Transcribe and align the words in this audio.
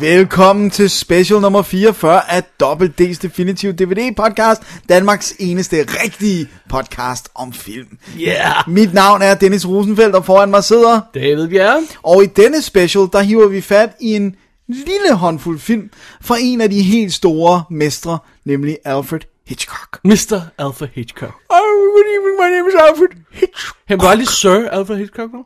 Velkommen 0.00 0.70
til 0.70 0.90
special 0.90 1.40
nummer 1.40 1.62
44 1.62 2.30
af 2.30 2.42
Double 2.60 2.94
D's 3.00 3.18
Definitive 3.22 3.72
DVD 3.72 4.14
podcast, 4.16 4.62
Danmarks 4.88 5.34
eneste 5.38 5.76
rigtige 6.04 6.48
podcast 6.68 7.28
om 7.34 7.52
film. 7.52 7.98
Yeah! 8.20 8.68
Mit 8.68 8.94
navn 8.94 9.22
er 9.22 9.34
Dennis 9.34 9.68
Rosenfeldt, 9.68 10.14
og 10.14 10.24
foran 10.24 10.50
mig 10.50 10.64
sidder, 10.64 11.00
David 11.14 11.48
Bjerre. 11.48 11.82
og 12.02 12.22
i 12.22 12.26
denne 12.26 12.62
special, 12.62 13.08
der 13.12 13.20
hiver 13.20 13.48
vi 13.48 13.60
fat 13.60 13.90
i 14.00 14.16
en 14.16 14.36
lille 14.68 15.14
håndfuld 15.14 15.58
film 15.58 15.90
fra 16.20 16.36
en 16.40 16.60
af 16.60 16.70
de 16.70 16.82
helt 16.82 17.12
store 17.12 17.64
mestre, 17.70 18.18
nemlig 18.44 18.78
Alfred 18.84 19.20
Hitchcock. 19.46 19.98
Mr. 20.04 20.40
Alfred 20.58 20.88
Hitchcock. 20.94 21.34
Oh, 21.48 21.58
good 21.94 22.04
evening, 22.16 22.36
my 22.40 22.56
name 22.56 22.68
is 22.68 22.74
Alfred 22.74 23.22
Hitchcock. 23.32 23.76
Han 23.88 24.00
var 24.00 24.08
aldrig 24.08 24.28
Sir 24.28 24.68
Alfred 24.68 24.96
Hitchcock 24.96 25.32
nu? 25.32 25.44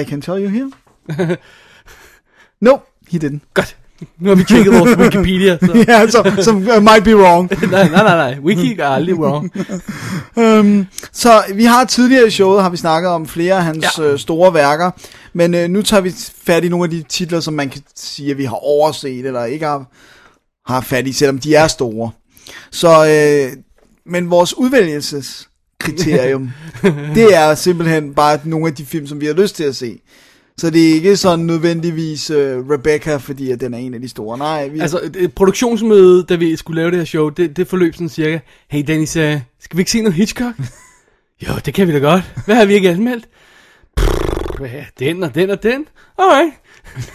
I 0.00 0.04
can 0.04 0.20
tell 0.22 0.44
you 0.44 0.48
here. 0.48 0.70
no, 2.60 2.78
he 3.10 3.18
didn't. 3.18 3.40
Godt. 3.54 3.76
Nu 4.18 4.28
har 4.28 4.36
vi 4.36 4.44
tjekket 4.44 4.72
vores 4.72 4.96
Wikipedia. 4.98 5.58
Så. 5.58 5.84
yeah, 5.88 6.10
so, 6.10 6.42
so 6.42 6.52
uh, 6.52 6.82
might 6.82 7.04
be 7.04 7.16
wrong. 7.16 7.50
nej, 7.70 7.88
nej, 7.88 8.02
nej, 8.02 8.16
nej. 8.16 8.38
Wiki 8.44 8.78
er 8.78 8.86
aldrig 8.86 9.14
wrong. 9.18 9.52
Um, 10.36 10.86
så 11.12 11.42
vi 11.54 11.64
har 11.64 11.84
tidligere 11.84 12.26
i 12.26 12.30
showet, 12.30 12.62
har 12.62 12.70
vi 12.70 12.76
snakket 12.76 13.10
om 13.10 13.26
flere 13.26 13.54
af 13.54 13.64
hans 13.64 13.98
Ja. 13.98 14.04
ja. 14.04 14.12
øh, 14.12 14.18
store 14.18 14.54
værker, 14.54 14.90
men 15.32 15.54
øh, 15.54 15.68
nu 15.68 15.82
tager 15.82 16.00
vi 16.00 16.12
fat 16.44 16.64
i 16.64 16.68
nogle 16.68 16.84
af 16.84 16.90
de 16.90 17.02
titler, 17.02 17.40
som 17.40 17.54
man 17.54 17.70
kan 17.70 17.82
sige, 17.96 18.30
at 18.30 18.38
vi 18.38 18.44
har 18.44 18.56
overset, 18.56 19.26
eller 19.26 19.44
ikke 19.44 19.66
har, 19.66 19.84
har 20.72 20.80
fat 20.80 21.06
i, 21.06 21.12
selvom 21.12 21.38
de 21.38 21.54
er 21.54 21.66
store. 21.66 22.10
Så, 22.70 23.06
øh, 23.06 23.56
men 24.06 24.30
vores 24.30 24.58
udvælgelseskriterium, 24.58 26.50
det 27.14 27.36
er 27.36 27.54
simpelthen 27.54 28.14
bare 28.14 28.38
nogle 28.44 28.66
af 28.66 28.74
de 28.74 28.86
film, 28.86 29.06
som 29.06 29.20
vi 29.20 29.26
har 29.26 29.34
lyst 29.34 29.56
til 29.56 29.64
at 29.64 29.76
se. 29.76 30.00
Så 30.58 30.70
det 30.70 30.90
er 30.90 30.94
ikke 30.94 31.16
sådan 31.16 31.44
nødvendigvis 31.44 32.30
øh, 32.30 32.70
Rebecca, 32.70 33.16
fordi 33.16 33.50
at 33.50 33.60
den 33.60 33.74
er 33.74 33.78
en 33.78 33.94
af 33.94 34.00
de 34.00 34.08
store. 34.08 34.38
Nej, 34.38 34.68
vi, 34.68 34.80
Altså, 34.80 35.10
et 35.16 35.34
produktionsmøde, 35.34 36.22
da 36.22 36.34
vi 36.34 36.56
skulle 36.56 36.80
lave 36.80 36.90
det 36.90 36.98
her 36.98 37.04
show, 37.04 37.28
det, 37.28 37.56
det 37.56 37.68
forløb 37.68 37.94
sådan 37.94 38.08
cirka. 38.08 38.38
Hey 38.68 38.84
Dennis, 38.86 39.16
uh, 39.16 39.22
skal 39.60 39.76
vi 39.76 39.80
ikke 39.80 39.90
se 39.90 40.00
noget 40.00 40.14
Hitchcock? 40.14 40.54
jo, 41.48 41.52
det 41.64 41.74
kan 41.74 41.88
vi 41.88 41.92
da 41.92 41.98
godt. 41.98 42.22
Hvad 42.44 42.56
har 42.56 42.64
vi 42.64 42.74
ikke 42.74 42.90
anmeldt? 42.90 43.28
Ja, 44.60 44.84
den 44.98 45.22
og 45.22 45.34
den 45.34 45.50
og 45.50 45.62
den. 45.62 45.86
Alright. 46.18 46.54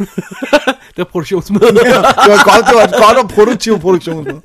det 0.95 0.97
var 0.97 1.03
produktionsmøde. 1.03 1.61
det 1.61 1.91
var 1.95 2.43
godt, 2.43 2.65
det 2.67 2.75
var 2.75 2.83
et 2.83 3.05
godt 3.07 3.17
og 3.23 3.29
produktivt 3.29 3.81
produktionsmøde. 3.81 4.41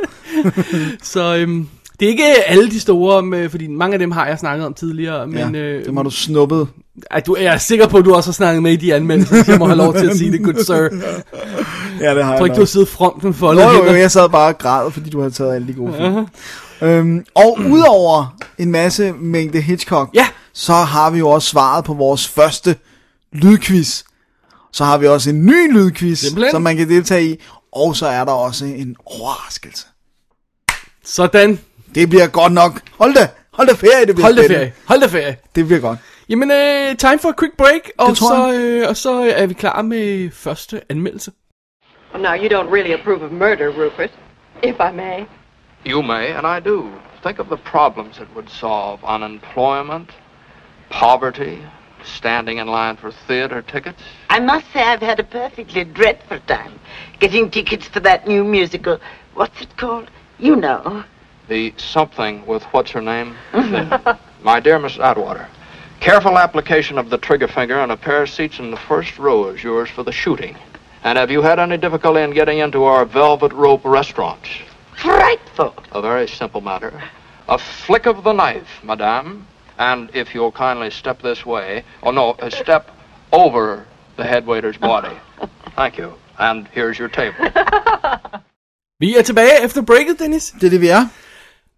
Så 1.03 1.37
øhm, 1.37 1.69
det 2.01 2.07
er 2.07 2.11
ikke 2.11 2.25
alle 2.47 2.71
de 2.71 2.81
store, 2.81 3.23
med, 3.23 3.49
fordi 3.49 3.67
mange 3.67 3.93
af 3.93 3.99
dem 3.99 4.11
har 4.11 4.27
jeg 4.27 4.39
snakket 4.39 4.67
om 4.67 4.75
tidligere. 4.75 5.27
Men, 5.27 5.55
ja, 5.55 5.61
øh, 5.61 5.85
det 5.85 5.95
må 5.95 6.03
du 6.03 6.11
snuppet. 6.11 6.69
Ej, 7.11 7.21
du, 7.21 7.37
jeg 7.37 7.55
er 7.55 7.59
sikker 7.59 7.87
på, 7.89 7.97
at 7.99 8.05
du 8.05 8.15
også 8.15 8.29
har 8.31 8.33
snakket 8.33 8.63
med 8.63 8.73
i 8.73 8.77
de 8.77 8.95
anmeldelser, 8.95 9.45
så 9.45 9.51
jeg 9.53 9.59
må 9.59 9.67
have 9.67 9.77
lov 9.77 9.95
til 9.95 10.07
at 10.11 10.17
sige 10.17 10.33
det, 10.33 10.41
good 10.45 10.65
sir. 10.65 10.75
Jeg 10.75 10.91
Ja, 12.01 12.15
det 12.15 12.25
har 12.25 12.37
tror 12.37 12.47
ikke, 12.47 12.55
du 12.55 12.61
har 12.61 12.67
siddet 12.67 12.89
front 12.89 13.25
med 13.25 13.33
foldet. 13.33 13.65
Nå, 13.67 13.73
jo, 13.73 13.85
jo, 13.85 13.93
jeg 13.95 14.11
sad 14.11 14.29
bare 14.29 14.49
og 14.49 14.59
græd, 14.59 14.91
fordi 14.91 15.11
du 15.11 15.19
havde 15.21 15.31
taget 15.35 15.55
alle 15.55 15.69
de 15.69 15.73
gode 15.73 15.95
film. 15.97 16.27
Øhm, 16.91 17.25
og 17.35 17.59
udover 17.71 18.37
en 18.59 18.71
masse 18.71 19.13
mængde 19.13 19.61
Hitchcock, 19.61 20.11
Ja. 20.15 20.27
så 20.53 20.73
har 20.73 21.11
vi 21.11 21.19
jo 21.19 21.29
også 21.29 21.49
svaret 21.49 21.85
på 21.85 21.95
vores 21.95 22.29
første 22.29 22.77
lydquiz. 23.33 24.03
Så 24.73 24.85
har 24.85 24.99
vi 24.99 25.07
også 25.07 25.31
en 25.31 25.47
ny 25.47 25.73
lydquiz, 25.73 26.19
Simpelthen. 26.19 26.51
som 26.51 26.63
man 26.63 26.77
kan 26.77 26.89
deltage 26.89 27.25
i. 27.31 27.37
Og 27.73 27.97
så 27.97 28.07
er 28.07 28.25
der 28.25 28.33
også 28.33 28.65
en 28.65 28.97
overraskelse. 29.05 29.87
Sådan. 31.05 31.59
Det 31.99 32.09
bliver 32.11 32.27
godt 32.27 32.53
nok. 32.53 32.73
Hold 32.99 33.15
da, 33.15 33.25
hold 33.53 33.69
da 33.69 33.75
ferie, 33.75 34.07
det 34.07 34.15
bliver 34.15 34.27
Hold 34.27 34.37
da 34.37 34.43
spændende. 34.43 34.59
ferie. 34.59 34.73
Hold 34.89 35.01
da 35.01 35.07
ferie. 35.07 35.37
Det 35.55 35.67
bliver 35.67 35.81
godt. 35.81 35.99
Jamen, 36.29 36.51
øh, 36.51 36.97
time 36.97 37.19
for 37.19 37.29
a 37.29 37.33
quick 37.41 37.57
break, 37.57 37.83
og 37.99 38.17
tror 38.17 38.53
så, 38.53 38.55
øh, 38.59 38.89
og 38.89 38.97
så 38.97 39.13
er 39.37 39.47
vi 39.47 39.55
klar 39.55 39.83
med 39.83 40.31
første 40.31 40.81
anmeldelse. 40.89 41.31
Well, 42.13 42.23
now, 42.23 42.35
you 42.43 42.49
don't 42.57 42.71
really 42.77 42.93
approve 42.99 43.21
of 43.25 43.31
murder, 43.33 43.67
Rupert, 43.81 44.11
if 44.63 44.77
I 44.89 44.91
may. 45.05 45.19
You 45.93 46.03
may, 46.03 46.27
and 46.37 46.47
I 46.57 46.69
do. 46.71 46.77
Think 47.23 47.39
of 47.39 47.47
the 47.47 47.61
problems 47.75 48.15
it 48.19 48.29
would 48.35 48.49
solve 48.49 48.99
unemployment, 49.15 50.09
poverty, 50.91 51.57
standing 52.03 52.57
in 52.61 52.67
line 52.67 52.97
for 53.03 53.11
theater 53.29 53.61
tickets. 53.73 54.03
I 54.37 54.41
must 54.41 54.65
say 54.73 54.83
I've 54.93 55.07
had 55.11 55.19
a 55.21 55.29
perfectly 55.41 55.85
dreadful 55.99 56.41
time 56.47 56.73
getting 57.21 57.51
tickets 57.51 57.87
for 57.93 58.01
that 58.01 58.21
new 58.29 58.45
musical. 58.45 58.97
What's 59.35 59.61
it 59.65 59.73
called? 59.77 60.09
You 60.39 60.57
know. 60.57 61.05
The 61.49 61.73
something 61.79 62.45
with 62.47 62.63
what's 62.65 62.91
her 62.91 63.01
name? 63.01 63.35
My 64.43 64.61
dear 64.61 64.79
Miss 64.79 64.99
Atwater, 64.99 65.49
careful 65.99 66.37
application 66.37 66.99
of 66.99 67.09
the 67.09 67.17
trigger 67.17 67.49
finger 67.49 67.81
and 67.81 67.91
a 67.91 67.97
pair 67.97 68.23
of 68.23 68.31
seats 68.31 68.59
in 68.59 68.71
the 68.71 68.77
first 68.77 69.19
row 69.19 69.49
is 69.49 69.63
yours 69.63 69.89
for 69.89 70.03
the 70.03 70.13
shooting. 70.13 70.57
And 71.05 71.17
have 71.17 71.31
you 71.31 71.41
had 71.41 71.59
any 71.59 71.79
difficulty 71.79 72.21
in 72.21 72.33
getting 72.33 72.59
into 72.59 72.85
our 72.85 73.07
Velvet 73.07 73.53
Rope 73.55 73.85
restaurants? 73.85 74.49
Frightful. 74.97 75.75
A 75.93 76.03
very 76.03 76.29
simple 76.29 76.61
matter. 76.61 77.03
A 77.49 77.57
flick 77.57 78.07
of 78.07 78.25
the 78.25 78.33
knife, 78.33 78.81
madame. 78.83 79.47
And 79.79 80.11
if 80.13 80.35
you'll 80.35 80.53
kindly 80.53 80.91
step 80.91 81.23
this 81.23 81.47
way, 81.47 81.85
oh 82.03 82.11
no, 82.11 82.33
uh, 82.33 82.51
step 82.51 82.91
over 83.33 83.87
the 84.17 84.25
head 84.25 84.47
waiter's 84.47 84.77
body. 84.77 85.17
Thank 85.77 85.97
you. 85.97 86.13
And 86.39 86.69
here's 86.69 86.99
your 86.99 87.09
table. 87.09 87.39
Vi 89.01 89.17
er 89.17 89.23
tilbage 89.23 89.65
efter 89.65 89.83
breaket, 89.83 90.19
Dennis, 90.19 90.51
Det 90.51 90.67
er 90.67 90.71
det, 90.71 90.81
vi 90.81 90.89
er. 90.89 91.07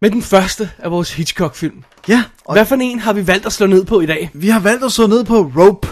Med 0.01 0.11
den 0.11 0.23
første 0.23 0.71
af 0.79 0.91
vores 0.91 1.15
Hitchcock-film. 1.15 1.83
Ja, 2.09 2.25
og 2.45 2.55
Hvad 2.55 2.67
for 2.67 2.77
en 2.77 2.99
har 2.99 3.13
vi 3.13 3.27
valgt 3.27 3.47
at 3.47 3.53
slå 3.53 3.67
ned 3.67 3.85
på 3.85 4.01
i 4.01 4.07
dag? 4.07 4.31
vi 4.35 4.49
har 4.49 4.61
valgt 4.61 4.85
at 4.85 4.93
slå 4.93 5.07
ned 5.07 5.25
på 5.25 5.53
Rope. 5.57 5.89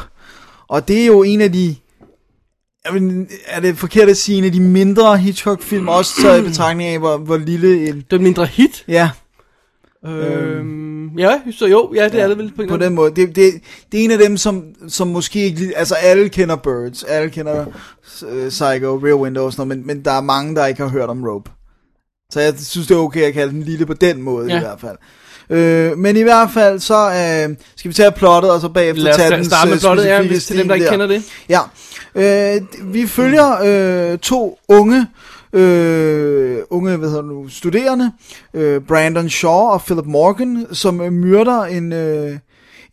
Og 0.69 0.89
det 0.89 1.03
er 1.03 1.07
jo 1.07 1.23
en 1.23 1.41
af 1.41 1.53
de... 1.53 1.77
Jeg 2.85 2.95
vil, 2.95 3.27
er 3.47 3.61
det 3.61 3.79
forkert 3.79 4.09
at 4.09 4.17
sige 4.17 4.39
en 4.39 4.45
af 4.45 4.53
de 4.53 4.61
mindre 4.61 5.19
Hitchcock-film, 5.19 5.89
også 5.89 6.23
taget 6.23 6.41
i 6.41 6.49
betragtning 6.49 6.89
af, 6.89 6.99
hvor, 6.99 7.17
hvor 7.17 7.37
lille 7.37 7.89
en... 7.89 8.05
Den 8.11 8.23
mindre 8.23 8.47
hit? 8.47 8.85
Ja, 8.89 9.11
Øhm, 10.07 11.19
ja, 11.19 11.41
så 11.53 11.67
jo, 11.67 11.93
ja, 11.95 12.09
det 12.09 12.21
er 12.21 12.29
det 12.29 12.39
vel 12.39 12.53
på 12.57 12.63
en 12.63 12.69
på 12.69 12.77
den 12.77 12.95
måde. 12.95 13.11
Det, 13.11 13.37
det, 13.37 13.53
det 13.93 14.01
er 14.01 14.05
en 14.05 14.11
af 14.11 14.19
dem, 14.19 14.37
som, 14.37 14.65
som 14.89 15.09
måske 15.09 15.45
ikke... 15.45 15.73
Altså, 15.77 15.95
alle 15.95 16.29
kender 16.29 16.57
Birds, 16.57 17.03
alle 17.05 17.31
kender 17.31 17.67
uh, 17.67 18.49
Psycho, 18.49 19.01
Rear 19.05 19.15
Window 19.15 19.45
og 19.45 19.53
sådan 19.53 19.69
noget, 19.69 19.79
men, 19.79 19.87
men 19.87 20.05
der 20.05 20.13
er 20.13 20.21
mange, 20.21 20.57
der 20.57 20.67
ikke 20.67 20.83
har 20.83 20.89
hørt 20.89 21.09
om 21.09 21.25
Rope. 21.25 21.51
Så 22.33 22.41
jeg 22.41 22.55
synes, 22.59 22.87
det 22.87 22.95
er 22.95 22.99
okay 22.99 23.21
at 23.23 23.35
kalde 23.35 23.53
den 23.53 23.63
lille 23.63 23.87
på 23.87 23.95
den 23.95 24.23
måde, 24.23 24.49
ja. 24.49 24.57
I 24.57 24.61
hvert 24.61 24.81
fald. 24.81 24.97
Øh, 25.51 25.99
men 25.99 26.17
i 26.17 26.23
hvert 26.23 26.51
fald, 26.51 26.81
så 26.81 26.95
øh, 27.09 27.57
skal 27.77 27.89
vi 27.89 27.95
tage 27.95 28.13
plottet, 28.13 28.51
og 28.53 28.61
så 28.61 28.69
bagefter 28.69 29.03
Lad 29.03 29.13
os 29.13 29.17
tage 29.17 29.31
ta- 29.31 29.37
den 29.37 29.45
starte 29.45 29.69
med 29.69 29.75
øh, 29.77 29.81
plottet, 29.81 30.05
ja, 30.05 30.23
hvis 30.23 30.47
til 30.47 30.59
dem, 30.59 30.69
der 30.69 30.75
ikke 30.75 30.85
der. 30.87 30.91
kender 30.93 31.07
det. 31.07 31.23
Ja, 31.49 31.61
øh, 32.15 32.63
vi 32.95 33.07
følger 33.07 33.57
øh, 34.13 34.19
to 34.19 34.59
unge, 34.69 35.07
øh, 35.53 36.59
unge 36.71 36.97
hvad 36.97 37.09
hedder 37.09 37.23
nu, 37.23 37.49
studerende, 37.49 38.13
øh, 38.55 38.81
Brandon 38.81 39.29
Shaw 39.31 39.53
og 39.53 39.83
Philip 39.83 40.05
Morgan, 40.07 40.67
som 40.73 41.01
øh, 41.01 41.13
myrder 41.13 41.63
en, 41.63 41.93
øh, 41.93 42.39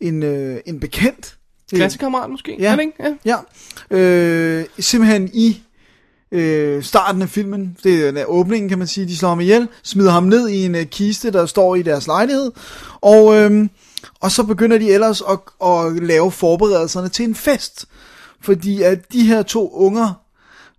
en, 0.00 0.22
øh, 0.22 0.56
en 0.66 0.80
bekendt. 0.80 1.36
Klassekammerat 1.74 2.30
måske? 2.30 2.56
Ja. 2.58 2.72
Er 2.72 2.76
det 2.76 2.82
ikke? 2.82 3.16
ja. 3.24 3.36
Ja, 3.90 3.96
øh, 3.98 4.64
simpelthen 4.78 5.30
i 5.34 5.62
øh, 6.32 6.82
starten 6.82 7.22
af 7.22 7.28
filmen, 7.28 7.76
det 7.84 8.20
er 8.20 8.24
åbningen 8.24 8.68
kan 8.68 8.78
man 8.78 8.86
sige, 8.86 9.08
de 9.08 9.16
slår 9.16 9.28
ham 9.28 9.40
ihjel, 9.40 9.68
smider 9.82 10.10
ham 10.10 10.22
ned 10.22 10.48
i 10.48 10.64
en 10.64 10.74
øh, 10.74 10.84
kiste, 10.86 11.30
der 11.30 11.46
står 11.46 11.74
i 11.74 11.82
deres 11.82 12.06
lejlighed, 12.06 12.52
og, 13.00 13.36
øh, 13.36 13.68
og 14.20 14.30
så 14.30 14.42
begynder 14.42 14.78
de 14.78 14.90
ellers 14.92 15.22
at, 15.28 15.68
at 15.68 16.02
lave 16.02 16.32
forberedelserne 16.32 17.08
til 17.08 17.24
en 17.24 17.34
fest, 17.34 17.86
fordi 18.40 18.82
at 18.82 19.12
de 19.12 19.26
her 19.26 19.42
to 19.42 19.70
unger, 19.74 20.12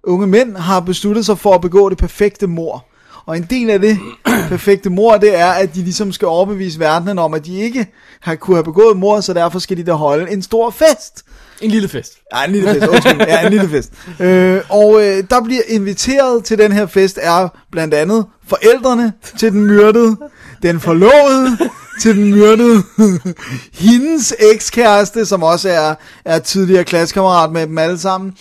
unge 0.03 0.27
mænd 0.27 0.57
har 0.57 0.79
besluttet 0.79 1.25
sig 1.25 1.39
for 1.39 1.53
at 1.53 1.61
begå 1.61 1.89
det 1.89 1.97
perfekte 1.97 2.47
mor. 2.47 2.85
Og 3.25 3.37
en 3.37 3.47
del 3.49 3.69
af 3.69 3.79
det 3.79 3.99
perfekte 4.49 4.89
mor, 4.89 5.17
det 5.17 5.35
er, 5.39 5.51
at 5.51 5.75
de 5.75 5.83
ligesom 5.83 6.11
skal 6.11 6.27
overbevise 6.27 6.79
verdenen 6.79 7.19
om, 7.19 7.33
at 7.33 7.45
de 7.45 7.59
ikke 7.59 7.87
har 8.19 8.35
kunne 8.35 8.55
have 8.55 8.63
begået 8.63 8.97
mor, 8.97 9.21
så 9.21 9.33
derfor 9.33 9.59
skal 9.59 9.77
de 9.77 9.83
da 9.83 9.93
holde 9.93 10.31
en 10.31 10.41
stor 10.41 10.69
fest. 10.69 11.23
En 11.61 11.71
lille 11.71 11.87
fest. 11.87 12.13
Ja, 12.35 12.43
en 12.45 12.51
lille 12.51 12.73
fest, 12.73 12.87
undskyld. 12.87 13.21
Ja, 13.27 13.45
en 13.45 13.51
lille 13.51 13.69
fest. 13.69 13.91
Øh, 14.19 14.61
og 14.69 15.01
øh, 15.03 15.23
der 15.29 15.43
bliver 15.43 15.61
inviteret 15.67 16.43
til 16.43 16.57
den 16.57 16.71
her 16.71 16.85
fest 16.85 17.19
er 17.21 17.47
blandt 17.71 17.93
andet 17.93 18.25
forældrene 18.47 19.13
til 19.39 19.51
den 19.51 19.65
myrdede, 19.65 20.17
den 20.63 20.79
forlovede 20.79 21.57
til 22.01 22.15
den 22.15 22.31
myrdede, 22.35 22.83
hendes 23.73 24.33
ekskæreste, 24.53 25.25
som 25.25 25.43
også 25.43 25.69
er, 25.69 25.95
er 26.25 26.39
tidligere 26.39 26.83
klassekammerat 26.83 27.51
med 27.51 27.67
dem 27.67 27.77
alle 27.77 27.97
sammen, 27.99 28.33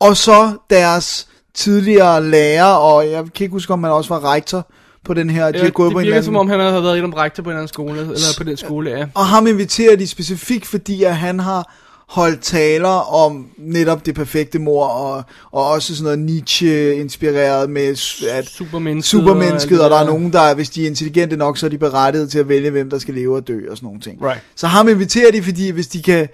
og 0.00 0.16
så 0.16 0.52
deres 0.70 1.26
tidligere 1.54 2.24
lærer, 2.24 2.64
og 2.64 3.10
jeg 3.10 3.22
kan 3.34 3.44
ikke 3.44 3.52
huske, 3.52 3.72
om 3.72 3.82
han 3.84 3.92
også 3.92 4.14
var 4.14 4.32
rektor 4.32 4.66
på 5.04 5.14
den 5.14 5.30
her. 5.30 5.50
De 5.50 5.58
Ja, 5.58 5.64
har 5.64 5.70
gået 5.70 5.86
det 5.88 5.94
på 5.94 5.98
en 5.98 6.04
virker 6.04 6.14
eller 6.16 6.24
som 6.24 6.36
anden- 6.36 6.40
om, 6.54 6.60
han 6.60 6.72
har 6.74 6.80
været 6.80 6.98
i 6.98 7.02
om 7.02 7.12
rektor 7.12 7.42
på 7.42 7.50
en 7.50 7.56
anden 7.56 7.68
skole, 7.68 8.00
eller 8.00 8.34
på 8.38 8.44
den 8.44 8.56
skole, 8.56 8.90
ja. 8.90 9.06
Og 9.14 9.26
ham 9.26 9.46
inviterer 9.46 9.96
de 9.96 10.06
specifikt, 10.06 10.66
fordi 10.66 11.02
at 11.04 11.16
han 11.16 11.40
har 11.40 11.74
holdt 12.08 12.40
taler 12.42 13.14
om 13.14 13.46
netop 13.58 14.06
det 14.06 14.14
perfekte 14.14 14.58
mor, 14.58 14.86
og, 14.86 15.22
og 15.50 15.68
også 15.68 15.96
sådan 15.96 16.04
noget 16.04 16.18
Nietzsche-inspireret 16.18 17.70
med, 17.70 17.82
at 18.30 18.46
Supermennesket. 18.46 19.10
supermennesket, 19.10 19.78
og 19.78 19.84
alt 19.84 19.92
der 19.92 19.98
er 19.98 20.06
nogen, 20.06 20.32
der, 20.32 20.54
hvis 20.54 20.70
de 20.70 20.82
er 20.82 20.86
intelligente 20.86 21.36
nok, 21.36 21.58
så 21.58 21.66
er 21.66 21.70
de 21.70 21.78
berettiget 21.78 22.30
til 22.30 22.38
at 22.38 22.48
vælge, 22.48 22.70
hvem 22.70 22.90
der 22.90 22.98
skal 22.98 23.14
leve 23.14 23.36
og 23.36 23.48
dø 23.48 23.70
og 23.70 23.76
sådan 23.76 23.86
nogle 23.86 24.00
ting. 24.00 24.22
Right. 24.22 24.42
Så 24.56 24.66
ham 24.66 24.88
inviterer 24.88 25.32
de, 25.32 25.42
fordi 25.42 25.70
hvis 25.70 25.86
de 25.86 26.02
kan, 26.02 26.28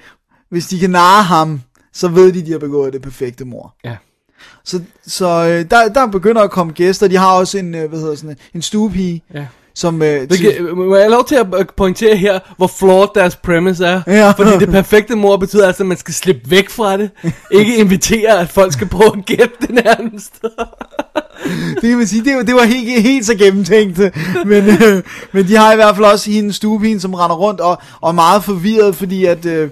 hvis 0.51 0.67
de 0.67 0.79
kan 0.79 0.91
narre 0.91 1.23
ham, 1.23 1.61
så 1.93 2.09
ved 2.09 2.33
de, 2.33 2.47
de 2.47 2.53
har 2.53 2.59
begået 2.59 2.93
det 2.93 3.03
perfekte 3.03 3.45
mor. 3.45 3.75
Ja. 3.85 3.97
Så, 4.65 4.81
så 5.07 5.27
øh, 5.27 5.71
der, 5.71 5.89
der 5.89 6.07
begynder 6.07 6.43
at 6.43 6.51
komme 6.51 6.73
gæster. 6.73 7.09
De 7.09 7.17
har 7.17 7.33
også 7.33 7.59
en, 7.59 7.75
øh, 7.75 7.89
hvad 7.89 7.99
hedder 8.01 8.15
sådan, 8.15 8.37
en 8.55 8.63
stuepige, 8.63 9.23
Ja. 9.35 9.47
Som... 9.75 10.03
Øh, 10.03 10.27
Hvilket, 10.29 10.77
må 10.77 10.97
jeg 10.97 11.11
lov 11.11 11.25
til 11.29 11.35
at 11.35 11.47
øh, 11.59 11.65
pointere 11.77 12.17
her, 12.17 12.39
hvor 12.57 12.67
flawed 12.67 13.09
deres 13.15 13.37
premise 13.37 13.85
er? 13.87 14.03
Ja. 14.07 14.31
Fordi 14.31 14.51
det 14.59 14.69
perfekte 14.69 15.15
mor 15.17 15.37
betyder 15.37 15.67
altså, 15.67 15.83
at 15.83 15.87
man 15.87 15.97
skal 15.97 16.15
slippe 16.15 16.51
væk 16.51 16.71
fra 16.71 16.97
det. 16.97 17.11
Ikke 17.59 17.77
invitere, 17.77 18.41
at 18.41 18.49
folk 18.51 18.73
skal 18.73 18.89
prøve 18.89 19.11
at 19.19 19.25
gætte 19.27 19.55
det 19.61 19.71
nærmest. 19.71 20.43
det 21.81 21.83
kan 21.83 21.99
man 21.99 22.07
sige, 22.07 22.25
det, 22.25 22.37
var- 22.37 22.43
det 22.43 22.55
var 22.55 22.65
helt, 22.65 23.03
helt 23.03 23.27
så 23.27 23.35
gennemtænkt. 23.35 23.99
Men, 24.47 24.65
øh, 24.83 25.03
men 25.33 25.49
de 25.49 25.57
har 25.57 25.73
i 25.73 25.77
hvert 25.77 25.97
fald 25.97 26.07
også 26.07 26.31
hende 26.31 26.53
stuepige, 26.53 27.01
som 27.01 27.15
render 27.15 27.37
rundt 27.37 27.61
og, 27.61 27.79
og 28.01 28.09
er 28.09 28.13
meget 28.15 28.45
forvirret, 28.45 28.97
fordi 28.97 29.25
at 29.25 29.47
øh, 29.47 29.71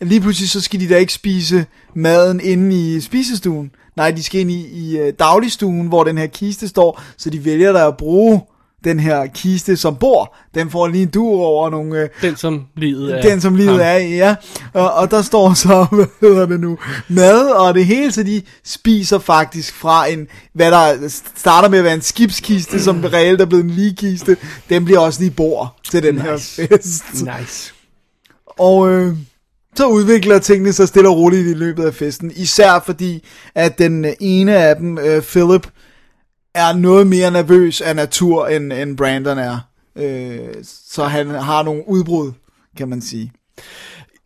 lige 0.00 0.20
pludselig 0.20 0.50
så 0.50 0.60
skal 0.60 0.80
de 0.80 0.88
da 0.88 0.96
ikke 0.96 1.12
spise 1.12 1.66
maden 1.94 2.40
inde 2.40 2.76
i 2.96 3.00
spisestuen. 3.00 3.70
Nej, 3.96 4.10
de 4.10 4.22
skal 4.22 4.40
ind 4.40 4.50
i, 4.50 4.66
i 4.72 4.98
øh, 4.98 5.12
dagligstuen, 5.18 5.86
hvor 5.86 6.04
den 6.04 6.18
her 6.18 6.26
kiste 6.26 6.68
står, 6.68 7.02
så 7.18 7.30
de 7.30 7.44
vælger 7.44 7.72
der 7.72 7.86
at 7.86 7.96
bruge 7.96 8.40
den 8.86 9.00
her 9.00 9.26
kiste 9.26 9.76
som 9.76 9.96
bord. 9.96 10.36
Den 10.54 10.70
får 10.70 10.88
lige 10.88 11.02
en 11.02 11.08
dur 11.08 11.44
over 11.44 11.70
nogle... 11.70 11.98
Øh, 12.00 12.08
Den 12.22 12.36
som 12.36 12.62
livet 12.76 13.18
er. 13.18 13.22
den 13.22 13.40
som 13.40 13.54
livet 13.54 13.70
ham. 13.72 13.80
er 13.80 13.96
ja. 13.96 14.34
Og, 14.72 14.92
og 14.92 15.10
der 15.10 15.22
står 15.22 15.54
så, 15.54 15.86
hvad 15.92 16.06
hedder 16.20 16.46
det 16.46 16.60
nu, 16.60 16.78
mad 17.08 17.46
og 17.50 17.74
det 17.74 17.86
hele, 17.86 18.12
så 18.12 18.22
de 18.22 18.42
spiser 18.64 19.18
faktisk 19.18 19.74
fra 19.74 20.06
en, 20.08 20.26
hvad 20.52 20.70
der 20.70 21.08
starter 21.36 21.68
med 21.68 21.78
at 21.78 21.84
være 21.84 21.94
en 21.94 22.00
skibskiste, 22.02 22.82
som 22.82 23.04
reelt 23.04 23.40
er 23.40 23.44
blevet 23.46 23.64
en 23.64 23.70
ligekiste, 23.70 24.36
den 24.68 24.84
bliver 24.84 25.00
også 25.00 25.20
lige 25.20 25.30
bord 25.30 25.76
til 25.90 26.02
den 26.02 26.18
her 26.18 26.32
Nice. 26.32 26.66
fest. 26.68 27.04
Nice. 27.14 27.72
Og 28.58 28.88
øh, 28.90 29.16
så 29.76 29.86
udvikler 29.86 30.38
tingene 30.38 30.72
sig 30.72 30.88
stille 30.88 31.08
og 31.08 31.16
roligt 31.16 31.46
i 31.48 31.54
løbet 31.54 31.84
af 31.84 31.94
festen, 31.94 32.32
især 32.36 32.82
fordi, 32.86 33.24
at 33.54 33.78
den 33.78 34.06
ene 34.20 34.56
af 34.56 34.76
dem, 34.76 34.98
øh, 34.98 35.22
Philip, 35.22 35.66
er 36.56 36.72
noget 36.72 37.06
mere 37.06 37.30
nervøs 37.30 37.80
af 37.80 37.96
natur, 37.96 38.46
end, 38.46 38.72
end 38.72 38.96
Brandon 38.96 39.38
er. 39.38 39.58
Øh, 39.96 40.48
så 40.64 41.04
han 41.04 41.30
har 41.30 41.62
nogle 41.62 41.88
udbrud, 41.88 42.32
kan 42.76 42.88
man 42.88 43.02
sige. 43.02 43.32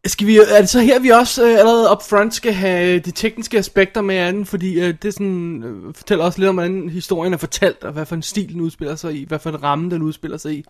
Skal 0.07 0.27
vi, 0.27 0.37
er 0.37 0.61
det 0.61 0.69
så 0.69 0.81
her, 0.81 0.99
vi 0.99 1.09
også 1.09 1.47
øh, 1.47 1.59
allerede 1.59 1.91
up 1.93 2.03
front 2.09 2.35
skal 2.35 2.53
have 2.53 2.99
de 2.99 3.11
tekniske 3.11 3.59
aspekter 3.59 4.01
med 4.01 4.17
af 4.17 4.33
den, 4.33 4.47
fordi 4.47 4.81
øh, 4.81 4.95
det 5.03 5.15
sådan, 5.15 5.63
øh, 5.63 5.95
fortæller 5.95 6.25
også 6.25 6.39
lidt 6.39 6.49
om, 6.49 6.55
hvordan 6.55 6.89
historien 6.89 7.33
er 7.33 7.37
fortalt, 7.37 7.85
og 7.85 7.93
hvad 7.93 8.07
for 8.07 8.17
en 8.17 8.23
stil 8.23 8.53
den 8.53 8.61
udspiller 8.61 8.97
sig 8.97 9.15
i, 9.15 9.25
hvad 9.25 9.39
for 9.39 9.51
en 9.51 9.63
ramme 9.63 9.91
den 9.91 10.03
udspiller 10.03 10.37
sig 10.37 10.53
i. 10.53 10.65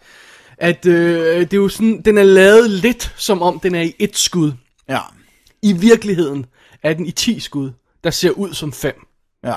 At 0.58 0.86
øh, 0.86 1.40
det 1.40 1.52
er 1.52 1.56
jo 1.56 1.68
sådan, 1.68 2.02
den 2.02 2.18
er 2.18 2.22
lavet 2.22 2.70
lidt 2.70 3.14
som 3.16 3.42
om 3.42 3.60
den 3.60 3.74
er 3.74 3.82
i 3.82 3.94
et 3.98 4.16
skud. 4.16 4.52
Ja, 4.88 5.00
I 5.62 5.72
virkeligheden 5.72 6.46
er 6.82 6.94
den 6.94 7.06
i 7.06 7.10
10 7.10 7.40
skud, 7.40 7.70
der 8.04 8.10
ser 8.10 8.30
ud 8.30 8.54
som 8.54 8.72
5. 8.72 8.94
ja. 9.44 9.54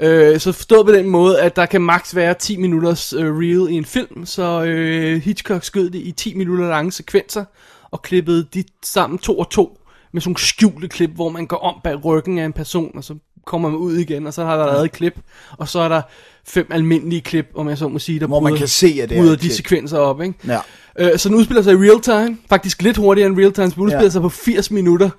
Øh, 0.00 0.40
så 0.40 0.52
forstået 0.52 0.86
på 0.86 0.92
den 0.92 1.08
måde, 1.08 1.40
at 1.40 1.56
der 1.56 1.66
kan 1.66 1.82
maks 1.82 2.16
være 2.16 2.34
10 2.34 2.56
minutters 2.56 3.12
øh, 3.12 3.36
reel 3.38 3.70
i 3.70 3.74
en 3.76 3.84
film, 3.84 4.26
så 4.26 4.62
øh, 4.64 5.22
Hitchcock 5.22 5.64
skød 5.64 5.90
det 5.90 5.98
i 5.98 6.12
10 6.12 6.34
minutter 6.34 6.68
lange 6.68 6.92
sekvenser, 6.92 7.44
og 7.90 8.02
klippede 8.02 8.46
de 8.54 8.64
sammen 8.84 9.18
to 9.18 9.38
og 9.38 9.50
to, 9.50 9.78
med 10.12 10.20
sådan 10.20 10.30
nogle 10.30 10.40
skjulte 10.40 10.88
klip, 10.88 11.10
hvor 11.10 11.28
man 11.28 11.46
går 11.46 11.56
om 11.56 11.74
bag 11.84 12.04
ryggen 12.04 12.38
af 12.38 12.44
en 12.44 12.52
person, 12.52 12.90
og 12.96 13.04
så 13.04 13.14
kommer 13.46 13.68
man 13.68 13.78
ud 13.78 13.96
igen, 13.96 14.26
og 14.26 14.34
så 14.34 14.44
har 14.44 14.56
der 14.56 14.66
lavet 14.66 14.84
et 14.84 14.92
klip, 14.92 15.14
og 15.58 15.68
så 15.68 15.80
er 15.80 15.88
der 15.88 16.02
fem 16.46 16.66
almindelige 16.70 17.20
klip, 17.20 17.46
om 17.54 17.68
jeg 17.68 17.78
så 17.78 17.88
må 17.88 17.98
sige, 17.98 18.20
der 18.20 18.26
Hvor 18.26 18.40
man 18.40 18.50
bryder- 18.50 18.58
kan 18.58 18.68
se, 18.68 18.98
at 19.02 19.08
det 19.10 19.16
er 19.18 19.22
bryder 19.22 19.34
de 19.34 19.40
klip. 19.40 19.52
sekvenser 19.52 19.98
op, 19.98 20.22
ikke? 20.22 20.34
Ja. 20.46 20.58
Øh, 20.98 21.18
så 21.18 21.28
den 21.28 21.36
udspiller 21.36 21.62
sig 21.62 21.72
i 21.72 21.76
real 21.76 22.00
time, 22.00 22.38
faktisk 22.48 22.82
lidt 22.82 22.96
hurtigere 22.96 23.26
end 23.28 23.38
real 23.38 23.52
time, 23.52 23.70
så 23.70 23.74
den 23.74 23.82
udspiller 23.82 24.02
Ja. 24.04 24.10
sig 24.10 24.22
på 24.22 24.28
80 24.28 24.70
minutter. 24.70 25.10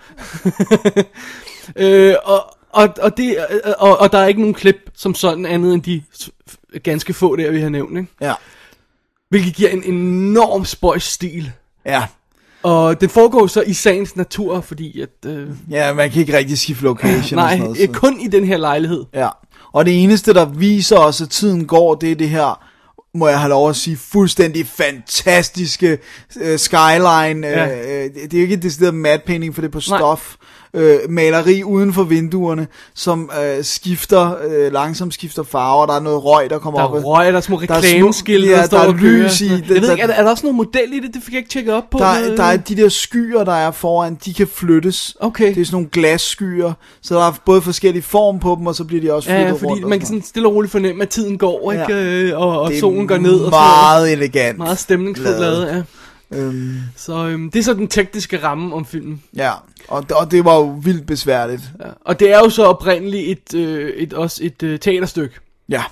øh, 1.75 2.15
og, 2.25 2.57
og, 2.73 2.89
og, 3.01 3.17
det, 3.17 3.37
og, 3.77 3.99
og 3.99 4.11
der 4.11 4.17
er 4.17 4.27
ikke 4.27 4.39
nogen 4.41 4.53
klip 4.53 4.75
som 4.95 5.15
sådan 5.15 5.45
andet 5.45 5.73
end 5.73 5.81
de 5.81 6.01
ganske 6.83 7.13
få 7.13 7.35
der, 7.35 7.51
vi 7.51 7.59
har 7.59 7.69
nævnt, 7.69 7.97
ikke? 7.97 8.11
Ja. 8.21 8.33
Hvilket 9.29 9.55
giver 9.55 9.69
en 9.69 9.83
enorm 9.83 10.65
spøjs 10.65 11.03
stil. 11.03 11.51
Ja. 11.85 12.03
Og 12.63 13.01
den 13.01 13.09
foregår 13.09 13.47
så 13.47 13.61
i 13.61 13.73
sagens 13.73 14.15
natur, 14.15 14.61
fordi 14.61 15.01
at... 15.01 15.09
Øh, 15.25 15.47
Ja, 15.69 15.93
man 15.93 16.11
kan 16.11 16.19
ikke 16.19 16.37
rigtig 16.37 16.59
skifte 16.59 16.83
location 16.83 17.39
og 17.39 17.45
nej, 17.45 17.51
sådan 17.51 17.63
noget. 17.63 17.81
øh, 17.81 17.87
kun 17.95 18.19
i 18.19 18.27
den 18.27 18.45
her 18.45 18.57
lejlighed. 18.57 19.05
Ja. 19.13 19.29
Og 19.73 19.85
det 19.85 20.03
eneste, 20.03 20.33
der 20.33 20.45
viser 20.45 20.97
os, 20.97 21.21
at 21.21 21.29
tiden 21.29 21.65
går, 21.67 21.95
det 21.95 22.11
er 22.11 22.15
det 22.15 22.29
her, 22.29 22.63
må 23.17 23.27
jeg 23.27 23.39
have 23.39 23.49
lov 23.49 23.69
at 23.69 23.75
sige, 23.75 23.97
fuldstændig 23.97 24.67
fantastiske 24.67 25.97
øh, 26.41 26.59
skyline. 26.59 27.47
Ja. 27.47 27.67
Øh, 27.67 28.05
øh, 28.05 28.09
det 28.13 28.33
er 28.33 28.37
jo 28.37 28.41
ikke 28.41 28.53
et 28.53 28.63
decideret 28.63 28.93
matte 28.93 29.25
painting, 29.25 29.55
for 29.55 29.61
det 29.61 29.67
er 29.67 29.71
på 29.71 29.81
Nej. 29.89 29.99
Øh, 30.75 30.97
maleri 31.09 31.63
uden 31.63 31.93
for 31.93 32.03
vinduerne, 32.03 32.67
som 32.95 33.29
øh, 33.43 33.63
skifter, 33.63 34.35
øh, 34.47 34.73
langsomt 34.73 35.13
skifter 35.13 35.43
farver. 35.43 35.85
Der 35.85 35.93
er 35.93 35.99
noget 35.99 36.23
røg, 36.25 36.49
der 36.49 36.59
kommer 36.59 36.79
Der 36.79 36.87
op. 36.87 36.95
er 36.95 36.99
røg, 37.01 37.25
der 37.31 37.37
er 37.37 37.41
små 37.41 37.59
der 37.59 37.73
er 37.75 37.81
små- 37.81 37.87
reklameskilte, 37.87 38.47
ja, 38.49 38.57
der 38.57 38.65
står 38.65 38.77
der 38.77 38.87
er 38.87 38.91
lys 38.93 39.41
i 39.41 39.47
det, 39.47 39.51
Jeg 39.51 39.69
ved 39.69 39.81
der- 39.81 39.91
ikke, 39.91 40.03
er 40.03 40.07
der, 40.07 40.13
er 40.13 40.23
der 40.23 40.29
også 40.31 40.43
noget 40.45 40.55
model 40.55 40.93
i 40.93 40.99
det? 40.99 41.13
Det 41.13 41.23
fik 41.23 41.33
jeg 41.33 41.37
ikke 41.39 41.49
tjekket 41.49 41.73
op 41.73 41.83
på. 41.91 41.97
Der, 41.97 42.05
er- 42.05 42.35
der 42.35 42.43
er 42.43 42.57
de 42.57 42.75
der 42.75 42.89
skyer, 42.89 43.43
der 43.43 43.53
er 43.53 43.71
foran, 43.71 44.17
de 44.25 44.33
kan 44.33 44.47
flyttes. 44.47 45.15
Okay. 45.19 45.55
Det 45.55 45.61
er 45.61 45.65
sådan 45.65 45.75
nogle 45.75 45.87
glasskyer, 45.91 46.73
så 47.01 47.15
der 47.15 47.27
er 47.27 47.33
både 47.45 47.61
forskellige 47.61 48.03
form 48.03 48.39
på 48.39 48.55
dem, 48.59 48.67
og 48.67 48.75
så 48.75 48.83
bliver 48.83 49.01
de 49.01 49.13
også 49.13 49.29
flyttet 49.29 49.43
ja, 49.45 49.49
rundt. 49.49 49.59
fordi 49.59 49.83
og 49.83 49.89
man 49.89 49.99
kan 49.99 50.07
sådan 50.07 50.21
stille 50.23 50.47
og 50.47 50.55
roligt 50.55 50.71
fornemme, 50.71 51.03
at 51.03 51.09
tiden 51.09 51.37
går, 51.37 51.71
ikke? 51.71 51.85
Ja. 51.93 52.03
Øh, 52.03 52.39
og, 52.41 52.61
og 52.61 52.71
solen 52.79 53.07
går 53.07 53.17
ned. 53.17 53.31
Og 53.31 53.37
sådan 53.37 53.41
noget. 53.51 53.51
meget 53.51 54.11
elegant. 54.11 54.57
Meget 54.57 54.79
stemningsfuldt 54.79 55.39
lavet, 55.39 55.67
ja. 55.75 55.81
Øhm, 56.31 56.77
Så 56.95 57.27
øhm, 57.27 57.51
det 57.51 57.59
er 57.59 57.63
så 57.63 57.73
den 57.73 57.87
tekniske 57.87 58.43
ramme 58.43 58.75
om 58.75 58.85
filmen. 58.85 59.23
ja, 59.35 59.51
og, 59.87 60.05
og 60.15 60.31
det 60.31 60.45
var 60.45 60.55
jo 60.55 60.63
vildt 60.83 61.05
besværligt. 61.07 61.61
Ja. 61.79 61.85
Og 62.01 62.19
det 62.19 62.33
er 62.33 62.37
jo 62.39 62.49
så 62.49 62.65
oprindeligt 62.65 63.53
et, 63.53 63.59
øh, 63.59 63.89
et, 63.89 64.13
også 64.13 64.39
et 64.43 64.63
øh, 64.63 64.79
teaterstykke. 64.79 65.35
Ja, 65.69 65.83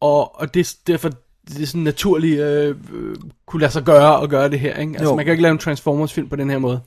Og, 0.00 0.40
og 0.40 0.54
det 0.54 0.60
er 0.66 0.74
derfor 0.86 1.10
det 1.48 1.62
er 1.62 1.66
sådan 1.66 1.80
naturligt 1.82 2.40
øh, 2.40 2.68
øh, 2.94 3.16
kunne 3.46 3.60
lade 3.60 3.72
sig 3.72 3.82
gøre 3.82 4.22
at 4.22 4.30
gøre 4.30 4.50
det 4.50 4.60
her. 4.60 4.76
Ikke? 4.76 4.92
Altså 4.92 5.04
Jo. 5.10 5.16
man 5.16 5.24
kan 5.24 5.32
ikke 5.32 5.42
lave 5.42 5.52
en 5.52 5.58
Transformers 5.58 6.12
film 6.12 6.28
på 6.28 6.36
den 6.36 6.50
her 6.50 6.58
måde. 6.58 6.80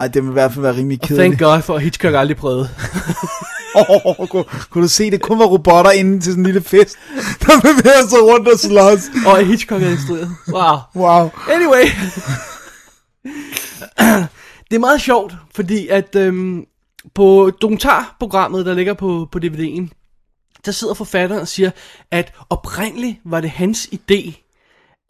Ej, 0.00 0.08
det 0.08 0.22
vil 0.22 0.28
i 0.28 0.32
hvert 0.32 0.52
fald 0.52 0.62
være 0.62 0.76
rimelig 0.76 0.98
Og 1.02 1.08
kedeligt. 1.08 1.38
thank 1.38 1.52
God 1.52 1.62
for 1.62 1.74
at 1.76 1.82
Hitchcock 1.82 2.14
aldrig 2.14 2.36
prøvede. 2.36 2.68
Oh, 3.78 4.28
kunne, 4.28 4.44
kunne 4.70 4.82
du 4.82 4.88
se, 4.88 5.10
det 5.10 5.22
kun 5.22 5.38
var 5.38 5.44
robotter 5.44 5.90
inde 5.90 6.20
til 6.20 6.32
sådan 6.32 6.40
en 6.40 6.46
lille 6.46 6.62
fest, 6.62 6.98
der 7.42 7.60
bevæger 7.60 8.08
sig 8.08 8.22
rundt 8.22 8.48
og 8.48 8.58
slås. 8.58 9.00
og 9.26 9.46
Hitchcock 9.46 9.82
er 9.82 9.90
instrueret. 9.90 10.30
Wow. 10.52 10.76
Wow. 10.96 11.30
Anyway. 11.50 11.84
det 14.70 14.76
er 14.76 14.78
meget 14.78 15.00
sjovt, 15.00 15.34
fordi 15.54 15.88
at 15.88 16.16
øhm, 16.16 16.64
på 17.14 17.52
dokumentarprogrammet, 17.62 18.66
der 18.66 18.74
ligger 18.74 18.94
på, 18.94 19.28
på 19.32 19.38
DVD'en, 19.44 19.88
der 20.64 20.72
sidder 20.72 20.94
forfatteren 20.94 21.42
og 21.42 21.48
siger, 21.48 21.70
at 22.10 22.32
oprindeligt 22.50 23.18
var 23.24 23.40
det 23.40 23.50
hans 23.50 23.88
idé, 23.92 24.44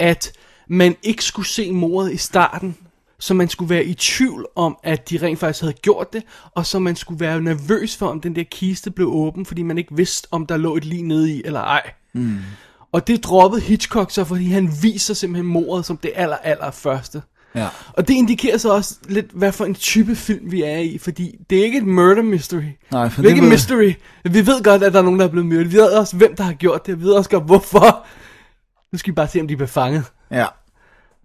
at 0.01 0.33
man 0.69 0.97
ikke 1.03 1.25
skulle 1.25 1.49
se 1.49 1.73
mordet 1.73 2.13
i 2.13 2.17
starten, 2.17 2.77
så 3.21 3.35
man 3.35 3.49
skulle 3.49 3.71
være 3.71 3.85
i 3.85 3.95
tvivl 3.95 4.47
om, 4.57 4.79
at 4.83 5.11
de 5.11 5.19
rent 5.23 5.39
faktisk 5.39 5.61
havde 5.61 5.73
gjort 5.73 6.13
det, 6.13 6.23
og 6.55 6.67
så 6.67 6.79
man 6.79 6.97
skulle 6.97 7.21
være 7.21 7.41
nervøs 7.41 7.97
for, 7.97 8.07
om 8.07 8.21
den 8.21 8.37
der 8.37 8.43
kiste 8.43 8.91
blev 8.91 9.09
åben, 9.09 9.47
fordi 9.47 9.63
man 9.63 9.79
ikke 9.79 9.97
vidste, 9.97 10.29
om 10.31 10.47
der 10.47 10.57
lå 10.57 10.77
et 10.77 10.85
lig 10.85 11.03
nede 11.03 11.33
i, 11.33 11.43
eller 11.45 11.61
ej. 11.61 11.91
Mm. 12.13 12.39
Og 12.93 13.07
det 13.07 13.25
droppede 13.25 13.63
Hitchcock 13.63 14.11
så, 14.11 14.25
fordi 14.25 14.49
han 14.49 14.71
viser 14.83 15.15
simpelthen 15.15 15.53
mordet 15.53 15.85
som 15.85 15.97
det 15.97 16.13
aller, 16.15 16.37
aller 16.37 16.71
første. 16.71 17.23
Ja. 17.55 17.69
Og 17.93 18.09
det 18.09 18.15
indikerer 18.15 18.59
så 18.59 18.75
også 18.75 18.95
lidt, 19.09 19.27
hvad 19.33 19.53
for 19.53 19.65
en 19.65 19.75
type 19.75 20.17
film 20.17 20.51
vi 20.51 20.63
er 20.63 20.79
i, 20.79 20.99
fordi 20.99 21.37
det 21.51 21.59
er 21.59 21.65
ikke 21.65 21.79
et 21.79 21.87
murder 21.87 22.23
mystery. 22.23 22.63
Nej, 22.93 23.09
for 23.09 23.23
det 23.23 23.31
er 23.31 23.35
ikke 23.35 23.47
et 23.47 23.53
mystery. 23.53 23.93
Vi 24.25 24.47
ved 24.47 24.63
godt, 24.63 24.83
at 24.83 24.93
der 24.93 24.99
er 24.99 25.03
nogen, 25.03 25.21
der 25.21 25.27
er 25.27 25.31
blevet 25.31 25.47
myrdet. 25.47 25.73
Vi 25.73 25.77
ved 25.77 25.91
også, 25.93 26.17
hvem 26.17 26.37
der 26.37 26.45
har 26.45 26.53
gjort 26.53 26.87
det. 26.87 26.99
Vi 26.99 27.05
ved 27.05 27.13
også 27.13 27.31
godt, 27.31 27.45
hvorfor. 27.45 28.07
Nu 28.93 28.99
skal 28.99 29.11
vi 29.11 29.15
bare 29.15 29.29
se, 29.29 29.41
om 29.41 29.49
de 29.49 29.57
bliver 29.57 29.69
fanget. 29.69 30.05
Ja. 30.31 30.47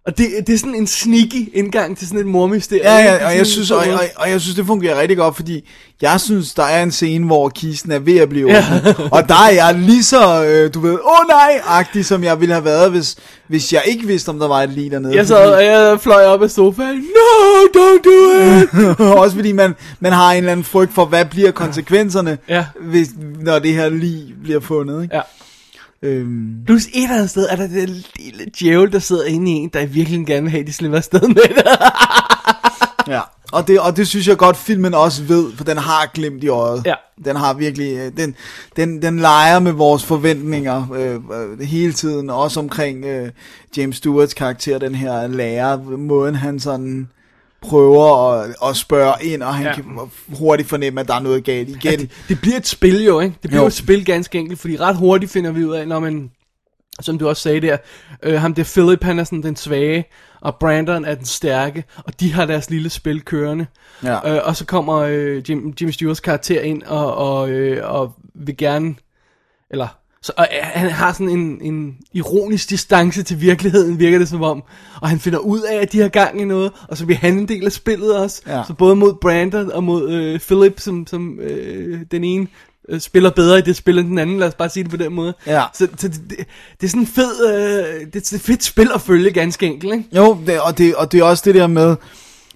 Og 0.07 0.17
det, 0.17 0.27
det 0.47 0.53
er 0.53 0.57
sådan 0.57 0.75
en 0.75 0.87
sneaky 0.87 1.49
indgang 1.53 1.97
til 1.97 2.07
sådan 2.07 2.19
et 2.19 2.25
mormysterie. 2.25 2.91
Ja, 2.91 2.97
ja, 3.15 3.25
og 3.27 3.37
jeg, 3.37 3.45
synes, 3.47 3.71
og, 3.71 3.77
og, 3.77 3.99
og 4.15 4.29
jeg 4.29 4.41
synes, 4.41 4.55
det 4.55 4.65
fungerer 4.65 5.01
rigtig 5.01 5.17
godt, 5.17 5.35
fordi 5.35 5.69
jeg 6.01 6.21
synes, 6.21 6.53
der 6.53 6.63
er 6.63 6.83
en 6.83 6.91
scene, 6.91 7.25
hvor 7.25 7.49
kisten 7.49 7.91
er 7.91 7.99
ved 7.99 8.17
at 8.17 8.29
blive 8.29 8.49
Ja. 8.51 8.65
åbnet. 8.77 9.09
og 9.11 9.29
der 9.29 9.35
er 9.35 9.51
jeg 9.51 9.75
lige 9.75 10.03
så, 10.03 10.45
øh, 10.45 10.73
du 10.73 10.79
ved, 10.79 10.91
åh 10.93 10.99
oh, 11.05 11.27
nej, 11.29 11.61
agtig, 11.67 12.05
som 12.05 12.23
jeg 12.23 12.39
ville 12.39 12.53
have 12.53 12.65
været, 12.65 12.91
hvis, 12.91 13.15
hvis 13.47 13.73
jeg 13.73 13.83
ikke 13.85 14.07
vidste, 14.07 14.29
om 14.29 14.39
der 14.39 14.47
var 14.47 14.61
et 14.63 14.69
lige 14.69 14.89
dernede. 14.89 15.15
Jeg 15.15 15.27
sad, 15.27 15.53
og 15.53 15.65
jeg 15.65 15.99
fløj 16.01 16.25
op 16.25 16.43
af 16.43 16.51
sofaen. 16.51 16.95
No, 16.97 17.79
don't 17.79 18.01
do 18.03 18.59
it! 18.61 18.99
Også 19.23 19.35
fordi 19.35 19.51
man, 19.51 19.75
man 19.99 20.11
har 20.13 20.31
en 20.31 20.37
eller 20.37 20.51
anden 20.51 20.63
frygt 20.63 20.93
for, 20.93 21.05
hvad 21.05 21.25
bliver 21.25 21.51
konsekvenserne, 21.51 22.37
Ja. 22.49 22.65
hvis, 22.81 23.07
når 23.41 23.59
det 23.59 23.73
her 23.73 23.89
lige 23.89 24.33
bliver 24.43 24.59
fundet. 24.59 25.03
Ikke? 25.03 25.15
Ja. 25.15 25.21
Øhm, 26.03 26.55
Plus 26.65 26.85
et 26.85 27.03
eller 27.03 27.15
andet 27.15 27.29
sted 27.29 27.47
er 27.49 27.55
der 27.55 27.67
det 27.67 27.89
lille 28.19 28.45
djævel, 28.59 28.91
der 28.91 28.99
sidder 28.99 29.25
inde 29.25 29.51
i 29.51 29.53
en, 29.53 29.69
der 29.69 29.85
virkelig 29.85 30.25
gerne 30.25 30.41
vil 30.41 30.51
have, 30.51 30.61
at 30.61 30.67
de 30.67 30.73
slipper 30.73 30.97
afsted 30.97 31.27
med 31.27 31.35
det. 31.35 31.63
ja. 33.13 33.21
Og 33.51 33.67
det, 33.67 33.79
og 33.79 33.97
det 33.97 34.07
synes 34.07 34.27
jeg 34.27 34.37
godt, 34.37 34.57
filmen 34.57 34.93
også 34.93 35.23
ved, 35.23 35.51
for 35.55 35.63
den 35.63 35.77
har 35.77 36.11
glimt 36.13 36.43
i 36.43 36.47
øjet. 36.47 36.85
Ja. 36.85 36.93
Den 37.25 37.35
har 37.35 37.53
virkelig, 37.53 37.97
øh, 37.97 38.11
den, 38.17 38.35
den, 38.75 39.01
den 39.01 39.19
leger 39.19 39.59
med 39.59 39.71
vores 39.71 40.03
forventninger 40.03 40.91
øh, 40.95 41.15
øh, 41.15 41.59
hele 41.59 41.93
tiden, 41.93 42.29
også 42.29 42.59
omkring 42.59 43.05
øh, 43.05 43.29
James 43.77 43.95
Stewarts 43.95 44.33
karakter, 44.33 44.77
den 44.77 44.95
her 44.95 45.27
lærer, 45.27 45.97
måden 45.97 46.35
han 46.35 46.59
sådan 46.59 47.07
prøver 47.63 48.31
at, 48.33 48.55
at 48.69 48.75
spørge 48.75 49.13
ind, 49.23 49.43
og 49.43 49.55
han 49.55 49.65
Ja. 49.65 49.75
kan 49.75 49.85
hurtigt 50.37 50.69
fornemme, 50.69 51.01
at 51.01 51.07
der 51.07 51.13
er 51.15 51.19
noget 51.19 51.43
galt 51.43 51.69
igen. 51.69 51.79
Ja, 51.83 51.91
det, 51.95 52.11
det 52.29 52.41
bliver 52.41 52.57
et 52.57 52.67
spil 52.67 53.03
jo, 53.03 53.19
ikke? 53.19 53.33
Det 53.41 53.49
bliver 53.49 53.55
Jo. 53.61 53.63
jo. 53.63 53.67
et 53.67 53.73
spil 53.73 54.05
ganske 54.05 54.39
enkelt, 54.39 54.59
fordi 54.59 54.77
ret 54.77 54.95
hurtigt 54.97 55.31
finder 55.31 55.51
vi 55.51 55.65
ud 55.65 55.73
af, 55.73 55.87
når 55.87 55.99
man, 55.99 56.31
som 57.01 57.17
du 57.17 57.27
også 57.29 57.41
sagde 57.41 57.61
der, 57.61 57.77
øh, 58.23 58.41
ham 58.41 58.53
der 58.53 58.63
Philip, 58.63 59.03
han 59.03 59.19
er 59.19 59.23
sådan 59.23 59.43
den 59.43 59.55
svage, 59.55 60.05
og 60.41 60.55
Brandon 60.55 61.05
er 61.05 61.15
den 61.15 61.25
stærke, 61.25 61.83
og 61.97 62.19
de 62.19 62.33
har 62.33 62.45
deres 62.45 62.69
lille 62.69 62.89
spil 62.89 63.21
kørende. 63.21 63.65
Ja. 64.03 64.35
Øh, 64.35 64.41
og 64.43 64.55
så 64.55 64.65
kommer 64.65 64.95
øh, 64.97 65.49
Jim, 65.49 65.73
Jimmy 65.81 65.91
Stewarts 65.91 66.19
karakter 66.19 66.61
ind, 66.61 66.83
og, 66.83 67.15
og, 67.15 67.49
øh, 67.49 67.91
og 67.95 68.13
vil 68.35 68.57
gerne, 68.57 68.95
eller, 69.71 69.87
så, 70.23 70.31
og, 70.37 70.47
øh, 70.51 70.59
han 70.63 70.89
har 70.89 71.13
sådan 71.13 71.29
en, 71.29 71.61
en 71.61 71.97
ironisk 72.13 72.69
distance 72.69 73.23
til 73.23 73.41
virkeligheden, 73.41 73.99
virker 73.99 74.19
det 74.19 74.29
som 74.29 74.43
om. 74.43 74.63
Og 75.01 75.09
han 75.09 75.19
finder 75.19 75.39
ud 75.39 75.61
af, 75.61 75.75
at 75.81 75.91
de 75.91 75.99
har 75.99 76.07
gang 76.07 76.41
i 76.41 76.45
noget, 76.45 76.71
og 76.87 76.97
så 76.97 77.05
bliver 77.05 77.19
han 77.19 77.37
en 77.37 77.47
del 77.47 77.65
af 77.65 77.71
spillet 77.71 78.17
også. 78.17 78.41
Ja. 78.47 78.63
Så 78.67 78.73
både 78.73 78.95
mod 78.95 79.13
Brandon 79.21 79.71
og 79.71 79.83
mod 79.83 80.11
øh, 80.11 80.39
Philip, 80.39 80.79
som, 80.79 81.07
som 81.07 81.39
øh, 81.39 81.99
den 82.11 82.23
ene 82.23 82.47
øh, 82.89 82.99
spiller 82.99 83.29
bedre 83.29 83.59
i 83.59 83.61
det 83.61 83.75
spil 83.75 83.97
end 83.97 84.07
den 84.07 84.17
anden, 84.17 84.39
lad 84.39 84.47
os 84.47 84.53
bare 84.53 84.69
sige 84.69 84.83
det 84.83 84.91
på 84.91 84.97
den 84.97 85.13
måde. 85.13 85.33
Ja. 85.47 85.63
Så, 85.73 85.87
så 85.97 86.07
det, 86.07 86.21
det, 86.29 86.37
det 86.81 86.87
er 86.87 86.89
sådan 86.89 87.07
fed, 87.07 87.47
øh, 87.47 88.05
det 88.13 88.31
er 88.31 88.35
et 88.35 88.41
fedt 88.41 88.63
spil 88.63 88.89
at 88.95 89.01
følge 89.01 89.31
ganske 89.31 89.65
enkelt, 89.65 89.93
ikke? 89.93 90.05
Jo, 90.15 90.37
det, 90.47 90.61
og, 90.61 90.77
det, 90.77 90.95
og 90.95 91.11
det 91.11 91.19
er 91.19 91.23
også 91.23 91.43
det 91.45 91.55
der 91.55 91.67
med, 91.67 91.95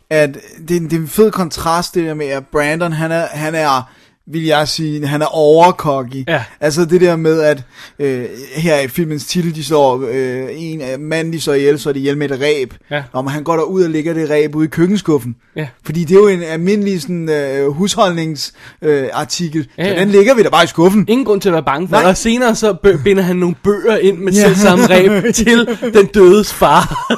at 0.10 0.34
det, 0.34 0.70
det 0.70 0.94
er 0.94 1.00
en 1.00 1.08
fed 1.08 1.32
kontrast, 1.32 1.96
det 1.96 2.06
der 2.06 2.14
med, 2.14 2.28
at 2.28 2.48
Brandon, 2.48 2.92
han 2.92 3.12
er, 3.12 3.28
han 3.28 3.56
er 3.56 3.92
vil 4.32 4.44
jeg 4.46 4.68
sige, 4.68 5.08
han 5.08 5.22
er 5.22 5.26
overcocky. 5.26 6.24
Ja. 6.28 6.44
Altså 6.62 6.86
det 6.86 7.02
der 7.02 7.16
med, 7.16 7.42
at 7.42 7.64
øh, 8.00 8.26
her 8.56 8.80
i 8.80 8.88
filmens 8.88 9.26
titel, 9.26 9.56
de 9.56 9.64
slår 9.64 10.04
øh, 10.12 10.48
en 10.56 10.82
af 10.82 11.00
manden, 11.00 11.34
de 11.34 11.42
så 11.42 11.54
ihjel, 11.54 11.80
så 11.80 11.90
er 11.90 11.94
de 11.94 12.00
ihjel 12.00 12.18
med 12.18 12.32
et 12.32 12.42
ræb. 12.42 12.74
Ja. 12.92 13.04
Om 13.14 13.28
han 13.28 13.44
går 13.44 13.56
derud 13.56 13.84
og 13.84 13.90
lægger 13.90 14.14
det 14.14 14.30
ræb 14.30 14.56
ude 14.56 14.66
i 14.66 14.70
køkkenskuffen. 14.70 15.36
Ja. 15.56 15.68
Fordi 15.86 16.04
det 16.04 16.16
er 16.16 16.20
jo 16.20 16.28
en 16.28 16.44
almindelig 16.44 17.02
sådan, 17.02 17.30
øh, 17.30 17.68
husholdningsartikel. 17.72 19.04
Øh, 19.04 19.08
artikel. 19.14 19.68
Ja, 19.78 19.84
så 19.84 19.90
ja. 19.94 20.00
den 20.00 20.10
lægger 20.10 20.36
vi 20.36 20.44
da 20.44 20.50
bare 20.50 20.64
i 20.64 20.68
skuffen. 20.68 21.06
Ingen 21.08 21.26
grund 21.26 21.42
til 21.42 21.50
at 21.50 21.54
være 21.54 21.64
bange 21.64 21.88
for 21.88 21.96
Nej. 21.96 22.02
det. 22.02 22.10
Og 22.10 22.18
senere 22.18 22.56
så 22.56 22.74
binder 23.04 23.24
han 23.24 23.36
nogle 23.36 23.56
bøger 23.64 23.98
ind 23.98 24.18
med 24.18 24.34
Ja. 24.34 24.40
selv 24.40 24.56
samme 24.56 24.86
ræb 24.86 25.24
til 25.36 25.68
den 25.94 26.06
dødes 26.06 26.54
far. 26.54 27.14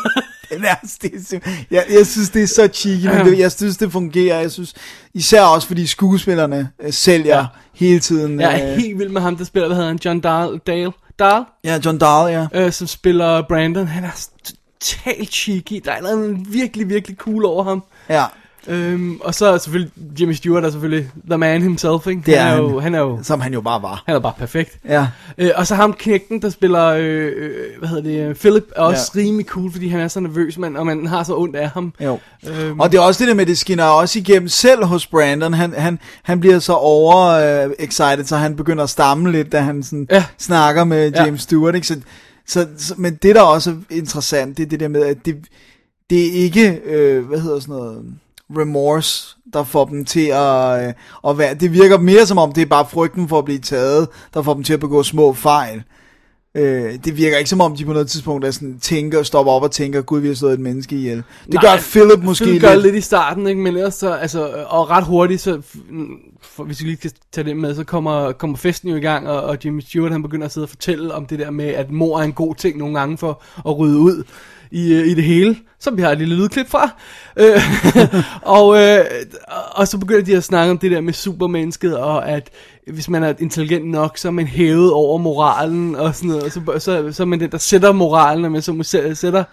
Den 0.54 0.64
er, 0.66 0.76
det 1.02 1.34
er 1.34 1.40
jeg, 1.72 1.86
jeg 1.90 2.08
synes, 2.08 2.30
det 2.30 2.44
er 2.44 2.48
så 2.48 2.68
cheeky, 2.74 3.06
men 3.08 3.26
det, 3.26 3.40
jeg 3.40 3.52
synes, 3.52 3.78
det 3.78 3.92
fungerer. 3.92 4.40
Jeg 4.40 4.52
synes, 4.52 4.74
især 5.14 5.42
også, 5.42 5.68
fordi 5.68 5.88
skuespillerne 5.88 6.70
øh, 6.82 6.94
sælger 6.94 7.36
Ja. 7.36 7.38
ja. 7.40 7.46
hele 7.74 8.00
tiden. 8.00 8.40
Jeg 8.40 8.60
er 8.62 8.72
øh, 8.74 8.78
helt 8.78 9.00
vild 9.00 9.10
med 9.10 9.22
ham, 9.22 9.38
der 9.38 9.46
spiller, 9.46 9.68
hvad 9.68 9.76
hedder 9.78 9.90
han, 9.90 10.00
John 10.06 10.20
Dahl, 10.20 10.60
Dale, 10.68 10.92
Dahl 11.20 11.44
Ja, 11.64 11.80
John 11.86 11.98
Dahl, 11.98 12.32
ja. 12.54 12.66
øh, 12.66 12.72
som 12.72 12.88
spiller 12.88 13.42
Brandon. 13.42 13.88
Han 13.88 14.04
er 14.04 14.28
totalt 14.80 15.34
cheeky. 15.34 15.82
Der 15.86 15.92
er 15.92 16.02
noget 16.02 16.38
virkelig, 16.54 16.90
virkelig 16.90 17.18
cool 17.18 17.46
over 17.46 17.64
ham. 17.64 17.84
Ja, 18.10 18.24
Øhm, 18.68 19.18
og 19.24 19.36
så 19.36 19.46
er 19.46 19.58
selvfølgelig 19.58 19.92
Jimmy 20.20 20.34
Stewart 20.34 20.64
er 20.66 20.72
selvfølgelig 20.72 21.10
the 21.30 21.38
man 21.38 21.62
himself, 21.62 22.08
ikke? 22.08 22.22
Det 22.26 22.38
er 22.38 22.42
han. 22.42 22.54
Er 22.58 22.62
jo, 22.62 22.80
han 22.80 22.96
er 22.96 23.00
jo 23.00 23.20
som 23.24 23.42
han 23.42 23.54
jo 23.54 23.62
bare 23.62 23.82
var. 23.82 24.04
han 24.06 24.16
er 24.16 24.20
bare 24.20 24.34
perfekt. 24.38 24.78
Ja, 24.88 25.08
Øh, 25.38 25.52
og 25.56 25.68
så 25.68 25.76
ham 25.76 25.94
knægten, 25.94 26.42
der 26.42 26.50
spiller, 26.50 26.86
øh, 26.86 27.32
øh, 27.36 27.52
hvad 27.80 27.90
hedder 27.90 28.04
det, 28.04 28.30
øh, 28.30 28.36
Philip, 28.36 28.64
er 28.76 28.82
også 28.82 29.12
Ja. 29.16 29.20
rimelig 29.22 29.46
cool, 29.46 29.72
fordi 29.72 29.88
han 29.88 30.00
er 30.00 30.08
så 30.08 30.20
nervøs, 30.20 30.58
man, 30.58 30.78
og 30.78 30.86
man 30.86 31.08
har 31.08 31.24
så 31.24 31.36
ondt 31.38 31.56
af 31.56 31.70
ham. 31.70 31.94
jo. 32.04 32.20
Øhm, 32.50 32.80
Og 32.80 32.92
det 32.92 32.98
er 32.98 33.02
også 33.02 33.20
det 33.20 33.28
der 33.28 33.34
med, 33.34 33.46
det 33.46 33.58
skinner 33.58 33.84
også 33.84 34.20
igennem 34.20 34.48
selv 34.50 34.86
hos 34.86 35.08
Brandon. 35.08 35.54
Han, 35.54 35.74
han, 35.78 36.00
han 36.24 36.40
bliver 36.40 36.60
så 36.60 36.74
over 36.74 37.28
øh, 37.66 37.72
excited, 37.80 38.26
så 38.26 38.38
han 38.38 38.56
begynder 38.56 38.84
at 38.84 38.90
stamme 38.90 39.32
lidt, 39.32 39.52
da 39.52 39.60
han 39.60 39.84
sådan 39.84 40.08
Ja. 40.12 40.26
snakker 40.38 40.84
med 40.84 41.12
Ja. 41.12 41.24
James 41.24 41.42
Stewart. 41.42 41.76
Ikke? 41.76 41.88
Så, 41.88 42.00
så, 42.48 42.68
så, 42.78 42.94
men 42.98 43.16
det, 43.16 43.36
der 43.36 43.42
også 43.42 43.70
er 43.72 43.76
interessant, 43.96 44.58
det 44.58 44.64
er 44.66 44.70
det 44.70 44.80
der 44.80 44.88
med, 44.88 45.02
at 45.06 45.18
det, 45.26 45.36
det 46.10 46.28
er 46.28 46.32
ikke, 46.44 46.82
øh, 46.86 47.26
hvad 47.28 47.40
hedder 47.40 47.60
sådan 47.60 47.76
noget, 47.76 48.04
remorse, 48.58 49.36
der 49.54 49.64
får 49.64 49.86
dem 49.86 50.06
til 50.06 50.28
at, 50.28 50.88
øh, 50.88 50.94
at 51.28 51.38
være, 51.38 51.54
det 51.54 51.74
virker 51.74 51.98
mere 51.98 52.26
som 52.26 52.38
om, 52.38 52.52
det 52.52 52.62
er 52.62 52.66
bare 52.66 52.86
frygten 52.92 53.28
for 53.30 53.40
at 53.40 53.46
blive 53.46 53.60
taget, 53.60 54.08
der 54.34 54.42
får 54.42 54.54
dem 54.54 54.64
til 54.64 54.74
at 54.74 54.80
begå 54.80 55.04
små 55.04 55.34
fejl. 55.34 55.84
Øh, 56.56 56.94
det 57.06 57.18
virker 57.18 57.38
ikke 57.38 57.50
som 57.50 57.62
om, 57.62 57.76
de 57.76 57.86
på 57.86 57.94
noget 57.94 58.08
tidspunkt 58.08 58.46
er 58.46 58.52
sådan, 58.52 58.80
tænker, 58.80 59.24
stopper 59.24 59.52
op 59.52 59.64
og 59.64 59.72
tænker, 59.72 60.02
gud, 60.02 60.20
vi 60.20 60.28
har 60.28 60.36
slået 60.36 60.54
et 60.54 60.60
menneske 60.60 60.96
ihjel. 60.96 61.18
Det 61.18 61.54
Nej, 61.54 61.62
gør 61.62 61.78
Philip 61.78 62.24
måske 62.24 62.46
Philip 62.46 62.62
gør 62.62 62.74
lidt. 62.74 62.84
lidt 62.84 62.96
i 62.96 63.02
starten, 63.02 63.48
ikke? 63.48 63.62
men 63.62 63.76
ellers 63.76 63.96
så, 63.96 64.14
altså, 64.14 64.66
og 64.68 64.90
ret 64.90 65.04
hurtigt, 65.04 65.42
så, 65.42 65.62
for, 66.42 66.64
hvis 66.64 66.82
vi 66.82 66.86
lige 66.86 66.98
kan 66.98 67.12
tage 67.32 67.46
det 67.46 67.58
med, 67.58 67.76
så 67.76 67.84
kommer, 67.84 68.32
kommer 68.32 68.58
festen 68.58 68.90
jo 68.90 68.96
i 68.96 69.00
gang, 69.00 69.28
og, 69.28 69.42
og 69.42 69.58
Jimmy 69.66 69.82
Stewart, 69.82 70.12
han 70.12 70.22
begynder 70.22 70.46
at 70.46 70.52
sidde 70.52 70.66
og 70.66 70.70
fortælle 70.70 71.14
om 71.14 71.26
det 71.26 71.40
der 71.40 71.52
med, 71.52 71.68
at 71.68 71.92
mor 71.92 72.20
er 72.20 72.24
en 72.24 72.34
god 72.34 72.56
ting 72.56 72.78
nogle 72.78 73.00
gange 73.00 73.18
for 73.18 73.42
at 73.68 73.78
rydde 73.78 73.98
ud 73.98 74.24
i, 74.72 74.94
øh, 74.94 75.08
i 75.08 75.14
det 75.14 75.24
hele, 75.24 75.58
som 75.80 75.98
vi 75.98 76.02
har 76.02 76.12
et 76.12 76.18
lille 76.18 76.36
lydklip 76.36 76.70
fra. 76.70 76.90
Øh, 77.38 77.62
og, 78.58 78.82
øh, 78.82 79.06
og 79.72 79.88
så 79.88 79.98
begynder 79.98 80.24
de 80.24 80.38
at 80.38 80.44
snakke 80.44 80.72
om 80.72 80.78
det 80.78 80.92
der 80.92 81.02
med 81.02 81.14
supermennesket, 81.14 81.98
og 81.98 82.30
at 82.30 82.50
hvis 82.88 83.10
man 83.10 83.24
er 83.24 83.34
intelligent 83.40 83.88
nok, 83.88 84.18
så 84.18 84.28
er 84.28 84.32
man 84.32 84.48
hævet 84.48 84.92
over 84.92 85.18
moralen, 85.18 85.96
og 85.96 86.16
sådan 86.16 86.30
noget, 86.30 86.44
og 86.44 86.52
så, 86.52 86.62
så, 86.80 87.12
så 87.12 87.24
er 87.24 87.28
man 87.28 87.40
den, 87.40 87.52
der 87.52 87.58
sætter 87.58 87.92
moralen, 87.92 88.46
og 88.46 88.52
man 88.52 88.62
så 88.62 89.14
sætter 89.14 89.44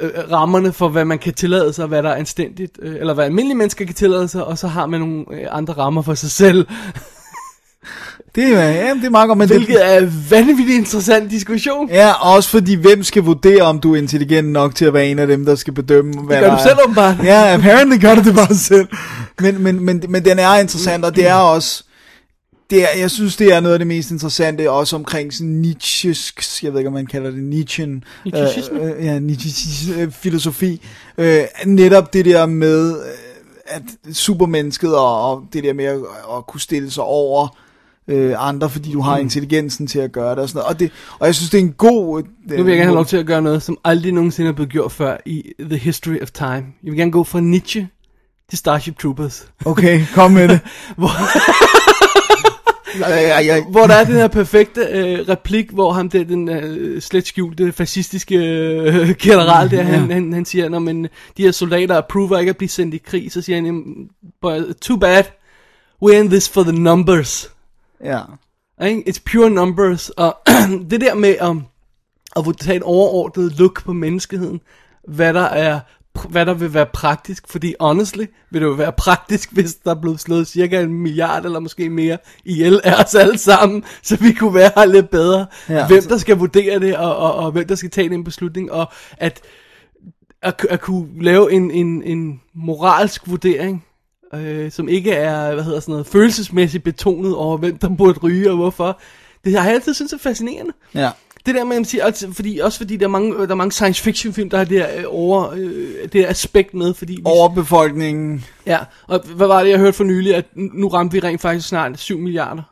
øh, 0.00 0.10
rammerne 0.32 0.72
for, 0.72 0.88
hvad 0.88 1.04
man 1.04 1.18
kan 1.18 1.34
tillade 1.34 1.72
sig, 1.72 1.86
hvad 1.86 2.02
der 2.02 2.10
er 2.10 2.14
anstændigt, 2.16 2.78
øh, 2.82 2.96
eller 3.00 3.14
hvad 3.14 3.24
almindelige 3.24 3.58
mennesker 3.58 3.84
kan 3.84 3.94
tillade 3.94 4.28
sig, 4.28 4.44
og 4.44 4.58
så 4.58 4.68
har 4.68 4.86
man 4.86 5.00
nogle 5.00 5.24
øh, 5.30 5.46
andre 5.50 5.74
rammer 5.74 6.02
for 6.02 6.14
sig 6.14 6.30
selv, 6.30 6.66
Det, 8.38 8.52
er- 8.52 8.60
ja, 8.62 8.94
det 8.94 9.04
er 9.04 9.10
meget 9.10 9.28
godt, 9.28 9.38
men 9.38 9.48
det, 9.48 9.56
hvilket 9.56 9.86
er 9.94 9.98
en 9.98 10.24
vanvittig 10.30 10.76
interessant 10.76 11.30
diskussion. 11.30 11.88
Ja, 11.90 12.12
også 12.34 12.48
fordi, 12.50 12.74
hvem 12.74 13.02
skal 13.02 13.22
vurdere, 13.22 13.62
om 13.62 13.80
du 13.80 13.94
er 13.94 13.98
intelligent 13.98 14.48
nok 14.48 14.74
til 14.74 14.84
at 14.84 14.92
være 14.92 15.06
en 15.06 15.18
af 15.18 15.26
dem, 15.26 15.44
der 15.44 15.54
skal 15.54 15.72
bedømme, 15.74 16.12
hvad 16.22 16.36
Det 16.36 16.44
gør 16.44 16.50
du 16.50 16.56
er. 16.56 16.62
selv 16.62 16.76
åbenbart. 16.84 17.16
Ja, 17.24 17.54
apparently 17.54 18.00
gør 18.00 18.14
du 18.14 18.22
det 18.22 18.34
bare 18.34 18.54
selv. 18.54 18.88
Men, 19.40 19.62
men, 19.62 19.84
men, 19.84 20.02
men 20.08 20.24
den 20.24 20.38
er 20.38 20.54
interessant, 20.54 21.04
og 21.04 21.16
det 21.16 21.26
er 21.28 21.34
også... 21.34 21.84
Det 22.70 22.82
er, 22.82 22.86
jeg 22.98 23.10
synes, 23.10 23.36
det 23.36 23.52
er 23.54 23.60
noget 23.60 23.72
af 23.72 23.78
det 23.78 23.86
mest 23.86 24.10
interessante, 24.10 24.70
også 24.70 24.96
omkring 24.96 25.32
sådan 25.34 25.64
Nietzsche's, 25.66 26.60
jeg 26.62 26.72
ved 26.72 26.78
ikke, 26.80 26.88
om 26.88 26.92
man 26.94 27.06
kalder 27.06 27.30
det 27.30 27.42
Nietzschean, 27.42 28.02
Nietzscheisme? 28.24 28.82
øh, 28.82 28.98
øh, 28.98 29.04
ja, 29.04 29.18
Nietzsche's 29.18 29.92
øh, 30.00 30.10
filosofi. 30.12 30.82
Øh, 31.18 31.40
netop 31.66 32.12
det 32.12 32.24
der 32.24 32.46
med, 32.46 32.90
øh, 32.96 33.04
at 33.66 33.82
supermennesket 34.16 34.94
og, 34.96 35.30
og 35.30 35.42
det 35.52 35.64
der 35.64 35.72
med 35.72 35.84
at, 35.84 35.94
at 36.36 36.46
kunne 36.48 36.60
stille 36.60 36.90
sig 36.90 37.02
over 37.02 37.56
øh, 38.08 38.34
andre, 38.48 38.70
fordi 38.70 38.92
du 38.92 39.00
har 39.00 39.16
Mm. 39.16 39.22
intelligensen 39.22 39.86
til 39.86 39.98
at 39.98 40.12
gøre 40.12 40.30
det 40.30 40.38
og 40.38 40.48
sådan 40.48 40.58
noget. 40.58 40.74
Og, 40.74 40.80
det, 40.80 40.90
og 41.18 41.26
jeg 41.26 41.34
synes, 41.34 41.50
det 41.50 41.58
er 41.58 41.62
en 41.62 41.72
god... 41.72 42.22
Øh, 42.50 42.58
Nu 42.58 42.64
vil 42.64 42.70
jeg 42.70 42.76
gerne 42.78 42.84
have 42.84 42.94
lov 42.94 43.06
til 43.06 43.16
at 43.16 43.26
gøre 43.26 43.42
noget, 43.42 43.62
som 43.62 43.78
aldrig 43.84 44.12
nogensinde 44.12 44.48
er 44.48 44.52
blevet 44.54 44.70
gjort 44.72 44.92
før 44.92 45.16
i 45.26 45.52
The 45.60 45.76
History 45.76 46.20
of 46.22 46.30
Time. 46.30 46.50
Jeg 46.54 46.64
vil 46.90 46.96
gerne 46.96 47.12
gå 47.12 47.24
fra 47.24 47.40
Nietzsche 47.40 47.88
til 48.50 48.58
Starship 48.58 48.98
Troopers. 48.98 49.46
Okay, 49.64 50.00
kom 50.14 50.30
med 50.30 50.48
det. 50.48 50.60
Hvor, 50.98 51.08
Ja, 53.00 53.20
ja, 53.20 53.40
ja. 53.40 53.64
hvor 53.70 53.86
der 53.86 53.94
er 53.94 54.04
den 54.04 54.14
her 54.14 54.28
perfekte 54.28 54.80
øh, 54.80 55.28
replik, 55.28 55.70
hvor 55.70 55.92
ham 55.92 56.10
der, 56.10 56.24
den 56.24 56.48
øh, 56.48 57.00
slet 57.02 57.26
skjulte 57.26 57.72
fascistiske 57.72 58.34
øh, 58.36 59.14
general 59.22 59.70
der, 59.70 59.82
han, 59.82 60.10
han, 60.10 60.32
han 60.32 60.44
siger, 60.44 60.68
når 60.68 60.78
men 60.78 61.04
de 61.36 61.42
her 61.42 61.50
soldater 61.52 61.96
approver 61.98 62.38
ikke 62.38 62.50
at 62.50 62.56
blive 62.56 62.68
sendt 62.68 62.94
i 62.94 62.98
krig, 62.98 63.32
så 63.32 63.42
siger 63.42 63.56
han, 63.56 63.66
"Jamen, 63.66 64.08
but 64.42 64.76
too 64.80 64.96
bad, 64.96 65.24
we're 66.04 66.12
in 66.14 66.28
this 66.30 66.48
for 66.48 66.62
the 66.62 66.72
numbers. 66.72 67.50
Ja. 68.04 68.20
Ikke? 68.86 69.10
It's 69.10 69.20
pure 69.32 69.50
numbers. 69.50 70.10
Og 70.10 70.38
det 70.90 71.00
der 71.00 71.14
med 71.14 71.42
um, 71.48 71.64
at 72.36 72.44
tage 72.60 72.76
et 72.76 72.82
overordnet 72.82 73.58
look 73.58 73.84
på 73.84 73.92
menneskeheden, 73.92 74.60
hvad 75.08 75.34
der 75.34 75.44
er 75.44 75.80
hvad 76.28 76.46
der 76.46 76.54
vil 76.54 76.74
være 76.74 76.86
praktisk, 76.86 77.48
fordi 77.48 77.74
honestly 77.80 78.24
vil 78.50 78.60
det 78.60 78.66
jo 78.66 78.72
være 78.72 78.92
praktisk, 78.92 79.52
hvis 79.54 79.74
der 79.74 79.90
er 79.90 80.00
blevet 80.00 80.20
slået 80.20 80.46
cirka 80.46 80.82
en 80.82 80.94
milliard 80.94 81.44
eller 81.44 81.60
måske 81.60 81.90
mere 81.90 82.18
ihjel 82.44 82.80
af 82.84 83.04
os 83.04 83.14
alle 83.14 83.38
sammen, 83.38 83.84
så 84.02 84.16
vi 84.16 84.32
kunne 84.32 84.54
være 84.54 84.70
her 84.76 84.84
lidt 84.84 85.10
bedre. 85.10 85.46
Ja. 85.68 85.86
hvem 85.86 86.02
der 86.02 86.18
skal 86.18 86.36
vurdere 86.36 86.80
det, 86.80 86.96
og, 86.96 87.16
og, 87.16 87.34
og 87.34 87.52
hvem 87.52 87.66
der 87.66 87.74
skal 87.74 87.90
tage 87.90 88.08
den 88.08 88.24
beslutning, 88.24 88.72
og 88.72 88.92
at 89.16 89.40
at, 90.42 90.66
at 90.70 90.80
kunne 90.80 91.22
lave 91.22 91.52
en, 91.52 91.70
en, 91.70 92.02
en 92.02 92.40
moralsk 92.54 93.22
vurdering, 93.26 93.84
øh, 94.34 94.70
som 94.70 94.88
ikke 94.88 95.12
er, 95.12 95.54
hvad 95.54 95.64
hedder 95.64 95.80
sådan 95.80 95.92
noget, 95.92 96.06
følelsesmæssigt 96.06 96.84
betonet 96.84 97.36
over, 97.36 97.56
hvem 97.56 97.78
der 97.78 97.88
burde 97.88 98.18
ryge 98.18 98.50
og 98.50 98.56
hvorfor. 98.56 99.00
Det 99.44 99.58
har 99.58 99.64
jeg 99.64 99.74
altid 99.74 99.94
synes 99.94 100.12
er 100.12 100.18
fascinerende. 100.18 100.72
Ja. 100.94 101.10
Det 101.46 101.54
der 101.54 101.64
med, 101.64 101.76
at 101.76 101.80
man 101.80 101.84
siger, 101.84 102.30
fordi, 102.32 102.58
også 102.58 102.78
fordi 102.78 102.96
der 102.96 103.04
er, 103.04 103.08
mange, 103.08 103.38
der 103.38 103.50
er 103.50 103.54
mange 103.54 103.72
science 103.72 104.02
fiction 104.02 104.32
film, 104.32 104.50
der 104.50 104.58
har 104.58 104.64
det 104.64 104.78
her, 104.78 104.98
øh, 104.98 105.04
over, 105.06 105.50
øh, 105.50 106.08
det 106.12 106.20
her 106.20 106.28
aspekt 106.28 106.74
med, 106.74 106.94
fordi 106.94 107.12
vi, 107.12 107.22
Overbefolkningen. 107.24 108.44
Ja, 108.66 108.78
og 109.06 109.20
hvad 109.36 109.46
var 109.46 109.62
det, 109.62 109.70
jeg 109.70 109.78
hørte 109.78 109.92
for 109.92 110.04
nylig, 110.04 110.34
at 110.34 110.44
nu 110.54 110.88
ramte 110.88 111.12
vi 111.12 111.20
rent 111.20 111.40
faktisk 111.40 111.68
snart 111.68 111.98
7 111.98 112.18
milliarder 112.18 112.62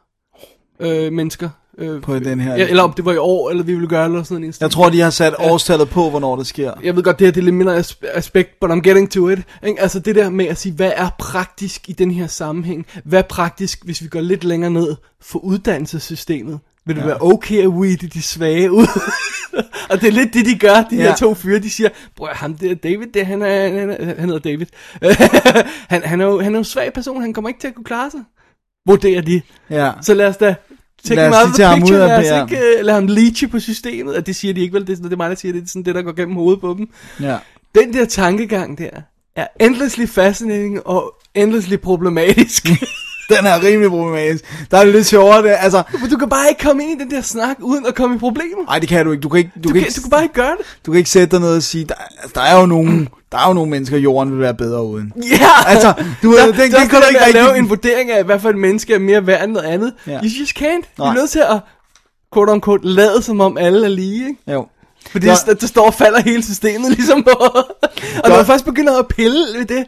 øh, 0.81 1.13
mennesker. 1.13 1.51
Øh, 1.79 2.03
På 2.03 2.19
den 2.19 2.41
her- 2.41 2.57
Ja, 2.57 2.69
eller 2.69 2.83
om 2.83 2.93
det 2.93 3.05
var 3.05 3.13
i 3.13 3.17
år, 3.17 3.51
eller 3.51 3.63
vi 3.65 3.73
ville 3.75 3.89
gøre 3.89 4.05
eller 4.05 4.23
sådan 4.23 4.45
en 4.45 4.55
Jeg 4.61 4.71
tror, 4.71 4.89
de 4.91 5.01
har 5.01 5.11
sat 5.11 5.35
årstallet 5.39 5.89
på, 5.89 6.11
hvornår 6.11 6.37
det 6.37 6.47
sker. 6.47 6.73
jeg 6.83 6.97
ved 6.97 7.03
godt, 7.03 7.19
det 7.19 7.27
her 7.27 7.33
det 7.33 7.41
er 7.41 7.45
lidt 7.45 7.55
mindre 7.55 7.79
as- 7.79 8.01
aspekt, 8.15 8.51
but 8.61 8.71
I'm 8.71 8.81
getting 8.81 9.11
to 9.11 9.29
it. 9.29 9.39
Ikke? 9.67 9.81
Altså 9.81 9.99
det 10.01 10.15
der 10.15 10.31
med 10.31 10.47
at 10.47 10.59
sige, 10.59 10.73
hvad 10.73 10.93
er 10.97 11.09
praktisk 11.19 11.89
i 11.89 11.93
den 11.93 12.11
her 12.11 12.27
sammenhæng? 12.27 12.87
Hvad 13.05 13.19
er 13.19 13.23
praktisk, 13.23 13.85
hvis 13.85 14.03
vi 14.03 14.09
går 14.09 14.21
lidt 14.21 14.45
længere 14.45 14.71
ned 14.71 14.95
for 15.21 15.39
uddannelsessystemet? 15.39 16.59
Vil 16.87 16.97
det 16.97 17.03
ja. 17.03 17.07
være 17.07 17.23
okay 17.23 17.63
at 17.63 17.69
weede 17.69 18.07
de 18.07 18.23
svage 18.23 18.73
ud? 18.73 18.87
og 19.91 20.01
det 20.01 20.09
er 20.09 20.13
lidt 20.13 20.35
det, 20.35 20.47
de 20.47 20.59
gør, 20.59 20.75
de 20.75 20.97
ja. 20.97 20.97
Ja. 20.97 21.03
her 21.09 21.17
to 21.17 21.35
fyre. 21.35 21.59
De 21.59 21.71
siger, 21.71 21.89
bror, 22.17 22.29
ham 22.33 22.55
der 22.55 22.75
David, 22.75 23.07
det, 23.15 23.27
han, 23.27 23.43
er, 23.43 23.69
han, 23.81 23.91
er, 23.91 24.05
han 24.05 24.29
hedder 24.29 24.39
David. 24.39 24.67
han, 25.91 26.03
han, 26.05 26.21
er 26.21 26.25
jo, 26.25 26.41
han 26.41 26.53
er 26.53 26.57
jo 26.57 26.59
en 26.59 26.65
svag 26.65 26.93
person, 26.93 27.21
han 27.21 27.33
kommer 27.33 27.49
ikke 27.49 27.61
til 27.61 27.69
at 27.69 27.75
kunne 27.75 27.85
klare 27.85 28.11
sig. 28.11 28.21
Vurderer 28.87 29.21
de. 29.23 29.41
Ja. 29.71 29.93
Så 30.03 30.15
lad 30.15 30.27
os 30.29 30.37
da 30.37 30.55
take 31.05 31.17
Lad 31.17 31.27
him 31.27 31.35
out 31.35 31.49
of 31.49 31.55
the 31.55 31.65
ham 31.65 31.79
ud 31.79 31.87
picture, 31.87 32.13
af 32.13 32.23
lad 32.23 32.43
os 32.43 32.51
ikke 32.51 32.63
uh, 32.81 32.85
lade 32.85 32.95
ham 32.95 33.07
leache 33.07 33.49
på 33.49 33.61
systemet. 33.61 34.17
Og 34.17 34.27
det 34.27 34.37
siger 34.37 34.55
de 34.55 34.61
ikke 34.61 34.75
vel, 34.75 34.87
det 34.87 34.93
er, 34.93 34.97
sådan, 34.97 35.11
det 35.11 35.13
er 35.13 35.17
mig, 35.17 35.31
der 35.31 35.37
siger 35.37 35.53
det, 35.53 35.63
det 35.63 35.69
er 35.69 35.71
sådan 35.71 35.85
det, 35.85 35.95
der 35.95 36.03
går 36.03 36.13
gennem 36.13 36.37
hovedet 36.37 36.61
på 36.61 36.75
dem. 36.79 36.89
Ja. 37.21 37.37
Den 37.75 37.93
der 37.93 38.05
tankegang 38.05 38.79
der, 38.79 38.91
er 39.37 39.47
endlessly 39.61 40.07
fascinating 40.07 40.87
og 40.87 41.15
endlessly 41.35 41.77
problematisk. 41.77 42.69
Den 43.29 43.47
er 43.47 43.63
rimelig 43.63 43.91
problematisk. 43.91 44.45
Der 44.71 44.79
er 44.79 44.85
det 44.85 44.95
lidt 44.95 45.07
sjovere, 45.07 45.43
det, 45.43 45.55
altså... 45.59 45.83
Men 46.01 46.11
du 46.11 46.17
kan 46.17 46.29
bare 46.29 46.49
ikke 46.49 46.63
komme 46.63 46.83
ind 46.83 47.01
i 47.01 47.05
den 47.05 47.11
der 47.11 47.21
snak, 47.21 47.57
uden 47.61 47.87
at 47.87 47.95
komme 47.95 48.17
i 48.17 48.19
problemer. 48.19 48.65
Nej, 48.67 48.79
det 48.79 48.89
kan 48.89 49.07
du 49.07 49.13
ikke. 49.13 49.23
Du 49.23 49.29
kan 49.29 49.39
ikke, 49.39 49.51
du, 49.55 49.69
Du, 49.69 49.69
kan, 49.69 49.77
ikke, 49.77 49.93
du 49.97 50.01
kan 50.01 50.11
bare 50.11 50.23
ikke 50.23 50.35
gøre 50.35 50.57
det. 50.59 50.67
du 50.87 50.91
kan 50.91 50.99
ikke 50.99 51.11
sætte 51.11 51.31
dig 51.31 51.41
ned 51.41 51.57
og 51.57 51.63
sige, 51.63 51.85
der, 51.85 51.95
altså, 51.95 52.33
der 52.35 52.41
er 52.41 52.61
jo 52.61 52.67
nogle, 52.67 53.07
der 53.37 53.43
er 53.43 53.49
jo 53.49 53.53
nogle 53.55 53.71
mennesker, 53.71 53.97
jorden 53.99 54.33
vil 54.33 54.41
være 54.41 54.55
bedre 54.55 54.85
uden. 54.85 55.13
Ja, 55.31 55.49
Altså, 55.67 55.93
du 56.23 56.31
ved, 56.31 56.39
den- 56.43 56.53
det, 56.53 56.59
den 56.59 56.89
kan 56.89 57.01
du 57.01 57.07
ikke 57.09 57.21
at 57.21 57.35
lave 57.35 57.47
rigtig- 57.47 57.59
en 57.63 57.69
vurdering 57.69 58.11
af, 58.11 58.25
hvad 58.25 58.41
for 58.41 58.49
et 58.51 58.59
menneske 58.59 58.95
er 58.95 58.99
mere 58.99 59.27
værd 59.27 59.45
end 59.45 59.53
noget 59.53 59.67
andet. 59.67 59.93
Ja. 60.07 60.13
You 60.13 60.29
just 60.41 60.59
can't. 60.59 60.95
Du 60.97 61.03
er 61.03 61.07
Nej. 61.07 61.15
nødt 61.15 61.31
til 61.31 61.39
at, 61.39 61.59
quote 62.35 62.53
unquote, 62.53 62.87
lade 62.89 63.23
som 63.23 63.41
om 63.41 63.59
alle 63.59 63.85
er 63.85 63.89
lige, 63.91 64.29
ikke? 64.29 64.53
Jo. 64.53 64.67
Fordi 65.11 65.27
det, 65.27 65.61
det 65.61 65.69
står 65.69 65.87
og 65.87 65.95
falder 65.95 66.21
hele 66.23 66.43
systemet 66.45 66.91
ligesom 66.97 67.23
på. 67.23 67.31
og 68.25 68.29
når 68.29 68.37
man 68.37 68.47
først 68.47 68.65
begynder 68.65 68.99
at 68.99 69.07
pille 69.09 69.39
ved 69.59 69.65
det, 69.65 69.85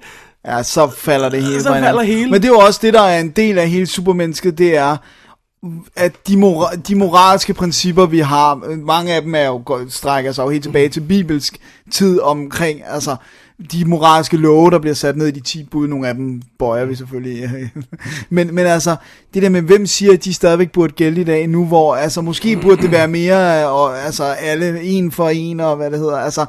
Ja, 0.47 0.63
så 0.63 0.91
falder 0.97 1.29
det 1.29 1.43
hele 1.43 1.63
Så 1.63 1.69
falder 1.69 2.03
hele. 2.03 2.31
Men 2.31 2.43
det 2.43 2.49
er 2.49 2.53
jo 2.53 2.59
også 2.59 2.81
det, 2.83 2.95
der 2.95 3.03
er 3.03 3.21
en 3.21 3.31
del 3.31 3.59
af 3.59 3.69
hele 3.69 3.87
supermennesket, 3.87 4.59
det 4.59 4.77
er, 4.77 4.97
at 5.97 6.13
de, 6.27 6.37
mora- 6.37 6.77
de 6.77 6.95
moralske 6.95 7.55
principper, 7.55 8.07
vi 8.07 8.19
har, 8.19 8.77
mange 8.77 9.15
af 9.15 9.23
dem 9.23 9.35
er 9.35 9.47
jo, 9.47 9.63
strækker 9.89 10.33
sig 10.33 10.43
jo 10.43 10.49
helt 10.49 10.63
tilbage 10.63 10.89
til 10.89 11.01
bibelsk 11.01 11.59
tid 11.91 12.21
omkring, 12.21 12.81
altså, 12.87 13.17
de 13.73 13.85
moralske 13.85 14.37
love, 14.37 14.71
der 14.71 14.79
bliver 14.79 14.95
sat 14.95 15.17
ned 15.17 15.27
i 15.27 15.31
de 15.31 15.41
10 15.41 15.65
bud, 15.65 15.89
nogle 15.89 16.09
af 16.09 16.15
dem 16.15 16.43
bøjer 16.59 16.85
vi 16.85 16.95
selvfølgelig. 16.95 17.71
men, 18.31 18.55
men 18.55 18.67
altså, 18.67 18.97
det 19.35 19.43
der 19.43 19.49
med, 19.49 19.63
hvem 19.63 19.87
siger, 19.87 20.13
at 20.13 20.25
de 20.25 20.35
stadigvæk 20.35 20.73
burde 20.73 20.93
gælde 20.93 21.21
i 21.21 21.25
dag 21.25 21.47
nu, 21.47 21.65
hvor, 21.65 21.97
altså, 21.97 22.21
måske 22.21 22.57
burde 22.63 22.83
det 22.83 22.91
være 22.91 23.09
mere, 23.09 23.69
og, 23.69 23.99
altså, 23.99 24.25
alle 24.25 24.83
en 24.83 25.13
for 25.13 25.29
en, 25.29 25.61
og 25.61 25.77
hvad 25.77 25.91
det 25.91 25.99
hedder, 25.99 26.19
altså, 26.19 26.47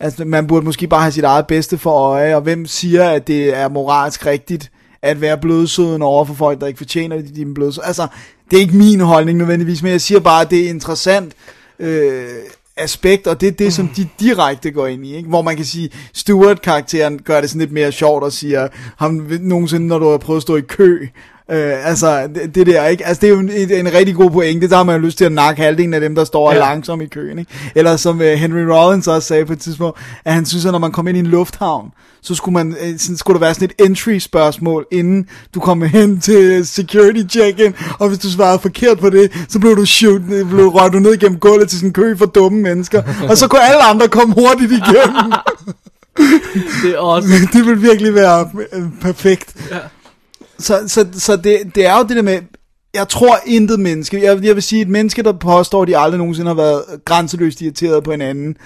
Altså, 0.00 0.24
man 0.24 0.46
burde 0.46 0.64
måske 0.64 0.86
bare 0.86 1.00
have 1.00 1.12
sit 1.12 1.24
eget 1.24 1.46
bedste 1.46 1.78
for 1.78 1.90
øje, 1.90 2.36
og 2.36 2.42
hvem 2.42 2.66
siger, 2.66 3.10
at 3.10 3.26
det 3.26 3.56
er 3.56 3.68
moralsk 3.68 4.26
rigtigt 4.26 4.70
at 5.02 5.20
være 5.20 5.38
blødsøden 5.38 6.02
over 6.02 6.24
for 6.24 6.34
folk, 6.34 6.60
der 6.60 6.66
ikke 6.66 6.78
fortjener 6.78 7.16
det, 7.16 7.36
de 7.36 7.42
er 7.42 7.54
blødsøden. 7.54 7.86
Altså, 7.86 8.06
det 8.52 8.58
er 8.58 8.62
ikke 8.62 8.76
min 8.76 9.00
holdning 9.00 9.38
nødvendigvis, 9.38 9.82
men 9.82 9.92
jeg 9.92 10.00
siger 10.00 10.20
bare, 10.20 10.42
at 10.42 10.50
det 10.50 10.64
er 10.64 10.68
interessant 10.68 11.32
øh, 11.78 12.28
aspekt, 12.76 13.26
og 13.26 13.40
det 13.40 13.46
er 13.46 13.52
det, 13.52 13.74
som 13.74 13.88
de 13.88 14.08
direkte 14.20 14.70
går 14.70 14.86
ind 14.86 15.06
i, 15.06 15.16
ikke? 15.16 15.28
hvor 15.28 15.42
man 15.42 15.56
kan 15.56 15.64
sige, 15.64 15.90
Stuart-karakteren 16.12 17.18
gør 17.18 17.40
det 17.40 17.50
sådan 17.50 17.60
lidt 17.60 17.72
mere 17.72 17.92
sjovt 17.92 18.24
og 18.24 18.32
siger, 18.32 18.68
ham 18.96 19.26
nogensinde, 19.40 19.86
når 19.86 19.98
du 19.98 20.10
har 20.10 20.18
prøvet 20.18 20.38
at 20.38 20.42
stå 20.42 20.56
i 20.56 20.60
kø, 20.60 21.08
Øh, 21.50 21.88
altså, 21.88 22.28
det, 22.34 22.54
det 22.54 22.66
der, 22.66 22.86
ikke? 22.86 23.06
Altså, 23.06 23.20
det 23.20 23.26
er 23.26 23.30
jo 23.30 23.38
en, 23.38 23.50
en, 23.70 23.94
rigtig 23.94 24.14
god 24.14 24.30
pointe. 24.30 24.68
Der 24.68 24.76
har 24.76 24.84
man 24.84 24.96
jo 24.96 25.06
lyst 25.06 25.18
til 25.18 25.24
at 25.24 25.32
nakke 25.32 25.62
halvdelen 25.62 25.94
af 25.94 26.00
dem, 26.00 26.14
der 26.14 26.24
står 26.24 26.52
ja. 26.52 26.58
Langsomt 26.58 27.02
i 27.02 27.06
køen, 27.06 27.38
ikke? 27.38 27.50
Eller 27.74 27.96
som 27.96 28.16
uh, 28.20 28.26
Henry 28.26 28.60
Rollins 28.60 29.08
også 29.08 29.28
sagde 29.28 29.46
på 29.46 29.52
et 29.52 29.58
tidspunkt, 29.58 29.98
at 30.24 30.34
han 30.34 30.46
synes, 30.46 30.66
at 30.66 30.72
når 30.72 30.78
man 30.78 30.92
kom 30.92 31.08
ind 31.08 31.16
i 31.16 31.20
en 31.20 31.26
lufthavn, 31.26 31.90
så 32.22 32.34
skulle, 32.34 32.52
man, 32.52 32.76
øh, 32.80 32.98
sådan, 32.98 33.16
skulle 33.16 33.34
der 33.34 33.46
være 33.46 33.54
sådan 33.54 33.70
et 33.78 33.86
entry-spørgsmål, 33.86 34.86
inden 34.90 35.28
du 35.54 35.60
kom 35.60 35.82
hen 35.82 36.20
til 36.26 36.66
security 36.66 37.38
check-in, 37.38 37.74
og 37.98 38.08
hvis 38.08 38.18
du 38.18 38.30
svarede 38.30 38.58
forkert 38.58 38.98
på 38.98 39.10
det, 39.10 39.46
så 39.48 39.58
blev 39.58 39.76
du 39.76 39.86
shoot, 39.86 40.22
blev 40.26 40.68
rørt 40.68 40.92
du 40.92 40.98
ned 40.98 41.14
igennem 41.14 41.38
gulvet 41.38 41.68
til 41.68 41.78
sådan 41.78 41.88
en 41.88 41.92
kø 41.92 42.16
for 42.16 42.26
dumme 42.26 42.60
mennesker, 42.60 43.02
og 43.28 43.38
så 43.38 43.48
kunne 43.48 43.62
alle 43.62 43.82
andre 43.82 44.08
komme 44.08 44.34
hurtigt 44.34 44.72
igennem. 44.72 45.32
det 46.82 46.94
er 46.94 46.98
også... 46.98 47.28
det 47.52 47.66
vil 47.66 47.82
virkelig 47.82 48.14
være 48.14 48.50
øh, 48.72 48.82
perfekt. 49.00 49.54
Ja. 49.70 49.76
Så, 50.62 50.82
så, 50.86 51.06
så 51.12 51.36
det, 51.36 51.58
det 51.74 51.86
er 51.86 51.98
jo 51.98 52.02
det 52.04 52.16
der 52.16 52.22
med, 52.22 52.38
jeg 52.94 53.08
tror 53.08 53.36
intet 53.46 53.80
menneske, 53.80 54.22
jeg, 54.22 54.44
jeg 54.44 54.54
vil 54.54 54.62
sige, 54.62 54.82
et 54.82 54.88
menneske, 54.88 55.22
der 55.22 55.32
påstår, 55.32 55.82
at 55.82 55.88
de 55.88 55.98
aldrig 55.98 56.18
nogensinde 56.18 56.48
har 56.48 56.54
været 56.54 56.82
grænseløst 57.04 57.60
irriteret 57.62 58.04
på 58.04 58.10
en 58.12 58.20
anden, 58.20 58.56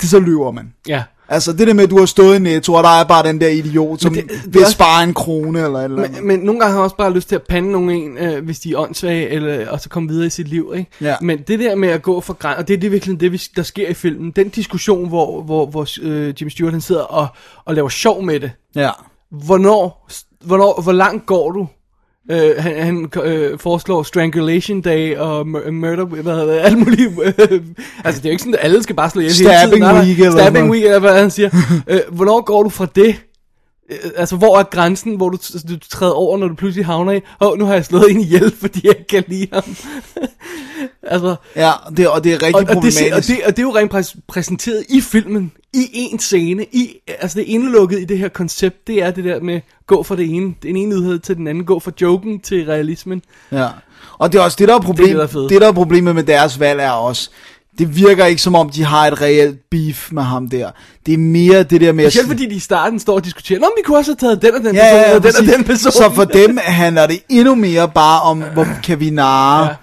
det 0.00 0.10
så 0.10 0.18
lyver 0.20 0.50
man. 0.50 0.72
Ja. 0.88 1.02
Altså 1.28 1.52
det 1.52 1.66
der 1.66 1.74
med, 1.74 1.84
at 1.84 1.90
du 1.90 1.98
har 1.98 2.06
stået 2.06 2.36
i 2.36 2.38
Netto, 2.38 2.74
og 2.74 2.82
der 2.84 2.88
er 3.00 3.04
bare 3.04 3.28
den 3.28 3.40
der 3.40 3.48
idiot, 3.48 4.00
som 4.00 4.14
det- 4.14 4.22
det, 4.22 4.30
det 4.44 4.54
vil 4.54 4.62
også- 4.62 4.72
spare 4.72 5.04
en 5.04 5.14
krone 5.14 5.60
eller 5.64 5.78
et 5.78 5.84
eller 5.84 6.02
andet. 6.02 6.16
Men, 6.18 6.26
men 6.26 6.40
nogle 6.40 6.60
gange 6.60 6.72
har 6.72 6.78
jeg 6.78 6.84
også 6.84 6.96
bare 6.96 7.12
lyst 7.12 7.28
til 7.28 7.34
at 7.34 7.42
pande 7.48 7.70
nogen 7.72 7.90
en, 7.90 8.18
øh, 8.18 8.44
hvis 8.44 8.58
de 8.60 8.72
er 8.72 8.76
åndssvage, 8.78 9.28
eller, 9.28 9.68
og 9.70 9.80
så 9.80 9.88
komme 9.88 10.08
videre 10.08 10.26
i 10.26 10.30
sit 10.30 10.48
liv. 10.48 10.72
Ikke? 10.76 10.90
Ja. 11.00 11.16
Men 11.22 11.38
det 11.48 11.58
der 11.58 11.74
med 11.74 11.88
at 11.88 12.02
gå 12.02 12.20
for 12.20 12.32
græn, 12.34 12.56
og 12.56 12.68
det 12.68 12.74
er 12.74 12.78
det 12.78 12.92
virkelig 12.92 13.20
det, 13.20 13.48
der 13.56 13.62
sker 13.62 13.88
i 13.88 13.94
filmen. 13.94 14.30
Den 14.30 14.48
diskussion, 14.48 15.08
hvor, 15.08 15.42
hvor, 15.42 15.66
hvor 15.66 15.86
øh, 16.02 16.34
Jimmy 16.40 16.50
Stewart 16.50 16.72
han 16.72 16.80
sidder 16.80 17.02
og, 17.02 17.26
og 17.64 17.74
laver 17.74 17.88
sjov 17.88 18.22
med 18.22 18.40
det. 18.40 18.50
Ja. 18.74 18.90
Hvornår, 19.44 20.08
hvornår 20.44 20.80
hvor 20.82 20.92
langt 20.92 21.26
går 21.26 21.50
du? 21.50 21.66
Øh, 22.30 22.50
han 22.58 22.76
han 22.76 23.10
øh, 23.24 23.58
foreslår 23.58 24.02
Strangulation 24.02 24.80
Day 24.80 25.16
og 25.16 25.46
mur- 25.48 25.70
Murder, 25.70 26.04
hvad 26.04 26.22
hedder 26.34 26.46
det, 26.52 26.60
alt 26.66 26.78
muligt. 26.78 27.10
Øh, 27.24 27.60
altså 28.04 28.20
det 28.20 28.26
er 28.26 28.30
jo 28.30 28.30
ikke 28.30 28.42
sådan, 28.42 28.54
at 28.54 28.60
alle 28.64 28.82
skal 28.82 28.96
bare 28.96 29.10
slå 29.10 29.20
ihjel 29.20 29.34
hele 29.34 29.48
Stabbing 29.48 29.70
tiden. 29.72 29.80
Nej, 29.82 29.92
nej, 29.92 30.02
week 30.04 30.18
eller 30.18 30.30
Stabbing 30.32 30.70
week, 30.70 30.84
eller 30.84 30.98
hvad 30.98 31.20
han 31.20 31.30
siger. 31.30 31.50
øh, 31.88 32.00
hvornår 32.10 32.40
går 32.40 32.62
du 32.62 32.68
fra 32.68 32.86
det? 32.94 33.16
Øh, 33.90 34.10
altså 34.16 34.36
hvor 34.36 34.58
er 34.58 34.62
grænsen, 34.62 35.16
hvor 35.16 35.28
du, 35.28 35.38
du 35.68 35.78
træder 35.90 36.12
over, 36.12 36.38
når 36.38 36.48
du 36.48 36.54
pludselig 36.54 36.86
havner 36.86 37.12
i, 37.12 37.20
åh, 37.40 37.48
oh, 37.48 37.58
nu 37.58 37.64
har 37.64 37.74
jeg 37.74 37.84
slået 37.84 38.10
en 38.10 38.20
ihjel, 38.20 38.54
fordi 38.60 38.80
jeg 38.84 38.94
ikke 38.98 39.08
kan 39.08 39.24
lide 39.28 39.46
ham. 39.52 39.64
altså, 41.02 41.36
Ja, 41.56 41.72
det, 41.96 42.08
og 42.08 42.24
det 42.24 42.32
er 42.32 42.42
rigtig 42.42 42.54
og, 42.54 42.60
og, 42.60 42.66
det, 42.66 42.74
problematisk. 42.74 43.14
og, 43.14 43.26
det, 43.26 43.44
og 43.46 43.56
det 43.56 43.58
er 43.58 43.66
jo 43.66 43.76
rent 43.76 43.94
præs- 43.94 44.20
præsenteret 44.28 44.84
i 44.88 45.00
filmen, 45.00 45.52
i 45.72 45.88
en 45.92 46.18
scene, 46.18 46.64
i, 46.64 46.96
altså 47.08 47.38
det 47.38 47.54
er 47.54 47.98
i 47.98 48.04
det 48.04 48.18
her 48.18 48.28
koncept, 48.28 48.86
det 48.86 49.02
er 49.02 49.10
det 49.10 49.24
der 49.24 49.40
med, 49.40 49.60
gå 49.86 50.02
fra 50.02 50.16
det 50.16 50.34
ene, 50.34 50.54
den 50.62 50.76
ene 50.76 51.00
nyhed 51.00 51.18
til 51.18 51.36
den 51.36 51.46
anden, 51.46 51.64
gå 51.64 51.78
fra 51.78 51.92
joken 52.00 52.40
til 52.40 52.66
realismen. 52.66 53.22
Ja. 53.52 53.68
Og 54.18 54.32
det 54.32 54.38
er 54.38 54.42
også 54.42 54.56
det, 54.60 54.68
der 54.68 54.74
er, 54.74 54.80
problem, 54.80 55.08
Det 55.08 55.16
er 55.16 55.26
det, 55.26 55.34
der 55.34 55.42
er 55.42 55.48
det, 55.48 55.60
der 55.60 55.68
er 55.68 55.72
problemet 55.72 56.14
med 56.14 56.22
deres 56.22 56.60
valg 56.60 56.80
er 56.80 56.90
også, 56.90 57.30
det 57.80 57.96
virker 57.96 58.24
ikke 58.24 58.42
som 58.42 58.54
om, 58.54 58.70
de 58.70 58.84
har 58.84 59.06
et 59.06 59.20
reelt 59.20 59.58
beef 59.70 60.12
med 60.12 60.22
ham 60.22 60.48
der. 60.48 60.70
Det 61.06 61.14
er 61.14 61.18
mere 61.18 61.62
det 61.62 61.80
der 61.80 61.92
med... 61.92 62.04
Specielt 62.04 62.28
fordi 62.28 62.46
de 62.46 62.54
i 62.54 62.58
starten 62.58 62.98
står 62.98 63.14
og 63.14 63.24
diskuterer, 63.24 63.60
Nå, 63.60 63.66
men 63.66 63.72
vi 63.76 63.82
kunne 63.82 63.98
også 63.98 64.10
have 64.20 64.28
taget 64.28 64.42
den 64.42 64.54
og 64.54 64.60
den 64.60 64.74
Ja, 64.74 64.86
ja, 64.86 64.96
ja, 64.96 65.02
person, 65.02 65.16
og 65.16 65.22
den 65.22 65.50
og 65.50 65.56
den 65.56 65.64
person. 65.64 65.92
Så 65.92 66.10
for 66.14 66.24
dem 66.24 66.58
handler 66.62 67.06
det 67.06 67.18
endnu 67.28 67.54
mere 67.54 67.88
bare 67.94 68.20
om, 68.20 68.42
hvor 68.54 68.66
kan 68.82 69.00
vi 69.00 69.10
narre 69.10 69.76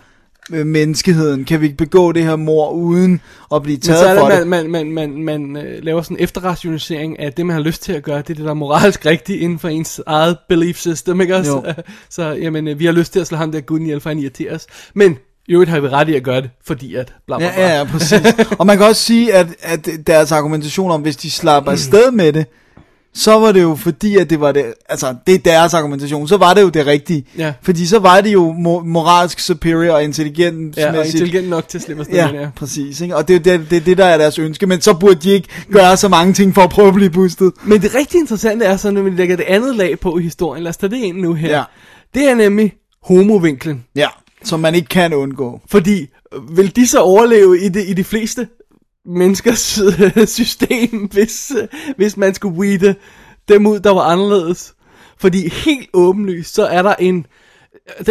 ja. 0.51 0.63
menneskeheden? 0.63 1.45
Kan 1.45 1.61
vi 1.61 1.69
begå 1.77 2.11
det 2.11 2.23
her 2.23 2.35
mor 2.35 2.69
uden 2.69 3.21
at 3.55 3.63
blive 3.63 3.75
Men 3.75 3.81
taget 3.81 3.99
så 3.99 4.07
er 4.07 4.19
for 4.19 4.29
det, 4.29 4.39
det? 4.39 4.47
man, 4.47 4.69
man, 4.69 4.91
man, 4.91 5.11
man, 5.11 5.51
man 5.51 5.65
øh, 5.65 5.83
laver 5.83 6.01
sådan 6.01 6.17
en 6.17 6.23
efterrationalisering 6.23 7.19
af 7.19 7.33
det, 7.33 7.45
man 7.45 7.53
har 7.53 7.63
lyst 7.63 7.83
til 7.83 7.93
at 7.93 8.03
gøre. 8.03 8.17
Det 8.17 8.29
er 8.29 8.33
det, 8.33 8.43
der 8.43 8.49
er 8.49 8.53
moralsk 8.53 9.05
rigtigt 9.05 9.41
inden 9.41 9.59
for 9.59 9.67
ens 9.67 10.01
eget 10.05 10.37
belief 10.49 10.77
system, 10.77 11.21
ikke 11.21 11.35
også? 11.35 11.51
Jo. 11.51 11.63
Så 12.09 12.23
jamen, 12.23 12.67
øh, 12.67 12.79
vi 12.79 12.85
har 12.85 12.93
lyst 12.93 13.13
til 13.13 13.19
at 13.19 13.27
slå 13.27 13.37
ham 13.37 13.51
der 13.51 13.61
guden 13.61 13.83
ihjel, 13.83 13.99
for 13.99 14.09
han 14.09 14.19
irriterer 14.19 14.55
os. 14.55 14.65
Men 14.93 15.17
i 15.47 15.51
øvrigt 15.53 15.71
har 15.71 15.79
vi 15.79 15.87
ret 15.87 16.09
i 16.09 16.15
at 16.15 16.23
gøre 16.23 16.41
det, 16.41 16.49
fordi 16.65 16.95
at 16.95 17.13
bla 17.27 17.37
bla 17.37 17.51
bla. 17.55 17.61
Ja, 17.61 17.67
ja, 17.69 17.77
ja, 17.77 17.83
præcis. 17.83 18.21
og 18.59 18.65
man 18.67 18.77
kan 18.77 18.85
også 18.85 19.01
sige, 19.03 19.33
at, 19.33 19.47
at 19.61 19.89
deres 20.07 20.31
argumentation 20.31 20.91
om, 20.91 21.01
hvis 21.01 21.15
de 21.17 21.31
slapper 21.31 21.71
afsted 21.71 22.11
med 22.11 22.33
det, 22.33 22.45
så 23.13 23.39
var 23.39 23.51
det 23.51 23.61
jo 23.61 23.75
fordi, 23.75 24.17
at 24.17 24.29
det 24.29 24.39
var 24.39 24.51
det, 24.51 24.73
altså 24.89 25.15
det 25.27 25.35
er 25.35 25.39
deres 25.39 25.73
argumentation, 25.73 26.27
så 26.27 26.37
var 26.37 26.53
det 26.53 26.61
jo 26.61 26.69
det 26.69 26.87
rigtige. 26.87 27.25
Ja. 27.37 27.53
Fordi 27.61 27.85
så 27.85 27.99
var 27.99 28.21
det 28.21 28.33
jo 28.33 28.51
mo- 28.51 28.83
moralsk 28.83 29.39
superior 29.39 29.93
og 29.93 30.03
intelligent. 30.03 30.77
Ja, 30.77 30.99
og 30.99 31.05
intelligent 31.05 31.49
nok 31.49 31.67
til 31.67 31.77
at 31.77 31.81
slippe 31.83 31.99
afsted 32.01 32.15
Ja, 32.15 32.27
det. 32.31 32.51
præcis. 32.55 33.01
Ikke? 33.01 33.15
Og 33.15 33.27
det 33.27 33.35
er 33.35 33.39
det, 33.39 33.59
det, 33.59 33.69
det, 33.71 33.85
det, 33.85 33.97
der 33.97 34.05
er 34.05 34.17
deres 34.17 34.39
ønske, 34.39 34.67
men 34.67 34.81
så 34.81 34.93
burde 34.93 35.15
de 35.15 35.29
ikke 35.31 35.47
gøre 35.71 35.97
så 35.97 36.07
mange 36.07 36.33
ting 36.33 36.55
for 36.55 36.61
at 36.61 36.69
prøve 36.69 36.87
at 36.87 36.93
blive 36.93 37.09
boostet. 37.09 37.51
Men 37.63 37.81
det 37.81 37.95
rigtig 37.95 38.19
interessante 38.19 38.65
er 38.65 38.77
så, 38.77 38.91
når 38.91 39.01
vi 39.01 39.09
lægger 39.09 39.35
det 39.35 39.45
andet 39.47 39.75
lag 39.75 39.99
på 39.99 40.17
i 40.17 40.21
historien, 40.21 40.63
lad 40.63 40.69
os 40.69 40.77
tage 40.77 40.89
det 40.89 40.97
ind 40.97 41.17
nu 41.17 41.33
her. 41.33 41.57
Ja. 41.57 41.63
Det 42.13 42.29
er 42.29 42.35
nemlig 42.35 42.73
homovinklen. 43.03 43.83
Ja, 43.95 44.07
som 44.43 44.59
man 44.59 44.75
ikke 44.75 44.87
kan 44.87 45.13
undgå. 45.13 45.61
Fordi, 45.67 46.07
vil 46.49 46.75
de 46.75 46.87
så 46.87 46.99
overleve 46.99 47.59
i, 47.59 47.69
det, 47.69 47.89
i 47.89 47.93
de 47.93 48.03
fleste 48.03 48.47
menneskers 49.05 49.81
system, 50.39 51.09
hvis, 51.11 51.51
hvis 51.97 52.17
man 52.17 52.33
skulle 52.33 52.59
weede 52.59 52.95
dem 53.47 53.65
ud, 53.65 53.79
der 53.79 53.93
var 53.93 54.01
anderledes. 54.01 54.73
Fordi 55.19 55.49
helt 55.49 55.89
åbenlyst, 55.93 56.53
så 56.53 56.65
er 56.65 56.81
der 56.81 56.95
en... 56.99 57.25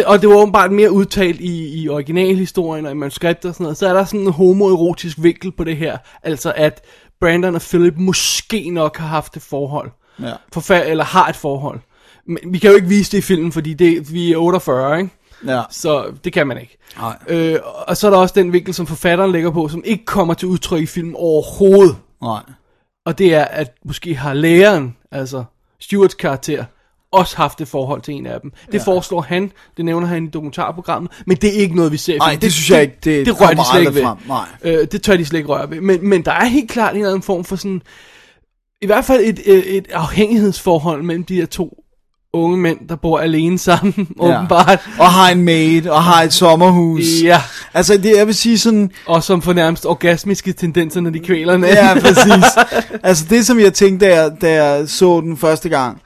Og 0.05 0.21
det 0.21 0.29
var 0.29 0.35
åbenbart 0.35 0.71
mere 0.71 0.91
udtalt 0.91 1.41
i, 1.41 1.81
i 1.81 1.89
originalhistorien 1.89 2.85
og 2.85 2.91
i 2.91 2.95
manuskripter 2.95 3.49
og 3.49 3.55
sådan 3.55 3.63
noget, 3.63 3.77
så 3.77 3.87
er 3.87 3.93
der 3.93 4.05
sådan 4.05 4.19
en 4.19 4.31
homoerotisk 4.31 5.17
vinkel 5.21 5.51
på 5.51 5.63
det 5.63 5.77
her. 5.77 5.97
Altså 6.23 6.53
at 6.55 6.81
Brandon 7.19 7.55
og 7.55 7.61
Philip 7.61 7.93
måske 7.97 8.69
nok 8.69 8.97
har 8.97 9.07
haft 9.07 9.37
et 9.37 9.41
forhold. 9.41 9.91
Ja. 10.21 10.33
Forfær- 10.55 10.89
eller 10.89 11.03
har 11.03 11.27
et 11.27 11.35
forhold. 11.35 11.79
Men 12.27 12.37
vi 12.53 12.57
kan 12.57 12.69
jo 12.69 12.75
ikke 12.75 12.87
vise 12.87 13.11
det 13.11 13.17
i 13.17 13.21
filmen, 13.21 13.51
fordi 13.51 13.73
det, 13.73 14.13
vi 14.13 14.31
er 14.31 14.37
48, 14.37 14.97
ikke? 14.99 15.09
Ja. 15.45 15.61
Så 15.69 16.05
det 16.23 16.33
kan 16.33 16.47
man 16.47 16.57
ikke. 16.61 16.77
Nej. 16.97 17.17
Øh, 17.27 17.59
og 17.87 17.97
så 17.97 18.07
er 18.07 18.11
der 18.11 18.17
også 18.17 18.33
den 18.37 18.53
vinkel, 18.53 18.73
som 18.73 18.87
forfatteren 18.87 19.31
lægger 19.31 19.51
på, 19.51 19.67
som 19.67 19.81
ikke 19.85 20.05
kommer 20.05 20.33
til 20.33 20.47
udtryk 20.47 20.81
i 20.81 20.85
filmen 20.85 21.13
overhovedet. 21.17 21.95
Nej. 22.21 22.41
Og 23.05 23.17
det 23.17 23.33
er, 23.33 23.45
at 23.45 23.73
måske 23.85 24.15
har 24.15 24.33
læreren, 24.33 24.95
altså 25.11 25.43
Stewarts 25.79 26.15
karakter, 26.15 26.65
også 27.11 27.37
haft 27.37 27.61
et 27.61 27.67
forhold 27.67 28.01
til 28.01 28.13
en 28.13 28.25
af 28.25 28.41
dem. 28.41 28.51
Det 28.65 28.73
ja. 28.73 28.83
foreslår 28.83 29.21
han, 29.21 29.51
det 29.77 29.85
nævner 29.85 30.07
han 30.07 30.25
i 30.25 30.29
dokumentarprogrammet, 30.29 31.11
men 31.25 31.37
det 31.37 31.49
er 31.57 31.61
ikke 31.61 31.75
noget, 31.75 31.91
vi 31.91 31.97
ser 31.97 32.17
Nej, 32.17 32.29
filmen. 32.29 32.41
det 32.41 32.53
synes 32.53 32.69
jeg 32.69 32.81
ikke, 32.81 32.97
det 33.03 33.25
det 33.25 33.41
rører 33.41 33.53
de 33.53 33.61
slet 33.71 33.79
ikke 33.81 33.95
ved. 33.95 34.01
frem. 34.03 34.17
Nej. 34.27 34.45
Øh, 34.63 34.87
det 34.91 35.01
tør 35.03 35.17
de 35.17 35.25
slet 35.25 35.39
ikke 35.39 35.49
røre 35.49 35.69
ved. 35.69 35.81
Men, 35.81 36.09
men 36.09 36.25
der 36.25 36.31
er 36.31 36.45
helt 36.45 36.69
klart 36.71 36.91
en 36.91 36.97
eller 36.97 37.09
anden 37.09 37.23
form 37.23 37.43
for 37.43 37.55
sådan, 37.55 37.81
i 38.81 38.85
hvert 38.85 39.05
fald 39.05 39.21
et, 39.23 39.39
et, 39.45 39.77
et 39.77 39.87
afhængighedsforhold 39.91 41.03
mellem 41.03 41.23
de 41.23 41.35
her 41.35 41.45
to 41.45 41.83
unge 42.33 42.57
mænd, 42.57 42.77
der 42.89 42.95
bor 42.95 43.19
alene 43.19 43.57
sammen, 43.57 43.93
ja. 44.21 44.37
åbenbart. 44.37 44.79
Og 44.99 45.11
har 45.11 45.29
en 45.31 45.43
maid, 45.43 45.87
og 45.87 46.03
har 46.03 46.23
et 46.23 46.33
sommerhus. 46.33 47.03
Ja. 47.23 47.41
Altså, 47.73 47.97
det, 47.97 48.17
jeg 48.17 48.27
vil 48.27 48.35
sige 48.35 48.57
sådan... 48.57 48.91
Og 49.05 49.23
som 49.23 49.41
får 49.41 49.53
nærmest 49.53 49.85
orgasmiske 49.85 50.53
tendenser, 50.53 51.01
når 51.01 51.09
de 51.09 51.19
kvæler 51.19 51.53
den. 51.53 51.63
Ja, 51.63 51.93
præcis. 52.05 52.45
altså, 53.03 53.25
det 53.29 53.45
som 53.45 53.59
jeg 53.59 53.73
tænkte, 53.73 54.05
da 54.05 54.21
jeg, 54.21 54.31
da 54.41 54.63
jeg 54.63 54.89
så 54.89 55.21
den 55.21 55.37
første 55.37 55.69
gang, 55.69 56.01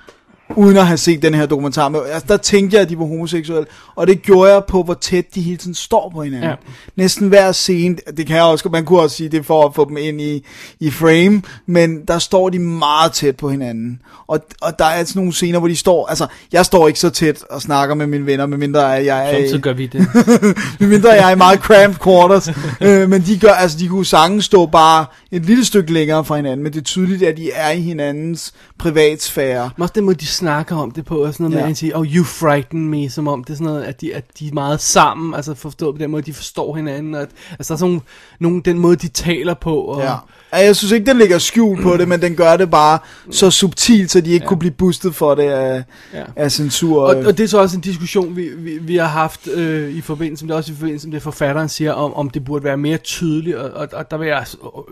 uden 0.55 0.77
at 0.77 0.87
have 0.87 0.97
set 0.97 1.21
den 1.21 1.33
her 1.33 1.45
dokumentar, 1.45 1.89
men, 1.89 2.01
altså, 2.11 2.27
der 2.27 2.37
tænkte 2.37 2.75
jeg, 2.75 2.81
at 2.81 2.89
de 2.89 2.99
var 2.99 3.05
homoseksuelle, 3.05 3.65
og 3.95 4.07
det 4.07 4.21
gjorde 4.21 4.53
jeg 4.53 4.63
på, 4.67 4.83
hvor 4.83 4.93
tæt 4.93 5.35
de 5.35 5.41
hele 5.41 5.57
tiden 5.57 5.73
står 5.73 6.09
på 6.15 6.23
hinanden. 6.23 6.49
Ja. 6.49 6.55
Næsten 6.95 7.27
hver 7.27 7.51
scene, 7.51 7.97
det 8.17 8.27
kan 8.27 8.35
jeg 8.35 8.43
også, 8.43 8.69
man 8.69 8.85
kunne 8.85 8.99
også 8.99 9.15
sige, 9.15 9.29
det 9.29 9.45
for 9.45 9.65
at 9.65 9.75
få 9.75 9.89
dem 9.89 9.97
ind 9.97 10.21
i, 10.21 10.45
i 10.79 10.91
frame, 10.91 11.41
men 11.65 12.05
der 12.05 12.19
står 12.19 12.49
de 12.49 12.59
meget 12.59 13.11
tæt 13.11 13.35
på 13.35 13.49
hinanden. 13.49 14.01
Og, 14.27 14.39
og 14.61 14.79
der 14.79 14.85
er 14.85 15.03
sådan 15.03 15.19
nogle 15.19 15.33
scener, 15.33 15.59
hvor 15.59 15.67
de 15.67 15.75
står, 15.75 16.07
altså, 16.07 16.27
jeg 16.51 16.65
står 16.65 16.87
ikke 16.87 16.99
så 16.99 17.09
tæt 17.09 17.43
og 17.49 17.61
snakker 17.61 17.95
med 17.95 18.07
mine 18.07 18.25
venner, 18.25 18.45
medmindre 18.45 18.81
jeg 18.81 19.33
er... 19.33 19.49
Som 19.49 19.57
så 19.57 19.61
gør 19.61 19.73
vi 19.73 19.85
det. 19.87 20.07
medmindre 20.79 21.09
jeg 21.09 21.29
er 21.29 21.35
i 21.35 21.37
meget 21.37 21.59
cramped 21.59 21.99
quarters. 22.03 22.49
øh, 22.81 23.09
men 23.09 23.21
de 23.21 23.39
gør, 23.39 23.51
altså 23.51 23.77
de 23.77 23.87
kunne 23.87 24.05
sagtens 24.05 24.45
stå 24.45 24.65
bare 24.65 25.05
et 25.31 25.45
lille 25.45 25.65
stykke 25.65 25.93
længere 25.93 26.25
fra 26.25 26.35
hinanden, 26.35 26.63
men 26.63 26.73
det 26.73 26.79
er 26.79 26.83
tydeligt, 26.83 27.23
at 27.23 27.37
de 27.37 27.51
er 27.51 27.71
i 27.71 27.81
hinandens 27.81 28.53
privatsfære. 28.79 29.69
Men 29.77 29.81
også 29.81 29.93
den 29.95 30.05
måde, 30.05 30.15
de 30.15 30.25
snakker 30.41 30.75
om 30.75 30.91
det 30.91 31.05
på, 31.05 31.17
og 31.23 31.33
sådan 31.33 31.43
noget 31.43 31.51
ja. 31.53 31.55
med, 31.55 31.61
at 31.61 31.67
han 31.67 31.75
siger, 31.75 31.97
oh, 31.97 32.05
you 32.05 32.23
frighten 32.23 32.87
me, 32.89 33.09
som 33.09 33.27
om 33.27 33.43
det 33.43 33.53
er 33.53 33.57
sådan 33.57 33.65
noget, 33.73 33.83
at 33.83 34.01
de, 34.01 34.15
at 34.15 34.23
de 34.39 34.47
er 34.47 34.53
meget 34.53 34.81
sammen, 34.81 35.33
altså 35.33 35.53
forstået 35.55 35.95
på 35.95 35.99
den 35.99 36.11
måde, 36.11 36.21
de 36.21 36.33
forstår 36.33 36.75
hinanden, 36.75 37.15
og 37.15 37.21
at, 37.21 37.29
altså 37.51 37.73
der 37.73 37.75
er 37.75 37.79
sådan 37.79 38.01
nogle, 38.39 38.61
den 38.65 38.79
måde, 38.79 38.95
de 38.95 39.07
taler 39.07 39.53
på, 39.53 39.75
og, 39.75 40.01
Ja. 40.01 40.15
Ja, 40.53 40.57
Jeg 40.57 40.75
synes 40.75 40.91
ikke, 40.91 41.05
den 41.05 41.17
ligger 41.17 41.37
skjult 41.37 41.81
på 41.81 41.97
det, 41.97 42.07
men 42.07 42.21
den 42.21 42.35
gør 42.35 42.57
det 42.57 42.71
bare 42.71 42.99
så 43.31 43.51
subtilt, 43.51 44.11
så 44.11 44.21
de 44.21 44.31
ikke 44.31 44.43
ja. 44.43 44.47
kunne 44.47 44.59
blive 44.59 44.71
boostet 44.71 45.15
for 45.15 45.35
det 45.35 45.43
af, 45.43 45.83
Ja. 46.13 46.23
af 46.35 46.51
censur. 46.51 47.01
Og, 47.01 47.15
og 47.15 47.37
det 47.37 47.43
er 47.43 47.47
så 47.47 47.59
også 47.61 47.75
en 47.75 47.81
diskussion, 47.81 48.35
vi, 48.35 48.49
vi, 48.57 48.77
vi 48.77 48.95
har 48.95 49.07
haft 49.07 49.47
øh, 49.47 49.89
i 49.91 50.01
forbindelse 50.01 50.45
med 50.45 50.49
det, 50.49 50.57
også 50.57 50.71
i 50.71 50.75
forbindelse 50.75 51.07
med 51.07 51.13
det, 51.13 51.21
forfatteren 51.23 51.69
siger, 51.69 51.93
om, 51.93 52.13
om 52.13 52.29
det 52.29 52.45
burde 52.45 52.63
være 52.63 52.77
mere 52.77 52.97
tydeligt, 52.97 53.55
og, 53.55 53.71
og, 53.71 53.87
og 53.93 54.11
der 54.11 54.17
vil 54.17 54.27
jeg 54.27 54.45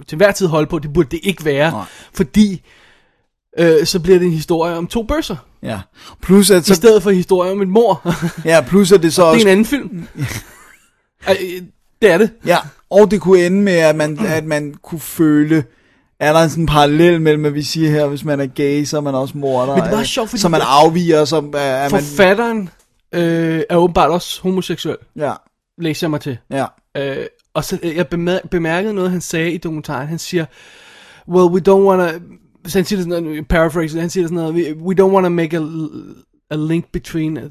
til 0.07 0.15
hver 0.15 0.31
tid 0.31 0.47
holde 0.47 0.67
på, 0.67 0.79
det 0.79 0.93
burde 0.93 1.07
det 1.11 1.19
ikke 1.23 1.45
være, 1.45 1.71
Nej. 1.71 1.83
fordi 2.13 2.61
øh, 3.59 3.85
så 3.85 3.99
bliver 3.99 4.19
det 4.19 4.25
en 4.25 4.31
historie 4.33 4.75
om 4.77 4.87
to 4.87 5.03
bøsser, 5.03 5.35
ja. 5.63 5.79
Plus 6.21 6.51
at, 6.51 6.61
i 6.61 6.67
så, 6.67 6.75
stedet 6.75 7.03
for 7.03 7.09
en 7.09 7.15
historie 7.15 7.51
om 7.51 7.61
en 7.61 7.69
mor. 7.69 8.15
ja, 8.45 8.61
plus 8.61 8.91
at 8.91 9.03
det 9.03 9.13
så 9.13 9.21
det 9.21 9.27
er 9.27 9.31
også... 9.31 9.47
en 9.47 9.51
anden 9.51 9.65
film. 9.65 10.07
Øh, 11.29 11.35
det 12.01 12.11
er 12.11 12.17
det. 12.17 12.29
Ja, 12.45 12.57
og 12.89 13.11
det 13.11 13.21
kunne 13.21 13.45
ende 13.45 13.61
med, 13.61 13.73
at 13.73 13.95
man, 13.95 14.19
at 14.25 14.45
man 14.45 14.73
kunne 14.83 14.99
føle, 14.99 15.63
er 16.19 16.33
der 16.33 16.47
sådan 16.47 16.63
en 16.63 16.67
parallel 16.67 17.21
mellem, 17.21 17.45
at 17.45 17.53
vi 17.53 17.61
siger 17.63 17.89
her, 17.89 18.07
hvis 18.07 18.23
man 18.25 18.39
er 18.39 18.45
gay, 18.45 18.83
så 18.83 18.97
er 18.97 19.01
man 19.01 19.15
også 19.15 19.37
morder. 19.37 19.75
Men 19.75 19.83
det 19.83 19.91
var 19.91 19.99
øh, 19.99 20.05
sjovt, 20.05 20.29
fordi 20.29 20.41
Så 20.41 20.49
man 20.49 20.61
afviger, 20.63 21.25
så 21.25 21.35
er, 21.53 21.57
er 21.59 21.89
man... 21.89 22.01
Forfatteren 22.01 22.69
øh, 23.11 23.61
er 23.69 23.75
åbenbart 23.75 24.09
også 24.11 24.41
homoseksuel, 24.41 24.97
Ja, 25.15 25.33
læser 25.77 26.07
jeg 26.07 26.11
mig 26.11 26.21
til. 26.21 26.37
ja. 26.51 26.65
Øh, 26.97 27.25
og 27.53 27.63
så 27.63 27.79
øh, 27.83 27.95
jeg 27.95 28.05
bemær- 28.13 28.47
bemærkede 28.51 28.93
noget, 28.93 29.11
han 29.11 29.21
sagde 29.21 29.51
i 29.51 29.57
dokumentaren. 29.57 30.07
Han 30.07 30.19
siger, 30.19 30.45
well, 31.27 31.45
we 31.51 31.61
don't 31.69 31.87
wanna... 31.87 32.11
Så 32.67 32.77
han 32.77 32.85
siger 32.85 32.99
sådan 33.01 33.23
noget, 33.23 33.47
paraphrase, 33.47 33.99
han 33.99 34.09
siger 34.09 34.27
sådan 34.27 34.35
noget, 34.35 34.75
we, 34.77 34.95
don't 35.01 35.11
wanna 35.13 35.29
make 35.29 35.57
a, 35.57 35.61
a 36.51 36.55
link 36.55 36.85
between 36.91 37.37
uh, 37.37 37.43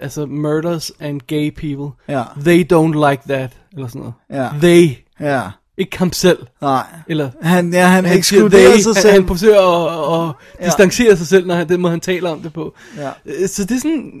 altså 0.00 0.26
murders 0.26 0.92
and 1.00 1.20
gay 1.26 1.50
people. 1.50 1.90
Ja. 2.08 2.22
They 2.44 2.72
don't 2.72 3.10
like 3.10 3.22
that, 3.28 3.50
eller 3.72 3.88
sådan 3.88 3.98
noget. 4.00 4.14
Ja. 4.32 4.48
They, 4.60 4.90
Ja, 5.20 5.42
ikke 5.78 5.98
ham 5.98 6.12
selv. 6.12 6.38
nej. 6.62 6.86
Eller, 7.08 7.30
Han, 7.42 7.72
ja, 7.72 7.86
han, 7.86 8.04
han 8.04 8.18
ekskluderer 8.18 8.70
they, 8.70 8.80
sig 8.80 8.92
han, 8.94 9.02
selv. 9.02 9.12
han 9.14 9.26
forsøger 9.26 9.60
at, 9.60 10.28
at 10.28 10.34
Ja. 10.60 10.66
distancere 10.66 11.16
sig 11.16 11.26
selv, 11.26 11.46
når 11.46 11.54
han, 11.54 11.68
den 11.68 11.80
måde, 11.80 11.90
han 11.90 12.00
taler 12.00 12.30
om 12.30 12.40
det 12.40 12.52
på. 12.52 12.74
Ja. 12.96 13.10
Øh, 13.26 13.48
Så 13.48 13.64
det 13.64 13.70
er 13.76 13.80
sådan, 13.80 14.12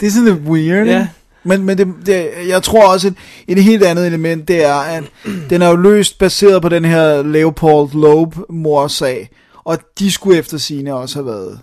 Det 0.00 0.06
er 0.06 0.10
sådan 0.10 0.28
lidt 0.34 0.48
weird, 0.48 0.86
Ja. 0.86 1.08
Men, 1.44 1.64
men 1.64 1.78
det, 1.78 1.86
det, 2.06 2.28
jeg 2.48 2.62
tror 2.62 2.92
også, 2.92 3.08
et, 3.08 3.14
et 3.48 3.64
helt 3.64 3.82
andet 3.82 4.06
element, 4.06 4.48
det 4.48 4.64
er, 4.64 4.74
at 4.74 5.04
den 5.50 5.62
er 5.62 5.68
jo 5.68 5.76
løst 5.76 6.18
baseret 6.18 6.62
på 6.62 6.68
den 6.68 6.84
her 6.84 7.22
Leopold 7.22 7.92
Loeb 7.94 8.34
morsag, 8.50 9.30
og 9.64 9.78
de 9.98 10.12
skulle 10.12 10.38
efter 10.38 10.58
sine 10.58 10.94
også 10.94 11.16
have 11.16 11.26
været 11.26 11.58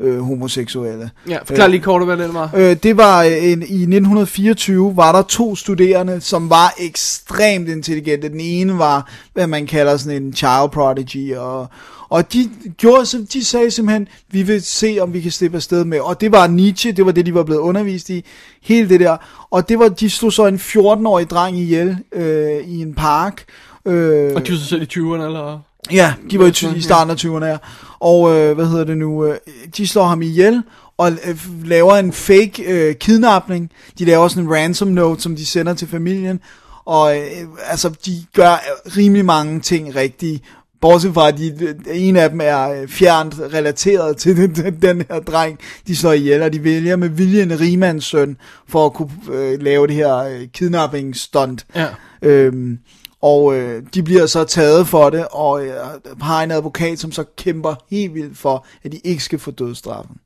øh, 0.00 0.20
homoseksuelle. 0.20 1.10
ja, 1.28 1.38
forklar 1.44 1.66
lige 1.66 1.80
kort, 1.80 2.04
hvad 2.04 2.16
det 2.16 2.34
var. 2.34 2.50
Øh, 2.56 2.76
det 2.82 2.96
var 2.96 3.22
øh, 3.22 3.32
en, 3.32 3.62
i 3.62 3.82
1924 3.82 4.96
var 4.96 5.12
der 5.12 5.22
to 5.22 5.56
studerende, 5.56 6.20
som 6.20 6.50
var 6.50 6.74
ekstremt 6.78 7.68
intelligente. 7.68 8.28
Den 8.28 8.40
ene 8.40 8.78
var, 8.78 9.10
hvad 9.32 9.46
man 9.46 9.66
kalder 9.66 9.96
sådan 9.96 10.22
en 10.22 10.34
child 10.34 10.70
prodigy, 10.72 11.34
og, 11.34 11.66
og 12.08 12.32
de, 12.32 12.50
gjorde, 12.76 13.06
som- 13.06 13.26
de 13.26 13.44
sagde 13.44 13.70
simpelthen, 13.70 14.08
vi 14.30 14.42
vil 14.42 14.62
se, 14.62 14.98
om 15.00 15.12
vi 15.12 15.20
kan 15.20 15.30
slippe 15.30 15.56
afsted 15.56 15.84
med. 15.84 16.00
Og 16.00 16.20
det 16.20 16.32
var 16.32 16.46
Nietzsche, 16.46 16.92
det 16.92 17.06
var 17.06 17.12
det, 17.12 17.26
de 17.26 17.34
var 17.34 17.42
blevet 17.42 17.60
undervist 17.60 18.10
i. 18.10 18.24
Hele 18.62 18.88
det 18.88 19.00
der. 19.00 19.16
Og 19.50 19.68
det 19.68 19.78
var, 19.78 19.88
de 19.88 20.10
slog 20.10 20.32
så 20.32 20.46
en 20.46 20.56
14-årig 20.56 21.30
dreng 21.30 21.58
ihjel 21.58 21.96
øh, 22.12 22.68
i 22.68 22.82
en 22.82 22.94
park. 22.94 23.44
Øh, 23.86 24.32
Og 24.34 24.46
de 24.46 24.52
var 24.52 24.58
så 24.58 24.66
selv 24.66 24.82
i 24.82 24.86
20'erne, 24.92 25.22
eller? 25.26 25.60
Ja, 25.92 26.14
de 26.30 26.38
var 26.38 26.46
i, 26.46 26.76
i 26.76 26.80
starten 26.80 27.10
af 27.10 27.14
20'erne 27.24 27.44
her. 27.44 27.58
Og 28.00 28.36
øh, 28.36 28.54
hvad 28.54 28.66
hedder 28.66 28.84
det 28.84 28.98
nu? 28.98 29.24
Øh, 29.24 29.36
de 29.76 29.86
slår 29.86 30.04
ham 30.06 30.22
ihjel 30.22 30.62
og 30.98 31.12
øh, 31.12 31.38
laver 31.64 31.94
en 31.96 32.12
fake 32.12 32.62
øh, 32.66 32.94
kidnapning. 32.94 33.70
De 33.98 34.04
laver 34.04 34.28
sådan 34.28 34.42
en 34.44 34.50
ransom 34.54 34.88
note, 34.88 35.22
som 35.22 35.36
de 35.36 35.46
sender 35.46 35.74
til 35.74 35.88
familien. 35.88 36.40
Og 36.84 37.16
øh, 37.18 37.22
altså, 37.68 37.88
de 38.06 38.24
gør 38.34 38.64
rimelig 38.96 39.24
mange 39.24 39.60
ting 39.60 39.96
rigtige. 39.96 40.40
Bortset 40.80 41.14
fra, 41.14 41.28
at 41.28 41.38
de, 41.38 41.74
en 41.90 42.16
af 42.16 42.30
dem 42.30 42.40
er 42.42 42.70
øh, 42.70 42.88
fjernt 42.88 43.34
relateret 43.52 44.16
til 44.16 44.36
den, 44.36 44.54
den, 44.54 44.82
den 44.82 45.04
her 45.10 45.20
dreng, 45.20 45.58
de 45.86 45.96
slår 45.96 46.12
ihjel, 46.12 46.42
og 46.42 46.52
de 46.52 46.64
vælger 46.64 46.96
med 46.96 47.08
vilje 47.08 47.42
en 47.42 47.60
rimands 47.60 48.04
søn, 48.04 48.36
for 48.68 48.86
at 48.86 48.92
kunne 48.92 49.10
øh, 49.32 49.62
lave 49.62 49.86
det 49.86 49.94
her 49.94 50.16
øh, 50.16 50.46
kidnapping 50.52 51.16
stunt. 51.16 51.66
Ja. 51.74 51.88
Øhm, 52.22 52.78
og 53.22 53.54
øh, 53.56 53.82
de 53.94 54.02
bliver 54.02 54.26
så 54.26 54.44
taget 54.44 54.88
for 54.88 55.10
det, 55.10 55.26
og 55.30 55.66
øh, 55.66 55.74
har 56.20 56.42
en 56.42 56.50
advokat, 56.50 56.98
som 56.98 57.12
så 57.12 57.24
kæmper 57.36 57.74
helt 57.90 58.14
vildt 58.14 58.38
for, 58.38 58.66
at 58.82 58.92
de 58.92 58.98
ikke 58.98 59.22
skal 59.22 59.38
få 59.38 59.50
dødsstraffen. 59.50 60.16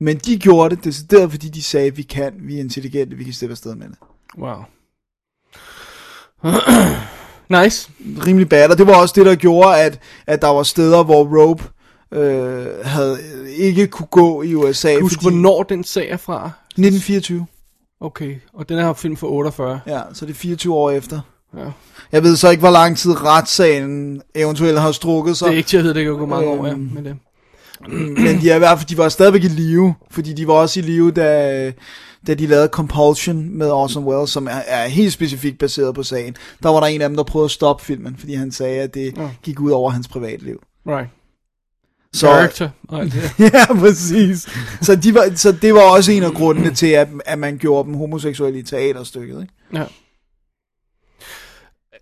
Men 0.00 0.16
de 0.16 0.38
gjorde 0.38 0.76
det 0.76 0.84
decideret, 0.84 1.30
fordi 1.30 1.48
de 1.48 1.62
sagde, 1.62 1.96
vi 1.96 2.02
kan, 2.02 2.32
vi 2.38 2.56
er 2.56 2.60
intelligente, 2.60 3.16
vi 3.16 3.24
kan 3.24 3.32
slippe 3.32 3.52
afsted 3.52 3.74
med 3.74 3.86
det. 3.88 3.96
Wow. 4.38 4.64
nice. 7.48 7.88
Rimelig 8.26 8.48
bad, 8.48 8.70
og 8.70 8.78
det 8.78 8.86
var 8.86 8.94
også 8.94 9.12
det, 9.16 9.26
der 9.26 9.34
gjorde, 9.34 9.76
at, 9.76 9.98
at 10.26 10.42
der 10.42 10.48
var 10.48 10.62
steder, 10.62 11.02
hvor 11.04 11.40
Rope 11.42 11.64
øh, 12.12 12.66
havde 12.84 13.18
ikke 13.56 13.86
kunne 13.86 14.06
gå 14.10 14.42
i 14.42 14.54
USA. 14.54 14.98
Husk, 15.00 15.14
fordi- 15.14 15.24
hvornår 15.24 15.62
den 15.62 15.84
sag 15.84 16.10
er 16.10 16.16
fra? 16.16 16.50
1924, 16.70 17.46
Okay, 18.00 18.34
og 18.54 18.68
den 18.68 18.78
her 18.78 18.92
film 18.92 19.16
for 19.16 19.26
48. 19.26 19.80
ja, 19.86 20.00
så 20.12 20.26
det 20.26 20.30
er 20.32 20.36
24 20.36 20.74
år 20.74 20.90
efter. 20.90 21.20
Ja. 21.58 21.64
Jeg 22.12 22.22
ved 22.22 22.36
så 22.36 22.50
ikke, 22.50 22.60
hvor 22.60 22.70
lang 22.70 22.96
tid 22.98 23.22
retssagen 23.22 24.22
eventuelt 24.34 24.80
har 24.80 24.92
strukket 24.92 25.36
sig. 25.36 25.46
Det 25.46 25.52
er 25.54 25.56
ikke 25.56 25.68
til 25.68 25.76
at 25.76 25.82
vide, 25.84 25.94
det 25.94 26.04
kan 26.04 26.14
gå 26.14 26.26
mange 26.26 26.48
år, 26.48 26.66
ja, 26.66 26.72
Øhm, 26.72 26.90
med 26.94 27.02
det. 27.02 27.16
Men 27.88 28.40
de 28.40 28.50
er 28.50 28.54
i 28.54 28.58
hvert 28.58 28.78
fald, 28.78 28.88
de 28.88 28.98
var 28.98 29.08
stadigvæk 29.08 29.44
i 29.44 29.48
live, 29.48 29.94
fordi 30.10 30.32
de 30.32 30.46
var 30.46 30.54
også 30.54 30.80
i 30.80 30.82
live, 30.82 31.10
da, 31.10 31.72
da 32.26 32.34
de 32.34 32.46
lavede 32.46 32.68
Compulsion 32.68 33.58
med 33.58 33.70
Orson 33.70 34.04
Welles, 34.04 34.30
som 34.30 34.46
er, 34.46 34.50
er 34.66 34.86
helt 34.88 35.12
specifikt 35.12 35.58
baseret 35.58 35.94
på 35.94 36.02
sagen. 36.02 36.36
Der 36.62 36.68
var 36.68 36.80
der 36.80 36.86
en 36.86 37.00
af 37.00 37.08
dem, 37.08 37.16
der 37.16 37.24
prøvede 37.24 37.44
at 37.44 37.50
stoppe 37.50 37.84
filmen, 37.84 38.16
fordi 38.18 38.34
han 38.34 38.52
sagde, 38.52 38.80
at 38.82 38.94
det 38.94 39.16
Ja. 39.16 39.30
gik 39.42 39.60
ud 39.60 39.70
over 39.70 39.90
hans 39.90 40.08
privatliv. 40.08 40.62
Right. 40.86 41.08
Så, 42.12 42.26
Character. 42.26 42.70
Det. 42.90 43.30
ja, 43.54 43.74
præcis. 43.74 44.48
Så, 44.82 44.96
de 44.96 45.14
var, 45.14 45.32
så 45.36 45.52
det 45.52 45.74
var 45.74 45.80
også 45.96 46.12
en 46.12 46.22
af 46.22 46.32
grundene 46.32 46.74
til, 46.74 46.86
at, 46.86 47.08
at 47.24 47.38
man 47.38 47.58
gjorde 47.58 47.86
dem 47.86 47.94
homoseksuelle 47.94 48.58
i 48.58 48.62
teaterstykket. 48.62 49.40
Ikke? 49.40 49.52
Ja. 49.72 49.84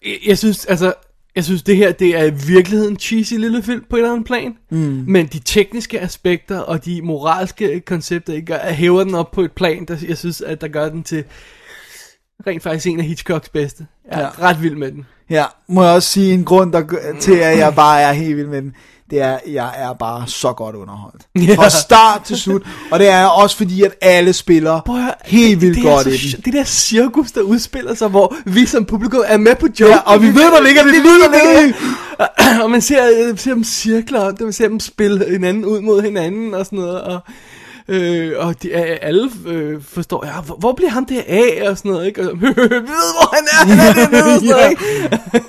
Jeg, 0.07 0.19
jeg 0.27 0.39
synes, 0.39 0.67
altså, 0.67 0.95
Jeg 1.37 1.45
synes, 1.45 1.63
det 1.63 1.77
her, 1.77 1.93
det 1.93 2.17
er 2.19 2.25
i 2.25 2.33
virkeligheden 2.47 2.93
en 2.93 2.99
cheesy 2.99 3.35
lille 3.35 3.63
film 3.63 3.85
på 3.91 3.97
et 3.97 4.01
eller 4.01 4.13
andet 4.13 4.27
plan. 4.27 4.57
Mm. 4.71 5.05
Men 5.09 5.27
de 5.27 5.39
tekniske 5.39 6.01
aspekter 6.01 6.59
og 6.59 6.85
de 6.85 7.03
moralske 7.03 7.81
koncepter, 7.81 8.33
ikke, 8.33 8.47
gør- 8.47 8.71
hæver 8.73 9.05
den 9.05 9.15
op 9.15 9.31
på 9.31 9.41
et 9.43 9.53
plan, 9.53 9.85
der 9.85 9.97
jeg 10.09 10.19
synes, 10.19 10.41
at 10.41 10.61
der 10.61 10.69
gør 10.69 10.89
den 10.89 11.03
til 11.03 11.25
rent 12.47 12.63
faktisk 12.63 12.87
en 12.87 13.01
af 13.01 13.07
Hitchcocks 13.07 13.49
bedste. 13.49 13.87
Jeg 14.11 14.21
er 14.21 14.25
ja. 14.25 14.29
Ret 14.49 14.63
vild 14.63 14.75
med 14.77 14.93
den. 14.93 15.07
Ja, 15.31 15.45
må 15.69 15.85
jeg 15.85 15.95
også 15.95 16.09
sige 16.09 16.35
en 16.35 16.45
grund 16.45 16.73
der, 16.73 16.85
til, 17.21 17.33
at 17.35 17.59
jeg 17.59 17.75
bare 17.75 18.01
er 18.01 18.13
helt 18.13 18.37
vild 18.37 18.47
med 18.47 18.63
den. 18.63 18.75
Det 19.13 19.21
er, 19.21 19.39
jeg 19.47 19.73
er 19.77 19.93
bare 19.93 20.27
så 20.27 20.53
godt 20.53 20.77
underholdt. 20.77 21.23
Fra 21.61 21.71
start 21.71 22.23
til 22.25 22.39
slut. 22.39 22.63
Og 22.91 22.99
det 22.99 23.09
er 23.09 23.27
også 23.27 23.57
fordi, 23.57 23.83
at 23.83 23.95
alle 24.01 24.33
spiller 24.33 24.81
Prøv 24.81 25.01
helt 25.25 25.61
vildt 25.61 25.77
det, 25.77 25.85
godt 25.85 26.05
det 26.05 26.13
i 26.13 26.15
er 26.15 26.31
så, 26.31 26.37
den. 26.37 26.45
Det 26.45 26.53
der 26.53 26.65
cirkus, 26.65 27.33
der 27.33 27.41
udspiller 27.41 27.95
sig, 27.95 28.09
hvor 28.09 28.35
vi 28.45 28.67
som 28.67 28.85
publikum 28.85 29.23
er 29.27 29.37
med 29.37 29.55
på 29.55 29.67
joke. 29.81 29.93
Ja, 29.93 29.99
og 29.99 30.23
vi 30.23 30.27
ved, 30.27 30.53
der 30.53 30.63
ligger 30.63 30.83
det 30.83 30.93
lyd 30.93 31.29
nede. 31.31 31.75
og 32.65 32.71
man 32.71 32.81
ser, 32.81 33.37
ser 33.37 33.55
dem 33.55 33.65
cirkler, 33.65 34.21
og 34.21 34.35
man 34.41 34.53
ser 34.53 34.69
dem 34.69 34.81
spille 34.81 35.31
hinanden 35.31 35.65
ud 35.65 35.81
mod 35.81 36.03
hinanden 36.03 36.55
og 36.55 36.67
sådan 36.67 36.79
noget, 36.79 37.01
og, 37.01 37.21
øh, 37.89 38.33
og 38.39 38.63
de, 38.63 38.69
øh, 38.69 38.97
alle 39.03 39.31
øh, 39.47 39.83
forstår, 39.83 40.27
ja, 40.27 40.41
hvor, 40.41 40.55
hvor 40.57 40.73
bliver 40.73 40.91
ham 40.91 41.05
der 41.07 41.21
af, 41.29 41.63
og 41.71 41.79
sådan 41.79 41.91
noget, 41.91 42.07
ikke? 42.07 42.31
Og, 42.31 42.41
vi 42.41 42.47
ved, 42.57 42.81
hvor 42.81 43.35
han 43.35 43.45
er, 43.53 43.67
han 43.75 43.79
er 43.89 43.93
dernede, 43.93 44.35
og 44.35 44.41
sådan 44.41 44.49
noget, 44.49 44.71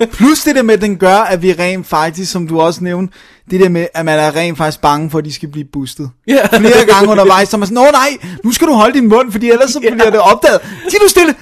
ikke? 0.00 0.06
Plus 0.16 0.44
det 0.44 0.56
der 0.56 0.62
med, 0.62 0.74
at 0.74 0.80
den 0.80 0.96
gør, 0.96 1.16
at 1.16 1.42
vi 1.42 1.52
rent 1.52 1.86
faktisk, 1.86 2.32
som 2.32 2.48
du 2.48 2.60
også 2.60 2.84
nævnte, 2.84 3.14
det 3.50 3.60
der 3.60 3.68
med, 3.68 3.86
at 3.94 4.04
man 4.04 4.18
er 4.18 4.36
rent 4.36 4.58
faktisk 4.58 4.80
bange 4.80 5.10
for, 5.10 5.18
at 5.18 5.24
de 5.24 5.32
skal 5.32 5.48
blive 5.48 5.64
bustet. 5.72 6.10
Ja. 6.26 6.46
Flere 6.58 6.84
gange 6.88 7.10
undervejs, 7.10 7.48
så 7.48 7.56
man 7.56 7.66
sådan, 7.68 7.78
åh 7.78 7.92
nej, 7.92 8.08
nu 8.44 8.52
skal 8.52 8.66
du 8.66 8.72
holde 8.72 8.94
din 8.98 9.08
mund, 9.08 9.32
fordi 9.32 9.50
ellers 9.50 9.70
så 9.70 9.80
bliver 9.80 10.10
det 10.10 10.20
opdaget. 10.20 10.60
Sig 10.88 10.98
nu 11.02 11.08
stille! 11.08 11.34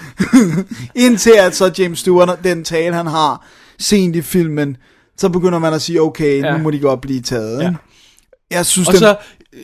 Indtil 1.07 1.33
at 1.38 1.57
så 1.57 1.70
James 1.78 1.98
Stewart, 1.98 2.38
den 2.44 2.64
tale 2.64 2.94
han 2.94 3.07
har 3.07 3.46
sent 3.78 4.16
i 4.16 4.22
filmen, 4.22 4.76
så 5.18 5.28
begynder 5.28 5.59
man 5.59 5.74
at 5.74 5.83
sige, 5.83 6.02
okay, 6.02 6.42
Ja. 6.42 6.57
nu 6.57 6.62
må 6.62 6.70
de 6.70 6.78
godt 6.78 7.00
blive 7.00 7.20
taget. 7.20 7.62
Ja. 7.62 7.70
Jeg 8.53 8.67
synes, 8.67 8.88
Og 8.88 8.93
den, 8.95 8.99
så, 9.01 9.17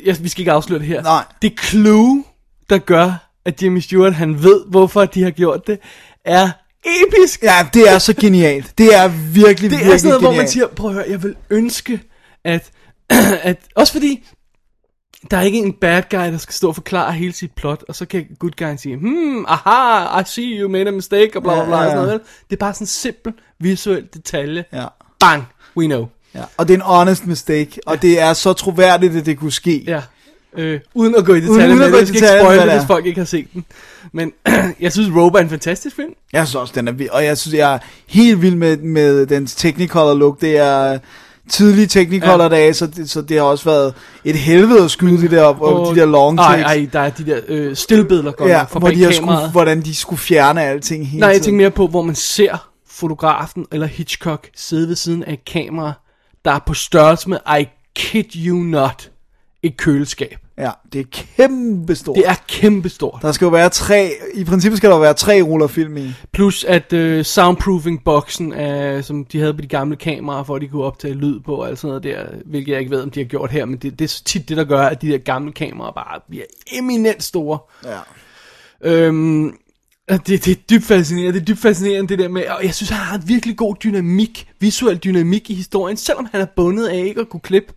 ja, 0.05 0.14
vi 0.20 0.29
skal 0.29 0.40
ikke 0.40 0.53
afsløre 0.53 0.79
det 0.79 0.87
her. 0.87 1.03
Nej. 1.03 1.24
Det 1.42 1.61
clue, 1.61 2.24
der 2.70 2.79
gør, 2.79 3.31
at 3.44 3.62
Jimmy 3.62 3.81
Stewart, 3.81 4.14
han 4.14 4.42
ved, 4.42 4.61
hvorfor 4.70 5.05
de 5.05 5.22
har 5.22 5.31
gjort 5.31 5.66
det, 5.66 5.79
er 6.24 6.51
episk. 6.85 7.42
ja, 7.42 7.68
det 7.74 7.90
er 7.90 7.98
så 7.98 8.14
genialt. 8.14 8.79
Det 8.79 8.94
er 8.94 9.09
virkelig, 9.09 9.70
Det 9.70 9.70
virkelig 9.70 9.92
er 9.92 9.96
sådan 9.96 10.09
noget, 10.09 10.22
hvor 10.22 10.31
man 10.31 10.35
genialt. 10.35 10.51
siger, 10.51 10.66
prøv 10.66 10.90
at 10.90 10.94
høre, 10.94 11.05
jeg 11.09 11.22
vil 11.22 11.35
ønske, 11.51 12.01
at, 12.44 12.70
at 13.51 13.57
også 13.74 13.92
fordi, 13.92 14.24
der 15.31 15.37
er 15.37 15.42
ikke 15.42 15.59
en 15.59 15.72
bad 15.72 16.03
guy, 16.11 16.18
der 16.18 16.38
skal 16.38 16.55
stå 16.55 16.68
og 16.68 16.74
forklare 16.74 17.12
hele 17.12 17.33
sit 17.33 17.53
plot, 17.53 17.85
og 17.88 17.94
så 17.94 18.07
kan 18.07 18.27
good 18.38 18.51
guy 18.59 18.77
sige, 18.77 18.96
hmm, 18.96 19.44
aha, 19.48 20.20
I 20.20 20.22
see 20.27 20.61
you 20.61 20.68
made 20.68 20.88
a 20.88 20.90
mistake, 20.90 21.31
og 21.37 21.42
bla 21.42 21.55
bla 21.55 21.64
bla, 21.64 21.77
ja, 21.77 21.83
ja. 21.83 21.88
sådan 21.90 22.05
noget. 22.05 22.20
Det 22.51 22.57
er 22.57 22.61
bare 22.61 22.74
sådan 22.74 22.83
en 22.83 22.87
simpel 22.87 23.33
visuel 23.61 24.09
detalje. 24.14 24.64
Ja. 24.72 24.87
Bang, 25.20 25.44
we 25.77 25.87
know. 25.87 26.07
Ja. 26.34 26.42
Og 26.56 26.68
det 26.68 26.74
er 26.74 26.78
en 26.78 26.82
honest 26.82 27.26
mistake, 27.26 27.80
og 27.86 28.02
det 28.02 28.20
er 28.20 28.32
så 28.32 28.52
troværdigt, 28.52 29.16
at 29.16 29.26
det 29.26 29.38
kunne 29.38 29.52
ske. 29.52 29.84
Ja. 29.86 30.02
Øh, 30.56 30.80
uden 30.94 31.14
at 31.14 31.24
gå 31.24 31.34
i 31.34 31.40
detaljer 31.40 31.66
uden 31.66 31.78
med 31.78 31.86
at 31.86 31.92
det, 31.92 31.92
gå 31.92 31.96
i 31.96 32.00
jeg 32.00 32.08
skal 32.08 32.16
ikke 32.16 32.40
spoil 32.40 32.58
det, 32.58 32.66
ja. 32.66 32.78
hvis 32.78 32.86
folk 32.86 33.06
ikke 33.06 33.20
har 33.20 33.26
set 33.26 33.46
den. 33.54 33.64
Men 34.12 34.32
jeg 34.80 34.92
synes, 34.92 35.16
Robe 35.16 35.38
er 35.38 35.42
en 35.42 35.50
fantastisk 35.50 35.96
film. 35.96 36.12
Jeg 36.32 36.46
synes 36.46 36.54
også, 36.54 36.72
den 36.76 36.88
er 36.88 36.92
vild, 36.92 37.10
og 37.10 37.24
jeg 37.24 37.38
synes, 37.38 37.54
jeg 37.54 37.74
er 37.74 37.78
helt 38.06 38.42
vild 38.42 38.54
med, 38.54 38.76
med 38.76 39.26
dens 39.26 39.54
Technicolor 39.54 40.14
look. 40.14 40.40
Det 40.40 40.56
er 40.56 40.98
tidlige 41.48 41.86
Technicolor 41.86 42.54
Ja. 42.54 42.72
så 42.72 42.86
det, 42.86 43.10
så 43.10 43.22
det 43.22 43.36
har 43.36 43.44
også 43.44 43.64
været 43.64 43.94
et 44.24 44.36
helvede 44.36 44.84
at 44.84 44.90
skyde 44.90 45.22
det 45.22 45.30
der 45.30 45.42
op, 45.42 45.60
og 45.60 45.94
de 45.94 46.00
der 46.00 46.06
long 46.06 46.38
takes. 46.38 46.64
ej, 46.64 46.88
der 46.92 47.00
er 47.00 47.10
de 47.10 47.26
der 47.26 47.40
øh, 47.48 47.76
stillbilleder 47.76 48.32
godt 48.32 48.50
ja, 48.50 48.58
nok 48.58 48.70
fra 48.70 48.78
hvor 48.78 48.88
de 48.88 49.14
skulle, 49.14 49.50
hvordan 49.52 49.80
de 49.80 49.94
skulle 49.94 50.20
fjerne 50.20 50.62
alting 50.62 51.08
hele 51.08 51.20
Nej, 51.20 51.28
jeg 51.28 51.42
tænker 51.42 51.56
mere 51.56 51.70
på, 51.70 51.86
hvor 51.86 52.02
man 52.02 52.14
ser 52.14 52.68
fotografen 52.90 53.66
eller 53.72 53.86
Hitchcock 53.86 54.48
sidde 54.56 54.88
ved 54.88 54.96
siden 54.96 55.24
af 55.24 55.32
et 55.32 55.44
kamera, 55.44 55.92
der 56.44 56.51
er 56.51 56.59
på 56.66 56.74
størrelse 56.74 57.29
med, 57.29 57.38
I 57.61 57.66
kid 57.94 58.37
you 58.37 58.57
not, 58.57 59.11
et 59.62 59.77
køleskab. 59.77 60.38
Ja, 60.59 60.70
det 60.92 61.01
er 61.01 61.05
kæmpestort. 61.12 62.16
Det 62.16 62.29
er 62.29 62.35
kæmpestort. 62.48 63.22
Der 63.22 63.33
skal 63.33 63.44
jo 63.44 63.51
være 63.51 63.68
tre, 63.68 64.11
i 64.35 64.44
princippet 64.44 64.79
skal 64.79 64.90
der 64.90 64.98
være 64.98 65.14
tre 65.14 65.42
ruller 65.42 65.66
film 65.66 65.96
i. 65.96 66.12
Plus 66.33 66.64
at 66.64 66.92
øh, 66.92 67.24
soundproofing-boksen, 67.24 68.53
øh, 68.53 69.03
som 69.03 69.24
de 69.24 69.38
havde 69.38 69.55
på 69.55 69.61
de 69.61 69.66
gamle 69.66 69.96
kameraer, 69.96 70.42
for 70.42 70.57
at 70.57 70.62
de 70.62 70.68
kunne 70.68 70.85
optage 70.85 71.14
lyd 71.14 71.40
på 71.40 71.55
og 71.55 71.68
alt 71.68 71.79
sådan 71.79 71.88
noget 71.88 72.03
der, 72.03 72.24
hvilket 72.46 72.72
jeg 72.72 72.81
ikke 72.81 72.90
ved, 72.90 73.03
om 73.03 73.11
de 73.11 73.20
har 73.20 73.24
gjort 73.24 73.51
her, 73.51 73.64
men 73.64 73.79
det, 73.79 73.98
det 73.98 74.05
er 74.05 74.22
tit 74.24 74.48
det, 74.48 74.57
der 74.57 74.64
gør, 74.64 74.83
at 74.83 75.03
de 75.03 75.09
der 75.09 75.18
gamle 75.18 75.53
kameraer 75.53 75.92
bare 75.92 76.20
bliver 76.29 76.44
eminent 76.72 77.22
store. 77.22 77.59
Ja. 77.85 77.98
Øhm, 78.81 79.55
det, 80.08 80.26
det 80.26 80.48
er 80.48 80.54
dybt 80.70 80.84
fascinerende, 80.84 81.32
det 81.32 81.40
er 81.40 81.44
dybt 81.44 81.60
fascinerende 81.60 82.08
det 82.08 82.18
der 82.18 82.28
med, 82.28 82.42
og 82.48 82.64
jeg 82.64 82.74
synes, 82.74 82.90
han 82.90 82.98
har 82.98 83.16
en 83.16 83.22
virkelig 83.26 83.56
god 83.56 83.74
dynamik, 83.84 84.48
visuel 84.60 84.96
dynamik 84.96 85.50
i 85.50 85.54
historien, 85.54 85.96
selvom 85.96 86.28
han 86.32 86.40
er 86.40 86.46
bundet 86.56 86.86
af 86.86 87.04
ikke 87.06 87.20
at 87.20 87.28
kunne 87.28 87.40
klippe. 87.40 87.72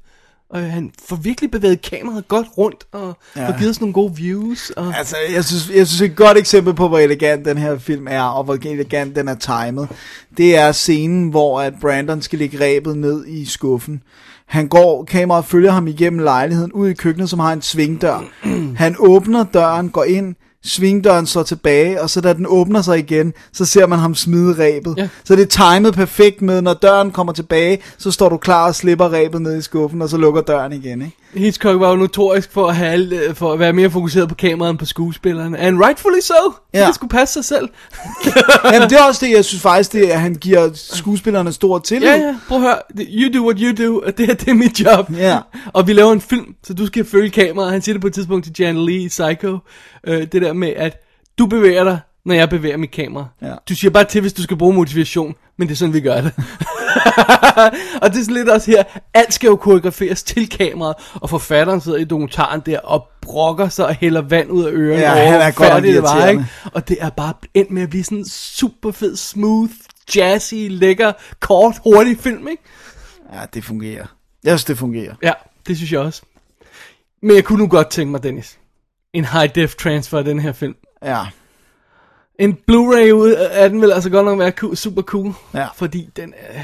Og 0.50 0.60
han 0.60 0.92
får 1.08 1.16
virkelig 1.16 1.52
bevæget 1.52 1.82
kameraet 1.82 2.28
godt 2.28 2.48
rundt, 2.58 2.84
og 2.92 3.18
ja. 3.36 3.50
Får 3.50 3.58
givet 3.58 3.70
os 3.70 3.82
nogle 3.82 3.94
gode 3.94 4.16
views. 4.16 4.70
Og... 4.70 4.98
Altså, 4.98 5.16
jeg 5.34 5.46
synes, 5.46 5.70
jeg 5.76 5.88
synes 5.88 6.02
et 6.02 6.16
godt 6.16 6.38
eksempel 6.38 6.74
på, 6.74 6.88
hvor 6.88 7.00
elegant 7.00 7.46
den 7.46 7.58
her 7.58 7.78
film 7.78 8.08
er, 8.10 8.22
og 8.22 8.44
hvor 8.44 8.54
elegant 8.54 9.16
den 9.16 9.28
er 9.28 9.36
timet, 9.36 9.88
det 10.38 10.58
er 10.58 10.72
scenen, 10.72 11.30
hvor 11.30 11.62
at 11.62 11.74
Brandon 11.82 12.22
skal 12.22 12.40
lægge 12.40 12.66
rebet 12.66 12.98
ned 12.98 13.28
i 13.28 13.46
skuffen. 13.46 14.04
Han 14.46 14.68
går, 14.68 15.04
kameraet 15.04 15.46
følger 15.46 15.72
ham 15.72 15.88
igennem 15.88 16.20
lejligheden, 16.20 16.72
ud 16.72 16.90
i 16.90 16.94
køkkenet, 16.94 17.30
som 17.30 17.40
har 17.40 17.54
en 17.54 17.62
svingdør. 17.62 18.24
Han 18.76 18.96
åbner 19.00 19.44
døren, 19.44 19.90
går 19.90 20.04
ind, 20.04 20.36
svingdøren 20.64 21.26
står 21.26 21.44
tilbage, 21.44 22.02
og 22.02 22.10
så 22.10 22.22
da 22.22 22.34
den 22.34 22.46
åbner 22.50 22.82
sig 22.82 23.00
igen, 23.00 23.34
så 23.54 23.66
ser 23.66 23.88
man 23.88 24.00
ham 24.00 24.16
smide 24.16 24.64
rebet. 24.64 24.94
Ja. 24.98 25.10
Så 25.24 25.36
det 25.36 25.42
er 25.42 25.76
timet 25.76 25.94
perfekt 25.94 26.42
med, 26.42 26.62
når 26.62 26.74
døren 26.74 27.12
kommer 27.12 27.34
tilbage, 27.34 27.80
så 27.98 28.12
står 28.12 28.30
du 28.30 28.38
klar 28.38 28.68
og 28.68 28.76
slipper 28.76 29.14
rebet 29.14 29.42
ned 29.42 29.58
i 29.58 29.62
skuffen, 29.62 30.02
og 30.02 30.10
så 30.10 30.18
lukker 30.18 30.42
døren 30.42 30.74
igen, 30.74 31.02
ikke? 31.02 31.18
Hitchcock 31.34 31.80
var 31.80 31.90
jo 31.90 31.96
notorisk 31.96 32.52
for 32.52 32.68
at, 32.68 32.76
have, 32.76 33.28
øh, 33.28 33.36
for 33.36 33.54
at 33.54 33.60
være 33.60 33.74
mere 33.74 33.90
fokuseret 33.90 34.30
på 34.30 34.36
kameraet 34.36 34.72
end 34.72 34.80
på 34.80 34.86
skuespillerne. 34.86 35.60
And 35.60 35.84
rightfully 35.84 36.20
so. 36.22 36.34
Ja. 36.74 36.88
Det 36.88 36.96
skulle 36.96 37.10
passe 37.10 37.34
sig 37.34 37.46
selv. 37.46 37.70
Jamen, 38.74 38.90
det 38.90 39.00
er 39.00 39.04
også 39.04 39.26
det, 39.26 39.32
jeg 39.32 39.46
synes 39.46 39.62
faktisk, 39.62 39.94
det 39.94 40.10
er, 40.10 40.14
at 40.14 40.22
han 40.22 40.36
giver 40.36 40.70
skuespillerne 40.74 41.54
stor 41.54 41.80
tillid. 41.80 42.10
Ja, 42.10 42.16
ja, 42.16 42.36
prøv 42.48 42.58
at 42.58 42.64
høre. 42.64 42.78
You 42.98 43.40
do 43.40 43.46
what 43.46 43.60
you 43.60 43.86
do, 43.86 44.02
og 44.06 44.18
det 44.18 44.28
her, 44.28 44.34
det 44.34 44.48
er 44.48 44.54
mit 44.54 44.80
job. 44.80 45.12
Ja. 45.18 45.40
Og 45.74 45.88
vi 45.88 45.94
laver 45.94 46.12
en 46.12 46.22
film, 46.22 46.56
så 46.64 46.74
du 46.74 46.86
skal 46.86 47.06
følge 47.06 47.30
kameraet. 47.30 47.72
Han 47.72 47.82
siger 47.82 47.94
det 47.94 48.02
på 48.02 48.08
et 48.08 48.14
tidspunkt 48.14 48.46
til 48.46 48.56
Jan 48.60 48.86
Lee 48.86 49.00
i 49.00 49.08
Psycho. 49.08 49.58
Øh, 50.08 50.22
det 50.22 50.42
der 50.42 50.54
med, 50.54 50.70
at 50.70 51.02
du 51.40 51.46
bevæger 51.46 51.84
dig, 51.84 52.00
når 52.26 52.36
jeg 52.36 52.50
bevæger 52.50 52.78
mit 52.78 52.92
kamera. 52.92 53.26
Ja. 53.42 53.54
Du 53.70 53.76
siger 53.76 53.92
bare 53.92 54.04
til, 54.04 54.22
hvis 54.22 54.34
du 54.34 54.44
skal 54.44 54.58
bruge 54.58 54.74
motivation, 54.74 55.36
men 55.58 55.68
det 55.68 55.74
er 55.74 55.78
sådan, 55.78 55.94
vi 55.94 56.02
gør 56.02 56.22
det. 56.22 56.34
og 58.02 58.10
det 58.10 58.20
er 58.20 58.24
sådan 58.24 58.34
lidt 58.34 58.50
også 58.50 58.72
her, 58.72 58.84
alt 59.14 59.34
skal 59.34 59.48
jo 59.48 59.56
koreograferes 59.56 60.24
til 60.24 60.50
kameraet, 60.50 60.96
og 61.14 61.30
forfatteren 61.30 61.82
sidder 61.82 61.98
i 61.98 62.04
dokumentaren 62.04 62.62
der 62.66 62.80
og 62.80 63.08
brokker 63.22 63.70
sig 63.70 63.86
og 63.86 63.96
hælder 63.96 64.22
vand 64.22 64.52
ud 64.52 64.64
af 64.64 64.72
ørerne. 64.72 65.02
Ja, 65.02 65.10
han 65.10 65.42
er 65.42 65.52
godt 65.52 65.84
det 65.84 66.04
var, 66.04 66.28
ikke? 66.28 66.46
Og 66.74 66.88
det 66.88 66.98
er 67.00 67.10
bare 67.10 67.34
endt 67.54 67.72
med 67.72 67.82
at 67.82 67.90
blive 67.90 68.04
sådan 68.04 68.18
en 68.18 68.30
super 68.30 68.92
fed, 68.92 69.16
smooth, 69.16 69.72
jazzy, 70.16 70.68
lækker, 70.70 71.12
kort, 71.40 71.76
hurtig 71.84 72.18
film, 72.20 72.48
ikke? 72.48 72.64
Ja, 73.34 73.40
det 73.54 73.64
fungerer. 73.64 74.06
Jeg 74.44 74.52
synes, 74.52 74.66
det 74.66 74.78
fungerer. 74.78 75.14
Ja, 75.24 75.34
det 75.68 75.78
synes 75.78 75.92
jeg 75.92 76.00
også. 76.00 76.22
Men 77.22 77.36
jeg 77.36 77.44
kunne 77.44 77.60
nu 77.60 77.68
godt 77.68 77.90
tænke 77.90 78.12
mig, 78.12 78.24
Dennis, 78.24 78.58
en 79.14 79.26
high 79.26 79.56
def 79.56 79.76
transfer 79.76 80.18
af 80.18 80.24
den 80.24 80.40
her 80.40 80.52
film. 80.52 80.76
Ja. 81.04 81.26
En 82.42 82.54
Blu-ray 82.72 83.12
ud 83.12 83.32
af 83.52 83.70
den 83.70 83.82
vil 83.82 83.92
altså 83.92 84.10
godt 84.10 84.26
nok 84.26 84.40
være 84.40 84.76
super 84.76 85.02
cool. 85.02 85.34
Ja. 85.54 85.68
Fordi 85.76 86.10
den, 86.16 86.34
øh, 86.50 86.56
Jeg 86.56 86.64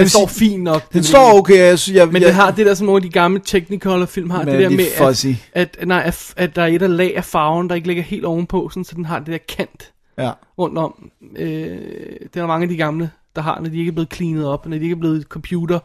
den 0.00 0.08
står 0.08 0.26
fint 0.26 0.62
nok. 0.62 0.92
den 0.92 1.04
står 1.04 1.38
okay. 1.38 1.58
Jeg, 1.58 1.78
synes, 1.78 1.96
jeg, 1.96 2.06
Men 2.06 2.22
jeg, 2.22 2.26
den 2.28 2.34
har 2.34 2.50
det 2.50 2.66
der, 2.66 2.74
som 2.74 2.86
nogle 2.86 2.98
af 2.98 3.02
de 3.02 3.08
gamle 3.10 3.40
Technicolor 3.44 4.06
film 4.06 4.30
har. 4.30 4.44
Det 4.44 4.60
der 4.60 4.68
med, 4.70 4.86
fuzzy. 4.98 5.26
at, 5.52 5.76
at, 5.80 5.88
nej, 5.88 6.02
at, 6.06 6.34
at 6.36 6.56
der 6.56 6.62
er 6.62 6.66
et 6.66 6.82
af 6.82 6.96
lag 6.96 7.16
af 7.16 7.24
farven, 7.24 7.68
der 7.68 7.74
ikke 7.74 7.86
ligger 7.86 8.02
helt 8.02 8.24
ovenpå, 8.24 8.68
sådan, 8.68 8.84
så 8.84 8.94
den 8.94 9.04
har 9.04 9.18
det 9.18 9.26
der 9.26 9.38
kant 9.56 9.92
Ja. 10.18 10.30
rundt 10.58 10.78
om. 10.78 11.10
Øh, 11.36 11.48
det 11.48 12.36
er 12.36 12.40
der 12.40 12.46
mange 12.46 12.62
af 12.62 12.68
de 12.68 12.76
gamle, 12.76 13.10
der 13.36 13.42
har, 13.42 13.60
når 13.60 13.68
de 13.70 13.78
ikke 13.78 13.88
er 13.88 13.92
blevet 13.92 14.14
cleanet 14.14 14.46
op, 14.46 14.66
når 14.66 14.76
de 14.76 14.82
ikke 14.82 14.94
er 14.94 15.00
blevet 15.00 15.22
computer 15.22 15.78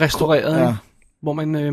restaureret, 0.00 0.56
Ja. 0.56 0.64
ja. 0.64 0.74
hvor 1.22 1.32
man... 1.32 1.54
Øh, 1.54 1.72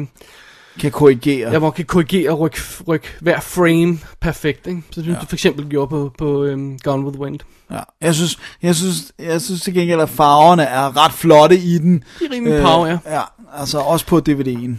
Kan 0.80 0.92
korrigere. 0.92 1.52
Ja, 1.52 1.58
hvor 1.58 1.68
man 1.68 1.72
kan 1.72 1.86
korrigere 1.86 2.32
og 2.32 2.40
rykke, 2.40 2.58
rykke 2.88 3.08
hver 3.22 3.40
frame 3.40 4.00
perfekt, 4.22 4.68
ikke? 4.68 4.82
Så 4.92 5.02
det 5.02 5.08
ja. 5.08 5.14
du 5.14 5.26
for 5.26 5.36
eksempel 5.36 5.70
gjorde 5.70 5.90
på, 5.90 6.12
på 6.18 6.44
um, 6.44 6.80
Gone 6.84 7.06
with 7.06 7.16
the 7.16 7.24
Wind. 7.24 7.40
Ja. 7.72 7.80
Jeg 8.02 8.16
synes, 8.16 8.40
jeg 8.62 8.76
synes, 8.76 9.12
jeg 9.20 9.42
synes 9.42 9.62
til 9.62 9.74
gengæld, 9.74 10.02
at 10.02 10.10
farverne 10.10 10.64
er 10.64 11.06
ret 11.06 11.14
flotte 11.14 11.58
i 11.58 11.78
den. 11.78 12.04
De 12.20 12.26
er 12.26 12.32
rimelig 12.32 12.62
power, 12.62 12.88
ja. 12.88 12.98
Ja, 13.06 13.22
altså 13.58 13.80
også 13.80 14.06
på 14.06 14.22
DVD'en. 14.30 14.76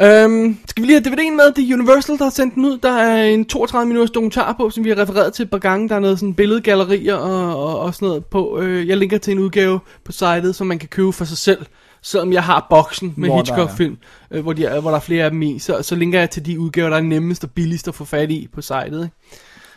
Øhm, 0.00 0.58
skal 0.68 0.82
vi 0.82 0.86
lige 0.86 1.02
have 1.02 1.14
DVD'en 1.14 1.36
med? 1.36 1.52
Det 1.52 1.70
er 1.70 1.74
Universal, 1.74 2.18
der 2.18 2.24
har 2.24 2.30
sendt 2.30 2.54
den 2.54 2.64
ud. 2.64 2.78
Der 2.78 2.92
er 2.92 3.24
en 3.24 3.44
32 3.44 3.88
minutters 3.88 4.10
dokumentar 4.10 4.52
på, 4.52 4.70
som 4.70 4.84
vi 4.84 4.88
har 4.88 4.98
refereret 4.98 5.32
til 5.32 5.42
et 5.42 5.50
par 5.50 5.58
gange. 5.58 5.88
Der 5.88 5.94
er 5.94 6.00
noget 6.00 6.18
sådan 6.18 6.34
billedgallerier 6.34 7.14
og, 7.14 7.64
og, 7.64 7.80
og 7.80 7.94
sådan 7.94 8.08
noget 8.08 8.26
på. 8.26 8.60
Øh, 8.60 8.88
jeg 8.88 8.96
linker 8.96 9.18
til 9.18 9.32
en 9.32 9.38
udgave 9.38 9.80
på 10.04 10.12
sitet, 10.12 10.54
som 10.54 10.66
man 10.66 10.78
kan 10.78 10.88
købe 10.88 11.12
for 11.12 11.24
sig 11.24 11.38
selv. 11.38 11.66
Selvom 12.02 12.32
jeg 12.32 12.44
har 12.44 12.66
boksen 12.70 13.14
med 13.16 13.30
Hitchcock-film, 13.36 13.98
øh, 14.30 14.42
hvor, 14.42 14.52
de 14.52 14.64
er, 14.64 14.80
hvor 14.80 14.90
der 14.90 14.96
er 14.96 15.00
flere 15.00 15.24
af 15.24 15.30
dem 15.30 15.42
i, 15.42 15.58
så, 15.58 15.82
så 15.82 15.94
linker 15.94 16.18
jeg 16.18 16.30
til 16.30 16.46
de 16.46 16.60
udgaver, 16.60 16.88
der 16.90 16.96
er 16.96 17.00
nemmest 17.00 17.44
og 17.44 17.50
billigst 17.50 17.88
at 17.88 17.94
få 17.94 18.04
fat 18.04 18.30
i 18.30 18.48
på 18.54 18.62
sitet. 18.62 18.84
Ikke? 18.86 19.10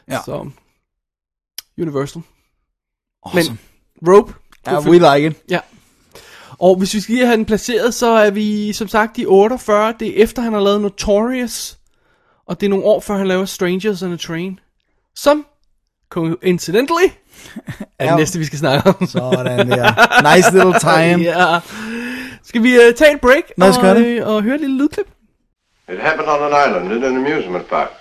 Ja. 0.09 0.17
Så, 0.25 0.49
Universal. 1.81 2.21
Awesome. 3.25 3.57
Men 4.01 4.13
Rope, 4.15 4.33
Ja, 4.67 4.79
we 4.79 5.15
like 5.15 5.27
it. 5.27 5.35
Ja. 5.49 5.59
Og 6.59 6.75
hvis 6.75 6.93
vi 6.93 6.99
skal 6.99 7.15
lige 7.15 7.25
have 7.25 7.37
den 7.37 7.45
placeret, 7.45 7.93
så 7.93 8.07
er 8.07 8.29
vi 8.31 8.73
som 8.73 8.87
sagt 8.87 9.17
i 9.17 9.25
48. 9.25 9.93
Det 9.99 10.07
er 10.19 10.23
efter, 10.23 10.41
han 10.41 10.53
har 10.53 10.59
lavet 10.59 10.81
Notorious. 10.81 11.77
Og 12.47 12.59
det 12.59 12.65
er 12.67 12.69
nogle 12.69 12.85
år 12.85 12.99
før, 12.99 13.17
han 13.17 13.27
laver 13.27 13.45
Strangers 13.45 14.03
on 14.03 14.13
a 14.13 14.17
Train. 14.17 14.59
Som, 15.15 15.45
coincidentally, 16.09 17.07
er 17.99 18.05
det 18.05 18.11
Ja. 18.11 18.15
næste, 18.15 18.39
vi 18.39 18.45
skal 18.45 18.59
snakke 18.59 18.89
om. 18.89 19.07
Sådan 19.07 19.67
der. 19.69 20.35
Nice 20.35 20.51
little 20.53 20.79
time. 20.89 21.23
ja. 21.23 21.59
Skal 22.53 22.63
vi 22.63 22.77
uh, 22.77 22.93
tage 22.95 23.11
en 23.11 23.19
break 23.19 23.51
Lad 23.57 23.69
os 23.69 23.77
og, 23.77 23.95
det. 23.95 24.05
øh, 24.05 24.27
og 24.27 24.43
høre 24.43 24.55
et 24.55 24.61
lille 24.61 24.77
lydklip? 24.77 25.07
It 25.89 25.99
happened 25.99 26.29
on 26.29 26.53
an 26.53 26.53
island 26.65 26.91
in 26.91 27.03
an 27.03 27.17
amusement 27.17 27.67
park. 27.67 27.91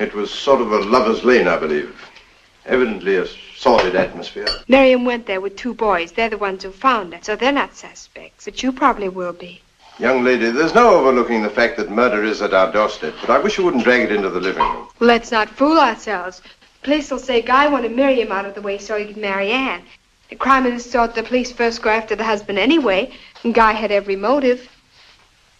It 0.00 0.14
was 0.14 0.30
sort 0.30 0.60
of 0.60 0.72
a 0.72 0.80
lover's 0.94 1.24
lane, 1.24 1.48
I 1.56 1.58
believe. 1.58 1.92
Evidently 2.66 3.14
a 3.16 3.26
sordid 3.56 3.94
atmosphere. 3.94 4.46
Miriam 4.68 5.04
went 5.04 5.26
there 5.26 5.40
with 5.40 5.54
two 5.56 5.74
boys. 5.74 6.12
They're 6.12 6.36
the 6.36 6.44
ones 6.48 6.64
who 6.64 6.72
found 6.72 7.14
her, 7.14 7.20
so 7.22 7.36
they're 7.36 7.60
not 7.62 7.76
suspects. 7.76 8.44
But 8.44 8.62
you 8.62 8.72
probably 8.72 9.08
will 9.08 9.36
be. 9.46 9.60
Young 9.98 10.24
lady, 10.24 10.50
there's 10.50 10.74
no 10.74 10.86
overlooking 10.98 11.42
the 11.42 11.54
fact 11.60 11.76
that 11.76 11.88
murder 11.90 12.24
is 12.24 12.42
at 12.42 12.52
our 12.52 12.72
doorstep, 12.72 13.14
but 13.20 13.30
I 13.30 13.38
wish 13.44 13.58
you 13.58 13.64
wouldn't 13.64 13.84
drag 13.84 14.02
it 14.06 14.12
into 14.12 14.30
the 14.30 14.40
living 14.40 14.62
room. 14.72 14.88
Let's 14.98 15.30
not 15.30 15.48
fool 15.48 15.78
ourselves. 15.78 16.42
Police 16.82 17.10
will 17.12 17.24
say 17.28 17.42
Guy 17.42 17.68
wanted 17.68 17.92
Miriam 17.94 18.32
out 18.32 18.46
of 18.46 18.54
the 18.54 18.62
way 18.62 18.78
so 18.78 18.96
he 18.98 19.04
could 19.04 19.22
marry 19.30 19.50
Anne. 19.52 19.82
The 20.30 20.36
crime 20.36 20.64
of 20.64 20.72
this 20.72 20.88
sort, 20.88 21.16
the 21.16 21.24
police 21.24 21.50
first 21.50 21.82
go 21.82 21.90
after 21.90 22.14
the 22.14 22.24
husband 22.24 22.58
anyway, 22.58 23.12
and 23.42 23.52
Guy 23.52 23.72
had 23.72 23.90
every 23.90 24.14
motive. 24.14 24.68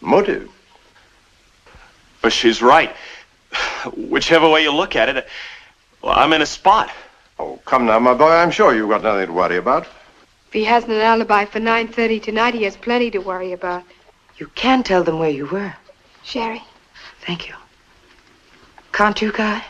Motive? 0.00 0.48
But 2.22 2.32
she's 2.32 2.62
right. 2.62 2.94
Whichever 3.96 4.48
way 4.48 4.62
you 4.62 4.72
look 4.72 4.94
at 4.94 5.08
it, 5.08 5.26
well, 6.00 6.16
I'm 6.16 6.32
in 6.32 6.40
a 6.40 6.46
spot. 6.46 6.90
Oh, 7.38 7.58
come 7.64 7.86
now, 7.86 7.98
my 7.98 8.14
boy, 8.14 8.30
I'm 8.30 8.52
sure 8.52 8.74
you've 8.74 8.88
got 8.88 9.02
nothing 9.02 9.26
to 9.26 9.32
worry 9.32 9.56
about. 9.56 9.88
If 10.48 10.52
he 10.52 10.64
hasn't 10.64 10.92
an 10.92 11.00
alibi 11.00 11.46
for 11.46 11.58
9.30 11.58 12.22
tonight, 12.22 12.54
he 12.54 12.62
has 12.62 12.76
plenty 12.76 13.10
to 13.10 13.18
worry 13.18 13.52
about. 13.52 13.82
You 14.38 14.46
can 14.54 14.82
tell 14.84 15.02
them 15.02 15.18
where 15.18 15.30
you 15.30 15.46
were. 15.46 15.74
Sherry? 16.22 16.62
Thank 17.26 17.48
you. 17.48 17.54
Can't 18.92 19.20
you, 19.20 19.32
Guy? 19.32 19.64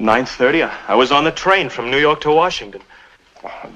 9.30, 0.00 0.68
I, 0.68 0.92
I 0.92 0.94
was 0.96 1.12
on 1.12 1.22
the 1.22 1.30
train 1.30 1.68
from 1.68 1.90
New 1.90 1.98
York 1.98 2.20
to 2.22 2.30
Washington. 2.30 2.82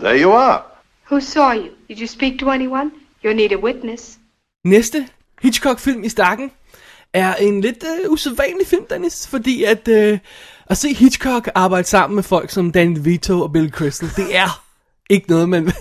There 0.00 0.22
you 0.22 0.32
are. 0.32 0.62
Who 1.10 1.20
saw 1.20 1.52
you? 1.52 1.70
Did 1.88 2.00
you 2.00 2.06
speak 2.06 2.38
to 2.38 2.50
anyone? 2.50 2.90
You'll 3.24 3.36
need 3.36 3.52
a 3.52 3.58
witness. 3.58 4.18
Næste 4.64 5.08
Hitchcock-film 5.42 6.04
i 6.04 6.08
stakken 6.08 6.50
er 7.12 7.34
en 7.34 7.60
lidt 7.60 7.84
øh, 7.84 8.10
usædvanlig 8.10 8.66
film, 8.66 8.84
Dennis, 8.90 9.28
fordi 9.28 9.64
at, 9.64 9.88
øh, 9.88 10.18
at 10.66 10.76
se 10.76 10.94
Hitchcock 10.94 11.48
arbejde 11.54 11.86
sammen 11.86 12.14
med 12.14 12.22
folk 12.22 12.50
som 12.50 12.72
Danny 12.72 12.96
DeVito 12.96 13.42
og 13.42 13.52
Bill 13.52 13.70
Crystal, 13.70 14.08
det 14.16 14.36
er 14.36 14.64
ikke 15.10 15.28
noget, 15.28 15.48
man... 15.48 15.72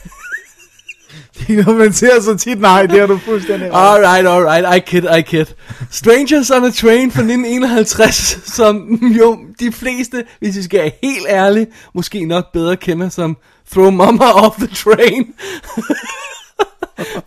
Det 1.47 1.65
kommenterer 1.65 2.21
så 2.21 2.38
tit, 2.38 2.60
nej, 2.62 2.86
det 2.86 3.00
har 3.00 3.08
du 3.08 3.17
fuldstændig 3.17 3.69
alright, 3.73 4.28
alright, 4.28 4.78
I 4.78 4.80
kid, 4.89 5.04
I 5.17 5.21
kid. 5.21 5.45
Strangers 5.91 6.52
on 6.52 6.63
a 6.63 6.71
Train 6.71 7.12
fra 7.12 7.21
1951, 7.21 8.39
som 8.45 8.88
jo 9.19 9.39
de 9.60 9.71
fleste, 9.71 10.26
hvis 10.39 10.58
vi 10.58 10.62
skal 10.62 10.80
være 10.80 10.91
helt 11.04 11.26
ærlige, 11.30 11.67
måske 11.93 12.26
nok 12.26 12.52
bedre 12.54 12.78
kender 12.78 13.10
som 13.10 13.38
Throw 13.71 13.89
Mama 13.89 14.25
Off 14.32 14.58
the 14.58 14.67
Train. 14.67 15.34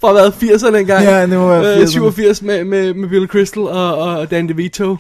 fra 0.00 0.12
hvad, 0.12 0.29
80'erne 0.33 0.76
engang? 0.76 1.05
Ja, 1.05 1.22
det 1.22 1.38
må 1.38 1.48
være 1.48 1.76
Øh, 1.76 1.83
80'erne. 1.83 1.90
87 1.90 2.42
med, 2.42 2.64
med, 2.64 2.94
med 2.94 3.09
Bill 3.09 3.26
Crystal 3.26 3.62
og, 3.62 3.94
og 3.98 4.31
Dan 4.31 4.48
DeVito. 4.48 4.96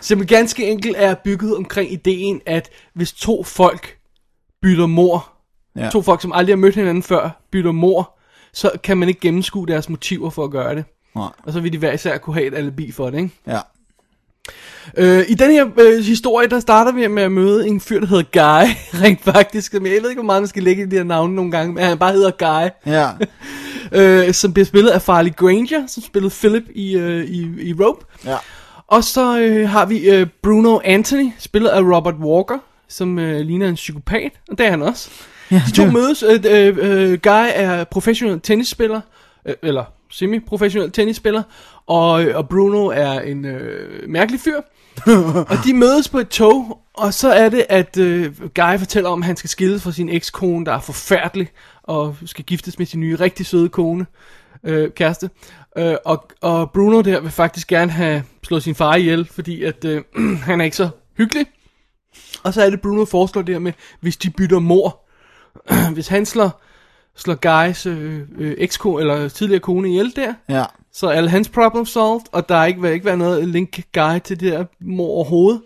Som 0.00 0.26
ganske 0.26 0.66
enkelt 0.66 0.96
er 0.98 1.14
bygget 1.14 1.56
omkring 1.56 1.92
ideen, 1.92 2.40
at 2.46 2.70
hvis 2.94 3.12
to 3.12 3.42
folk 3.44 3.96
bytter 4.62 4.86
mor, 4.86 5.32
ja. 5.76 5.88
to 5.90 6.02
folk, 6.02 6.22
som 6.22 6.32
aldrig 6.32 6.52
har 6.52 6.58
mødt 6.58 6.74
hinanden 6.74 7.02
før, 7.02 7.42
bytter 7.52 7.72
mor, 7.72 8.18
så 8.52 8.70
kan 8.82 8.98
man 8.98 9.08
ikke 9.08 9.20
gennemskue 9.20 9.66
deres 9.66 9.88
motiver 9.88 10.30
for 10.30 10.44
at 10.44 10.50
gøre 10.50 10.74
det. 10.74 10.84
Nej. 11.14 11.28
Og 11.46 11.52
så 11.52 11.60
vil 11.60 11.72
de 11.72 11.78
hver 11.78 11.92
især 11.92 12.18
kunne 12.18 12.34
have 12.34 12.46
et 12.46 12.54
alibi 12.54 12.92
for 12.92 13.10
det, 13.10 13.18
ikke? 13.18 13.30
Ja. 13.46 13.60
Øh, 14.96 15.24
I 15.28 15.34
den 15.34 15.50
her 15.50 15.66
øh, 15.78 16.04
historie, 16.04 16.48
der 16.48 16.60
starter 16.60 16.92
vi 16.92 17.06
med 17.06 17.22
at 17.22 17.32
møde 17.32 17.66
en 17.66 17.80
fyr, 17.80 18.00
der 18.00 18.06
hedder 18.06 18.22
Guy, 18.22 18.70
rent 19.04 19.24
faktisk. 19.24 19.72
Men 19.72 19.86
jeg 19.86 20.02
ved 20.02 20.10
ikke, 20.10 20.20
hvor 20.20 20.26
meget 20.26 20.42
man 20.42 20.48
skal 20.48 20.62
lægge 20.62 20.82
i 20.82 20.86
de 20.86 20.96
her 20.96 21.04
navne 21.04 21.34
nogle 21.34 21.50
gange, 21.50 21.74
men 21.74 21.84
han 21.84 21.98
bare 21.98 22.12
hedder 22.12 22.30
Guy. 22.30 22.92
Ja. 22.92 23.08
øh, 24.26 24.34
som 24.34 24.52
bliver 24.52 24.66
spillet 24.66 24.90
af 24.90 25.02
Farley 25.02 25.30
Granger, 25.36 25.86
som 25.86 26.02
spillede 26.02 26.34
Philip 26.34 26.64
i, 26.74 26.96
øh, 26.96 27.24
i, 27.24 27.68
i 27.68 27.74
Rope. 27.80 28.06
Ja. 28.24 28.36
Og 28.86 29.04
så 29.04 29.38
øh, 29.38 29.68
har 29.68 29.86
vi 29.86 30.10
øh, 30.10 30.26
Bruno 30.42 30.78
Anthony, 30.84 31.30
spillet 31.38 31.68
af 31.68 31.80
Robert 31.80 32.14
Walker, 32.14 32.58
som 32.88 33.18
øh, 33.18 33.40
ligner 33.40 33.68
en 33.68 33.74
psykopat, 33.74 34.32
og 34.50 34.58
det 34.58 34.66
er 34.66 34.70
han 34.70 34.82
også. 34.82 35.10
ja 35.50 35.62
De 35.66 35.72
to 35.72 35.86
mødes. 35.86 36.22
Øh, 36.22 36.40
øh, 36.46 36.76
øh, 36.80 37.18
Guy 37.22 37.46
er 37.54 37.84
professionel 37.84 38.40
tennisspiller, 38.40 39.00
øh, 39.46 39.54
eller 39.62 39.84
semi-professionel 40.10 40.90
tennisspiller, 40.90 41.42
og, 41.86 42.10
og 42.34 42.48
Bruno 42.48 42.86
er 42.86 43.20
en 43.20 43.44
øh, 43.44 44.08
mærkelig 44.08 44.40
fyr. 44.40 44.60
og 45.50 45.56
de 45.64 45.74
mødes 45.74 46.08
på 46.08 46.18
et 46.18 46.28
tog, 46.28 46.78
og 46.94 47.14
så 47.14 47.32
er 47.32 47.48
det, 47.48 47.66
at 47.68 47.96
øh, 47.96 48.32
Guy 48.54 48.78
fortæller 48.78 49.10
om, 49.10 49.22
at 49.22 49.26
han 49.26 49.36
skal 49.36 49.50
skilles 49.50 49.82
fra 49.82 49.92
sin 49.92 50.08
ekskone, 50.08 50.66
der 50.66 50.72
er 50.72 50.80
forfærdelig, 50.80 51.48
og 51.82 52.16
skal 52.26 52.44
giftes 52.44 52.78
med 52.78 52.86
sin 52.86 53.00
nye, 53.00 53.16
rigtig 53.16 53.46
søde 53.46 53.68
kone, 53.68 54.06
øh, 54.64 54.90
kæreste. 54.90 55.30
Øh, 55.78 55.96
og, 56.04 56.28
og 56.40 56.70
Bruno 56.70 57.00
der 57.00 57.20
vil 57.20 57.30
faktisk 57.30 57.68
gerne 57.68 57.92
have 57.92 58.22
slået 58.42 58.62
sin 58.62 58.74
far 58.74 58.94
ihjel, 58.94 59.28
fordi 59.32 59.62
at 59.64 59.84
øh, 59.84 60.02
han 60.48 60.60
er 60.60 60.64
ikke 60.64 60.76
så 60.76 60.88
hyggelig. 61.18 61.46
Og 62.42 62.54
så 62.54 62.62
er 62.62 62.70
det, 62.70 62.80
Bruno 62.80 63.04
foreslår 63.04 63.42
det 63.42 63.54
her 63.54 63.60
med, 63.60 63.72
hvis 64.00 64.16
de 64.16 64.30
bytter 64.30 64.58
mor. 64.58 65.04
hvis 65.94 66.08
han 66.08 66.26
slår, 66.26 66.62
slår 67.18 67.64
Guys 67.66 67.86
øh, 67.86 68.20
øh, 68.38 68.54
ekskone, 68.58 69.00
eller 69.00 69.28
tidligere 69.28 69.60
kone 69.60 69.88
ihjel 69.88 70.16
der, 70.16 70.34
Ja. 70.48 70.64
så 70.92 71.08
alle 71.08 71.30
hans 71.30 71.48
problem 71.48 71.86
solved, 71.86 72.20
og 72.32 72.48
der 72.48 72.54
er 72.56 72.64
ikke, 72.64 72.82
vil 72.82 72.92
ikke 72.92 73.06
være 73.06 73.16
noget 73.16 73.48
link 73.48 73.80
Guy 73.94 74.18
til 74.24 74.40
det 74.40 74.52
der 74.52 74.64
mor 74.80 75.08
overhovedet. 75.08 75.62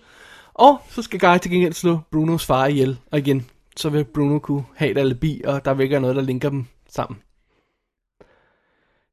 Og 0.55 0.81
så 0.91 1.03
skal 1.03 1.21
Guy 1.21 1.39
til 1.39 1.51
gengæld 1.51 1.73
slå 1.73 1.99
Brunos 2.13 2.47
far 2.47 2.67
ihjel, 2.67 2.99
og 3.13 3.19
igen, 3.19 3.47
så 3.77 3.89
vil 3.89 4.05
Bruno 4.05 4.39
kunne 4.39 4.65
have 4.77 4.91
et 4.91 4.99
alibi, 4.99 5.43
og 5.45 5.65
der 5.65 5.75
vil 5.75 5.83
ikke 5.85 5.93
være 5.93 6.01
noget, 6.01 6.17
der 6.17 6.23
linker 6.23 6.49
dem 6.51 6.65
sammen. 6.95 7.19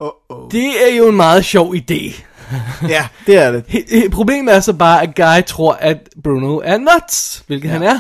Uh-oh. 0.03 0.49
Det 0.51 0.91
er 0.91 0.97
jo 0.97 1.09
en 1.09 1.15
meget 1.15 1.45
sjov 1.45 1.75
idé. 1.75 2.21
Ja, 2.89 3.07
det 3.25 3.37
er 3.37 3.51
det. 3.51 4.11
Problemet 4.11 4.55
er 4.55 4.59
så 4.59 4.73
bare, 4.73 5.01
at 5.01 5.15
Guy 5.15 5.45
tror, 5.47 5.73
at 5.73 6.09
Bruno 6.23 6.61
er 6.63 6.77
nuts, 6.77 7.43
hvilket 7.47 7.67
ja. 7.67 7.73
han 7.73 7.83
er. 7.83 7.99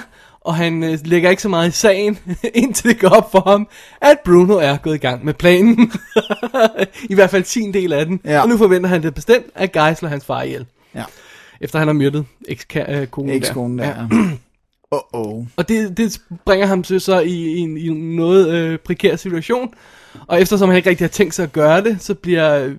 Og 0.49 0.55
han 0.55 0.83
øh, 0.83 0.99
lægger 1.03 1.29
ikke 1.29 1.41
så 1.41 1.49
meget 1.49 1.69
i 1.69 1.71
sagen, 1.71 2.17
indtil 2.53 2.89
det 2.89 2.99
går 2.99 3.09
op 3.09 3.31
for 3.31 3.43
ham, 3.47 3.67
at 4.01 4.17
Bruno 4.25 4.53
er 4.53 4.77
gået 4.77 4.95
i 4.95 4.97
gang 4.97 5.25
med 5.25 5.33
planen. 5.33 5.91
I 7.09 7.13
hvert 7.15 7.29
fald 7.29 7.43
sin 7.43 7.73
del 7.73 7.93
af 7.93 8.05
den. 8.05 8.19
Ja. 8.25 8.41
Og 8.41 8.49
nu 8.49 8.57
forventer 8.57 8.89
han 8.89 9.03
det 9.03 9.13
bestemt, 9.13 9.45
at 9.55 9.71
Guy 9.71 9.93
slår 9.93 10.09
hans 10.09 10.25
far 10.25 10.41
ihjel. 10.41 10.65
Ja. 10.95 11.03
Efter 11.61 11.79
han 11.79 11.87
har 11.87 11.93
myrdet 11.93 12.25
ekskonen 12.47 13.29
Ekskonen 13.29 13.79
der. 13.79 13.85
Ja. 13.85 13.91
Ja. 13.91 14.07
Uh-oh. 14.95 15.47
Og 15.55 15.69
det, 15.69 15.97
det 15.97 16.21
bringer 16.45 16.67
ham 16.67 16.83
til 16.83 17.01
så 17.01 17.19
i, 17.19 17.31
i, 17.31 17.57
en, 17.57 17.77
i 17.77 17.87
en 17.87 18.15
noget 18.15 18.49
øh, 18.49 18.79
prekær 18.79 19.15
situation. 19.15 19.73
Og 20.27 20.41
eftersom 20.41 20.69
han 20.69 20.77
ikke 20.77 20.89
rigtig 20.89 21.03
har 21.05 21.09
tænkt 21.09 21.35
sig 21.35 21.43
at 21.43 21.51
gøre 21.51 21.83
det, 21.83 21.97
så 22.01 22.13
bliver 22.13 22.73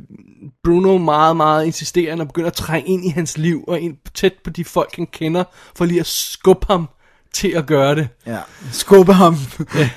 Bruno 0.64 0.98
meget, 0.98 1.36
meget 1.36 1.66
insisterende 1.66 2.22
og 2.22 2.28
begynder 2.28 2.50
at 2.50 2.54
trænge 2.54 2.88
ind 2.88 3.04
i 3.04 3.08
hans 3.08 3.38
liv 3.38 3.64
og 3.68 3.80
ind 3.80 3.96
tæt 4.14 4.34
på 4.44 4.50
de 4.50 4.64
folk, 4.64 4.96
han 4.96 5.06
kender, 5.06 5.44
for 5.76 5.84
lige 5.84 6.00
at 6.00 6.06
skubbe 6.06 6.66
ham 6.68 6.88
til 7.32 7.48
at 7.48 7.66
gøre 7.66 7.94
det. 7.94 8.08
Ja. 8.26 8.38
Skubbe 8.72 9.12
ham. 9.12 9.36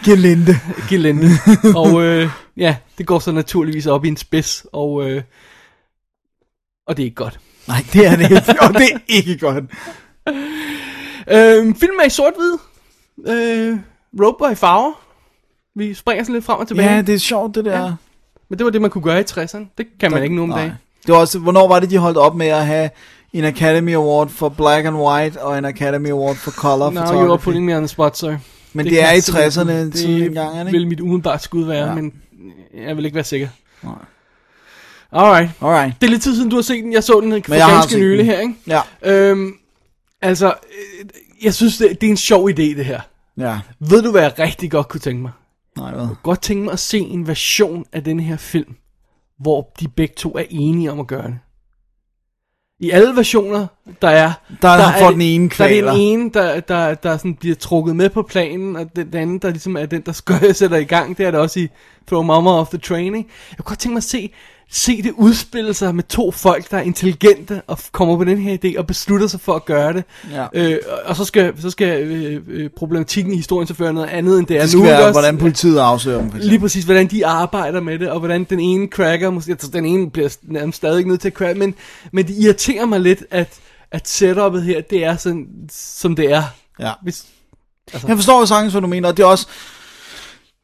Gelinde. 0.06 0.60
Gelinde. 0.90 1.30
og 1.76 2.04
øh, 2.04 2.30
ja, 2.58 2.76
det 2.98 3.08
går 3.08 3.20
så 3.20 3.32
naturligvis 3.32 3.88
op 3.88 4.06
i 4.06 4.08
en 4.08 4.18
spids, 4.18 4.66
og, 4.74 5.10
øh, 5.10 5.24
og 6.88 6.98
det 6.98 7.04
er 7.04 7.06
ikke 7.06 7.16
godt. 7.16 7.40
Nej, 7.68 7.86
det 7.94 8.06
er 8.06 8.16
det 8.16 8.24
ikke. 8.24 8.62
Og 8.62 8.74
det 8.74 8.92
er 8.92 9.00
ikke 9.08 9.38
godt. 9.38 9.64
Øh, 11.28 11.76
filmen 11.76 12.00
er 12.02 12.06
i 12.06 12.10
sort-hvid. 12.10 12.58
Øh, 13.28 13.78
Rope 14.22 14.52
i 14.52 14.56
farver. 14.56 14.92
Vi 15.76 15.94
springer 15.94 16.24
sådan 16.24 16.34
lidt 16.34 16.46
frem 16.46 16.60
og 16.60 16.68
tilbage. 16.68 16.92
Ja, 16.92 17.02
det 17.02 17.16
er 17.16 17.20
sjovt, 17.20 17.56
det 17.56 17.66
der. 17.66 17.84
Ja. 17.84 17.92
Men 18.50 18.60
det 18.60 18.66
var 18.66 18.72
det, 18.72 18.82
man 18.82 18.90
kunne 18.90 19.04
gøre 19.04 19.20
i 19.20 19.24
60'erne. 19.24 19.74
Det 19.78 19.88
kan 20.00 20.12
man 20.12 20.24
ikke 20.24 20.36
nu 20.36 20.44
om 20.44 20.50
dagen. 20.50 20.72
Det 21.06 21.14
var 21.14 21.20
også, 21.20 21.40
hvornår 21.40 21.68
var 21.68 21.80
det, 21.80 21.90
de 21.90 21.98
holdt 21.98 22.18
op 22.18 22.36
med 22.36 22.48
at 22.48 22.66
have 22.66 22.90
en 23.34 23.46
Academy 23.46 23.96
Award 23.96 24.30
for 24.30 24.50
Black 24.50 24.86
and 24.86 24.96
White 24.96 25.42
og 25.42 25.58
en 25.58 25.66
Academy 25.66 26.10
Award 26.10 26.36
for 26.36 26.52
Color 26.52 26.90
Now 26.92 26.92
you 26.92 27.00
are 27.02 27.08
Photography? 27.14 27.44
putting 27.44 27.66
me 27.66 27.76
on 27.76 27.82
the 27.82 27.88
spot, 27.88 28.18
sir. 28.18 28.38
Men 28.74 28.86
det, 28.86 28.94
kan 28.94 29.04
er 29.04 29.08
jeg 29.08 29.18
i 29.18 29.22
simpelthen 29.22 29.68
60'erne 29.68 29.72
ikke. 29.86 29.98
tiden 29.98 30.24
engang, 30.24 30.50
er 30.50 30.58
det 30.58 30.66
Det 30.66 30.74
vil 30.74 30.80
ikke? 30.82 30.90
mit 30.90 31.00
umiddelbart 31.00 31.44
skud 31.44 31.66
være, 31.66 31.88
Ja. 31.88 31.96
men 31.96 32.14
jeg 32.88 32.98
vil 32.98 33.06
ikke 33.06 33.16
være 33.16 33.24
sikker. 33.24 33.48
Nej. 33.84 33.94
Alright. 35.12 35.52
Alright. 35.62 36.02
Det 36.02 36.08
er 36.08 36.12
lidt 36.12 36.24
tid 36.24 36.36
siden, 36.36 36.50
du 36.50 36.56
har 36.56 36.64
set 36.64 36.84
den. 36.84 36.94
Jeg 36.94 37.04
så 37.04 37.20
den 37.20 37.44
for 37.44 37.54
jeg 37.56 37.70
ganske 37.70 38.00
nylig 38.00 38.26
her, 38.26 38.40
ikke? 38.40 38.54
Ja. 38.68 38.82
Øhm, 39.02 39.54
altså, 40.22 40.48
øh, 40.48 41.06
jeg 41.44 41.54
synes, 41.54 41.78
det, 41.78 42.02
det 42.02 42.08
er 42.08 42.12
en 42.12 42.18
sjov 42.18 42.50
idé, 42.50 42.54
det 42.56 42.86
her. 42.86 43.02
Ja. 43.38 43.60
Ved 43.80 44.02
du, 44.02 44.12
hvad 44.12 44.22
jeg 44.22 44.40
rigtig 44.40 44.72
godt 44.72 44.88
kunne 44.88 45.00
tænke 45.00 45.22
mig? 45.22 45.32
Nej, 45.78 45.92
hvad? 45.94 46.08
Godt 46.24 46.42
tænke 46.42 46.64
mig 46.64 46.72
at 46.74 46.80
se 46.80 47.00
en 47.00 47.28
version 47.28 47.86
af 47.94 48.04
den 48.04 48.20
her 48.20 48.38
film, 48.38 48.76
hvor 49.40 49.72
de 49.80 49.88
begge 49.88 50.14
to 50.18 50.30
er 50.38 50.44
enige 50.50 50.92
om 50.92 51.00
at 51.00 51.08
gøre 51.08 51.28
det. 51.28 51.40
I 52.84 52.90
alle 52.90 53.16
versioner, 53.16 53.68
der 54.02 54.08
er, 54.10 54.32
Der 54.62 54.70
er- 54.70 55.00
får 55.00 55.06
det- 55.06 55.14
den 55.14 55.22
ene 55.22 55.44
der 55.50 55.64
er 55.64 55.68
kvaler. 55.68 55.92
den 55.92 56.02
ene, 56.02 56.30
der, 56.34 56.60
der, 56.60 56.94
der 56.94 57.18
sådan 57.18 57.36
bliver 57.36 57.56
trukket 57.56 57.96
med 57.96 58.10
på 58.10 58.22
planen, 58.22 58.76
og 58.76 58.96
den, 58.96 59.12
den 59.12 59.22
anden, 59.22 59.40
der 59.40 59.50
ligesom 59.50 59.78
er 59.78 59.86
den, 59.86 60.02
der 60.02 60.12
skal, 60.22 60.56
sætter 60.56 60.78
i 60.78 60.84
gang. 60.84 61.18
Det 61.18 61.26
er 61.26 61.32
det 61.32 61.40
også 61.40 61.60
i 61.60 61.68
Throw 62.08 62.22
Mama 62.22 62.50
off 62.50 62.70
the 62.70 62.78
Training. 62.78 63.28
Jeg 63.52 63.58
kunne 63.58 63.70
godt 63.72 63.80
tænke 63.80 63.94
mig 63.94 63.98
at 64.00 64.04
se, 64.04 64.34
se 64.76 65.02
det 65.02 65.12
udspille 65.18 65.74
sig 65.74 65.96
med 65.96 66.04
to 66.04 66.32
folk, 66.32 66.72
der 66.72 66.78
er 66.78 66.82
intelligente 66.82 67.62
og 67.68 67.80
kommer 67.92 68.18
på 68.18 68.24
den 68.24 68.38
her 68.38 68.58
idé 68.66 68.80
og 68.80 68.88
beslutter 68.88 69.28
sig 69.28 69.40
for 69.40 69.54
at 69.56 69.66
gøre 69.66 69.94
det. 69.94 70.04
Ja. 70.32 70.46
Øh, 70.54 70.78
og- 71.06 71.16
så 71.16 71.26
skal, 71.26 71.54
så 71.62 71.70
skal 71.70 72.02
øh, 72.08 72.42
øh, 72.48 72.70
problematikken 72.70 73.34
i 73.34 73.36
historien 73.36 73.68
så 73.68 73.74
føre 73.74 73.94
noget 73.94 74.08
andet, 74.08 74.40
end 74.40 74.48
det 74.48 74.58
er 74.58 74.62
Det 74.62 74.70
skal 74.70 74.78
nu. 74.80 74.86
være, 74.86 75.00
også? 75.00 75.12
hvordan 75.12 75.38
politiet 75.38 75.80
afsøger 75.80 76.18
dem. 76.20 76.32
Lige 76.36 76.60
præcis, 76.60 76.84
hvordan 76.84 77.08
de 77.08 77.26
arbejder 77.26 77.82
med 77.82 78.00
det, 78.00 78.10
og 78.10 78.20
hvordan 78.20 78.44
den 78.44 78.60
ene 78.60 78.88
cracker, 78.88 79.30
måske, 79.30 79.52
altså 79.52 79.68
den 79.74 79.86
ene 79.86 80.12
bliver 80.12 80.36
nærmest 80.44 80.76
stadig 80.78 81.06
nødt 81.06 81.22
til 81.22 81.28
at 81.28 81.34
crack, 81.34 81.58
men, 81.58 81.76
men 82.12 82.28
det 82.28 82.36
irriterer 82.40 82.86
mig 82.86 83.00
lidt, 83.00 83.24
at, 83.32 83.48
at 83.92 84.08
setupet 84.08 84.64
her, 84.64 84.82
det 84.82 85.06
er 85.06 85.18
sådan, 85.18 85.48
som 85.72 86.16
det 86.16 86.32
er. 86.32 86.44
Ja. 86.80 86.92
Hvis, 87.04 87.26
altså, 87.94 88.08
Jeg 88.08 88.16
forstår 88.18 88.40
jo 88.40 88.46
sagtens, 88.46 88.74
hvad 88.74 88.82
du 88.82 88.88
mener, 88.88 89.10
og 89.10 89.18
det 89.18 89.24
er 89.24 89.28
også... 89.28 89.48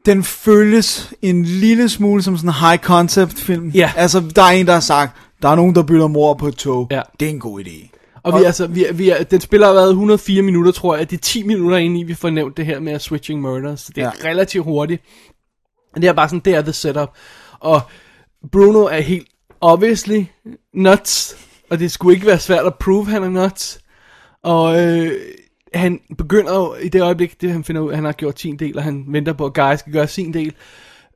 Den 0.05 0.23
føles 0.23 1.13
en 1.21 1.45
lille 1.45 1.89
smule 1.89 2.23
som 2.23 2.37
sådan 2.37 2.49
en 2.49 2.53
high 2.53 2.79
concept 2.79 3.39
film. 3.39 3.69
Ja. 3.69 3.91
Altså, 3.95 4.19
der 4.35 4.43
er 4.43 4.49
en, 4.49 4.67
der 4.67 4.73
har 4.73 4.79
sagt, 4.79 5.17
der 5.41 5.49
er 5.49 5.55
nogen, 5.55 5.75
der 5.75 5.83
bytter 5.83 6.07
mor 6.07 6.33
på 6.33 6.47
et 6.47 6.55
tog. 6.55 6.87
Ja. 6.91 7.01
Det 7.19 7.25
er 7.25 7.29
en 7.29 7.39
god 7.39 7.61
idé. 7.61 7.89
og 8.23 8.39
vi, 8.39 8.43
altså, 8.43 8.67
vi, 8.67 8.85
vi 8.93 9.13
den 9.31 9.41
spiller 9.41 9.67
har 9.67 9.73
været 9.73 9.89
104 9.89 10.41
minutter, 10.41 10.71
tror 10.71 10.95
jeg. 10.95 11.09
Det 11.09 11.17
er 11.17 11.21
10 11.21 11.43
minutter 11.43 11.77
inde 11.77 11.99
i, 11.99 12.03
vi 12.03 12.13
får 12.13 12.29
nævnt 12.29 12.57
det 12.57 12.65
her 12.65 12.79
med 12.79 12.99
Switching 12.99 13.41
Murders. 13.41 13.81
Så 13.81 13.91
det 13.95 14.03
er 14.03 14.11
ja. 14.23 14.29
relativt 14.29 14.63
hurtigt. 14.63 15.03
Men 15.93 16.01
det 16.01 16.07
er 16.07 16.13
bare 16.13 16.29
sådan, 16.29 16.41
det 16.45 16.55
er 16.55 16.61
the 16.61 16.73
setup. 16.73 17.09
Og 17.59 17.81
Bruno 18.51 18.83
er 18.83 18.99
helt 18.99 19.27
obviously 19.61 20.23
nuts. 20.73 21.35
Og 21.69 21.79
det 21.79 21.91
skulle 21.91 22.15
ikke 22.15 22.27
være 22.27 22.39
svært 22.39 22.65
at 22.65 22.75
prove, 22.75 23.05
han 23.05 23.23
er 23.23 23.29
nuts. 23.29 23.79
Og 24.43 24.87
øh, 24.87 25.11
han 25.73 25.99
begynder 26.17 26.55
jo 26.55 26.75
i 26.75 26.89
det 26.89 27.01
øjeblik, 27.01 27.41
det 27.41 27.51
han 27.51 27.63
finder 27.63 27.81
ud, 27.81 27.89
at 27.89 27.95
han 27.95 28.05
har 28.05 28.11
gjort 28.11 28.39
sin 28.39 28.59
del, 28.59 28.77
og 28.77 28.83
han 28.83 29.05
venter 29.07 29.33
på, 29.33 29.45
at 29.45 29.53
Guy 29.53 29.75
skal 29.75 29.93
gøre 29.93 30.07
sin 30.07 30.33
del, 30.33 30.53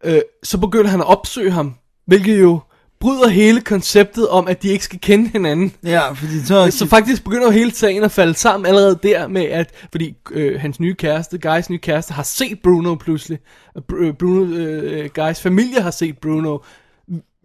øh, 0.03 0.21
så 0.43 0.57
begynder 0.57 0.89
han 0.89 0.99
at 0.99 1.07
opsøge 1.07 1.51
ham, 1.51 1.75
hvilket 2.05 2.41
jo 2.41 2.59
bryder 2.99 3.27
hele 3.29 3.61
konceptet 3.61 4.29
om, 4.29 4.47
at 4.47 4.63
de 4.63 4.69
ikke 4.69 4.83
skal 4.83 4.99
kende 4.99 5.29
hinanden. 5.29 5.73
Ja, 5.83 6.11
fordi 6.11 6.45
så... 6.45 6.71
Så 6.71 6.87
faktisk 6.87 7.23
begynder 7.23 7.45
jo 7.45 7.51
hele 7.51 7.71
sagen 7.71 8.03
at 8.03 8.11
falde 8.11 8.33
sammen 8.33 8.65
allerede 8.65 8.99
der 9.03 9.27
med, 9.27 9.43
at 9.43 9.87
fordi 9.91 10.15
øh, 10.31 10.61
hans 10.61 10.79
nye 10.79 10.95
kæreste, 10.95 11.37
Guys 11.37 11.69
nye 11.69 11.79
kæreste, 11.79 12.13
har 12.13 12.23
set 12.23 12.59
Bruno 12.63 12.95
pludselig. 12.95 13.39
Øh, 13.95 14.13
Bruno, 14.13 14.43
øh, 14.43 15.09
Guys 15.15 15.41
familie 15.41 15.81
har 15.81 15.91
set 15.91 16.17
Bruno. 16.17 16.57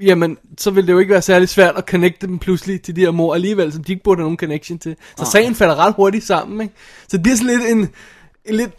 Jamen, 0.01 0.39
så 0.59 0.71
vil 0.71 0.87
det 0.87 0.93
jo 0.93 0.99
ikke 0.99 1.13
være 1.13 1.23
særlig 1.23 1.49
svært 1.49 1.77
at 1.77 1.85
connecte 1.85 2.27
dem 2.27 2.39
pludselig 2.39 2.83
til 2.83 2.97
de 2.97 3.01
her 3.01 3.11
mor 3.11 3.35
alligevel, 3.35 3.73
som 3.73 3.85
de 3.85 3.93
ikke 3.93 4.05
burde 4.05 4.19
have 4.19 4.25
nogen 4.25 4.39
connection 4.39 4.79
til. 4.79 4.97
Så 5.19 5.25
sagen 5.33 5.55
falder 5.55 5.75
ret 5.75 5.95
hurtigt 5.95 6.25
sammen, 6.25 6.61
ikke? 6.61 6.75
Så 7.09 7.17
det 7.17 7.23
bliver 7.23 7.37
sådan 7.37 7.59
lidt 7.59 7.71
en, 7.71 7.89
en 8.45 8.55
lidt 8.55 8.71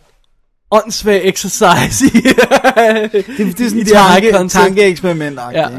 åndssvag 0.72 1.26
exercise 1.26 2.05
i, 2.05 2.09
det, 2.11 3.57
det 3.57 3.59
er 3.59 3.70
sådan 3.70 3.80
et 3.80 3.88
tanke, 3.88 4.49
tankeeksperiment 4.49 5.39
Ja. 5.53 5.70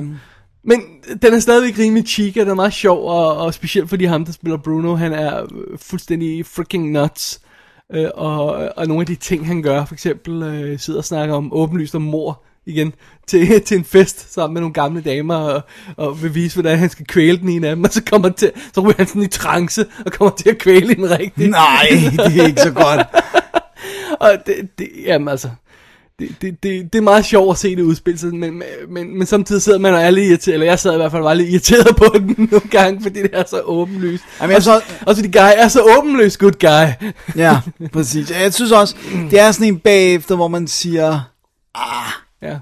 Men 0.65 0.83
den 1.23 1.35
er 1.35 1.41
stadigvæk 1.41 1.79
rimelig 1.79 2.09
cheek, 2.09 2.37
og 2.37 2.41
den 2.41 2.51
er 2.51 2.55
meget 2.55 2.73
sjov, 2.73 3.09
og, 3.09 3.37
og 3.37 3.55
specielt 3.55 3.89
fordi 3.89 4.05
ham, 4.05 4.25
der 4.25 4.33
spiller 4.33 4.59
Bruno, 4.59 4.95
han 4.95 5.13
er 5.13 5.47
fuldstændig 5.77 6.47
freaking 6.47 6.91
nuts. 6.91 7.41
Øh, 7.95 8.09
og, 8.15 8.47
og 8.77 8.87
nogle 8.87 9.01
af 9.01 9.07
de 9.07 9.15
ting, 9.15 9.47
han 9.47 9.63
gør, 9.63 9.85
for 9.85 9.95
eksempel 9.95 10.43
øh, 10.43 10.79
sidder 10.79 10.99
og 10.99 11.05
snakker 11.05 11.35
om 11.35 11.53
åbenlyst 11.53 11.95
om 11.95 12.03
mor 12.03 12.43
igen 12.67 12.93
til, 13.27 13.61
til 13.67 13.77
en 13.77 13.85
fest 13.85 14.35
sammen 14.35 14.55
med 14.55 14.61
nogle 14.61 14.75
gamle 14.75 15.01
damer, 15.01 15.35
og, 15.35 15.63
og 15.97 16.23
vil 16.23 16.35
vise, 16.35 16.57
hvordan 16.57 16.79
han 16.79 16.91
skal 16.91 17.07
kvæle 17.07 17.39
den 17.39 17.49
ene 17.49 17.69
af 17.69 17.77
dem, 17.77 17.85
og 17.85 17.93
så, 17.93 18.03
kommer 18.05 18.29
han 18.29 18.35
til, 18.35 18.53
så 18.75 18.81
ryger 18.81 18.95
han 18.97 19.07
sådan 19.07 19.23
i 19.23 19.27
trance, 19.27 19.87
og 20.07 20.13
kommer 20.13 20.35
til 20.37 20.49
at 20.51 20.59
kvæle 20.59 20.95
den 20.95 21.11
rigtigt. 21.11 21.51
Nej, 21.51 21.89
det 22.17 22.41
er 22.41 22.47
ikke 22.47 22.61
så 22.61 22.71
godt. 22.71 23.01
Og 24.21 24.31
det, 24.47 24.55
det 24.79 24.89
jamen 25.05 25.29
altså, 25.29 25.49
det, 26.19 26.37
det, 26.43 26.63
det, 26.63 26.93
det 26.93 26.99
er 26.99 27.03
meget 27.03 27.25
sjovt 27.25 27.51
at 27.51 27.59
se 27.59 27.77
det 27.77 27.83
udspille 27.83 28.19
sig, 28.19 28.35
men, 28.35 28.41
men, 28.41 28.63
men, 28.89 29.19
men 29.19 29.27
samtidig 29.27 29.63
sidder 29.63 29.79
man 29.79 29.95
og 29.95 30.01
er 30.01 30.11
lidt 30.11 30.29
irriteret, 30.29 30.55
eller 30.55 30.67
jeg 30.67 30.79
sad 30.79 30.93
i 30.93 30.97
hvert 30.97 31.11
fald 31.11 31.23
og 31.23 31.29
var 31.29 31.35
lidt 31.35 31.49
irriteret 31.49 31.97
på 31.97 32.05
den 32.15 32.37
nogle 32.53 32.69
gange, 32.71 33.03
fordi 33.03 33.23
det 33.23 33.31
er 33.33 33.45
så 33.47 33.61
åbenlyst. 33.61 34.25
Jamen, 34.41 34.55
jeg 34.55 34.63
så, 34.63 34.81
Også 35.07 35.23
fordi 35.23 35.39
Guy 35.39 35.51
er 35.57 35.69
så 35.69 35.97
åbenlyst 35.99 36.39
good 36.39 36.53
guy. 36.61 37.09
ja, 37.37 37.61
præcis. 37.93 38.31
Jeg 38.31 38.55
synes 38.55 38.73
også, 38.73 38.97
det 39.31 39.41
er 39.41 39.53
sådan 39.53 39.67
en 39.67 39.79
bagefter, 39.79 40.37
hvor 40.37 40.49
man 40.49 40.69
siger, 40.69 41.21
Ja. 42.43 42.59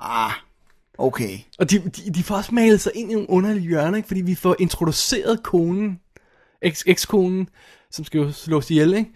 ah, 0.00 0.32
okay. 0.98 1.38
Og 1.58 1.70
de, 1.70 1.78
de, 1.78 2.10
de 2.14 2.22
får 2.22 2.36
også 2.36 2.54
malet 2.54 2.80
sig 2.80 2.92
ind 2.94 3.10
i 3.10 3.14
nogle 3.14 3.30
underlige 3.30 3.68
hjørner, 3.68 3.96
ikke? 3.96 4.06
fordi 4.06 4.20
vi 4.20 4.34
får 4.34 4.56
introduceret 4.58 5.42
konen, 5.42 6.00
eks- 6.64 6.82
ekskonen, 6.86 7.48
som 7.90 8.04
skal 8.04 8.18
jo 8.18 8.32
slås 8.32 8.70
ihjel, 8.70 8.94
ikke? 8.94 9.10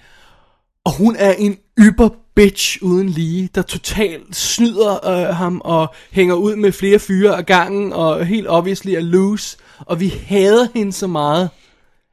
Og 0.85 0.93
hun 0.93 1.17
er 1.17 1.33
en 1.33 1.57
yber 1.79 2.09
bitch 2.35 2.79
uden 2.83 3.09
lige, 3.09 3.49
der 3.55 3.62
totalt 3.62 4.37
snyder 4.37 5.07
øh, 5.09 5.35
ham 5.35 5.61
og 5.64 5.95
hænger 6.11 6.35
ud 6.35 6.57
med 6.57 6.73
flere 6.73 6.99
fyre 6.99 7.37
af 7.37 7.47
gangen, 7.47 7.93
og 7.93 8.27
helt 8.27 8.49
obviously 8.49 8.91
er 8.91 9.01
loose. 9.01 9.57
Og 9.79 10.01
vi 10.01 10.09
hader 10.09 10.67
hende 10.75 10.93
så 10.93 11.07
meget. 11.07 11.51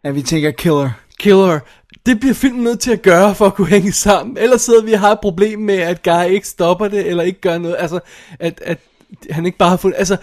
Ja, 0.04 0.10
vi 0.12 0.22
tænker 0.22 0.52
killer. 0.52 0.90
Killer. 1.20 1.60
Det 2.06 2.20
bliver 2.20 2.34
filmen 2.34 2.64
nødt 2.64 2.80
til 2.80 2.92
at 2.92 3.02
gøre 3.02 3.36
for 3.36 3.46
at 3.46 3.54
kunne 3.54 3.68
hænge 3.68 3.92
sammen. 3.92 4.38
Ellers 4.38 4.62
sidder 4.62 4.84
vi 4.84 4.94
og 4.94 5.00
har 5.00 5.12
et 5.12 5.20
problem 5.22 5.60
med, 5.60 5.76
at 5.76 6.04
Guy 6.04 6.26
ikke 6.30 6.48
stopper 6.48 6.88
det, 6.88 7.08
eller 7.08 7.24
ikke 7.24 7.42
gør 7.42 7.58
noget. 7.58 7.76
Altså, 7.80 8.00
at, 8.40 8.62
at 8.66 8.80
han 9.30 9.46
ikke 9.46 9.58
bare 9.58 9.70
har 9.70 9.78
fundet... 9.78 9.98
Altså, 9.98 10.18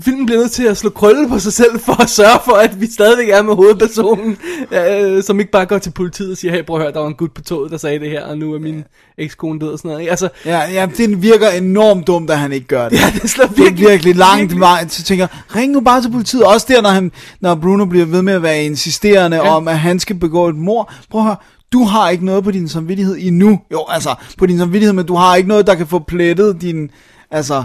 filmen 0.00 0.26
bliver 0.26 0.40
nødt 0.40 0.50
til 0.52 0.64
at 0.64 0.76
slå 0.76 0.90
krølle 0.90 1.28
på 1.28 1.38
sig 1.38 1.52
selv, 1.52 1.80
for 1.80 2.02
at 2.02 2.10
sørge 2.10 2.38
for, 2.44 2.52
at 2.52 2.80
vi 2.80 2.86
stadigvæk 2.86 3.28
er 3.28 3.42
med 3.42 3.54
hovedpersonen, 3.54 4.36
øh, 4.72 5.22
som 5.22 5.40
ikke 5.40 5.50
bare 5.52 5.66
går 5.66 5.78
til 5.78 5.90
politiet 5.90 6.30
og 6.30 6.36
siger, 6.36 6.52
hey, 6.52 6.64
prøv 6.64 6.76
at 6.76 6.82
høre, 6.82 6.92
der 6.92 7.00
var 7.00 7.06
en 7.08 7.14
gut 7.14 7.32
på 7.32 7.42
toget, 7.42 7.70
der 7.70 7.76
sagde 7.76 7.98
det 7.98 8.10
her, 8.10 8.24
og 8.24 8.38
nu 8.38 8.54
er 8.54 8.58
min 8.58 8.84
ekskone 9.18 9.60
død 9.60 9.68
og 9.68 9.78
sådan 9.78 9.88
noget. 9.88 10.00
Ikke? 10.00 10.10
Altså, 10.10 10.28
Ja, 10.44 10.58
ja, 10.72 10.86
det 10.96 11.22
virker 11.22 11.48
enormt 11.48 12.06
dumt, 12.06 12.30
at 12.30 12.38
han 12.38 12.52
ikke 12.52 12.66
gør 12.66 12.88
det. 12.88 12.96
ja, 13.00 13.12
det 13.22 13.30
slår 13.30 13.46
Det 13.46 13.58
er 13.58 13.62
virkelig, 13.62 13.88
virkelig 13.88 14.16
langt 14.16 14.40
virkelig- 14.40 14.60
vej, 14.60 14.88
så 14.88 15.02
tænker 15.02 15.26
ring 15.56 15.72
nu 15.72 15.80
bare 15.80 16.02
til 16.02 16.10
politiet. 16.10 16.42
Også 16.44 16.66
der, 16.70 16.82
når, 16.82 16.90
han, 16.90 17.12
når 17.40 17.54
Bruno 17.54 17.84
bliver 17.84 18.06
ved 18.06 18.22
med 18.22 18.32
at 18.34 18.42
være 18.42 18.64
insisterende. 18.64 19.36
Ja. 19.36 19.56
om, 19.56 19.68
at 19.68 19.78
han 19.78 20.00
skal 20.00 20.16
begå 20.16 20.48
et 20.48 20.56
mor. 20.56 20.92
Prøv 21.10 21.20
at 21.20 21.26
høre, 21.26 21.36
du 21.72 21.84
har 21.84 22.10
ikke 22.10 22.24
noget 22.24 22.44
på 22.44 22.50
din 22.50 22.68
samvittighed 22.68 23.16
endnu. 23.20 23.60
Jo, 23.72 23.84
altså, 23.88 24.14
på 24.38 24.46
din 24.46 24.58
samvittighed, 24.58 24.92
men 24.92 25.06
du 25.06 25.14
har 25.14 25.36
ikke 25.36 25.48
noget, 25.48 25.66
der 25.66 25.74
kan 25.74 25.86
få 25.86 25.98
plettet 25.98 26.60
din, 26.60 26.90
altså, 27.30 27.64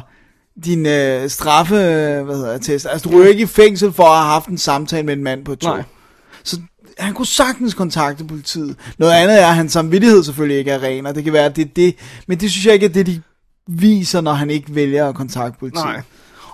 din 0.66 0.86
øh, 0.86 1.30
straffe, 1.30 1.76
øh, 1.76 2.26
hvad 2.26 2.36
hedder 2.36 2.54
det, 2.54 2.62
test. 2.62 2.88
Altså, 2.90 3.10
du 3.10 3.16
ryger 3.16 3.30
ikke 3.30 3.44
i 3.44 3.46
fængsel 3.46 3.94
for 3.94 4.04
at 4.04 4.18
have 4.18 4.32
haft 4.32 4.48
en 4.48 4.58
samtale 4.58 5.04
med 5.04 5.14
en 5.14 5.24
mand 5.24 5.46
på 5.46 5.52
et 5.52 5.60
tog. 5.60 5.76
Nej. 5.76 5.84
Så 6.44 6.60
han 7.00 7.14
kunne 7.14 7.26
sagtens 7.26 7.74
kontakte 7.74 8.24
politiet. 8.24 8.76
Noget 8.98 9.14
andet 9.14 9.42
er, 9.42 9.48
at 9.48 9.56
hans 9.56 9.72
samvittighed 9.72 10.24
selvfølgelig 10.24 10.58
ikke 10.58 10.72
er 10.72 10.84
ren, 10.84 11.06
og 11.06 11.16
det 11.16 11.24
kan 11.24 11.34
være, 11.34 11.46
at 11.46 11.56
det 11.56 11.66
er 11.66 11.70
det. 11.76 11.96
Men 12.28 12.40
det 12.40 12.52
synes 12.52 12.66
jeg 12.66 12.74
ikke 12.74 12.86
er 12.86 12.90
det, 12.90 13.06
de 13.06 13.22
viser, 13.68 14.22
når 14.22 14.34
han 14.34 14.50
ikke 14.50 14.76
vælger 14.76 15.10
at 15.10 15.16
kontakte 15.16 15.60
politiet. 15.60 15.86
Nej. 15.86 16.02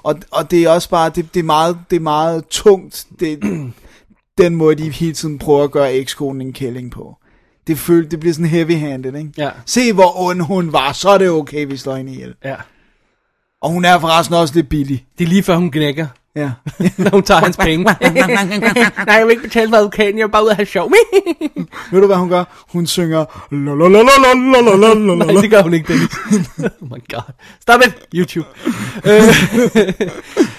Og, 0.03 0.15
og 0.31 0.51
det 0.51 0.63
er 0.63 0.69
også 0.69 0.89
bare, 0.89 1.09
det, 1.09 1.33
det, 1.33 1.39
er, 1.39 1.43
meget, 1.43 1.77
det 1.89 1.95
er 1.95 1.99
meget 1.99 2.45
tungt, 2.49 3.07
det, 3.19 3.39
den 4.37 4.55
måde, 4.55 4.75
de 4.75 4.89
hele 4.89 5.13
tiden 5.13 5.39
prøver 5.39 5.63
at 5.63 5.71
gøre 5.71 5.93
ekskonen 5.93 6.41
en 6.41 6.53
kælling 6.53 6.91
på. 6.91 7.17
Det, 7.67 7.77
føl, 7.77 8.11
det 8.11 8.19
bliver 8.19 8.33
sådan 8.33 8.49
heavy-handed, 8.49 9.15
ikke? 9.15 9.31
Ja. 9.37 9.49
Se, 9.65 9.93
hvor 9.93 10.19
ond 10.19 10.41
hun 10.41 10.73
var, 10.73 10.91
så 10.91 11.09
er 11.09 11.17
det 11.17 11.29
okay, 11.29 11.65
vi 11.67 11.77
slår 11.77 11.95
hende 11.95 12.11
ihjel. 12.11 12.35
Ja. 12.43 12.55
Og 13.65 13.71
hun 13.71 13.85
er 13.85 13.99
forresten 13.99 14.35
også 14.35 14.53
lidt 14.55 14.69
billig. 14.69 15.05
Det 15.17 15.23
er 15.23 15.27
lige 15.27 15.43
før 15.43 15.55
hun 15.55 15.71
gnækker. 15.71 16.07
Ja. 16.35 16.51
Når 16.97 17.09
hun 17.09 17.23
tager 17.23 17.41
hans 17.41 17.57
penge. 17.57 17.83
Nej, 19.07 19.15
jeg 19.15 19.25
vil 19.25 19.31
ikke 19.31 19.43
betale 19.43 19.69
for 19.69 19.77
advokaten, 19.77 20.19
jeg 20.19 20.27
vil 20.27 20.31
bare 20.31 20.43
ud 20.43 20.49
og 20.49 20.55
have 20.55 20.65
sjov. 20.65 20.91
Ved 21.91 22.01
du, 22.01 22.07
hvad 22.07 22.15
hun 22.15 22.29
gør? 22.29 22.65
Hun 22.71 22.87
synger... 22.87 23.25
Nej, 25.15 25.41
det 25.41 25.49
gør 25.49 25.61
hun 25.61 25.73
ikke, 25.73 25.93
Dennis. 25.93 26.09
oh 26.81 26.89
my 26.91 27.13
god. 27.13 27.31
Stop 27.61 27.81
it, 27.85 27.95
YouTube. 28.15 28.47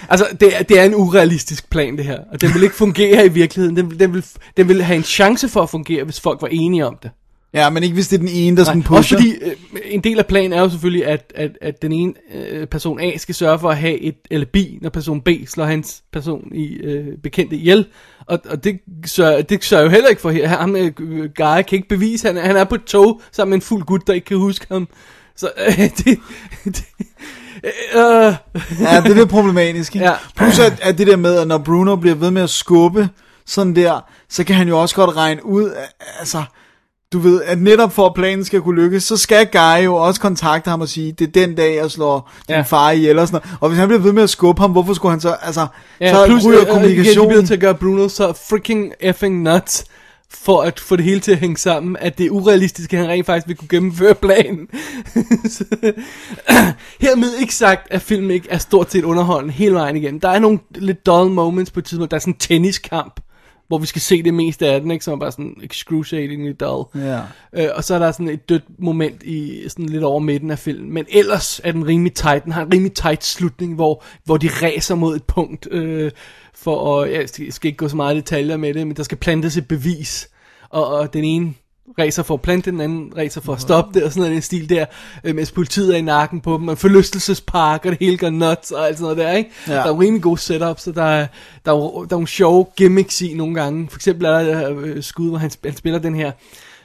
altså, 0.09 0.27
det, 0.41 0.53
det 0.69 0.81
er 0.81 0.85
en 0.85 0.95
urealistisk 0.95 1.71
plan, 1.71 1.97
det 1.97 2.05
her. 2.05 2.19
Og 2.33 2.41
den 2.41 2.55
vil 2.55 2.63
ikke 2.63 2.77
fungere 2.77 3.27
i 3.27 3.29
virkeligheden. 3.29 3.77
Den, 3.77 3.99
den, 4.01 4.15
vil, 4.15 4.25
den 4.57 4.69
vil 4.69 4.83
have 4.83 4.97
en 4.97 5.05
chance 5.05 5.49
for 5.49 5.63
at 5.63 5.71
fungere, 5.71 6.05
hvis 6.05 6.21
folk 6.21 6.43
var 6.43 6.49
enige 6.49 6.87
om 6.87 6.97
det. 7.03 7.11
Ja, 7.55 7.71
men 7.71 7.83
ikke 7.83 7.95
hvis 7.95 8.09
det 8.09 8.17
er 8.17 8.19
den 8.21 8.29
ene, 8.29 8.57
der 8.57 8.65
sådan 8.65 8.79
Nej, 8.91 8.99
også 8.99 9.11
pusher. 9.15 9.19
fordi 9.19 9.33
øh, 9.45 9.81
en 9.85 10.01
del 10.01 10.19
af 10.19 10.27
planen 10.27 10.53
er 10.53 10.61
jo 10.63 10.69
selvfølgelig, 10.71 11.07
at, 11.07 11.33
at, 11.35 11.51
at 11.61 11.83
den 11.83 11.93
ene 11.93 12.13
øh, 12.35 12.67
person 12.67 13.01
A 13.01 13.17
skal 13.17 13.35
sørge 13.35 13.59
for 13.59 13.71
at 13.71 13.77
have 13.77 13.99
et 14.01 14.15
alibi, 14.31 14.79
når 14.83 14.91
person 14.91 15.21
B 15.21 15.29
slår 15.47 15.65
hans 15.65 16.03
person 16.13 16.49
i 16.55 16.67
øh, 16.75 17.07
bekendte 17.23 17.57
ihjel. 17.57 17.87
Og, 18.27 18.39
og 18.49 18.65
det, 18.65 18.79
sørger, 19.07 19.43
det 19.43 19.65
sørger 19.65 19.85
jo 19.85 19.91
heller 19.91 20.09
ikke 20.09 20.23
for 20.23 20.47
ham. 20.47 20.77
Øh, 20.77 20.93
Guy 21.37 21.63
kan 21.63 21.65
ikke 21.73 21.89
bevise, 21.89 22.27
han, 22.27 22.37
er- 22.37 22.47
han 22.47 22.57
er 22.57 22.65
på 22.65 22.75
et 22.75 22.85
tog 22.85 23.21
sammen 23.33 23.51
med 23.51 23.57
en 23.57 23.63
fuld 23.63 23.83
gut, 23.85 24.07
der 24.07 24.13
ikke 24.13 24.25
kan 24.25 24.37
huske 24.37 24.67
ham. 24.71 24.89
Så 25.37 25.51
øh, 25.67 25.79
det... 26.05 26.19
det 26.65 26.85
øh, 27.65 28.35
Ja, 28.81 29.01
det 29.01 29.11
er 29.11 29.15
lidt 29.15 29.29
problematisk, 29.29 29.95
ikke? 29.97 30.07
Ja. 30.07 30.13
Plus 30.37 30.59
at, 30.59 30.81
at 30.83 30.99
det 30.99 31.07
der 31.07 31.17
med, 31.17 31.37
at 31.37 31.49
når 31.49 31.59
Bruno 31.59 31.97
bliver 31.97 32.15
ved 32.17 32.31
med 32.31 32.43
at 32.43 32.51
skubbe 32.51 33.09
sådan 33.47 33.77
der, 33.77 34.01
så 34.29 34.45
kan 34.45 34.57
han 34.57 34.69
jo 34.69 34.81
også 34.81 34.95
godt 34.95 35.17
regne 35.17 35.47
ud, 35.47 35.71
at- 35.71 35.95
altså, 36.19 36.43
du 37.17 37.21
ved, 37.21 37.43
at 37.43 37.59
netop 37.61 37.93
for 37.93 38.07
at 38.07 38.15
planen 38.15 38.45
skal 38.45 38.61
kunne 38.61 38.83
lykkes, 38.83 39.05
så 39.05 39.17
skal 39.17 39.47
Guy 39.53 39.85
jo 39.85 39.95
også 39.95 40.21
kontakte 40.21 40.71
ham 40.71 40.81
og 40.81 40.89
sige, 40.89 41.13
det 41.13 41.27
er 41.29 41.47
den 41.47 41.55
dag, 41.55 41.77
jeg 41.77 41.91
slår 41.91 42.31
din 42.49 42.57
Ja. 42.57 42.61
far 42.63 42.91
ihjel 42.91 43.19
og 43.19 43.29
sådan 43.29 43.41
noget. 43.45 43.59
Og 43.61 43.69
hvis 43.69 43.79
han 43.79 43.89
bliver 43.89 44.01
ved 44.01 44.13
med 44.13 44.23
at 44.23 44.31
skubbe 44.31 44.61
ham, 44.63 44.71
hvorfor 44.73 44.95
skulle 44.95 45.11
han 45.13 45.21
så, 45.21 45.37
altså, 45.43 45.67
Ja, 46.01 46.15
så 46.15 46.27
plus, 46.27 46.45
ryger 46.45 46.61
øh, 46.61 46.67
øh, 46.67 46.73
kommunikationen. 46.73 47.31
Igen, 47.31 47.43
de 47.43 47.47
til 47.47 47.55
at 47.55 47.61
gøre 47.61 47.75
Bruno 47.75 48.09
så 48.09 48.33
freaking 48.49 48.93
effing 49.01 49.43
nuts, 49.43 49.85
for 50.31 50.63
at 50.63 50.81
få 50.81 50.97
det 50.97 51.05
hele 51.05 51.21
til 51.21 51.33
at 51.33 51.39
hænge 51.39 51.57
sammen, 51.57 51.97
at 52.01 52.19
det 52.19 52.27
er 52.27 52.31
urealistisk, 52.31 52.93
at 52.93 52.99
han 53.01 53.09
rent 53.09 53.27
faktisk 53.27 53.49
vil 53.49 53.57
kunne 53.57 53.69
gennemføre 53.69 54.15
planen. 54.15 54.67
Hermed 57.01 57.35
ikke 57.41 57.55
sagt, 57.55 57.87
at 57.91 58.03
filmen 58.03 58.31
ikke 58.31 58.49
er 58.51 58.59
stort 58.59 58.93
set 58.93 59.05
underholdende 59.05 59.55
hele 59.55 59.75
vejen 59.75 59.97
igennem. 59.97 60.21
Der 60.21 60.29
er 60.29 60.39
nogle 60.39 60.59
lidt 60.75 61.07
dull 61.07 61.31
moments 61.31 61.71
på 61.71 61.81
et 61.81 61.85
tidspunkt. 61.85 62.11
Der 62.11 62.17
er 62.17 62.21
sådan 62.21 62.33
en 62.35 62.39
tenniskamp, 62.39 63.21
hvor 63.69 63.79
vi 63.79 63.87
skal 63.87 64.03
se 64.03 64.23
det 64.23 64.35
meste 64.35 64.67
af 64.67 64.81
den, 64.81 64.91
ikke? 64.91 65.05
som 65.05 65.15
er 65.15 65.19
bare 65.19 65.33
sådan 65.33 65.57
excruciatingly 65.63 66.53
dull. 66.61 66.85
Ja. 66.95 67.21
Øh, 67.53 67.69
og 67.75 67.85
så 67.85 67.95
er 67.95 67.99
der 67.99 68.13
sådan 68.13 68.29
et 68.29 68.49
dødt 68.49 68.65
moment 68.79 69.23
i 69.23 69.63
sådan 69.69 69.87
lidt 69.87 70.05
over 70.05 70.21
midten 70.21 70.51
af 70.51 70.59
filmen. 70.59 70.93
Men 70.93 71.05
ellers 71.09 71.61
er 71.65 71.73
den 71.73 71.87
rimelig 71.87 72.15
tight. 72.15 72.45
Den 72.45 72.53
har 72.53 72.63
en 72.63 72.73
rimelig 72.73 72.93
tight 72.93 73.25
slutning, 73.25 73.75
hvor, 73.75 74.05
hvor 74.25 74.37
de 74.37 74.49
ræser 74.49 74.95
mod 74.95 75.17
et 75.17 75.25
punkt. 75.25 75.69
Øh, 75.71 76.11
for 76.55 77.03
at, 77.03 77.13
jeg 77.13 77.29
skal- 77.29 77.53
skal 77.53 77.69
ikke 77.69 77.77
gå 77.79 77.89
så 77.89 77.97
meget 77.97 78.15
i 78.15 78.17
detaljer 78.19 78.57
med 78.57 78.75
det, 78.75 78.87
men 78.87 78.97
der 78.97 79.03
skal 79.03 79.19
plantes 79.19 79.57
et 79.57 79.69
bevis. 79.69 80.29
Og, 80.71 80.87
og 80.87 81.13
den 81.13 81.25
ene 81.25 81.55
racer 81.99 82.23
for 82.23 82.35
at 82.35 82.43
plante, 82.43 82.71
den 82.71 82.81
anden 82.81 83.13
racer 83.17 83.41
for 83.41 83.53
at 83.53 83.61
stoppe 83.61 83.95
det, 83.95 84.05
og 84.05 84.13
sådan 84.13 84.21
noget 84.21 84.35
den 84.35 84.43
stil 84.43 84.69
der, 84.69 84.85
øh, 85.25 85.35
mens 85.35 85.53
politiet 85.53 85.95
er 85.95 85.99
i 85.99 86.03
nakken 86.03 86.41
på 86.41 86.57
dem, 86.59 86.69
og 86.69 86.79
forlystelsespark, 86.79 87.85
og 87.85 87.91
det 87.91 87.99
hele 88.01 88.19
går 88.19 88.31
nuts, 88.31 88.71
og 88.71 88.87
alt 88.87 88.99
sådan 88.99 89.03
noget 89.03 89.17
der, 89.17 89.33
ikke? 89.33 89.51
Ja. 89.69 89.73
Der 89.73 89.83
er 89.83 89.89
jo 89.89 90.01
rimelig 90.01 90.23
gode 90.23 90.41
setups, 90.41 90.83
så 90.83 90.93
der 90.93 91.03
er, 91.03 91.27
der, 91.65 91.73
er, 91.73 91.77
der 91.77 92.01
er 92.01 92.07
nogle 92.11 92.29
sjove 92.29 92.67
gimmicks 92.77 93.23
i 93.23 93.35
nogle 93.35 93.55
gange. 93.55 93.89
For 93.91 93.99
eksempel 93.99 94.27
er 94.27 94.43
der 94.43 94.79
øh, 94.79 95.03
skud, 95.03 95.29
hvor 95.29 95.39
han, 95.39 95.51
han 95.65 95.77
spiller 95.77 95.99
den 95.99 96.15
her 96.15 96.33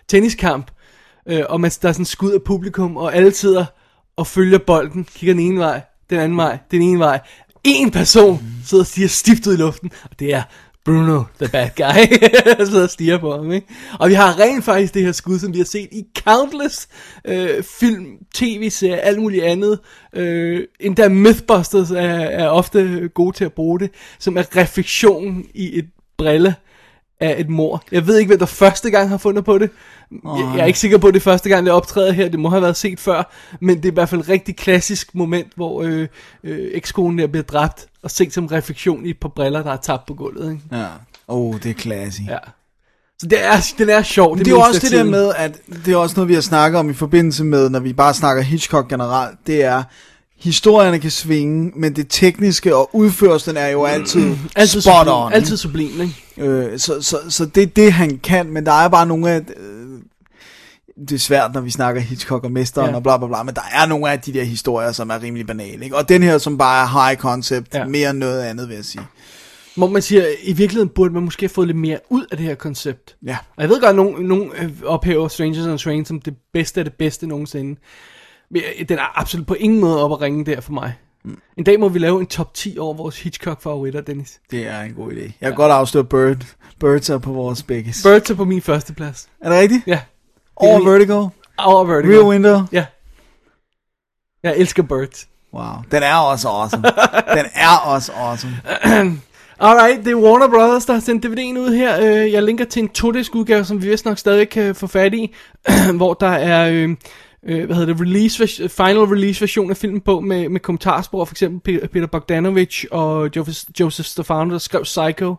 tenniskamp, 0.08 0.72
øh, 1.28 1.43
og 1.49 1.62
man, 1.62 1.72
der 1.82 1.89
er 1.89 1.93
sådan 1.93 2.06
skud 2.06 2.32
af 2.32 2.41
publikum, 2.41 2.97
og 2.97 3.16
alle 3.16 3.32
sidder 3.32 3.66
og 4.18 4.28
følger 4.28 4.58
bolden, 4.58 5.08
kigger 5.16 5.34
den 5.34 5.43
ene 5.43 5.60
vej, 5.60 5.82
den 6.10 6.20
anden 6.20 6.38
vej, 6.38 6.58
den 6.72 6.82
ene 6.82 6.99
vej. 6.99 7.20
En 7.64 7.91
person 7.91 8.43
sidder 8.66 8.84
og 8.84 8.88
stiger 8.88 9.08
stift 9.08 9.47
ud 9.47 9.54
i 9.54 9.58
luften, 9.58 9.91
og 10.04 10.20
det 10.20 10.34
er 10.34 10.43
Bruno, 10.86 11.23
the 11.39 11.49
bad 11.49 11.69
guy, 11.75 12.17
der 12.57 12.65
sidder 12.65 12.84
og 12.84 12.89
stiger 12.89 13.17
på 13.17 13.36
ham, 13.36 13.51
ikke? 13.51 13.67
Og 13.99 14.09
vi 14.09 14.13
har 14.13 14.39
rent 14.39 14.65
faktisk 14.65 14.93
det 14.93 15.03
her 15.03 15.11
skud, 15.11 15.39
som 15.39 15.53
vi 15.53 15.57
har 15.57 15.65
set 15.65 15.89
i 15.91 16.03
countless 16.17 16.88
øh, 17.25 17.63
film, 17.63 18.17
tv-serier, 18.34 18.97
alt 18.97 19.19
muligt 19.19 19.43
andet. 19.43 19.79
Øh, 20.15 20.63
endda 20.79 21.09
Mythbusters 21.09 21.91
er, 21.91 22.19
er 22.19 22.47
ofte 22.47 23.09
gode 23.13 23.38
til 23.38 23.45
at 23.45 23.53
bruge 23.53 23.79
det, 23.79 23.91
som 24.19 24.38
er 24.38 24.57
refleksion 24.57 25.43
i 25.53 25.77
et 25.79 25.86
brille 26.17 26.55
af 27.19 27.36
et 27.39 27.49
mor. 27.49 27.84
Jeg 27.91 28.07
ved 28.07 28.17
ikke, 28.17 28.27
hvem 28.27 28.39
der 28.39 28.45
første 28.45 28.91
gang 28.91 29.09
har 29.09 29.17
fundet 29.17 29.45
på 29.45 29.57
det. 29.57 29.69
Jeg, 30.12 30.51
jeg 30.55 30.62
er 30.62 30.66
ikke 30.66 30.80
sikker 30.80 30.97
på, 30.97 31.07
at 31.07 31.14
det 31.14 31.20
er 31.20 31.24
første 31.24 31.49
gang, 31.49 31.66
det 31.66 31.74
optræder 31.74 32.12
her. 32.12 32.30
Det 32.30 32.39
må 32.39 32.49
have 32.49 32.62
været 32.62 32.78
set 32.78 32.99
før. 32.99 33.32
Men 33.59 33.78
det 33.78 33.86
er 33.86 33.91
i 33.91 33.93
hvert 33.93 34.09
fald 34.09 34.22
et 34.22 34.30
rigtig 34.30 34.55
klassisk 34.55 35.16
moment, 35.16 35.47
hvor 35.55 35.82
øh, 35.82 36.07
øh, 36.43 36.70
ekskonen 36.74 37.20
der 37.20 37.28
bliver 37.28 37.43
dræbt 37.43 37.88
og 38.03 38.12
set 38.12 38.34
som 38.34 38.45
refleksion 38.45 39.05
i 39.05 39.09
et 39.09 39.20
par 39.20 39.30
briller, 39.30 39.64
der 39.64 39.72
er 39.72 39.78
tabt 39.78 40.05
på 40.05 40.14
gulvet. 40.14 40.51
Ikke? 40.51 40.64
Ja. 40.72 40.88
Oh, 41.28 41.55
det 41.64 41.70
er 41.70 41.74
classy. 41.74 42.22
Ja. 42.28 42.38
Så 43.20 43.28
det 43.28 43.45
er, 43.45 43.74
den 43.78 43.89
er 43.89 44.01
sjov. 44.01 44.38
Det, 44.38 44.45
det 44.45 44.51
er 44.51 44.57
også 44.57 44.80
det 44.80 44.91
der 44.91 45.03
med, 45.03 45.34
at 45.38 45.62
det 45.86 45.93
er 45.93 45.97
også 45.97 46.16
noget, 46.16 46.30
vi 46.30 46.34
har 46.34 46.41
snakket 46.41 46.80
om 46.80 46.89
i 46.89 46.93
forbindelse 46.93 47.43
med, 47.43 47.70
når 47.70 47.80
vi 47.80 47.93
bare 47.93 48.14
snakker 48.14 48.43
Hitchcock 48.43 48.89
generelt, 48.89 49.38
det 49.47 49.64
er, 49.64 49.84
historierne 50.41 50.99
kan 50.99 51.11
svinge, 51.11 51.71
men 51.75 51.95
det 51.95 52.05
tekniske 52.09 52.75
og 52.75 52.89
udførelsen 52.95 53.57
er 53.57 53.67
jo 53.67 53.83
altid, 53.85 54.35
altid 54.55 54.81
spot 54.81 54.93
sublim, 55.05 55.13
on. 55.13 55.33
Altid 55.33 55.57
sublim, 55.57 56.01
ikke? 56.01 56.15
Øh, 56.37 56.79
så, 56.79 57.01
så, 57.01 57.17
så 57.29 57.45
det 57.45 57.63
er 57.63 57.67
det, 57.67 57.93
han 57.93 58.17
kan, 58.23 58.49
men 58.49 58.65
der 58.65 58.71
er 58.71 58.87
bare 58.87 59.05
nogle 59.05 59.29
af... 59.31 59.39
Øh, 59.39 59.99
det 61.09 61.11
er 61.15 61.19
svært, 61.19 61.53
når 61.53 61.61
vi 61.61 61.69
snakker 61.71 62.01
Hitchcock 62.01 62.43
og 62.43 62.51
Mesteren 62.51 62.89
Ja. 62.89 62.95
og 62.95 63.03
bla 63.03 63.17
bla 63.17 63.27
bla, 63.27 63.43
men 63.43 63.55
der 63.55 63.61
er 63.73 63.85
nogle 63.85 64.11
af 64.11 64.19
de 64.19 64.33
der 64.33 64.43
historier, 64.43 64.91
som 64.91 65.09
er 65.09 65.21
rimelig 65.23 65.47
banale. 65.47 65.83
Ikke? 65.83 65.97
Og 65.97 66.09
den 66.09 66.23
her, 66.23 66.37
som 66.37 66.57
bare 66.57 66.83
er 66.83 67.07
high 67.07 67.19
concept, 67.21 67.73
Ja. 67.73 67.79
ja. 67.79 67.85
mere 67.87 68.09
end 68.09 68.17
noget 68.17 68.41
andet, 68.41 68.67
vil 68.69 68.75
jeg 68.75 68.85
sige. 68.85 69.03
Hvor 69.75 69.87
man 69.89 70.01
siger, 70.01 70.25
i 70.43 70.53
virkeligheden 70.53 70.89
burde 70.95 71.13
man 71.13 71.23
måske 71.23 71.43
have 71.43 71.49
fået 71.49 71.67
lidt 71.67 71.77
mere 71.77 71.99
ud 72.09 72.25
af 72.31 72.37
det 72.37 72.45
her 72.45 72.55
koncept. 72.55 73.15
Ja. 73.25 73.37
Og 73.55 73.61
jeg 73.61 73.69
ved 73.69 73.81
godt, 73.81 73.89
at 73.89 73.95
nogen, 73.95 74.25
nogen 74.25 74.51
øh, 74.61 74.69
ophæver 74.85 75.27
Strangers 75.27 75.65
and 75.67 75.79
Strange 75.79 76.05
som 76.05 76.21
det 76.21 76.33
bedste 76.53 76.79
af 76.81 76.85
det 76.85 76.93
bedste 76.93 77.27
nogensinde. 77.27 77.79
Men 78.52 78.62
øh, 78.80 78.89
den 78.89 78.97
er 78.97 79.20
absolut 79.20 79.47
på 79.47 79.54
ingen 79.54 79.80
måde 79.80 80.04
op 80.04 80.12
at 80.12 80.22
ringe 80.22 80.45
der 80.45 80.62
for 80.62 80.74
mig. 80.74 80.93
Mm. 81.26 81.38
En 81.58 81.64
dag 81.64 81.80
må 81.80 81.89
vi 81.89 81.99
lave 81.99 82.20
en 82.20 82.26
top 82.28 82.54
10 82.54 82.78
over 82.80 82.93
vores 82.93 83.22
Hitchcock-favoritter, 83.22 84.02
Dennis. 84.02 84.39
Det 84.52 84.68
er 84.68 84.82
en 84.82 84.93
god 84.93 85.12
idé. 85.12 85.22
Jeg 85.22 85.34
kan 85.41 85.56
godt 85.56 85.72
afsløre 85.72 86.04
Bird. 86.04 86.38
Birds 86.80 87.10
er 87.10 87.18
på 87.18 87.32
vores 87.32 87.64
begges. 87.64 88.04
Birds 88.04 88.30
er 88.30 88.36
på 88.36 88.45
min 88.45 88.62
første 88.62 88.93
plads. 88.93 89.28
Er 89.41 89.49
det 89.49 89.60
rigtigt? 89.60 89.88
Ja. 89.88 89.99
Over 90.56 90.80
er 90.80 90.84
Vertigo? 90.84 91.28
Over 91.58 91.84
Vertigo. 91.84 92.14
Rear 92.14 92.28
Window? 92.28 92.62
Ja. 92.72 92.86
Jeg 94.43 94.58
elsker 94.58 94.84
Birds. 94.84 95.28
Wow. 95.54 95.74
Den 95.91 96.04
er 96.04 96.16
også 96.16 96.47
awesome. 96.47 96.84
den 97.38 97.45
er 97.56 97.78
også 97.86 98.12
awesome. 98.16 98.54
Alright, 99.60 100.06
det 100.06 100.12
er 100.12 100.16
Warner 100.16 100.47
Brothers, 100.47 100.86
der 100.86 100.93
har 100.93 100.99
sendt 100.99 101.26
DVD'en 101.26 101.60
ud 101.60 101.76
her. 101.76 101.99
Øh, 102.02 102.32
Jeg 102.32 102.43
linker 102.43 102.66
til 102.66 102.82
en 102.84 102.89
2 102.89 103.08
udgave, 103.08 103.66
som 103.66 103.84
vi 103.84 103.89
vist 103.89 104.06
nok 104.06 104.18
stadig 104.18 104.49
kan 104.49 104.76
få 104.76 104.88
fat 104.88 105.14
i, 105.14 105.36
hvor 105.97 106.14
der 106.14 106.28
er, 106.28 106.70
øh, 106.74 106.95
øh, 107.47 107.65
hvad 107.65 107.75
hedder 107.75 107.93
det, 107.93 108.01
release, 108.01 108.69
final 108.69 108.99
release 108.99 109.41
version 109.41 109.69
af 109.69 109.77
filmen 109.77 110.01
på, 110.01 110.19
med, 110.19 110.49
med 110.49 110.59
kommentarspor, 110.59 111.25
for 111.25 111.33
eksempel 111.33 111.79
Pe- 111.79 111.87
Peter 111.87 112.07
Bogdanovich 112.07 112.85
og 112.91 113.29
Joseph, 113.35 113.59
Joseph 113.79 114.07
Stefano, 114.07 114.51
der 114.51 114.57
skrev 114.57 114.83
Psycho, 114.83 115.35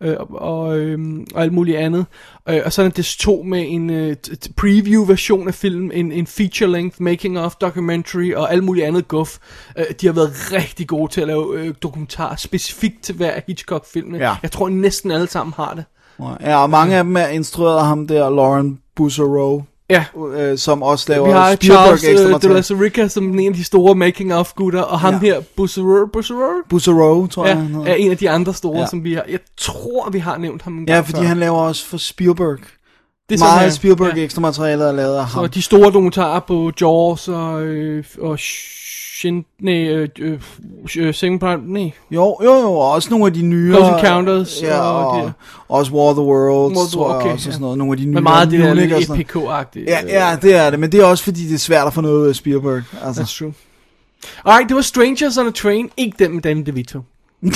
øh, 0.00 0.16
og, 0.30 0.78
øh, 0.78 0.98
og 1.34 1.42
alt 1.42 1.52
muligt 1.52 1.76
andet. 1.76 2.06
Øh, 2.48 2.60
og 2.64 2.72
så 2.72 2.82
er 2.82 2.86
der 2.86 2.92
des 2.92 3.16
2 3.16 3.42
med 3.42 3.64
en 3.68 3.90
øh, 3.90 4.16
preview 4.56 5.04
version 5.04 5.48
af 5.48 5.54
filmen, 5.54 5.92
en, 5.92 6.12
en 6.12 6.26
feature 6.26 6.70
length 6.70 7.02
making 7.02 7.38
of 7.38 7.54
documentary 7.54 8.32
og 8.32 8.52
alt 8.52 8.64
muligt 8.64 8.86
andet 8.86 9.08
guf. 9.08 9.38
Øh, 9.78 9.84
de 10.00 10.06
har 10.06 10.14
været 10.14 10.32
rigtig 10.52 10.86
gode 10.88 11.12
til 11.12 11.20
at 11.20 11.26
lave 11.26 11.58
øh, 11.58 11.74
dokumentar 11.82 12.36
specifikt 12.36 13.02
til 13.02 13.14
hver 13.14 13.40
Hitchcock 13.46 13.86
film. 13.92 14.14
Ja. 14.14 14.36
Jeg 14.42 14.50
tror 14.50 14.68
næsten 14.68 15.10
alle 15.10 15.28
sammen 15.28 15.52
har 15.56 15.74
det. 15.74 15.84
Ja, 16.40 16.62
og 16.62 16.70
mange 16.70 16.96
af 16.96 17.04
dem 17.04 17.16
er 17.16 17.26
instrueret 17.26 17.78
af 17.78 17.86
ham 17.86 18.06
der, 18.06 18.30
Lauren 18.30 18.80
Busserow, 18.96 19.62
Ja. 19.90 20.04
øh, 20.36 20.58
som 20.58 20.82
også 20.82 21.06
laver 21.08 21.26
Vi 21.26 21.32
har 21.32 21.54
Spielberg 21.54 21.98
Charles 21.98 22.20
uh, 22.20 22.26
de 22.26 22.32
materiale. 22.32 22.54
la 22.54 22.62
Surica 22.62 23.08
som 23.08 23.38
en 23.38 23.48
af 23.48 23.54
de 23.54 23.64
store 23.64 23.94
making 23.94 24.34
of 24.34 24.52
gutter, 24.54 24.82
og 24.82 25.00
ham 25.00 25.12
Ja. 25.14 25.18
her, 25.18 25.40
Busserur, 25.56 26.06
Busserur? 26.12 26.52
Busserow, 26.68 27.26
tror 27.26 27.46
jeg. 27.46 27.54
Ja, 27.56 27.60
han 27.62 27.74
hedder. 27.74 27.90
er 27.90 27.94
en 27.94 28.10
af 28.10 28.16
de 28.18 28.30
andre 28.30 28.54
store, 28.54 28.78
Ja. 28.80 28.86
som 28.86 29.04
vi 29.04 29.14
har, 29.14 29.24
jeg 29.30 29.38
tror 29.58 30.10
vi 30.10 30.18
har 30.18 30.36
nævnt 30.38 30.62
ham 30.62 30.78
en 30.78 30.88
Ja, 30.88 31.00
fordi 31.00 31.18
før. 31.18 31.22
han 31.26 31.38
laver 31.38 31.58
også 31.58 31.86
for 31.86 31.96
Spielberg. 31.96 32.58
det 33.28 33.34
er 33.34 33.38
Meget 33.38 33.66
af 33.66 33.72
Spielberg 33.72 34.16
ja. 34.16 34.22
ekstra 34.22 34.40
materialet 34.40 34.88
er 34.88 34.92
lavet 34.92 35.16
af 35.16 35.26
ham. 35.26 35.42
Og 35.42 35.54
de 35.54 35.62
store 35.62 35.84
dokumentarer 35.86 36.40
på 36.40 36.72
Jaws 36.80 37.28
og, 37.28 37.62
øh, 37.62 38.04
og 38.20 38.38
Shin, 39.18 39.44
nej, 39.60 39.74
øh, 39.88 40.08
øh, 40.18 40.40
øh, 40.98 41.14
Second 41.14 41.40
Prime, 41.40 41.62
nej, 41.72 41.90
Jo, 42.10 42.38
jo, 42.44 42.54
jo, 42.54 42.72
og 42.72 42.90
også 42.90 43.10
nogle 43.10 43.26
af 43.26 43.32
de 43.32 43.42
nyere. 43.42 43.76
Close 43.76 43.92
Encounters 43.92 44.62
ja, 44.62 44.80
og 44.80 45.10
og, 45.10 45.26
de- 45.26 45.32
også 45.68 45.92
War 45.92 46.00
of 46.02 46.14
the 46.14 46.22
Worlds, 46.24 46.76
War 46.76 46.82
of 46.84 46.88
the- 46.88 46.92
tror 46.96 47.08
jeg 47.10 47.16
okay, 47.20 47.32
også, 47.32 47.48
og 47.48 47.50
ja. 47.50 47.52
sådan 47.52 47.60
noget. 47.60 47.78
Nogle 47.78 47.92
af 47.92 47.96
de 47.98 48.04
nyere. 48.04 48.14
med 48.14 48.22
meget 48.22 48.44
af 48.46 48.50
det 48.50 48.60
der 48.60 48.70
og 48.70 48.76
lidt. 48.76 48.92
EPK-agtigt. 49.10 49.84
Ja, 49.86 49.98
ja, 50.30 50.36
det 50.42 50.54
er 50.56 50.70
det, 50.70 50.80
men 50.80 50.92
det 50.92 51.00
er 51.00 51.04
også 51.04 51.24
fordi, 51.24 51.46
det 51.48 51.54
er 51.54 51.58
svært 51.58 51.86
at 51.86 51.92
få 51.94 52.00
noget 52.00 52.28
af 52.28 52.34
Spielberg. 52.34 52.82
Altså. 53.02 53.22
That's 53.22 53.38
true. 53.38 53.52
Alright, 54.44 54.68
det 54.68 54.74
var 54.76 54.82
Strangers 54.82 55.38
on 55.38 55.46
a 55.46 55.50
Train, 55.50 55.90
ikke 55.96 56.16
den 56.18 56.32
med 56.34 56.42
Danny 56.42 56.62
DeVito. 56.66 57.00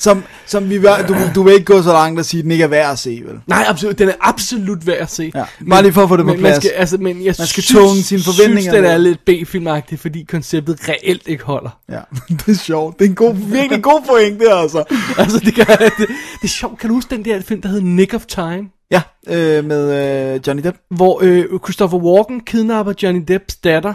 Som, 0.00 0.24
som 0.46 0.70
vi, 0.70 0.78
du, 1.08 1.16
du 1.34 1.42
vil 1.42 1.54
ikke 1.54 1.64
gå 1.64 1.82
så 1.82 1.92
langt 1.92 2.18
og 2.18 2.24
sige, 2.24 2.38
at 2.38 2.42
den 2.44 2.52
ikke 2.52 2.64
er 2.64 2.68
værd 2.68 2.92
at 2.92 2.98
se, 2.98 3.22
vel? 3.26 3.40
Nej, 3.46 3.64
absolut, 3.68 3.98
den 3.98 4.08
er 4.08 4.14
absolut 4.20 4.86
værd 4.86 4.98
at 4.98 5.10
se. 5.10 5.32
Ja, 5.34 5.44
bare 5.70 5.82
lige 5.82 5.92
for 5.92 6.02
at 6.02 6.08
få 6.08 6.16
det 6.16 6.24
på 6.24 6.32
men, 6.32 6.42
man 6.42 6.50
plads. 6.50 6.56
skal, 6.56 6.70
altså, 6.70 6.96
men 6.96 7.24
jeg 7.24 7.34
Man 7.38 7.46
skal 7.46 7.64
tone 7.64 8.02
sine 8.02 8.22
forventninger 8.22 8.72
synes, 8.72 8.74
den 8.74 8.84
er 8.84 8.98
lidt 8.98 9.24
B-filmagtig, 9.24 9.98
fordi 9.98 10.22
konceptet 10.22 10.88
reelt 10.88 11.28
ikke 11.28 11.44
holder. 11.44 11.78
Ja, 11.88 12.00
det 12.46 12.48
er 12.48 12.54
sjovt. 12.54 12.98
Det 12.98 13.04
er 13.04 13.08
en 13.08 13.14
god, 13.14 13.34
virkelig 13.34 13.82
god 13.82 14.02
pointe, 14.08 14.52
altså. 14.52 14.84
altså, 15.18 15.38
det, 15.38 15.54
kan, 15.54 15.66
det, 15.66 15.92
det 15.98 16.44
er 16.44 16.48
sjovt. 16.48 16.78
Kan 16.78 16.88
du 16.88 16.94
huske 16.94 17.14
den 17.16 17.24
der 17.24 17.40
film, 17.40 17.62
der 17.62 17.68
hed 17.68 17.80
Nick 17.80 18.14
of 18.14 18.26
Time? 18.26 18.68
Ja, 18.90 19.02
øh, 19.28 19.64
med 19.64 20.34
øh, 20.34 20.40
Johnny 20.46 20.62
Depp. 20.62 20.76
Hvor 20.90 21.20
øh, 21.22 21.44
Christopher 21.64 21.98
Walken 21.98 22.40
kidnapper 22.40 22.92
Johnny 23.02 23.24
Depps 23.28 23.56
datter, 23.56 23.94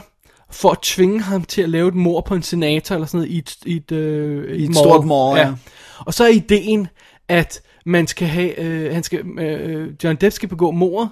for 0.52 0.72
at 0.72 0.78
tvinge 0.82 1.22
ham 1.22 1.44
til 1.44 1.62
at 1.62 1.70
lave 1.70 1.88
et 1.88 1.96
mor 1.96 2.22
på 2.22 2.36
en 2.36 2.44
senator, 2.44 2.96
eller 2.96 3.08
sådan 3.08 3.18
noget, 3.18 3.32
i 3.32 3.38
et, 3.38 3.56
i 3.66 3.76
et, 3.76 3.92
øh, 3.92 4.56
I 4.56 4.64
et 4.64 4.76
stort 4.76 5.06
mord, 5.06 5.38
ja. 5.38 5.54
Og 6.00 6.14
så 6.14 6.24
er 6.24 6.30
ideen, 6.30 6.88
at 7.28 7.62
man 7.86 8.08
skal 8.08 8.28
have, 8.28 8.60
øh, 8.60 8.94
han 8.94 9.04
skal, 9.04 9.40
øh, 9.40 9.94
John 10.04 10.16
Depp 10.16 10.34
skal 10.34 10.50
begå 10.50 10.72
mord, 10.72 11.10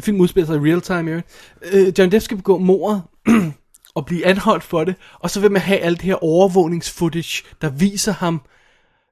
film 0.00 0.20
udspiller 0.20 0.46
sig 0.46 0.56
i 0.56 0.70
real 0.70 0.80
time, 0.80 1.10
jo. 1.10 1.20
Øh, 1.72 1.92
John 1.98 2.12
Depp 2.12 2.24
skal 2.24 2.36
begå 2.36 2.58
mor 2.58 3.10
og 3.94 4.06
blive 4.06 4.26
anholdt 4.26 4.64
for 4.64 4.84
det, 4.84 4.94
og 5.18 5.30
så 5.30 5.40
vil 5.40 5.52
man 5.52 5.62
have 5.62 5.78
alt 5.78 5.98
det 5.98 6.06
her 6.06 6.24
overvågningsfootage, 6.24 7.44
der 7.62 7.70
viser 7.70 8.12
ham 8.12 8.40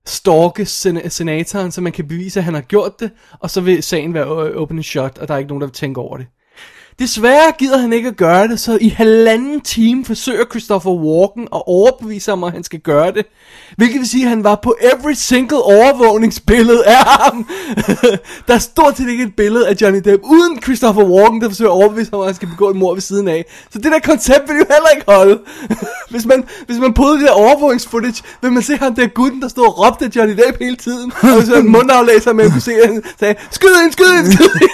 stalke 0.06 0.64
sen- 0.64 1.08
senatoren, 1.08 1.72
så 1.72 1.80
man 1.80 1.92
kan 1.92 2.08
bevise, 2.08 2.40
at 2.40 2.44
han 2.44 2.54
har 2.54 2.60
gjort 2.60 3.00
det, 3.00 3.10
og 3.40 3.50
så 3.50 3.60
vil 3.60 3.82
sagen 3.82 4.14
være 4.14 4.26
open 4.54 4.78
and 4.78 4.84
shut, 4.84 5.18
og 5.18 5.28
der 5.28 5.34
er 5.34 5.38
ikke 5.38 5.48
nogen, 5.48 5.60
der 5.60 5.66
vil 5.66 5.74
tænke 5.74 6.00
over 6.00 6.16
det. 6.16 6.26
Desværre 6.98 7.52
gider 7.58 7.78
han 7.78 7.92
ikke 7.92 8.08
at 8.08 8.16
gøre 8.16 8.48
det, 8.48 8.60
så 8.60 8.78
i 8.80 8.88
halvanden 8.88 9.60
time 9.60 10.04
forsøger 10.04 10.44
Christopher 10.50 10.92
Walken 10.92 11.42
at 11.42 11.62
overbevise 11.66 12.30
ham, 12.30 12.44
at 12.44 12.52
han 12.52 12.64
skal 12.64 12.80
gøre 12.80 13.12
det. 13.12 13.26
Hvilket 13.76 13.98
vil 13.98 14.08
sige, 14.08 14.24
at 14.24 14.28
han 14.28 14.44
var 14.44 14.54
på 14.54 14.76
every 14.80 15.12
single 15.12 15.62
overvågningsbillede 15.62 16.86
af 16.86 17.04
ham. 17.04 17.48
der 18.48 18.54
er 18.54 18.58
stort 18.58 18.96
set 18.96 19.08
ikke 19.08 19.24
et 19.24 19.36
billede 19.36 19.68
af 19.68 19.74
Johnny 19.80 20.00
Depp, 20.04 20.22
uden 20.24 20.62
Christopher 20.62 21.04
Walken, 21.04 21.40
der 21.40 21.48
forsøger 21.48 21.70
at 21.70 21.74
overbevise 21.74 22.10
ham, 22.10 22.20
at 22.20 22.26
han 22.26 22.34
skal 22.34 22.48
begå 22.48 22.70
et 22.70 22.76
mord 22.76 22.94
ved 22.94 23.02
siden 23.02 23.28
af. 23.28 23.44
Så 23.70 23.78
det 23.78 23.92
der 23.92 23.98
koncept 23.98 24.48
vil 24.48 24.56
jo 24.56 24.64
heller 24.70 24.88
ikke 24.94 25.04
holde. 25.08 25.38
hvis 26.12 26.26
man, 26.26 26.44
hvis 26.66 26.78
man 26.78 26.94
prøvede 26.94 27.18
det 27.18 27.26
der 27.26 27.32
overvågningsfootage, 27.32 28.22
vil 28.42 28.52
man 28.52 28.62
se 28.62 28.76
ham 28.76 28.94
der 28.94 29.06
gutten, 29.06 29.42
der 29.42 29.48
stod 29.48 29.66
og 29.66 29.78
råbte 29.78 30.04
af 30.04 30.10
Johnny 30.16 30.34
Depp 30.34 30.58
hele 30.60 30.76
tiden. 30.76 31.12
Og 31.22 31.38
hvis 31.38 31.50
man 31.50 31.66
mundaflæser, 31.66 32.32
man 32.32 32.50
kunne 32.50 32.60
se, 32.60 32.72
at 32.72 32.88
han 32.88 33.02
sagde, 33.20 33.34
skyd 33.50 33.68
ind, 33.84 33.92
skyd 33.92 34.18
ind, 34.18 34.32
skyd 34.32 34.44
ind. 34.62 34.70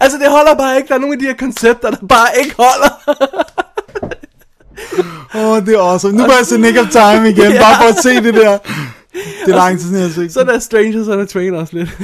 altså 0.00 0.18
det 0.18 0.28
holder 0.30 0.54
bare 0.54 0.76
ikke. 0.76 0.88
Der 0.88 0.94
er 0.94 0.98
nogle 0.98 1.14
af 1.14 1.18
de 1.18 1.24
her 1.24 1.34
koncepter, 1.40 1.90
der 1.90 2.06
bare 2.06 2.28
ikke 2.44 2.54
holder. 2.56 2.92
Åh, 5.34 5.50
oh, 5.50 5.66
det 5.66 5.74
er 5.74 5.80
awesome. 5.80 6.16
Nu 6.18 6.26
må 6.26 6.32
jeg 6.38 6.46
se 6.46 6.58
Nick 6.58 6.78
of 6.78 6.88
Time 6.90 7.28
igen, 7.30 7.52
Ja. 7.52 7.60
bare 7.62 7.76
for 7.82 7.88
at 7.88 8.02
se 8.02 8.14
det 8.14 8.34
der. 8.34 8.58
Det 9.46 9.52
er 9.52 9.56
lang 9.56 9.78
tid 9.78 9.88
siden, 9.88 9.96
jeg 10.00 10.08
har 10.08 10.14
set 10.14 10.32
Så 10.32 10.44
der 10.44 10.54
er 10.54 10.58
Stranger, 10.58 11.04
så 11.04 11.12
er 11.12 11.16
der 11.16 11.26
Train 11.26 11.54
også 11.54 11.76
lidt. 11.76 11.98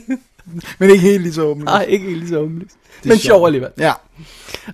Men 0.78 0.90
ikke 0.90 1.02
helt 1.02 1.22
lige 1.22 1.32
så 1.32 1.42
åbent. 1.42 1.64
Nej, 1.64 1.82
ikke 1.88 2.06
helt 2.06 2.18
lige 2.18 2.28
så 2.28 2.38
åbenlyst. 2.38 2.76
Men 3.04 3.10
sjovt. 3.10 3.22
sjov 3.22 3.46
alligevel. 3.46 3.70
Ja, 3.78 3.92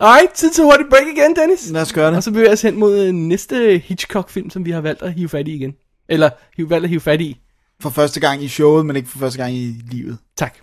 Alright, 0.00 0.32
tid 0.34 0.50
til 0.50 0.64
hurtigt 0.64 0.88
break 0.90 1.02
igen, 1.16 1.36
Dennis. 1.36 1.70
lad 1.70 1.82
os 1.82 1.92
gøre 1.92 2.06
Og 2.08 2.12
det. 2.14 2.24
så 2.24 2.30
bevæger 2.30 2.48
vi 2.48 2.52
os 2.52 2.62
hen 2.62 2.78
mod 2.78 2.98
øh, 2.98 3.12
næste 3.14 3.82
Hitchcock-film, 3.84 4.50
som 4.50 4.64
vi 4.64 4.70
har 4.70 4.80
valgt 4.80 5.02
at 5.02 5.12
hive 5.12 5.28
fat 5.28 5.48
i 5.48 5.54
igen. 5.54 5.72
Eller 6.08 6.30
hive, 6.56 6.70
valgt 6.70 6.84
at 6.84 6.88
hive 6.90 7.00
fat 7.00 7.20
i. 7.20 7.36
For 7.82 7.90
første 7.90 8.20
gang 8.20 8.42
i 8.44 8.48
showet, 8.48 8.86
men 8.86 8.96
ikke 8.96 9.08
for 9.08 9.18
første 9.18 9.38
gang 9.38 9.54
i 9.54 9.74
livet. 9.90 10.18
Tak. 10.38 10.54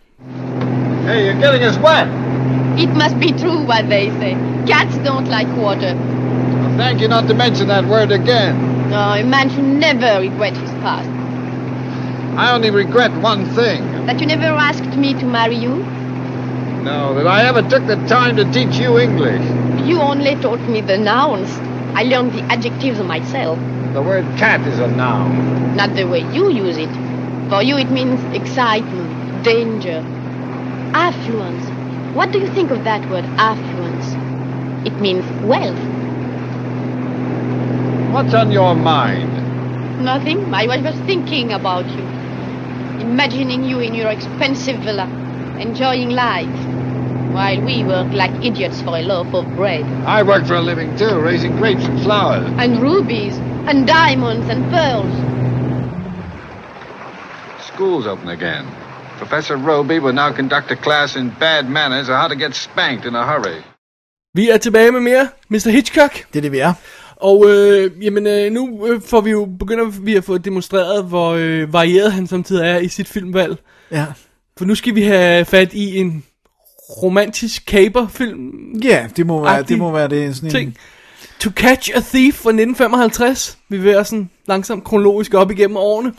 Hey, 1.07 1.31
you're 1.33 1.45
getting 1.45 1.69
us 1.69 1.77
wet. 1.77 2.34
It 2.77 2.89
must 2.95 3.19
be 3.19 3.31
true 3.31 3.65
what 3.65 3.87
they 3.87 4.09
say. 4.19 4.33
Cats 4.67 4.97
don't 4.97 5.27
like 5.29 5.47
water. 5.55 5.93
Well, 5.95 6.77
thank 6.77 6.99
you 7.01 7.07
not 7.07 7.27
to 7.29 7.33
mention 7.33 7.67
that 7.69 7.85
word 7.85 8.11
again. 8.11 8.89
No, 8.89 9.13
a 9.13 9.23
man 9.23 9.49
should 9.49 9.63
never 9.63 10.19
regret 10.19 10.55
his 10.57 10.69
past. 10.83 11.09
I 12.37 12.51
only 12.53 12.69
regret 12.69 13.11
one 13.21 13.45
thing. 13.55 13.81
That 14.07 14.19
you 14.19 14.27
never 14.27 14.45
asked 14.45 14.97
me 14.97 15.13
to 15.13 15.25
marry 15.25 15.55
you. 15.55 15.75
No, 16.83 17.15
that 17.15 17.25
I 17.25 17.45
ever 17.45 17.61
took 17.61 17.87
the 17.87 17.95
time 18.07 18.35
to 18.35 18.43
teach 18.51 18.77
you 18.77 18.99
English. 18.99 19.41
You 19.87 20.01
only 20.01 20.35
taught 20.35 20.61
me 20.67 20.81
the 20.81 20.97
nouns. 20.97 21.49
I 21.95 22.03
learned 22.03 22.33
the 22.33 22.43
adjectives 22.51 22.99
myself. 22.99 23.57
The 23.93 24.01
word 24.01 24.25
cat 24.37 24.59
is 24.67 24.79
a 24.79 24.87
noun. 24.89 25.75
Not 25.77 25.95
the 25.95 26.05
way 26.05 26.19
you 26.33 26.51
use 26.51 26.77
it. 26.77 26.89
For 27.49 27.63
you 27.63 27.77
it 27.77 27.89
means 27.89 28.19
excitement, 28.35 29.43
danger, 29.43 30.03
affluence. 30.93 31.74
What 32.15 32.31
do 32.31 32.39
you 32.39 32.47
think 32.47 32.71
of 32.71 32.81
that 32.85 33.09
word, 33.11 33.25
affluence? 33.37 34.15
It 34.87 35.01
means 35.01 35.25
wealth. 35.43 35.77
What's 38.13 38.33
on 38.33 38.51
your 38.51 38.73
mind? 38.73 39.27
Nothing. 40.01 40.39
I 40.53 40.65
was 40.65 40.79
just 40.81 41.03
thinking 41.03 41.51
about 41.51 41.85
you. 41.89 42.05
Imagining 43.03 43.65
you 43.65 43.81
in 43.81 43.93
your 43.93 44.09
expensive 44.09 44.79
villa, 44.79 45.09
enjoying 45.59 46.11
life, 46.11 46.55
while 47.35 47.61
we 47.65 47.83
work 47.83 48.13
like 48.13 48.31
idiots 48.45 48.79
for 48.81 48.95
a 48.97 49.01
loaf 49.01 49.27
of 49.33 49.43
bread. 49.57 49.83
I 50.07 50.23
work 50.23 50.45
for 50.45 50.55
a 50.55 50.61
living 50.61 50.95
too, 50.97 51.19
raising 51.19 51.57
grapes 51.57 51.83
and 51.83 52.01
flowers. 52.01 52.49
And 52.57 52.81
rubies, 52.81 53.35
and 53.67 53.85
diamonds, 53.85 54.47
and 54.49 54.63
pearls. 54.71 55.11
School's 57.67 58.07
open 58.07 58.29
again. 58.29 58.84
Professor 59.19 59.55
Roby 59.55 59.99
will 59.99 60.15
now 60.15 60.31
conduct 60.31 60.71
a 60.71 60.75
class 60.75 61.15
in 61.15 61.31
bad 61.39 61.63
manners 61.63 62.09
or 62.09 62.15
how 62.15 62.27
to 62.27 62.35
get 62.35 62.55
spanked 62.55 63.05
in 63.05 63.15
a 63.15 63.23
hurry. 63.23 63.61
Vi 64.33 64.49
er 64.49 64.57
tilbage 64.57 64.91
med 64.91 64.99
mere 64.99 65.27
Mr. 65.49 65.69
Hitchcock. 65.69 66.13
Det 66.33 66.39
er 66.39 66.41
det, 66.41 66.51
vi 66.51 66.59
er. 66.59 66.73
Og 67.15 67.45
øh, 67.49 67.91
jamen, 68.01 68.27
øh, 68.27 68.51
nu 68.51 68.87
øh, 68.87 69.01
får 69.01 69.21
vi 69.21 69.31
jo 69.31 69.45
begynder 69.59 69.85
vi 69.85 70.15
at 70.15 70.23
få 70.23 70.37
demonstreret, 70.37 71.05
hvor 71.05 71.31
øh, 71.31 71.73
varieret 71.73 72.11
han 72.11 72.27
samtidig 72.27 72.65
er 72.67 72.77
i 72.77 72.87
sit 72.87 73.07
filmvalg. 73.07 73.57
Ja. 73.91 74.05
For 74.57 74.65
nu 74.65 74.75
skal 74.75 74.95
vi 74.95 75.03
have 75.03 75.45
fat 75.45 75.73
i 75.73 75.97
en 75.97 76.23
romantisk 76.89 77.65
caperfilm 77.65 78.51
Ja, 78.83 79.07
det 79.17 79.25
må 79.25 79.43
være 79.43 79.63
det. 79.63 79.77
Må 79.77 79.91
være 79.91 80.07
det 80.07 80.35
sådan 80.35 80.49
ting. 80.49 80.67
en, 80.67 80.77
To 81.39 81.49
Catch 81.49 81.91
a 81.95 81.99
Thief 81.99 82.35
fra 82.35 82.49
1955. 82.49 83.57
Vi 83.69 83.77
vil 83.77 83.85
være 83.85 84.05
sådan 84.05 84.29
langsomt 84.47 84.83
kronologisk 84.83 85.33
op 85.33 85.51
igennem 85.51 85.77
årene. 85.77 86.13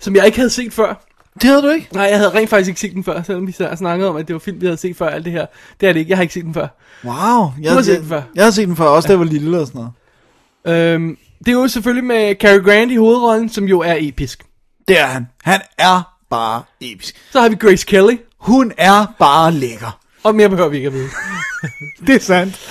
Som 0.00 0.16
jeg 0.16 0.26
ikke 0.26 0.38
havde 0.38 0.50
set 0.50 0.72
før. 0.72 1.11
Det 1.34 1.44
havde 1.44 1.62
du 1.62 1.68
ikke? 1.68 1.88
Nej, 1.92 2.04
jeg 2.04 2.16
havde 2.18 2.30
rent 2.34 2.50
faktisk 2.50 2.68
ikke 2.68 2.80
set 2.80 2.92
den 2.92 3.04
før, 3.04 3.22
selvom 3.22 3.46
vi 3.46 3.52
så 3.52 3.68
snakkede 3.76 4.08
om, 4.10 4.16
at 4.16 4.28
det 4.28 4.34
var 4.34 4.38
film, 4.40 4.60
vi 4.60 4.66
havde 4.66 4.76
set 4.76 4.96
før 4.96 5.08
alt 5.08 5.24
det 5.24 5.32
her. 5.32 5.46
Det 5.80 5.88
er 5.88 5.92
det 5.92 6.00
ikke, 6.00 6.10
jeg 6.10 6.18
har 6.18 6.22
ikke 6.22 6.34
set 6.34 6.44
den 6.44 6.54
før. 6.54 6.68
Wow. 7.04 7.52
Jeg, 7.62 7.72
har 7.72 7.82
set 7.82 7.92
jeg, 7.92 8.00
den 8.00 8.08
før. 8.08 8.22
Jeg 8.34 8.44
har 8.44 8.50
set 8.50 8.68
den 8.68 8.76
før, 8.76 8.84
også 8.84 9.06
da 9.06 9.12
jeg 9.12 9.18
var 9.18 9.24
lille 9.24 9.60
og 9.60 9.66
sådan 9.66 9.84
noget. 10.64 10.92
Øhm, 10.94 11.16
det 11.38 11.48
er 11.48 11.52
jo 11.52 11.68
selvfølgelig 11.68 12.04
med 12.04 12.34
Cary 12.34 12.58
Grant 12.58 12.92
i 12.92 12.96
hovedrollen, 12.96 13.48
som 13.48 13.64
jo 13.64 13.80
er 13.80 13.94
episk. 13.98 14.42
Det 14.88 15.00
er 15.00 15.06
han. 15.06 15.26
Han 15.42 15.60
er 15.78 16.16
bare 16.30 16.62
episk. 16.80 17.14
Så 17.32 17.40
har 17.40 17.48
vi 17.48 17.54
Grace 17.54 17.86
Kelly, 17.86 18.16
Hun 18.38 18.72
er 18.76 19.06
bare 19.18 19.52
lækker. 19.52 19.98
og 20.22 20.34
mere 20.34 20.48
behøver 20.48 20.68
vi 20.68 20.76
ikke 20.76 20.86
at 20.86 20.92
vide. 20.94 21.08
Det 22.06 22.14
er 22.14 22.20
sandt. 22.20 22.70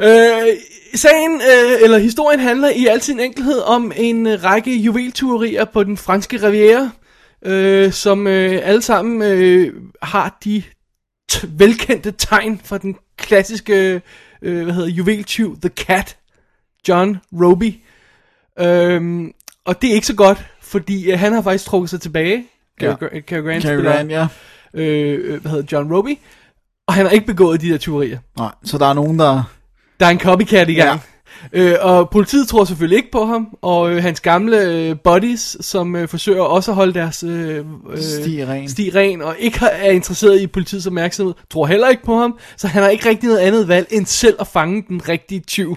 Øh, 0.00 0.56
sagen, 0.94 1.34
øh, 1.40 1.82
eller 1.82 1.98
historien 1.98 2.40
handler 2.40 2.68
i 2.68 2.86
al 2.86 3.02
sin 3.02 3.20
enkelhed 3.20 3.58
om 3.58 3.92
en 3.96 4.44
række 4.44 4.76
juveltyverier 4.76 5.64
på 5.64 5.84
den 5.84 5.96
franske 5.96 6.46
riviera, 6.48 6.90
øh, 7.44 7.92
som 7.92 8.26
øh, 8.26 8.60
alle 8.62 8.82
sammen 8.82 9.22
øh, 9.22 9.72
har 10.02 10.38
de 10.44 10.62
t- 11.32 11.46
velkendte 11.58 12.10
tegn 12.18 12.60
fra 12.64 12.78
den 12.78 12.96
klassiske 13.16 14.00
øh, 14.42 14.62
hvad 14.64 14.74
hedder, 14.74 14.88
juveltyv 14.88 15.60
The 15.60 15.70
Cat, 15.76 16.16
John 16.88 17.18
Roby. 17.32 17.74
Øhm, 18.58 19.32
og 19.64 19.82
det 19.82 19.90
er 19.90 19.94
ikke 19.94 20.06
så 20.06 20.14
godt, 20.14 20.46
fordi 20.60 21.10
øh, 21.10 21.18
han 21.18 21.32
har 21.32 21.42
faktisk 21.42 21.64
trukket 21.64 21.90
sig 21.90 22.00
tilbage. 22.00 22.44
Cary, 22.80 22.88
Ja. 22.90 22.94
Grant 23.40 23.62
Cary 23.62 23.82
Grant, 23.82 24.10
ja. 24.10 24.26
øh, 24.74 25.18
øh, 25.34 25.40
hvad 25.40 25.50
hedder 25.50 25.66
John 25.72 25.92
Roby, 25.94 26.18
og 26.88 26.94
han 26.94 27.06
har 27.06 27.12
ikke 27.12 27.26
begået 27.26 27.60
de 27.60 27.68
der 27.68 27.78
tyverier. 27.78 28.18
Nej, 28.38 28.50
så 28.64 28.78
der 28.78 28.86
er 28.86 28.92
nogen, 28.94 29.18
der... 29.18 29.42
Der 30.00 30.06
er 30.06 30.10
en 30.10 30.20
copycat 30.20 30.68
i 30.68 30.74
gang. 30.74 30.88
Ja. 30.88 30.98
Øh, 31.52 31.74
og 31.80 32.10
politiet 32.10 32.48
tror 32.48 32.64
selvfølgelig 32.64 32.96
ikke 32.96 33.10
på 33.10 33.24
ham, 33.24 33.48
og 33.62 33.92
øh, 33.92 34.02
hans 34.02 34.20
gamle 34.20 34.62
øh, 34.62 34.96
buddies, 35.04 35.56
som 35.60 35.96
øh, 35.96 36.08
forsøger 36.08 36.42
også 36.42 36.70
at 36.70 36.74
holde 36.74 36.94
deres 36.94 37.22
øh, 37.22 37.64
øh, 37.90 37.98
Sti 37.98 38.44
ren. 38.44 38.68
sti 38.68 38.90
ren, 38.94 39.22
og 39.22 39.36
ikke 39.38 39.58
er 39.72 39.90
interesseret 39.90 40.40
i 40.40 40.46
politiets 40.46 40.86
opmærksomhed, 40.86 41.34
tror 41.50 41.66
heller 41.66 41.88
ikke 41.88 42.02
på 42.02 42.16
ham, 42.16 42.38
så 42.56 42.68
han 42.68 42.82
har 42.82 42.90
ikke 42.90 43.08
rigtig 43.08 43.28
noget 43.28 43.40
andet 43.40 43.68
valg, 43.68 43.86
end 43.90 44.06
selv 44.06 44.36
at 44.40 44.46
fange 44.46 44.84
den 44.88 45.08
rigtige 45.08 45.40
tyv. 45.40 45.76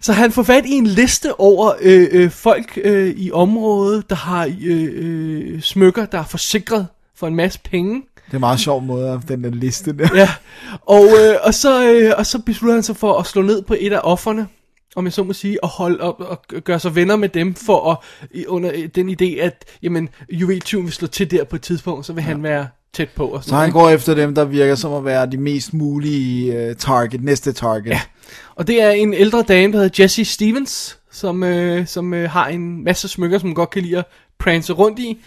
Så 0.00 0.12
han 0.12 0.32
får 0.32 0.42
fat 0.42 0.66
i 0.66 0.72
en 0.72 0.86
liste 0.86 1.40
over 1.40 1.72
øh, 1.80 2.08
øh, 2.12 2.30
folk 2.30 2.78
øh, 2.84 3.14
i 3.16 3.30
området, 3.32 4.10
der 4.10 4.16
har 4.16 4.52
øh, 4.62 4.88
øh, 4.92 5.60
smykker, 5.60 6.06
der 6.06 6.18
er 6.18 6.24
forsikret 6.24 6.86
for 7.16 7.26
en 7.26 7.34
masse 7.34 7.60
penge. 7.70 8.02
Det 8.32 8.36
er 8.36 8.38
en 8.38 8.40
meget 8.40 8.60
sjov 8.60 8.82
måde 8.82 9.08
af 9.10 9.20
den 9.20 9.44
der 9.44 9.50
liste 9.50 9.98
der. 9.98 10.08
Ja, 10.14 10.28
og, 10.86 11.04
øh, 11.04 11.36
og, 11.42 11.54
så, 11.54 11.92
øh, 11.92 12.12
og 12.18 12.26
så 12.26 12.38
beslutter 12.38 12.74
han 12.74 12.82
sig 12.82 12.96
for 12.96 13.18
at 13.18 13.26
slå 13.26 13.42
ned 13.42 13.62
på 13.62 13.76
et 13.80 13.92
af 13.92 14.00
offerne, 14.02 14.46
om 14.96 15.04
jeg 15.04 15.12
så 15.12 15.22
må 15.22 15.32
sige, 15.32 15.64
og 15.64 15.68
holde 15.68 16.00
op 16.00 16.20
og 16.20 16.42
gøre 16.64 16.80
sig 16.80 16.94
venner 16.94 17.16
med 17.16 17.28
dem 17.28 17.54
for 17.54 17.90
at, 17.90 17.98
under 18.46 18.70
øh, 18.74 18.88
den 18.94 19.10
idé, 19.10 19.40
at 19.40 19.64
jamen, 19.82 20.08
juveltyven 20.30 20.84
vil 20.84 20.92
slå 20.92 21.06
til 21.06 21.30
der 21.30 21.44
på 21.44 21.56
et 21.56 21.62
tidspunkt, 21.62 22.06
så 22.06 22.12
vil 22.12 22.22
ja. 22.22 22.26
han 22.26 22.42
være 22.42 22.68
tæt 22.94 23.08
på. 23.08 23.26
Og 23.26 23.42
Så 23.42 23.48
sådan. 23.48 23.62
han 23.62 23.72
går 23.72 23.88
efter 23.88 24.14
dem, 24.14 24.34
der 24.34 24.44
virker 24.44 24.74
som 24.74 24.92
at 24.92 25.04
være 25.04 25.26
de 25.26 25.36
mest 25.36 25.74
mulige 25.74 26.70
uh, 26.70 26.76
target, 26.76 27.24
næste 27.24 27.52
target. 27.52 27.86
Ja. 27.86 28.00
Og 28.54 28.66
det 28.66 28.82
er 28.82 28.90
en 28.90 29.14
ældre 29.14 29.42
dame, 29.42 29.72
der 29.72 29.78
hedder 29.78 30.02
Jessie 30.02 30.24
Stevens, 30.24 30.98
som, 31.10 31.42
øh, 31.42 31.86
som 31.86 32.14
øh, 32.14 32.30
har 32.30 32.46
en 32.46 32.84
masse 32.84 33.08
smykker, 33.08 33.38
som 33.38 33.48
hun 33.48 33.54
godt 33.54 33.70
kan 33.70 33.82
lide 33.82 33.98
at 33.98 34.04
pranse 34.38 34.72
rundt 34.72 34.98
i, 34.98 35.18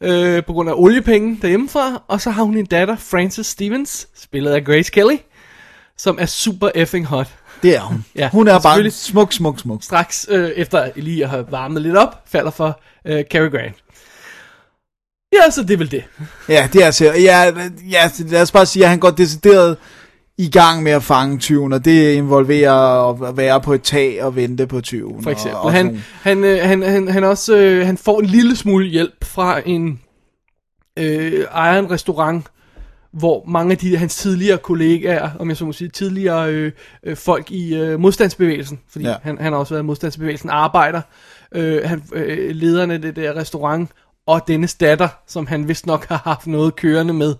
øh, 0.00 0.44
på 0.44 0.52
grund 0.52 0.68
af 0.68 0.74
oliepenge 0.76 1.38
derhjemmefra. 1.42 2.02
Og 2.08 2.20
så 2.20 2.30
har 2.30 2.42
hun 2.42 2.56
en 2.56 2.66
datter, 2.66 2.96
Frances 2.96 3.46
Stevens, 3.46 4.08
spillet 4.16 4.50
af 4.50 4.64
Grace 4.64 4.90
Kelly, 4.92 5.16
som 5.96 6.18
er 6.20 6.26
super 6.26 6.68
effing 6.74 7.06
hot. 7.06 7.28
Det 7.62 7.76
er 7.76 7.80
hun. 7.80 8.04
Ja, 8.14 8.28
hun 8.32 8.48
er 8.48 8.60
bare 8.60 8.90
smuk, 8.90 9.32
smuk, 9.32 9.60
smuk. 9.60 9.82
Straks 9.82 10.26
øh, 10.30 10.50
efter 10.50 10.90
lige 10.96 11.24
at 11.24 11.30
have 11.30 11.46
varmet 11.50 11.82
lidt 11.82 11.96
op, 11.96 12.22
falder 12.26 12.50
for 12.50 12.80
øh, 13.06 13.24
Cary 13.24 13.50
Grant. 13.50 13.76
Ja, 15.32 15.50
så 15.50 15.62
det 15.62 15.70
er 15.70 15.78
vel 15.78 15.90
det. 15.90 16.04
Ja, 16.48 16.68
det 16.72 16.82
er 16.82 16.86
altså, 16.86 17.04
ja, 17.04 17.52
ja, 17.90 18.10
lad 18.18 18.42
os 18.42 18.52
bare 18.52 18.66
sige, 18.66 18.84
at 18.84 18.90
han 18.90 18.98
går 18.98 19.10
decideret 19.10 19.76
i 20.38 20.50
gang 20.50 20.82
med 20.82 20.92
at 20.92 21.02
fange 21.02 21.38
tyven, 21.38 21.72
og 21.72 21.84
det 21.84 22.12
involverer 22.12 23.10
at 23.10 23.36
være 23.36 23.60
på 23.60 23.74
et 23.74 23.82
tag 23.82 24.24
og 24.24 24.36
vente 24.36 24.66
på 24.66 24.80
tyven. 24.80 25.22
For 25.22 25.30
eksempel. 25.30 25.56
Og, 25.56 25.64
Og 25.64 25.72
han, 25.72 26.02
han, 26.22 26.44
øh, 26.44 26.58
han, 26.62 26.82
han, 26.82 27.08
han, 27.08 27.24
også, 27.24 27.56
øh, 27.56 27.86
han 27.86 27.96
får 27.96 28.20
en 28.20 28.26
lille 28.26 28.56
smule 28.56 28.86
hjælp 28.86 29.24
fra 29.24 29.60
en 29.66 30.00
øh, 30.98 31.44
ejer 31.52 31.78
en 31.78 31.90
restaurant, 31.90 32.46
hvor 33.12 33.44
mange 33.48 33.72
af 33.72 33.78
de, 33.78 33.96
hans 33.96 34.16
tidligere 34.16 34.58
kollegaer, 34.58 35.30
om 35.38 35.48
jeg 35.48 35.56
så 35.56 35.64
må 35.64 35.72
sige, 35.72 35.88
tidligere 35.88 36.52
øh, 36.52 36.72
øh, 37.02 37.16
folk 37.16 37.50
i 37.50 37.74
øh, 37.74 38.00
modstandsbevægelsen, 38.00 38.80
fordi 38.90 39.04
ja. 39.04 39.14
han, 39.22 39.38
han 39.38 39.52
har 39.52 39.60
også 39.60 39.74
været 39.74 39.82
i 39.82 39.86
modstandsbevægelsen, 39.86 40.50
arbejder, 40.50 41.00
øh, 41.52 41.82
han, 41.84 42.02
øh, 42.12 42.50
lederen 42.50 42.90
af 42.90 43.02
det 43.02 43.16
der 43.16 43.36
restaurant, 43.36 43.90
og 44.26 44.40
dennes 44.48 44.74
datter, 44.74 45.08
som 45.26 45.46
han 45.46 45.68
vist 45.68 45.86
nok 45.86 46.06
har 46.08 46.20
haft 46.24 46.46
noget 46.46 46.76
kørende 46.76 47.12
med. 47.12 47.34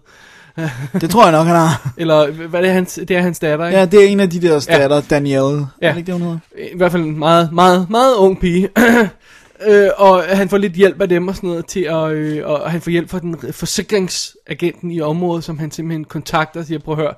Det 1.00 1.10
tror 1.10 1.22
jeg 1.22 1.32
nok, 1.32 1.46
han 1.46 1.56
har. 1.56 1.92
Eller, 1.96 2.30
hvad 2.30 2.60
er 2.60 2.64
det, 2.64 2.72
hans, 2.72 3.00
det 3.08 3.10
er 3.10 3.20
hans 3.20 3.38
datter, 3.38 3.66
ikke? 3.66 3.78
Ja, 3.78 3.86
det 3.86 4.04
er 4.04 4.08
en 4.08 4.20
af 4.20 4.30
de 4.30 4.40
der 4.40 4.58
statter, 4.58 4.96
ja. 4.96 5.02
Danielle. 5.10 5.66
Ja. 5.82 5.86
Er 5.86 5.90
det 5.90 5.98
ikke 5.98 6.06
det, 6.06 6.20
hun 6.20 6.22
hedder? 6.22 6.38
I 6.74 6.76
hvert 6.76 6.92
fald 6.92 7.02
en 7.02 7.18
meget, 7.18 7.52
meget, 7.52 7.90
meget 7.90 8.14
ung 8.14 8.40
pige. 8.40 8.68
øh, 9.68 9.88
og 9.96 10.22
han 10.22 10.48
får 10.48 10.58
lidt 10.58 10.72
hjælp 10.72 11.00
af 11.00 11.08
dem 11.08 11.28
og 11.28 11.36
sådan 11.36 11.48
noget 11.48 11.66
til 11.66 11.80
at, 11.80 12.10
øh, 12.10 12.46
og 12.46 12.70
han 12.70 12.80
får 12.80 12.90
hjælp 12.90 13.10
fra 13.10 13.18
den 13.18 13.36
forsikringsagenten 13.52 14.90
i 14.90 15.00
området, 15.00 15.44
som 15.44 15.58
han 15.58 15.70
simpelthen 15.70 16.04
kontakter 16.04 16.60
og 16.60 16.66
siger, 16.66 16.78
prøv 16.78 16.94
at 16.94 17.00
høre, 17.00 17.14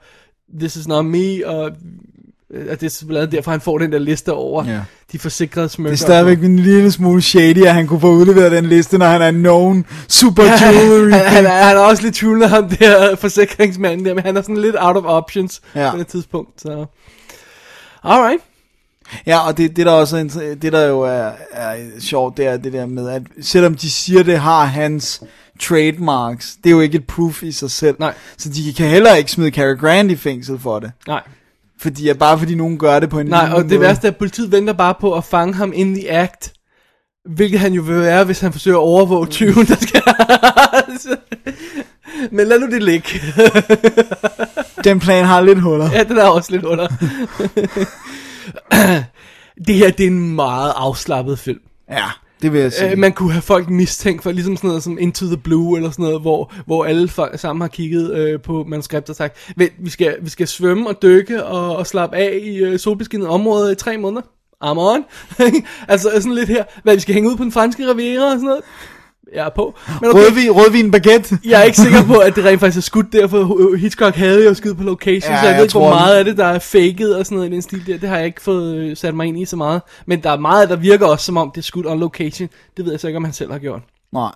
this 0.58 0.76
is 0.76 0.88
not 0.88 1.04
me, 1.04 1.46
og 1.46 1.70
øh, 2.54 2.66
at 2.68 2.80
det 2.80 2.86
er 2.86 2.90
simpelthen 2.90 3.32
derfor, 3.32 3.50
han 3.50 3.60
får 3.60 3.78
den 3.78 3.92
der 3.92 3.98
liste 3.98 4.32
over 4.32 4.64
Ja. 4.64 4.80
de 5.12 5.18
forsikrede 5.18 5.68
smykker. 5.68 5.90
Det 5.96 6.00
er 6.02 6.06
stadigvæk 6.06 6.38
en 6.44 6.58
lille 6.58 6.92
smule 6.92 7.22
shady, 7.22 7.64
at 7.66 7.74
han 7.74 7.86
kunne 7.86 8.00
få 8.00 8.10
udleveret 8.12 8.52
den 8.52 8.66
liste, 8.66 8.98
når 8.98 9.06
han 9.06 9.22
er 9.22 9.30
known 9.30 9.86
super 10.08 10.42
jewelry. 10.42 11.10
han, 11.10 11.20
han, 11.26 11.46
er, 11.46 11.50
han 11.64 11.76
er 11.76 11.80
også 11.80 12.02
lidt 12.02 12.14
tvivlende 12.14 12.48
ham 12.48 12.68
der 12.68 13.16
forsikringsmanden 13.16 14.06
der, 14.06 14.14
men 14.14 14.24
han 14.24 14.36
er 14.36 14.42
sådan 14.42 14.56
lidt 14.56 14.76
out 14.78 14.96
of 14.96 15.04
options 15.06 15.60
Ja. 15.74 15.90
på 15.90 15.98
det 15.98 16.06
tidspunkt. 16.06 16.60
Så. 16.60 16.86
Alright. 18.04 18.40
Ja, 19.26 19.38
og 19.46 19.56
det, 19.58 19.76
det 19.76 19.86
der 19.86 19.92
også 19.92 20.16
inter- 20.20 20.54
det 20.54 20.72
der 20.72 20.86
jo 20.86 21.00
er, 21.00 21.30
er 21.52 21.76
sjovt, 22.00 22.36
det 22.36 22.46
er 22.46 22.56
det 22.56 22.72
der 22.72 22.86
med, 22.86 23.08
at 23.08 23.22
selvom 23.40 23.74
de 23.74 23.90
siger, 23.90 24.22
det 24.22 24.38
har 24.38 24.64
hans 24.64 25.22
trademarks, 25.60 26.56
det 26.64 26.70
er 26.70 26.74
jo 26.74 26.80
ikke 26.80 26.98
et 26.98 27.06
proof 27.06 27.42
i 27.42 27.52
sig 27.52 27.70
selv. 27.70 27.96
Nej. 27.98 28.14
Så 28.38 28.48
de 28.48 28.74
kan 28.74 28.88
heller 28.88 29.14
ikke 29.14 29.30
smide 29.30 29.50
Cary 29.50 29.76
Grant 29.78 30.10
i 30.10 30.16
fængsel 30.16 30.58
for 30.58 30.78
det. 30.78 30.92
Nej. 31.06 31.22
Fordi 31.80 32.14
bare 32.14 32.38
fordi 32.38 32.54
nogen 32.54 32.78
gør 32.78 33.00
det 33.00 33.10
på 33.10 33.18
en 33.20 33.26
Nej, 33.26 33.50
og 33.52 33.62
det 33.62 33.70
måde. 33.70 33.80
værste 33.80 34.06
er, 34.06 34.10
at 34.10 34.16
politiet 34.16 34.52
venter 34.52 34.72
bare 34.72 34.94
på 35.00 35.14
at 35.14 35.24
fange 35.24 35.54
ham 35.54 35.72
in 35.74 35.94
the 35.94 36.10
act. 36.10 36.52
Hvilket 37.34 37.60
han 37.60 37.72
jo 37.72 37.82
vil 37.82 38.00
være, 38.00 38.24
hvis 38.24 38.40
han 38.40 38.52
forsøger 38.52 38.76
at 38.76 38.82
overvåge 38.82 39.26
tyven, 39.26 39.66
der 39.66 39.76
skal... 39.76 40.02
Men 42.36 42.46
lad 42.46 42.58
nu 42.60 42.66
det 42.66 42.82
ligge. 42.82 43.08
Den 44.84 45.00
plan 45.00 45.24
har 45.24 45.40
lidt 45.40 45.60
huller. 45.60 45.90
ja, 45.92 46.02
den 46.02 46.18
er 46.18 46.24
også 46.24 46.52
lidt 46.52 46.64
under. 46.64 46.88
det 49.66 49.74
her, 49.74 49.90
det 49.90 50.04
er 50.04 50.10
en 50.10 50.34
meget 50.34 50.72
afslappet 50.76 51.38
film. 51.38 51.60
Ja, 51.90 52.04
det 52.42 52.52
vil 52.52 52.60
jeg 52.60 52.72
sige. 52.72 52.90
Øh, 52.90 52.98
man 52.98 53.12
kunne 53.12 53.32
have 53.32 53.42
folk 53.42 53.70
mistænkt 53.70 54.22
for 54.22 54.32
ligesom 54.32 54.56
sådan 54.56 54.68
noget 54.68 54.82
som 54.82 54.98
Into 55.00 55.26
the 55.26 55.36
Blue 55.36 55.76
eller 55.76 55.90
sådan 55.90 56.02
noget, 56.02 56.20
hvor, 56.20 56.52
hvor 56.66 56.84
alle 56.84 57.08
folk 57.08 57.38
sammen 57.38 57.60
har 57.60 57.68
kigget 57.68 58.14
øh, 58.14 58.40
på 58.40 58.64
manuskriptet 58.68 59.10
og 59.10 59.16
sagt, 59.16 59.52
"Vent, 59.56 59.72
vi 59.78 59.90
skal, 59.90 60.16
vi 60.22 60.30
skal 60.30 60.46
svømme 60.48 60.88
og 60.88 61.02
dykke 61.02 61.44
og, 61.44 61.76
og 61.76 61.86
slappe 61.86 62.16
af 62.16 62.38
i 62.42 62.56
øh, 62.56 62.78
solbeskinnet 62.78 63.28
område 63.28 63.72
i 63.72 63.74
tre 63.74 63.96
måneder. 63.96 64.22
I'm 64.64 64.78
on. 64.78 65.04
altså 65.88 66.10
sådan 66.14 66.32
lidt 66.32 66.48
her, 66.48 66.64
hvad 66.82 66.94
vi 66.94 67.00
skal 67.00 67.14
hænge 67.14 67.30
ud 67.30 67.36
på 67.36 67.42
den 67.42 67.52
franske 67.52 67.90
riviera 67.90 68.24
og 68.24 68.30
sådan 68.30 68.44
noget. 68.44 68.62
Jeg 69.34 69.46
er 69.46 69.50
på. 69.56 69.74
Men 70.00 70.10
okay, 70.10 70.18
Rødvin, 70.20 70.50
rødvin 70.50 70.90
baguette. 70.90 71.38
jeg 71.44 71.60
er 71.60 71.64
ikke 71.64 71.78
sikker 71.78 72.04
på, 72.04 72.14
at 72.18 72.36
det 72.36 72.44
rent 72.44 72.60
faktisk 72.60 72.78
er 72.78 72.82
skudt 72.82 73.12
der, 73.12 73.26
for 73.28 73.76
Hitchcock 73.76 74.14
havde 74.16 74.44
jo 74.44 74.54
skudt 74.54 74.76
på 74.76 74.82
location, 74.82 75.32
Ja, 75.32 75.40
så 75.40 75.46
jeg, 75.46 75.50
jeg 75.50 75.56
ved 75.56 75.62
ikke, 75.62 75.72
hvor 75.78 75.88
meget 75.88 76.16
af 76.16 76.24
det, 76.24 76.36
der 76.36 76.44
er 76.46 76.58
faked 76.58 77.10
og 77.10 77.24
sådan 77.26 77.36
noget 77.36 77.50
i 77.50 77.52
den 77.54 77.62
stil 77.62 77.86
der. 77.86 77.98
Det 77.98 78.08
har 78.08 78.16
jeg 78.16 78.26
ikke 78.26 78.42
fået 78.42 78.74
øh, 78.76 78.96
sat 78.96 79.14
mig 79.14 79.26
ind 79.26 79.38
i 79.38 79.44
så 79.44 79.56
meget. 79.56 79.82
Men 80.06 80.22
der 80.22 80.30
er 80.30 80.38
meget, 80.38 80.68
der 80.68 80.76
virker 80.76 81.06
også, 81.06 81.24
som 81.24 81.36
om 81.36 81.50
det 81.50 81.60
er 81.60 81.64
skudt 81.64 81.86
on 81.86 81.98
location. 82.00 82.48
Det 82.76 82.84
ved 82.84 82.92
jeg 82.92 83.00
så 83.00 83.06
ikke, 83.06 83.16
om 83.16 83.24
han 83.24 83.32
selv 83.32 83.52
har 83.52 83.58
gjort. 83.58 83.82
Nej. 84.12 84.30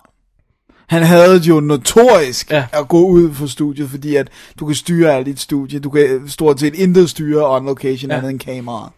Han 0.87 1.03
havde 1.03 1.37
jo 1.37 1.59
notorisk 1.59 2.51
Ja. 2.51 2.65
at 2.73 2.87
gå 2.87 3.05
ud 3.05 3.33
for 3.33 3.45
studiet, 3.47 3.89
fordi 3.89 4.15
at 4.15 4.27
du 4.59 4.65
kan 4.65 4.75
styre 4.75 5.13
alt 5.13 5.25
dit 5.25 5.39
studie. 5.39 5.79
Du 5.79 5.89
kan 5.89 6.21
stort 6.27 6.59
set 6.59 6.75
intet 6.75 7.09
styre 7.09 7.49
on 7.55 7.65
location 7.65 8.11
Ja. 8.11 8.17
andet 8.17 8.29
end 8.29 8.39
kamera. 8.39 8.91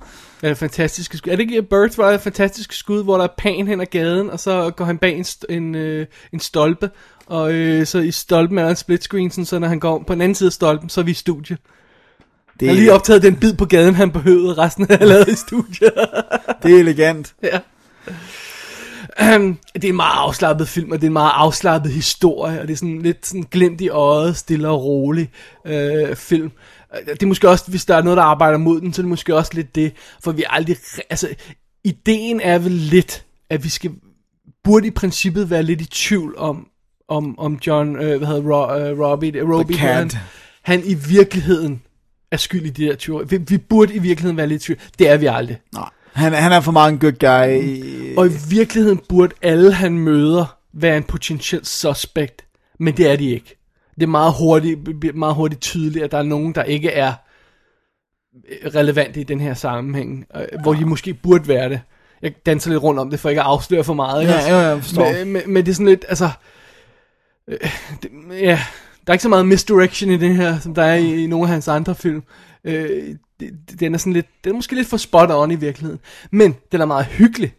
Det 0.50 0.58
fantastiske 0.58 1.18
skud. 1.18 1.32
Er 1.32 1.36
det 1.36 1.44
ikke 1.44 1.64
Birds, 1.64 1.96
hvor 1.96 2.04
er 2.04 2.16
et 2.16 2.22
fantastisk 2.22 2.74
skud, 2.74 3.04
hvor 3.04 3.18
der 3.18 3.24
er 3.24 3.34
pan 3.38 3.68
hen 3.68 3.82
ad 3.82 3.86
gaden, 3.86 4.30
og 4.30 4.40
så 4.40 4.70
går 4.70 4.86
han 4.86 4.98
bag 4.98 5.18
en, 5.18 5.24
st- 5.24 5.44
en, 5.50 5.76
øh, 5.76 6.06
en 6.34 6.40
stolpe, 6.40 6.90
og 7.28 7.54
øh, 7.54 7.86
så 7.86 8.00
i 8.00 8.12
stolpen 8.12 8.58
er 8.58 8.64
der 8.64 8.70
en 8.70 8.76
split 8.76 9.04
screen, 9.04 9.32
sådan, 9.32 9.46
så 9.46 9.60
når 9.60 9.68
han 9.68 9.80
går 9.80 10.04
på 10.08 10.14
den 10.14 10.22
anden 10.22 10.36
side 10.36 10.48
af 10.48 10.54
stolpen, 10.54 10.90
så 10.90 11.02
er 11.02 11.06
vi 11.06 11.12
i 11.12 11.14
studie. 11.14 11.58
Det 12.60 12.68
Han 12.68 12.76
har 12.76 12.82
lige 12.82 12.94
optaget 12.94 13.22
den 13.24 13.36
bid 13.36 13.54
på 13.54 13.66
gaden, 13.66 13.96
han 13.96 14.12
behøvede, 14.12 14.54
resten 14.54 14.88
er 14.90 15.06
lavet 15.14 15.28
i 15.28 15.36
studiet. 15.36 15.94
det 16.64 16.76
er 16.76 16.80
elegant. 16.80 17.36
ja. 17.44 17.60
Um, 19.36 19.58
det 19.74 19.84
er 19.84 19.90
en 19.90 19.96
meget 19.96 20.18
afslappet 20.18 20.68
film, 20.68 20.92
og 20.92 20.98
det 20.98 21.04
er 21.04 21.10
en 21.10 21.14
meget 21.14 21.32
afslappet 21.34 21.92
historie, 21.92 22.62
og 22.62 22.68
det 22.68 22.74
er 22.74 22.78
sådan 22.78 23.02
lidt 23.02 23.28
sådan 23.28 23.46
glimt 23.52 23.82
i 23.82 23.90
øjet, 23.90 24.38
stille 24.38 24.68
og 24.70 24.84
rolig 24.84 25.30
øh, 25.66 26.16
film. 26.16 26.52
Det 27.08 27.24
er 27.24 27.28
måske 27.28 27.50
også, 27.50 27.66
hvis 27.68 27.86
der 27.86 27.96
er 27.96 28.02
noget, 28.02 28.18
der 28.18 28.24
arbejder 28.24 28.58
mod 28.58 28.82
den, 28.82 28.94
så 28.94 29.02
er 29.02 29.04
det 29.04 29.10
måske 29.10 29.36
også 29.36 29.52
lidt 29.54 29.76
det, 29.76 29.94
for 30.24 30.32
vi 30.32 30.44
aldrig, 30.50 30.78
altså, 31.10 31.28
ideen 31.84 32.40
er 32.42 32.58
vel 32.60 32.72
lidt, 32.72 33.26
at 33.50 33.64
vi 33.64 33.70
skal, 33.70 33.92
burde 34.64 34.88
i 34.88 34.92
princippet 34.92 35.50
være 35.50 35.64
lidt 35.64 35.82
i 35.82 35.86
tvivl 35.86 36.38
om, 36.38 36.68
om, 37.10 37.40
om 37.40 37.60
John, 37.68 37.96
øh, 37.96 38.18
hvad 38.18 38.28
hedder 38.28 38.42
Ro, 38.42 38.80
øh, 38.80 39.00
Robbie, 39.00 39.44
Robbie 39.54 39.78
han, 39.78 40.12
han 40.62 40.82
i 40.86 40.94
virkeligheden 40.94 41.82
er 42.32 42.38
skyld 42.38 42.66
i 42.66 42.70
de 42.70 42.86
der 42.86 42.96
tyveri. 42.96 43.26
Vi, 43.30 43.38
vi 43.38 43.58
burde 43.58 43.94
i 43.94 44.00
virkeligheden 44.00 44.38
være 44.38 44.48
lidt 44.48 44.62
i 44.64 44.66
tvivl. 44.66 44.80
Det 45.00 45.10
er 45.10 45.18
vi 45.18 45.26
aldrig. 45.26 45.58
Nej. 45.74 45.90
Han, 46.14 46.34
han 46.34 46.52
er 46.52 46.60
for 46.62 46.72
meget 46.72 46.92
en 46.92 47.00
good 47.00 47.12
guy. 47.20 47.64
i- 47.64 48.16
Og 48.18 48.28
i 48.28 48.32
virkeligheden 48.50 49.02
burde 49.10 49.34
alle, 49.42 49.74
han 49.74 50.00
møder, 50.00 50.58
være 50.74 50.98
en 50.98 51.04
potentiel 51.04 51.66
suspect. 51.66 52.46
Men 52.80 52.98
det 52.98 53.12
er 53.12 53.16
de 53.16 53.30
ikke. 53.32 53.58
Det 53.96 54.04
er 54.04 54.08
meget 54.08 54.34
hurtigt, 54.40 55.16
meget 55.16 55.36
hurtigt 55.36 55.62
tydeligt, 55.62 56.06
at 56.06 56.12
der 56.12 56.18
er 56.18 56.24
nogen, 56.24 56.56
der 56.56 56.64
ikke 56.64 56.90
er 56.90 57.14
relevante 58.76 59.20
i 59.22 59.24
den 59.24 59.40
her 59.40 59.54
sammenhæng. 59.54 60.26
øh, 60.36 60.46
Hvor 60.62 60.74
de 60.74 60.86
måske 60.86 61.14
burde 61.14 61.48
være 61.48 61.70
det. 61.70 61.82
Jeg 62.22 62.34
danser 62.46 62.70
lidt 62.72 62.84
rundt 62.84 63.00
om 63.00 63.10
det, 63.10 63.20
for 63.20 63.30
ikke 63.30 63.42
at 63.42 63.48
afsløre 63.48 63.84
for 63.84 63.94
meget. 63.94 64.22
Ikke? 64.22 64.34
Ja, 64.34 64.56
ja, 64.56 64.58
jeg 64.58 64.84
forstår. 64.84 65.12
Men, 65.14 65.34
men, 65.34 65.42
men 65.48 65.66
det 65.66 65.72
er 65.72 65.76
sådan 65.76 65.88
lidt, 65.88 66.06
altså... 66.10 66.30
øh, 67.48 67.58
Det, 68.04 68.12
ja, 68.32 68.60
der 69.08 69.12
er 69.12 69.14
ikke 69.14 69.24
så 69.24 69.30
meget 69.30 69.46
misdirection 69.46 70.12
i 70.12 70.18
den 70.18 70.36
her, 70.36 70.60
som 70.60 70.76
der 70.76 70.84
er 70.84 70.96
i, 70.96 71.24
i 71.24 71.28
nogle 71.28 71.46
af 71.46 71.52
hans 71.52 71.68
andre 71.68 71.96
film. 71.96 72.24
Øh, 72.64 73.16
den 73.80 73.94
er 73.94 73.98
sådan 73.98 74.14
lidt, 74.14 74.28
den 74.44 74.52
er 74.52 74.56
måske 74.56 74.76
lidt 74.76 74.88
for 74.88 74.98
spot 74.98 75.32
on 75.32 75.52
i 75.52 75.56
virkeligheden. 75.56 76.00
Men 76.32 76.56
den 76.72 76.82
er 76.82 76.86
meget 76.86 77.06
hyggelig. 77.06 77.54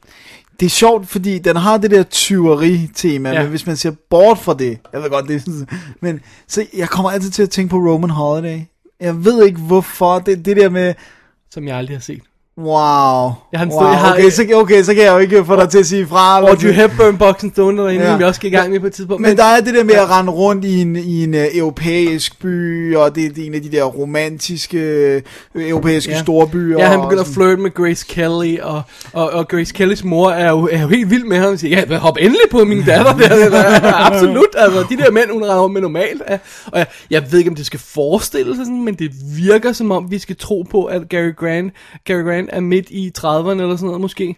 Det 0.60 0.66
er 0.66 0.70
sjovt, 0.70 1.08
fordi 1.08 1.38
den 1.38 1.56
har 1.56 1.76
det 1.78 1.90
der 1.90 2.02
tyveri-tema, 2.02 3.30
Ja. 3.30 3.40
men 3.40 3.48
hvis 3.50 3.66
man 3.66 3.76
ser 3.76 3.90
bort 4.10 4.38
fra 4.38 4.54
det, 4.54 4.78
jeg 4.92 5.02
ved 5.02 5.10
godt, 5.10 5.28
det 5.28 5.36
er 5.36 5.40
sådan, 5.40 5.68
men 6.00 6.20
så 6.48 6.66
jeg 6.76 6.88
kommer 6.88 7.10
altid 7.10 7.30
til 7.30 7.42
at 7.42 7.50
tænke 7.50 7.70
på 7.70 7.76
Roman 7.76 8.10
Holiday. 8.10 8.60
Jeg 9.00 9.24
ved 9.24 9.46
ikke 9.46 9.58
hvorfor, 9.60 10.18
det, 10.18 10.44
det 10.44 10.56
der 10.56 10.68
med, 10.68 10.94
Som 11.50 11.68
jeg 11.68 11.76
aldrig 11.76 11.96
har 11.96 12.00
set. 12.00 12.22
Wow, 12.58 13.32
Jeg 13.52 13.60
har 13.60 13.66
wow 13.66 13.82
jeg 13.82 13.98
har- 13.98 14.12
okay, 14.12 14.30
så, 14.30 14.46
okay, 14.54 14.82
så 14.82 14.94
kan 14.94 15.02
jeg 15.02 15.12
jo 15.12 15.18
ikke 15.18 15.44
få 15.44 15.56
dig 15.56 15.68
til 15.68 15.78
at 15.78 15.86
sige 15.86 16.06
fra. 16.06 16.38
eller 16.38 16.50
Audrey. 16.50 16.72
Hepburn-boksen 16.72 17.50
stående 17.52 17.82
derinde, 17.82 18.04
ja. 18.04 18.10
Ja. 18.12 18.16
jeg 18.18 18.26
også 18.26 18.38
skal 18.38 18.52
i 18.52 18.56
gang 18.56 18.70
med 18.70 18.80
på 18.80 18.86
et 18.86 18.92
tidspunkt. 18.92 19.22
Men 19.22 19.36
der 19.36 19.44
er 19.44 19.60
det 19.60 19.74
der 19.74 19.84
med 19.84 19.94
at 19.94 20.10
rende 20.10 20.32
rundt 20.32 20.64
i 20.64 20.80
en, 20.80 20.96
i 20.96 21.24
en 21.24 21.34
uh, 21.34 21.40
europæisk 21.54 22.40
by, 22.40 22.96
og 22.96 23.14
det, 23.14 23.36
det 23.36 23.42
er 23.42 23.46
en 23.46 23.54
af 23.54 23.62
de 23.62 23.70
der 23.72 23.84
romantiske 23.84 25.22
uh, 25.54 25.68
europæiske 25.68 26.10
Ja. 26.10 26.16
ja. 26.16 26.22
storbyer. 26.22 26.78
Ja, 26.78 26.86
han 26.86 27.00
begynder 27.00 27.22
at 27.22 27.28
flirte 27.34 27.56
med 27.56 27.74
Grace 27.74 28.06
Kelly, 28.08 28.58
og, 28.60 28.82
og, 29.12 29.30
og 29.30 29.48
Grace 29.48 29.74
Kellys 29.74 30.04
mor 30.04 30.30
er 30.30 30.50
jo, 30.50 30.68
er 30.72 30.80
jo 30.82 30.88
helt 30.88 31.10
vild 31.10 31.24
med 31.24 31.36
ham, 31.38 31.52
og 31.52 31.58
siger, 31.58 31.84
ja, 31.90 31.96
hop 31.98 32.16
endelig 32.20 32.40
på 32.50 32.64
min 32.64 32.82
datter 32.86 33.16
der, 33.16 33.28
der 33.50 34.06
absolut, 34.12 34.46
altså, 34.56 34.84
de 34.90 34.96
der 34.96 35.10
mænd, 35.10 35.30
hun 35.32 35.42
render 35.44 35.68
med 35.68 35.80
normalt, 35.80 36.22
er, 36.26 36.38
og 36.66 36.78
jeg, 36.78 36.86
jeg 37.10 37.22
ved 37.30 37.38
ikke, 37.38 37.50
om 37.50 37.56
det 37.56 37.66
skal 37.66 37.80
forestille 37.80 38.56
sig 38.56 38.64
sådan, 38.66 38.84
men 38.84 38.94
det 38.94 39.10
virker 39.36 39.72
som 39.72 39.90
om, 39.90 40.10
vi 40.10 40.18
skal 40.18 40.36
tro 40.36 40.64
på, 40.70 40.84
at 40.84 41.08
Gary 41.08 41.34
Grant, 41.36 41.72
Gary 42.04 42.22
Grant 42.22 42.45
er 42.52 42.60
midt 42.60 42.90
i 42.90 43.12
30'erne, 43.18 43.26
eller 43.50 43.76
sådan 43.76 43.86
noget 43.86 44.00
måske. 44.00 44.36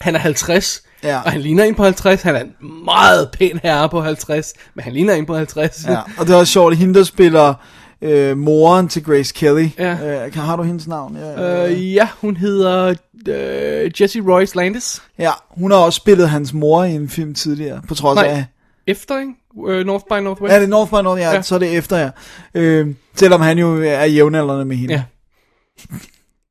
Han 0.00 0.14
er 0.14 0.18
50, 0.18 0.82
Ja. 1.02 1.20
og 1.24 1.32
han 1.32 1.40
ligner 1.40 1.64
en 1.64 1.74
på 1.74 1.82
50, 1.84 2.22
han 2.22 2.36
er 2.36 2.40
en 2.40 2.52
meget 2.84 3.30
pæn 3.32 3.60
herre 3.62 3.88
på 3.88 4.00
50, 4.00 4.52
men 4.74 4.82
han 4.84 4.92
ligner 4.92 5.14
en 5.14 5.26
på 5.26 5.34
50. 5.36 5.84
Ja, 5.88 5.98
og 6.18 6.26
det 6.26 6.32
er 6.32 6.36
også 6.36 6.52
sjovt, 6.52 6.72
at 6.72 6.78
hende 6.78 6.94
der 6.94 7.04
spiller 7.04 7.54
øh, 8.02 8.36
moren 8.38 8.88
til 8.88 9.04
Grace 9.04 9.34
Kelly. 9.34 9.68
Ja. 9.78 10.24
Øh, 10.26 10.34
har 10.34 10.56
du 10.56 10.62
hendes 10.62 10.86
navn? 10.88 11.16
Ja, 11.16 11.66
Øh, 11.70 11.94
ja, 11.94 12.08
hun 12.20 12.36
hedder 12.36 12.94
øh, 13.28 13.90
Jesse 14.00 14.20
Royce 14.20 14.56
Landis. 14.56 15.02
ja, 15.18 15.30
hun 15.50 15.70
har 15.70 15.78
også 15.78 15.96
spillet 15.96 16.28
hans 16.30 16.52
mor 16.52 16.84
i 16.84 16.92
en 16.94 17.08
film 17.08 17.34
tidligere, 17.34 17.82
på 17.88 17.94
trods 17.94 18.16
Nej. 18.16 18.26
af... 18.26 18.44
Efter, 18.86 19.18
ikke? 19.20 19.32
Uh, 19.54 19.86
North 19.86 20.04
by 20.10 20.14
Northwest. 20.22 20.52
Ja, 20.52 20.58
det 20.58 20.64
er 20.64 20.68
North 20.68 20.90
by 20.90 20.94
North, 20.94 21.20
ja, 21.20 21.28
Ja. 21.28 21.34
ja. 21.34 21.42
så 21.42 21.54
er 21.54 21.58
det 21.58 21.76
efter, 21.76 21.96
ja. 21.98 22.10
Øh, 22.54 22.94
selvom 23.14 23.40
han 23.40 23.58
jo 23.58 23.82
er 23.82 24.04
jævnaldrende 24.04 24.64
med 24.64 24.76
hende. 24.76 24.94
Ja. 24.94 25.02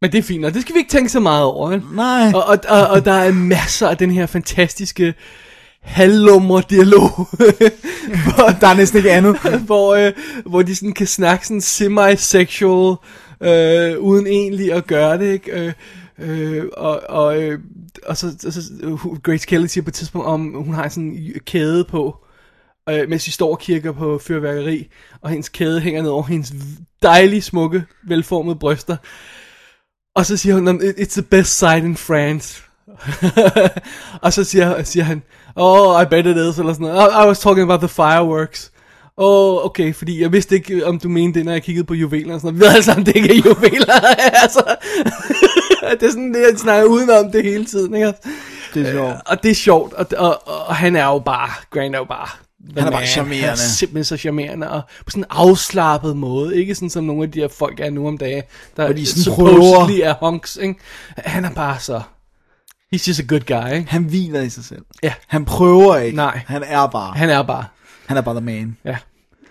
Men 0.01 0.11
det 0.11 0.17
er 0.17 0.23
fint, 0.23 0.45
og 0.45 0.53
det 0.53 0.61
skal 0.61 0.75
vi 0.75 0.79
ikke 0.79 0.91
tænke 0.91 1.09
så 1.09 1.19
meget 1.19 1.43
over. 1.43 1.69
Vel? 1.69 1.81
Nej. 1.93 2.31
Og, 2.35 2.43
og, 2.43 2.57
og, 2.69 2.87
og 2.87 3.05
der 3.05 3.11
er 3.11 3.31
masser 3.31 3.87
af 3.87 3.97
den 3.97 4.11
her 4.11 4.25
fantastiske 4.25 5.13
halvlumre 5.81 6.63
dialog, 6.69 7.09
hvor, 8.25 8.49
Der 8.61 8.67
er 8.67 8.75
næsten 8.75 8.97
ikke 8.97 9.11
andet. 9.11 9.37
hvor, 9.65 9.95
øh, 9.95 10.11
hvor 10.45 10.61
de 10.61 10.75
sådan 10.75 10.93
kan 10.93 11.07
snakke 11.07 11.47
sådan 11.47 11.61
semi-sexual, 11.61 12.95
øh, 13.41 13.99
uden 13.99 14.27
egentlig 14.27 14.73
at 14.73 14.87
gøre 14.87 15.17
det, 15.17 15.33
ikke? 15.33 15.51
Øh, 15.51 15.73
øh, 16.19 16.65
og, 16.77 17.01
og, 17.09 17.43
øh, 17.43 17.59
og 18.05 18.17
så, 18.17 18.27
og 18.45 18.53
så 18.53 18.61
uh, 18.83 19.17
Grace 19.17 19.47
Kelly 19.47 19.65
siger 19.65 19.83
på 19.83 19.89
et 19.89 19.93
tidspunkt, 19.93 20.27
om 20.27 20.53
hun 20.53 20.73
har 20.73 20.89
sådan 20.89 21.09
en 21.09 21.33
kæde 21.45 21.83
på, 21.83 22.15
øh, 22.89 23.09
mens 23.09 23.25
de 23.25 23.31
står 23.31 23.51
og 23.51 23.59
kigger 23.59 23.91
på 23.91 24.17
fyrværkeri, 24.17 24.87
og 25.21 25.29
hendes 25.29 25.49
kæde 25.49 25.79
hænger 25.79 26.01
ned 26.01 26.09
over 26.09 26.23
hendes 26.23 26.53
dejlige, 27.01 27.41
smukke, 27.41 27.83
velformede 28.07 28.55
bryster. 28.55 28.97
Og 30.15 30.25
så 30.25 30.37
siger 30.37 30.55
hun, 30.55 30.81
it's 30.81 31.13
the 31.13 31.21
best 31.21 31.57
sight 31.57 31.83
in 31.83 31.97
France. 31.97 32.63
og 34.23 34.33
så 34.33 34.43
siger, 34.43 34.83
siger 34.83 35.03
han, 35.03 35.23
oh, 35.55 36.01
I 36.01 36.05
bet 36.05 36.25
it 36.25 36.37
is, 36.37 36.59
eller 36.59 36.73
sådan 36.73 36.87
noget. 36.87 37.09
I, 37.11 37.23
I 37.23 37.27
was 37.27 37.39
talking 37.39 37.63
about 37.63 37.79
the 37.79 37.89
fireworks. 37.89 38.71
Åh, 39.17 39.55
oh, 39.55 39.65
okay, 39.65 39.93
fordi 39.93 40.21
jeg 40.21 40.31
vidste 40.31 40.55
ikke, 40.55 40.87
om 40.87 40.99
du 40.99 41.09
mente 41.09 41.39
det, 41.39 41.45
når 41.45 41.51
jeg 41.51 41.63
kiggede 41.63 41.85
på 41.85 41.93
juveler 41.93 42.33
og 42.33 42.41
sådan 42.41 42.53
noget. 42.53 42.59
Vi 42.59 42.65
ved 42.65 42.73
alle 42.73 42.83
sammen, 42.83 43.05
det 43.05 43.15
ikke 43.15 43.29
er 43.29 43.41
juveler. 43.45 43.93
altså, 44.43 44.75
det 45.99 46.03
er 46.07 46.11
sådan, 46.11 46.33
det, 46.33 46.41
jeg 46.41 46.57
snakker 46.57 46.85
udenom 46.89 47.31
det 47.31 47.43
hele 47.43 47.65
tiden, 47.65 47.95
ikke? 47.95 48.13
Det 48.73 48.87
er 48.87 48.91
sjovt. 48.91 49.09
Øh, 49.09 49.19
Og 49.25 49.43
det 49.43 49.51
er 49.51 49.55
sjovt, 49.55 49.93
og, 49.93 50.05
og, 50.17 50.47
og 50.67 50.75
han 50.75 50.95
er 50.95 51.05
jo 51.05 51.19
bare, 51.19 51.49
Grant 51.71 51.95
er 51.95 51.99
jo 51.99 52.05
bare... 52.05 52.29
Han 52.77 52.87
er 52.87 52.91
bare 52.91 53.05
charmerende. 53.05 53.43
Han 53.43 53.51
er 53.51 53.55
simpelthen 53.55 54.03
så 54.03 54.17
charmerende, 54.17 54.71
og 54.71 54.81
på 55.05 55.11
sådan 55.11 55.23
en 55.23 55.27
afslappet 55.29 56.17
måde, 56.17 56.57
ikke 56.57 56.75
sådan 56.75 56.89
som 56.89 57.03
nogle 57.03 57.23
af 57.23 57.31
de 57.31 57.39
her 57.39 57.47
folk 57.47 57.79
er 57.79 57.89
nu 57.89 58.07
om 58.07 58.17
dagen, 58.17 58.43
der 58.77 58.85
Hvor 58.85 58.93
de 58.93 59.05
sådan 59.05 59.23
supposedly 59.23 59.99
er 60.03 60.13
hunks, 60.19 60.55
ikke? 60.61 60.75
Han 61.17 61.45
er 61.45 61.53
bare 61.53 61.79
så... 61.79 62.01
He's 62.95 63.07
just 63.07 63.19
a 63.19 63.23
good 63.23 63.39
guy, 63.39 63.73
ikke? 63.73 63.91
Han 63.91 64.03
hviler 64.03 64.41
i 64.41 64.49
sig 64.49 64.65
selv. 64.65 64.81
Ja. 65.03 65.13
Han 65.27 65.45
prøver 65.45 65.97
ikke. 65.97 66.15
Nej. 66.15 66.41
Han 66.45 66.63
er 66.63 66.87
bare. 66.87 67.13
Han 67.13 67.29
er 67.29 67.43
bare... 67.43 67.65
Han 68.05 68.17
er 68.17 68.21
bare 68.21 68.35
the 68.35 68.45
man. 68.45 68.77
Ja. 68.85 68.97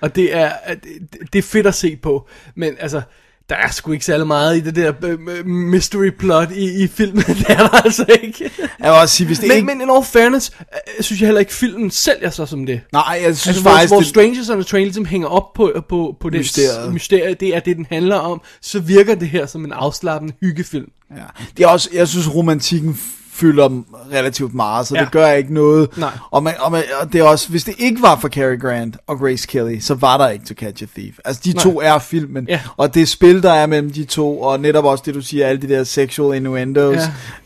Og 0.00 0.16
det 0.16 0.36
er, 0.36 0.52
det, 0.74 1.32
det 1.32 1.38
er 1.38 1.42
fedt 1.42 1.66
at 1.66 1.74
se 1.74 1.96
på, 1.96 2.28
men 2.54 2.76
altså, 2.78 3.02
der 3.50 3.56
er 3.56 3.70
sgu 3.70 3.92
ikke 3.92 4.04
særlig 4.04 4.26
meget 4.26 4.56
i 4.56 4.60
det 4.60 4.76
der 4.76 4.92
øh, 5.02 5.46
mystery 5.46 6.10
plot 6.18 6.50
i, 6.52 6.82
i 6.84 6.86
filmen, 6.86 7.22
det 7.38 7.44
er 7.48 7.56
der 7.56 7.68
altså 7.84 8.04
ikke. 8.22 8.50
Jeg 8.58 8.92
vil 8.92 9.00
også 9.00 9.14
sige, 9.16 9.26
hvis 9.26 9.38
det 9.38 9.48
men, 9.48 9.56
ikke... 9.56 9.66
men 9.66 9.80
in 9.80 9.90
all 9.90 10.04
fairness, 10.04 10.52
øh, 10.60 11.02
synes 11.04 11.20
jeg 11.20 11.26
heller 11.26 11.40
ikke, 11.40 11.54
filmen 11.54 11.90
sælger 11.90 12.30
sig 12.30 12.48
som 12.48 12.66
det. 12.66 12.80
Nej, 12.92 13.20
jeg 13.24 13.36
synes 13.36 13.46
altså, 13.46 13.62
faktisk, 13.62 13.88
hvor, 13.90 13.96
hvor 13.96 14.00
det- 14.00 14.08
Strangers 14.08 14.50
on 14.50 14.60
a 14.60 14.62
Train 14.62 14.84
ligesom 14.84 15.04
hænger 15.04 15.28
op 15.28 15.52
på, 15.52 15.72
på, 15.88 16.16
på 16.20 16.30
det 16.30 16.38
Mysteriet. 16.38 16.92
mysterie, 16.94 17.34
det 17.34 17.56
er 17.56 17.60
det, 17.60 17.76
den 17.76 17.86
handler 17.90 18.16
om, 18.16 18.40
så 18.62 18.78
virker 18.80 19.14
det 19.14 19.28
her 19.28 19.46
som 19.46 19.64
en 19.64 19.72
afslappende 19.72 20.34
hyggefilm. 20.40 20.86
Ja. 21.16 21.22
Det 21.56 21.64
er 21.64 21.68
også, 21.68 21.88
jeg 21.94 22.08
synes, 22.08 22.34
romantikken 22.34 22.98
fylder 23.40 23.82
relativt 24.12 24.54
meget, 24.54 24.86
så 24.86 24.94
ja. 24.94 25.00
Ja. 25.00 25.04
det 25.04 25.12
gør 25.12 25.30
ikke 25.30 25.54
noget. 25.54 25.88
Nej. 25.98 26.10
Og, 26.30 26.42
man, 26.42 26.54
og, 26.60 26.72
man, 26.72 26.82
og 27.00 27.12
det 27.12 27.20
er 27.20 27.24
også, 27.24 27.48
hvis 27.48 27.64
det 27.64 27.74
ikke 27.78 28.02
var 28.02 28.18
for 28.20 28.28
Cary 28.28 28.58
Grant 28.60 28.96
og 29.06 29.18
Grace 29.18 29.46
Kelly, 29.46 29.78
så 29.80 29.94
var 29.94 30.16
der 30.16 30.28
ikke 30.28 30.44
To 30.46 30.54
Catch 30.54 30.82
a 30.82 30.86
Thief. 30.96 31.14
Altså, 31.24 31.42
de 31.44 31.52
Nej. 31.52 31.62
to 31.62 31.80
er 31.80 31.98
filmen, 31.98 32.46
Ja. 32.48 32.60
og 32.76 32.94
det 32.94 33.08
spil, 33.08 33.42
der 33.42 33.52
er 33.52 33.66
mellem 33.66 33.90
de 33.92 34.04
to, 34.04 34.40
og 34.40 34.60
netop 34.60 34.84
også 34.84 35.02
det, 35.06 35.14
du 35.14 35.20
siger, 35.20 35.46
alle 35.46 35.62
de 35.62 35.68
der 35.68 35.84
sexual 35.84 36.36
innuendos, 36.36 36.96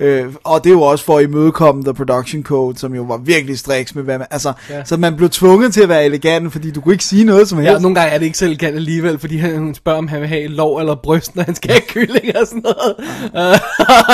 ja. 0.00 0.06
øh, 0.06 0.32
og 0.44 0.64
det 0.64 0.70
er 0.70 0.74
jo 0.74 0.82
også 0.82 1.04
for 1.04 1.18
at 1.18 1.24
imødekomme 1.24 1.84
The 1.84 1.94
Production 1.94 2.42
Code, 2.42 2.78
som 2.78 2.94
jo 2.94 3.02
var 3.02 3.16
virkelig 3.16 3.58
striks 3.58 3.94
med, 3.94 4.02
hvad 4.02 4.18
man, 4.18 4.26
altså, 4.30 4.52
ja. 4.70 4.76
Ja. 4.76 4.84
så 4.84 4.96
man 4.96 5.16
blev 5.16 5.28
tvunget 5.30 5.74
til 5.74 5.80
at 5.80 5.88
være 5.88 6.04
elegant, 6.04 6.52
fordi 6.52 6.70
du 6.70 6.80
kunne 6.80 6.94
ikke 6.94 7.04
sige 7.04 7.24
noget 7.24 7.48
som 7.48 7.58
helst. 7.58 7.72
Ja, 7.72 7.78
nogle 7.78 7.94
gange 7.94 8.10
er 8.14 8.18
det 8.18 8.26
ikke 8.26 8.38
selv 8.38 8.56
kan 8.56 8.74
alligevel, 8.74 9.18
fordi 9.18 9.36
han, 9.36 9.58
hun 9.58 9.74
spørger, 9.74 9.98
om 9.98 10.08
han 10.08 10.20
vil 10.20 10.28
have 10.28 10.46
lov 10.46 10.78
eller 10.78 10.94
bryst, 10.94 11.36
når 11.36 11.42
han 11.42 11.54
skal 11.54 11.70
have 11.70 11.80
kylling 11.88 12.36
og 12.40 12.46
sådan 12.46 12.62
noget. 12.62 12.94
Uh, 13.52 13.58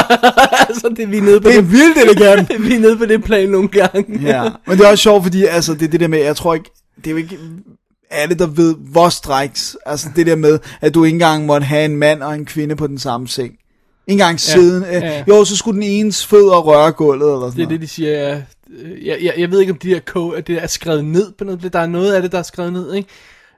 altså, 0.69 0.89
det 0.97 1.03
er 1.03 1.07
vi 1.07 1.21
nede 1.21 1.41
på 1.41 1.49
Det 1.49 1.59
er 1.59 1.63
vildt 1.71 1.99
elegant. 1.99 2.51
vi 2.69 2.75
er 2.75 2.81
nede 2.81 2.97
på 2.97 3.07
det 3.07 3.25
plan 3.25 3.49
nogle 3.49 3.69
gange. 3.69 4.21
Ja, 4.23 4.43
men 4.67 4.79
det 4.79 4.85
er 4.87 4.91
også 4.91 5.03
sjovt, 5.03 5.23
fordi 5.23 5.45
altså, 5.45 5.75
det 5.75 5.83
er 5.83 5.89
det 5.89 6.01
der 6.01 6.09
med, 6.09 6.19
jeg 6.19 6.37
tror 6.37 6.55
ikke, 6.55 6.71
det 6.97 7.07
er 7.07 7.11
jo 7.11 7.17
ikke 7.17 7.39
alle, 8.11 8.35
der 8.35 8.47
ved, 8.47 8.75
hvor 8.93 9.09
stræks, 9.09 9.77
altså 9.87 10.09
det 10.17 10.27
der 10.27 10.37
med, 10.37 10.59
at 10.81 10.95
du 10.95 11.05
ikke 11.05 11.15
engang 11.15 11.47
måtte 11.47 11.65
have 11.67 11.85
en 11.85 11.97
mand 11.97 12.23
og 12.23 12.35
en 12.35 12.45
kvinde 12.45 12.77
på 12.77 12.87
den 12.87 12.99
samme 12.99 13.29
seng. 13.29 13.51
Ikke 14.07 14.21
engang 14.23 14.33
Ja, 14.35 14.37
siden. 14.53 14.83
ja, 14.83 14.99
ja. 14.99 15.25
Jo, 15.29 15.45
så 15.45 15.57
skulle 15.57 15.75
den 15.83 15.91
enes 15.91 16.27
fødder 16.27 16.59
røre 16.61 16.93
gulvet, 16.93 17.33
eller 17.33 17.51
sådan 17.51 17.57
Det 17.57 17.65
er 17.65 17.69
det, 17.69 17.81
de 17.81 17.89
siger. 17.89 18.11
ja. 18.29 18.43
Øh, 18.83 19.07
Jeg, 19.07 19.19
jeg, 19.23 19.35
jeg 19.39 19.51
ved 19.51 19.61
ikke, 19.61 19.73
om 19.73 19.79
de 19.79 19.91
der 19.91 20.01
code, 20.01 20.37
at 20.37 20.47
det 20.47 20.63
er 20.63 20.67
skrevet 20.67 21.05
ned 21.05 21.33
på 21.39 21.45
noget. 21.45 21.73
Der 21.73 21.79
er 21.79 21.87
noget 21.87 22.13
af 22.15 22.23
det, 22.23 22.33
der 22.33 22.39
er 22.39 22.43
skrevet 22.43 22.73
ned, 22.73 22.95
ikke? 22.95 23.09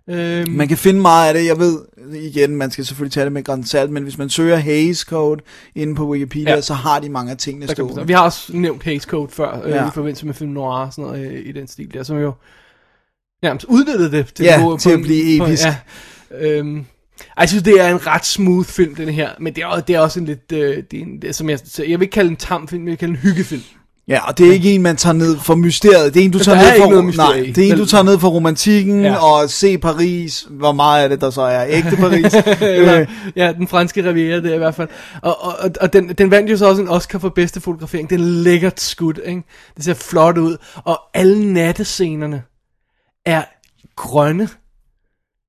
Øhm, 0.09 0.50
Man 0.50 0.68
kan 0.68 0.76
finde 0.76 1.00
meget 1.00 1.28
af 1.28 1.34
det, 1.34 1.46
jeg 1.46 1.59
ved, 1.59 1.78
igen, 2.14 2.57
man 2.57 2.70
skal 2.70 2.84
selvfølgelig 2.86 3.12
tage 3.12 3.24
det 3.24 3.32
med 3.32 3.44
grænsalt, 3.44 3.68
salt, 3.70 3.90
men 3.90 4.03
hvis 4.03 4.18
man 4.18 4.30
søger 4.30 4.57
Hays 4.57 4.98
Code 4.98 5.42
inde 5.74 5.94
på 5.94 6.09
Wikipedia, 6.11 6.55
ja. 6.55 6.61
Så 6.61 6.74
har 6.74 7.00
de 7.00 7.09
mange 7.09 7.30
af 7.30 7.36
tingene 7.38 7.66
der 7.66 7.72
stående. 7.74 8.07
vi 8.07 8.12
har 8.12 8.22
også 8.24 8.57
nævnt 8.57 8.82
Hays 8.82 9.03
Code 9.03 9.28
før, 9.32 9.62
øh, 9.64 9.70
Ja. 9.70 9.88
i 9.88 9.90
forbindelse 9.94 10.26
med 10.26 10.34
film 10.34 10.50
noir 10.50 10.86
og 10.86 10.92
sådan 10.92 11.05
noget 11.11 11.30
øh, 11.32 11.46
i 11.46 11.53
den 11.53 11.68
stil 11.68 11.94
der, 11.94 12.03
som 12.03 12.18
jo 12.18 12.32
nærmest 13.42 13.66
udnyttede 13.68 14.11
det 14.11 14.34
til, 14.34 14.44
Ja, 14.44 14.61
på- 14.61 14.76
til 14.80 14.88
på 14.88 14.94
at 14.94 15.00
blive 15.03 15.38
på- 15.38 15.44
episk. 15.46 15.64
ja. 15.64 15.76
Øhm, 16.40 16.84
jeg 17.40 17.48
synes, 17.48 17.62
det 17.64 17.80
er 17.80 17.88
en 17.88 18.07
ret 18.07 18.26
smooth 18.26 18.68
film, 18.68 18.94
den 18.94 19.09
her, 19.09 19.30
men 19.40 19.55
det 19.55 19.62
er, 19.64 19.80
det 19.80 19.94
er 19.96 20.00
også 20.00 20.20
en 20.20 20.26
lidt, 20.26 20.53
øh, 20.53 20.82
det 20.90 20.98
er 20.98 21.03
en, 21.03 21.22
det 21.22 21.28
er, 21.28 21.32
som 21.32 21.50
jeg, 21.50 21.59
så 21.64 21.84
jeg 21.84 22.00
vil 22.00 22.05
ikke 22.05 22.12
kalde 22.12 22.30
en 22.30 22.36
tam 22.36 22.68
film, 22.68 22.84
jeg 22.84 22.90
vil 22.90 22.98
kalde 22.98 23.12
en 23.12 23.18
hyggefilm. 23.18 23.62
Ja, 24.09 24.28
og 24.28 24.38
det 24.38 24.48
er 24.48 24.53
ikke 24.53 24.74
en, 24.74 24.82
man 24.82 24.96
tager 24.96 25.12
ned 25.12 25.38
for 25.38 25.55
mysteriet. 25.55 26.14
Det 26.14 26.20
er 26.20 26.24
en, 26.24 26.30
du 26.30 26.38
tager 26.38 26.59
er 26.59 26.72
ned 26.72 27.12
for, 27.12 27.16
nej, 27.16 27.53
det 27.55 27.68
er 27.68 27.72
en, 27.72 27.78
du 27.78 27.86
tager 27.86 28.03
ned 28.05 28.18
for 28.18 28.28
romantikken 28.28 29.03
Ja. 29.03 29.14
og 29.16 29.50
se 29.50 29.78
Paris. 29.78 30.46
Hvor 30.50 30.72
meget 30.72 31.03
af 31.03 31.09
det, 31.09 31.20
der 31.20 31.30
så 31.30 31.42
er 31.42 31.66
ægte 31.68 31.96
Paris. 31.96 32.34
Eller, 32.61 33.00
øh, 33.00 33.07
ja, 33.36 33.53
den 33.53 33.68
franske 33.68 34.09
riviera, 34.09 34.36
det 34.40 34.50
er 34.50 34.55
i 34.55 34.59
hvert 34.59 34.74
fald. 34.74 34.88
Og, 35.22 35.44
og, 35.44 35.55
og, 35.80 35.92
den, 35.92 36.09
den 36.09 36.30
vandt 36.30 36.50
jo 36.50 36.57
så 36.57 36.66
også 36.68 36.82
en 36.82 36.88
Oscar 36.88 37.18
for 37.18 37.28
bedste 37.28 37.61
fotografering. 37.61 38.11
Det 38.11 38.20
er 38.20 38.24
lækkert 38.24 38.80
skud, 38.80 39.14
ikke? 39.26 39.42
Det 39.76 39.84
ser 39.84 39.94
flot 39.94 40.38
ud. 40.38 40.57
Og 40.74 41.00
alle 41.14 41.53
nattescenerne 41.53 42.42
er 43.26 43.42
grønne. 43.96 44.48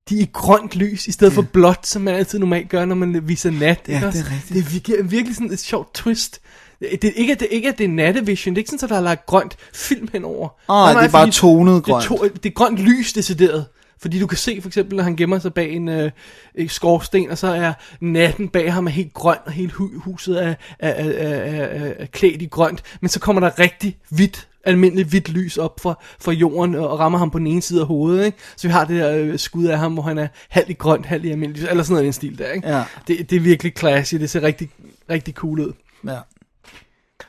De 0.08 0.18
er 0.18 0.22
i 0.22 0.30
grønt 0.32 0.76
lys, 0.76 1.06
i 1.06 1.12
stedet 1.12 1.32
for 1.32 1.42
blåt, 1.42 1.86
som 1.86 2.02
man 2.02 2.14
altid 2.14 2.38
normalt 2.38 2.68
gør, 2.68 2.84
når 2.84 2.94
man 2.94 3.20
viser 3.28 3.50
nat. 3.50 3.60
Ja, 3.60 3.94
ikke 3.94 3.94
det 3.94 4.02
er 4.02 4.06
også? 4.06 4.24
rigtigt. 4.32 4.48
Det 4.54 4.58
er 4.58 4.70
virkelig, 4.70 5.10
virkelig 5.10 5.36
sådan 5.36 5.52
et 5.52 5.60
sjovt 5.60 5.94
twist. 5.94 6.40
Det 6.80 7.04
er 7.04 7.10
ikke, 7.16 7.32
at 7.32 7.40
det, 7.40 7.48
ikke 7.50 7.68
at 7.68 7.78
det 7.78 7.84
er 7.84 7.88
nattevision. 7.88 8.54
Det 8.54 8.58
er 8.58 8.60
ikke 8.60 8.70
sådan, 8.70 8.84
at 8.84 8.90
der 8.90 8.96
er 8.96 9.00
lagt 9.00 9.26
grønt 9.26 9.56
film 9.74 10.08
henover. 10.12 10.48
Ah, 10.68 10.94
Nej, 10.94 11.02
det 11.02 11.08
er 11.08 11.12
bare 11.12 11.22
fordi 11.26 11.32
tonet 11.32 11.74
det 11.86 11.90
er 11.92 11.92
grønt. 11.92 12.04
to- 12.04 12.28
det 12.42 12.46
er 12.46 12.54
grønt 12.54 12.78
lys 12.78 13.12
decideret. 13.12 13.66
Fordi 14.00 14.18
du 14.20 14.26
kan 14.26 14.38
se 14.38 14.58
for 14.60 14.68
eksempel, 14.68 14.96
når 14.96 15.04
han 15.04 15.16
gemmer 15.16 15.38
sig 15.38 15.54
bag 15.54 15.72
en 15.72 15.88
øh, 15.88 16.10
en 16.54 16.68
skorsten, 16.68 17.30
og 17.30 17.38
så 17.38 17.46
er 17.46 17.72
natten 18.00 18.48
bag 18.48 18.72
ham 18.72 18.86
er 18.86 18.90
helt 18.90 19.14
grøn, 19.14 19.36
og 19.46 19.52
hele 19.52 19.72
hu- 19.72 19.98
huset 20.00 20.44
er, 20.44 20.54
er, 20.78 20.88
er, 20.88 21.10
er, 21.10 21.64
er, 21.64 21.92
er 21.98 22.06
klædt 22.06 22.42
i 22.42 22.46
grønt. 22.46 22.82
Men 23.00 23.08
så 23.08 23.20
kommer 23.20 23.40
der 23.40 23.58
rigtig 23.58 23.96
hvidt, 24.08 24.48
almindeligt 24.64 25.08
hvidt 25.08 25.28
lys 25.28 25.56
op 25.56 25.80
fra, 25.80 26.02
fra 26.20 26.32
jorden, 26.32 26.74
og 26.74 26.98
rammer 26.98 27.18
ham 27.18 27.30
på 27.30 27.38
den 27.38 27.46
ene 27.46 27.62
side 27.62 27.80
af 27.80 27.86
hovedet. 27.86 28.24
Ikke? 28.26 28.38
Så 28.56 28.68
vi 28.68 28.72
har 28.72 28.84
det 28.84 29.00
der 29.00 29.16
øh, 29.18 29.38
skud 29.38 29.64
af 29.64 29.78
ham, 29.78 29.92
hvor 29.92 30.02
han 30.02 30.18
er 30.18 30.28
halvt 30.48 30.70
i 30.70 30.72
grønt, 30.72 31.06
halvt 31.06 31.24
i 31.24 31.30
almindeligt 31.30 31.62
lys, 31.64 31.70
eller 31.70 31.82
sådan 31.82 31.92
noget 31.92 32.02
i 32.02 32.06
den 32.06 32.12
stil 32.12 32.38
der. 32.38 32.50
Ikke? 32.52 32.68
Ja. 32.68 32.82
Det, 33.08 33.30
det 33.30 33.36
er 33.36 33.40
virkelig 33.40 33.72
classy, 33.78 34.14
det 34.14 34.30
ser 34.30 34.42
rigtig, 34.42 34.70
rigtig 35.10 35.34
cool 35.34 35.60
ud. 35.60 35.72
Ja. 36.06 36.18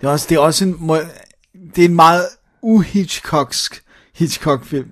Det 0.01 0.07
er 0.07 0.11
også, 0.11 0.25
det 0.29 0.35
er 0.35 0.39
også 0.39 0.65
en, 0.65 0.75
må, 0.79 0.97
det 1.75 1.81
er 1.81 1.89
en 1.89 1.95
meget 1.95 2.25
uhitchcocksk 2.61 3.81
Hitchcock-film. 4.15 4.91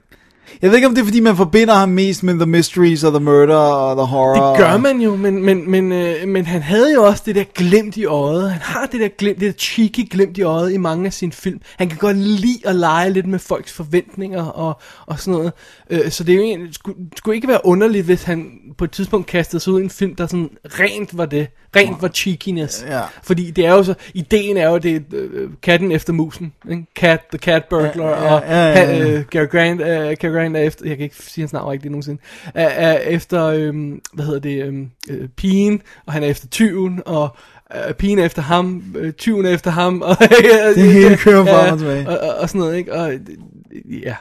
Jeg 0.62 0.70
ved 0.70 0.78
ikke, 0.78 0.88
om 0.88 0.96
det 0.96 1.02
er, 1.02 1.06
fordi 1.06 1.20
man 1.20 1.36
forbinder 1.36 1.74
ham 1.74 1.90
mest 1.90 2.24
med 2.24 2.34
The 2.34 2.46
Mysteries 2.46 3.04
og 3.04 3.12
The 3.12 3.24
Murder 3.24 3.56
og 3.56 3.96
The 3.96 4.06
Horror. 4.06 4.50
Det 4.50 4.66
gør 4.66 4.78
man 4.78 5.02
jo, 5.02 5.16
men, 5.16 5.46
men, 5.46 5.72
men, 5.72 5.92
øh, 5.92 6.28
men 6.28 6.46
han 6.46 6.62
havde 6.62 6.94
jo 6.94 7.04
også 7.04 7.24
det 7.26 7.36
der 7.36 7.44
glimt 7.44 7.98
i 7.98 8.06
øjet. 8.06 8.52
Han 8.52 8.62
har 8.62 8.86
det 8.86 9.00
der 9.00 9.08
glimt, 9.08 9.40
det 9.40 9.54
der 9.54 9.60
cheeky 9.60 10.10
glimt 10.10 10.38
i 10.38 10.42
øjet 10.42 10.74
i 10.74 10.78
mange 10.78 11.06
af 11.06 11.14
sine 11.14 11.32
film. 11.32 11.62
Han 11.78 11.90
kan 11.90 11.98
godt 11.98 12.18
lide 12.18 12.60
at 12.66 12.76
lege 12.76 13.10
lidt 13.10 13.26
med 13.26 13.40
folks 13.40 13.74
forventninger 13.74 14.44
og, 14.44 14.82
og 15.06 15.20
sådan 15.20 15.34
noget. 15.34 15.54
Øh, 15.90 16.12
så 16.12 16.24
det 16.24 16.34
er 16.34 16.38
jo 16.38 16.44
egentlig, 16.44 16.76
skulle, 16.76 16.98
skulle 17.18 17.36
ikke 17.36 17.48
være 17.48 17.66
underligt, 17.66 18.06
hvis 18.06 18.24
han 18.24 18.52
på 18.78 18.84
et 18.84 18.92
tidspunkt 18.92 19.28
kastede 19.28 19.60
sig 19.60 19.74
ud 19.74 19.80
i 19.82 19.84
en 19.84 19.90
film, 19.90 20.16
der 20.16 20.28
sådan 20.28 20.50
rent 20.66 21.18
var 21.18 21.26
det. 21.26 21.48
Rent 21.76 22.02
var 22.02 22.08
cheekiness. 22.08 22.86
Ja. 22.88 23.02
Fordi 23.24 23.52
det 23.52 23.66
er 23.66 23.72
jo 23.72 23.84
så, 23.84 23.94
ideen 24.14 24.58
er 24.58 24.70
jo, 24.70 24.78
det 24.78 25.04
øh, 25.14 25.50
katten 25.62 25.92
efter 25.92 26.14
musen. 26.14 26.54
Ikke? 26.72 26.86
Cat, 26.96 27.22
the 27.32 27.38
cat 27.38 27.66
burglar. 27.66 28.10
Ja, 28.10 28.24
ja, 28.24 28.36
og 28.36 28.42
ja, 28.48 28.68
ja, 28.68 28.98
ja. 28.98 29.12
øh, 29.12 29.26
Gary 29.30 29.46
Grant, 29.46 29.82
uh, 29.82 29.88
Gary 29.88 30.34
Grant 30.34 30.58
er 30.58 30.62
efter, 30.62 30.88
jeg 30.88 30.98
kan 30.98 31.04
ikke 31.04 31.16
sige 31.16 31.44
hans 31.44 31.54
navn 31.54 31.72
rigtigt 31.72 31.92
nogensinde, 31.92 32.22
er, 32.54 32.68
er 32.68 32.98
efter, 32.98 33.46
øhm, 33.46 34.02
hvad 34.14 34.26
hedder 34.26 34.40
det, 34.40 34.64
øhm, 34.64 34.90
øh, 35.10 35.28
pigen, 35.28 35.82
og 36.06 36.14
han 36.14 36.24
er 36.24 36.28
efter 36.28 36.48
tyven, 36.48 37.02
og 37.06 37.36
øh, 37.88 37.94
pigen 37.94 38.20
er 38.20 38.26
efter 38.26 38.42
ham, 38.42 38.84
øh, 38.98 39.14
tyven 39.14 39.46
er 39.46 39.50
efter 39.50 39.72
ham, 39.72 40.02
og 40.02 40.18
Det 40.76 40.92
hele 40.92 41.18
kører 41.18 41.46
frem 41.46 41.74
og 41.74 41.80
tilbage. 41.80 42.10
Og, 42.10 42.30
og, 42.30 42.36
og 42.36 42.50
sådan 42.50 42.60
noget, 42.60 42.78
ikke? 42.78 42.94
Og, 42.94 43.14
øh, 43.14 43.20
ja, 44.04 44.16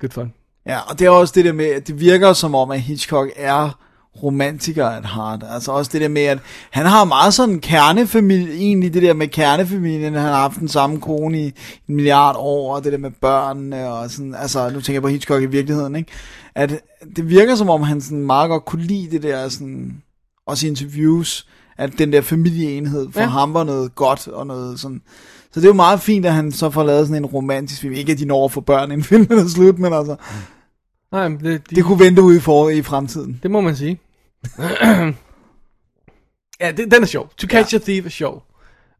good 0.00 0.10
fun. 0.10 0.32
Ja, 0.66 0.78
og 0.90 0.98
det 0.98 1.04
er 1.04 1.10
også 1.10 1.32
det 1.36 1.44
der 1.44 1.52
med, 1.52 1.66
at 1.66 1.86
det 1.86 2.00
virker 2.00 2.32
som 2.32 2.54
om, 2.54 2.70
at 2.70 2.80
Hitchcock 2.80 3.30
er 3.36 3.78
romantiker 4.22 4.86
at 4.86 5.06
heart. 5.06 5.44
Altså 5.50 5.72
også 5.72 5.90
det 5.92 6.00
der 6.00 6.08
med, 6.08 6.22
at 6.22 6.38
han 6.70 6.86
har 6.86 7.04
meget 7.04 7.34
sådan 7.34 7.54
en 7.54 7.60
kernefamilie, 7.60 8.54
egentlig 8.54 8.94
det 8.94 9.02
der 9.02 9.14
med 9.14 9.28
kernefamilien, 9.28 10.14
han 10.14 10.22
har 10.22 10.40
haft 10.40 10.60
den 10.60 10.68
samme 10.68 11.00
kone 11.00 11.40
i 11.40 11.46
en 11.88 11.96
milliard 11.96 12.36
år, 12.38 12.76
og 12.76 12.84
det 12.84 12.92
der 12.92 12.98
med 12.98 13.10
børnene, 13.20 13.88
og 13.88 14.10
sådan, 14.10 14.34
altså 14.34 14.70
nu 14.70 14.80
tænker 14.80 14.92
jeg 14.92 15.02
på 15.02 15.08
Hitchcock 15.08 15.42
i 15.42 15.46
virkeligheden, 15.46 15.96
ikke? 15.96 16.12
At 16.54 16.80
det 17.16 17.28
virker 17.28 17.54
som 17.54 17.70
om, 17.70 17.82
han 17.82 18.00
sådan 18.00 18.26
meget 18.26 18.48
godt 18.48 18.64
kunne 18.64 18.82
lide 18.82 19.10
det 19.10 19.22
der 19.22 19.48
sådan, 19.48 20.02
også 20.46 20.66
i 20.66 20.70
interviews, 20.70 21.46
at 21.78 21.98
den 21.98 22.12
der 22.12 22.20
familieenhed 22.20 23.08
for 23.12 23.20
ja. 23.20 23.26
Ham 23.26 23.54
var 23.54 23.64
noget 23.64 23.94
godt, 23.94 24.28
og 24.28 24.46
noget 24.46 24.80
sådan, 24.80 25.02
så 25.52 25.60
det 25.60 25.66
er 25.66 25.70
jo 25.70 25.74
meget 25.74 26.00
fint, 26.00 26.26
at 26.26 26.32
han 26.32 26.52
så 26.52 26.70
får 26.70 26.82
lavet 26.82 27.06
sådan 27.08 27.22
en 27.22 27.26
romantisk 27.26 27.80
film. 27.80 27.94
Ikke 27.94 28.12
at 28.12 28.18
de 28.18 28.24
når 28.24 28.48
få 28.48 28.60
børn, 28.60 28.90
inden 28.90 29.04
filmen 29.04 29.38
er 29.38 29.48
slut, 29.48 29.78
men 29.78 29.92
altså, 29.92 30.16
Nej, 31.14 31.28
men 31.28 31.40
det, 31.40 31.70
de, 31.70 31.74
det 31.76 31.84
kunne 31.84 32.00
vente 32.00 32.22
ud 32.22 32.36
i, 32.36 32.40
for, 32.40 32.68
i 32.68 32.82
fremtiden. 32.82 33.40
det 33.42 33.50
må 33.50 33.60
man 33.60 33.76
sige. 33.76 34.00
ja, 36.60 36.72
det, 36.72 36.90
den 36.90 37.02
er 37.02 37.06
sjov. 37.06 37.30
To 37.36 37.46
Catch 37.46 37.74
ja. 37.74 37.78
a 37.78 37.82
Thief 37.82 38.06
er 38.06 38.10
sjov. 38.10 38.42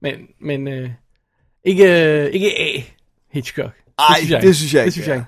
Men, 0.02 0.14
men 0.40 0.68
øh, 0.68 0.90
ikke, 1.64 1.84
øh, 2.24 2.26
ikke 2.30 2.58
A. 2.60 2.80
Hitchcock. 3.32 3.72
Ej, 3.98 4.40
det 4.40 4.56
synes 4.56 4.74
jeg 4.74 4.80
Det 4.80 4.86
ikke, 4.86 4.92
synes 4.92 5.08
jeg 5.08 5.16
ikke. 5.16 5.26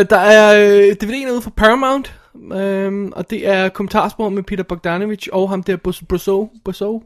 Øh, 0.00 0.06
der 0.10 0.16
er 0.18 0.70
øh, 0.88 0.96
DVD'en 1.04 1.30
ude 1.32 1.42
fra 1.42 1.50
Paramount, 1.56 2.20
øh, 2.52 3.08
og 3.12 3.30
det 3.30 3.48
er 3.48 3.68
kommentarspor 3.68 4.28
med 4.28 4.42
Peter 4.42 4.62
Bogdanovich 4.64 5.28
og 5.32 5.48
ham 5.50 5.62
der 5.62 5.76
Bos- 5.88 6.04
Brousseau. 6.08 6.50
Brousseau? 6.64 7.02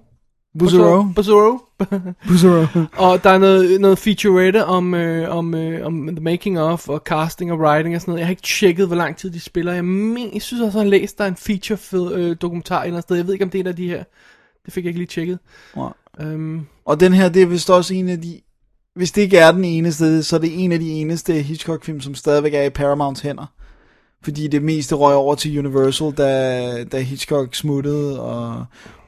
Buzzero. 0.59 1.03
Buzzero. 1.15 1.59
Buzzero. 2.29 2.67
og 2.97 3.25
der 3.25 3.31
er 3.31 3.39
noget, 3.39 3.81
noget 3.81 3.99
featurette 3.99 4.65
om, 4.65 4.95
øh, 4.95 5.37
om, 5.37 5.55
øh, 5.55 5.87
om 5.87 6.09
the 6.09 6.25
making 6.25 6.61
of, 6.61 6.89
og 6.89 7.03
casting 7.05 7.53
og 7.53 7.59
writing 7.59 7.95
og 7.95 8.01
sådan 8.01 8.13
noget. 8.13 8.21
Jeg 8.21 8.27
har 8.27 8.31
ikke 8.31 8.43
tjekket, 8.43 8.87
hvor 8.87 8.97
lang 8.97 9.17
tid 9.17 9.31
de 9.31 9.41
spiller. 9.41 9.73
Jeg, 9.73 9.85
men, 9.85 10.31
jeg 10.35 10.43
synes 10.43 10.63
også, 10.63 10.79
jeg 10.79 10.85
har 10.85 10.91
læst, 10.91 11.19
der 11.19 11.25
er 11.25 11.29
en 11.29 11.37
feature 11.37 11.77
fed, 11.77 12.15
øh, 12.15 12.37
dokumentar 12.43 12.81
et 12.81 12.85
eller 12.85 12.97
andet 12.97 13.03
sted. 13.03 13.17
Jeg 13.17 13.27
ved 13.27 13.33
ikke, 13.33 13.45
om 13.45 13.51
det 13.51 13.59
er 13.59 13.63
en 13.63 13.67
af 13.67 13.77
de 13.77 13.89
her. 13.89 14.05
Det 14.65 14.73
fik 14.75 14.85
jeg 14.85 14.89
ikke 14.89 15.01
lige 15.01 15.09
tjekket. 15.09 15.39
Nej. 15.77 15.93
Øhm, 16.21 16.67
Og 16.85 17.01
den 17.01 17.13
her, 17.13 17.29
det 17.29 17.43
er 17.43 17.47
vist 17.47 17.71
også 17.71 17.95
en 17.95 18.09
af 18.09 18.21
de... 18.21 18.41
Hvis 18.95 19.13
det 19.13 19.23
ikke 19.23 19.39
er 19.39 19.53
den 19.53 19.65
eneste, 19.65 20.23
så 20.23 20.37
er 20.37 20.41
det 20.41 20.65
en 20.65 20.73
af 20.73 20.79
de 20.79 20.91
eneste 20.91 21.33
Hitchcock-film, 21.33 22.01
som 22.01 22.15
stadigvæk 22.15 22.55
er 22.55 22.63
i 22.63 22.71
Paramounts 22.71 23.21
hænder. 23.21 23.47
Fordi 24.23 24.49
det 24.49 24.63
meste 24.63 24.95
røg 24.95 25.15
over 25.15 25.35
til 25.35 25.59
Universal, 25.59 26.11
da, 26.13 26.85
da 26.85 27.01
Hitchcock 27.01 27.55
smuttede, 27.55 28.21
og, 28.21 28.65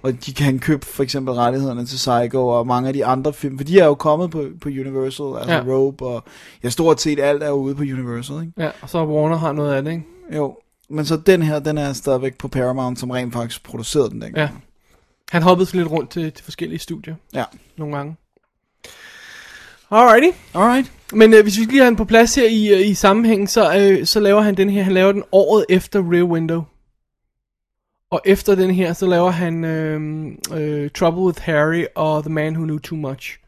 og 0.07 0.27
de 0.27 0.35
kan 0.35 0.59
købe 0.59 0.87
for 0.87 1.03
eksempel 1.03 1.35
rettighederne 1.35 1.87
til 1.87 1.97
Psycho, 1.97 2.49
og 2.49 2.67
mange 2.67 2.89
af 2.89 2.95
de 2.95 3.05
andre 3.05 3.33
film, 3.33 3.59
for 3.59 3.65
de 3.65 3.79
er 3.81 3.85
jo 3.87 3.95
kommet 3.95 4.31
på, 4.31 4.45
på 4.61 4.69
Universal, 4.69 5.27
altså 5.39 5.53
Ja. 5.55 5.75
Rope, 5.75 6.05
og 6.07 6.25
ja, 6.65 6.69
stort 6.69 7.01
set 7.01 7.21
alt 7.21 7.43
er 7.43 7.49
jo 7.49 7.55
ude 7.55 7.75
på 7.75 7.83
Universal, 7.83 8.37
ikke? 8.41 8.53
ja, 8.59 8.71
og 8.83 8.91
så 8.91 9.05
Warner 9.05 9.37
har 9.37 9.53
noget 9.53 9.75
af 9.75 9.83
det, 9.83 9.91
ikke? 9.91 10.05
Jo, 10.37 10.57
men 10.91 11.05
så 11.05 11.17
den 11.17 11.43
her, 11.43 11.59
den 11.59 11.79
er 11.79 11.93
stadigvæk 11.93 12.39
på 12.39 12.49
Paramount, 12.49 12.99
som 12.99 13.11
rent 13.11 13.33
faktisk 13.33 13.65
producerede 13.65 14.11
den 14.11 14.21
dengang. 14.23 14.37
Ja. 14.37 14.49
Han 15.31 15.43
hoppede 15.43 15.67
så 15.67 15.77
lidt 15.77 15.91
rundt 15.91 16.11
til, 16.11 16.33
til 16.33 16.45
forskellige 16.45 16.79
studier. 16.79 17.15
Ja. 17.35 17.45
Nogle 17.79 17.97
gange. 17.97 18.17
Alrighty. 19.91 20.37
Alright. 20.55 20.93
Men 21.13 21.35
øh, 21.35 21.43
hvis 21.43 21.59
vi 21.59 21.65
lige 21.65 21.79
har 21.79 21.87
den 21.87 21.97
på 21.97 22.05
plads 22.05 22.35
her 22.35 22.49
i, 22.49 22.69
øh, 22.69 22.89
i 22.89 22.95
sammenhæng, 22.95 23.51
så, 23.51 23.79
øh, 23.79 24.07
så 24.07 24.21
laver 24.21 24.41
han 24.41 24.55
den 24.57 24.71
her, 24.71 24.83
han 24.83 24.93
laver 24.93 25.13
den 25.13 25.23
året 25.33 25.65
efter 25.69 26.13
Rear 26.13 26.25
Window. 26.25 26.63
Og 28.11 28.21
efter 28.25 28.55
den 28.55 28.71
her, 28.71 28.93
så 28.93 29.07
laver 29.07 29.31
han 29.31 29.65
øh, 29.65 30.27
øh, 30.53 30.91
Trouble 30.91 31.23
with 31.23 31.43
Harry 31.43 31.85
og 31.95 32.23
The 32.23 32.33
Man 32.33 32.53
Who 32.53 32.65
Knew 32.65 32.79
Too 32.79 32.99
Much. 32.99 33.39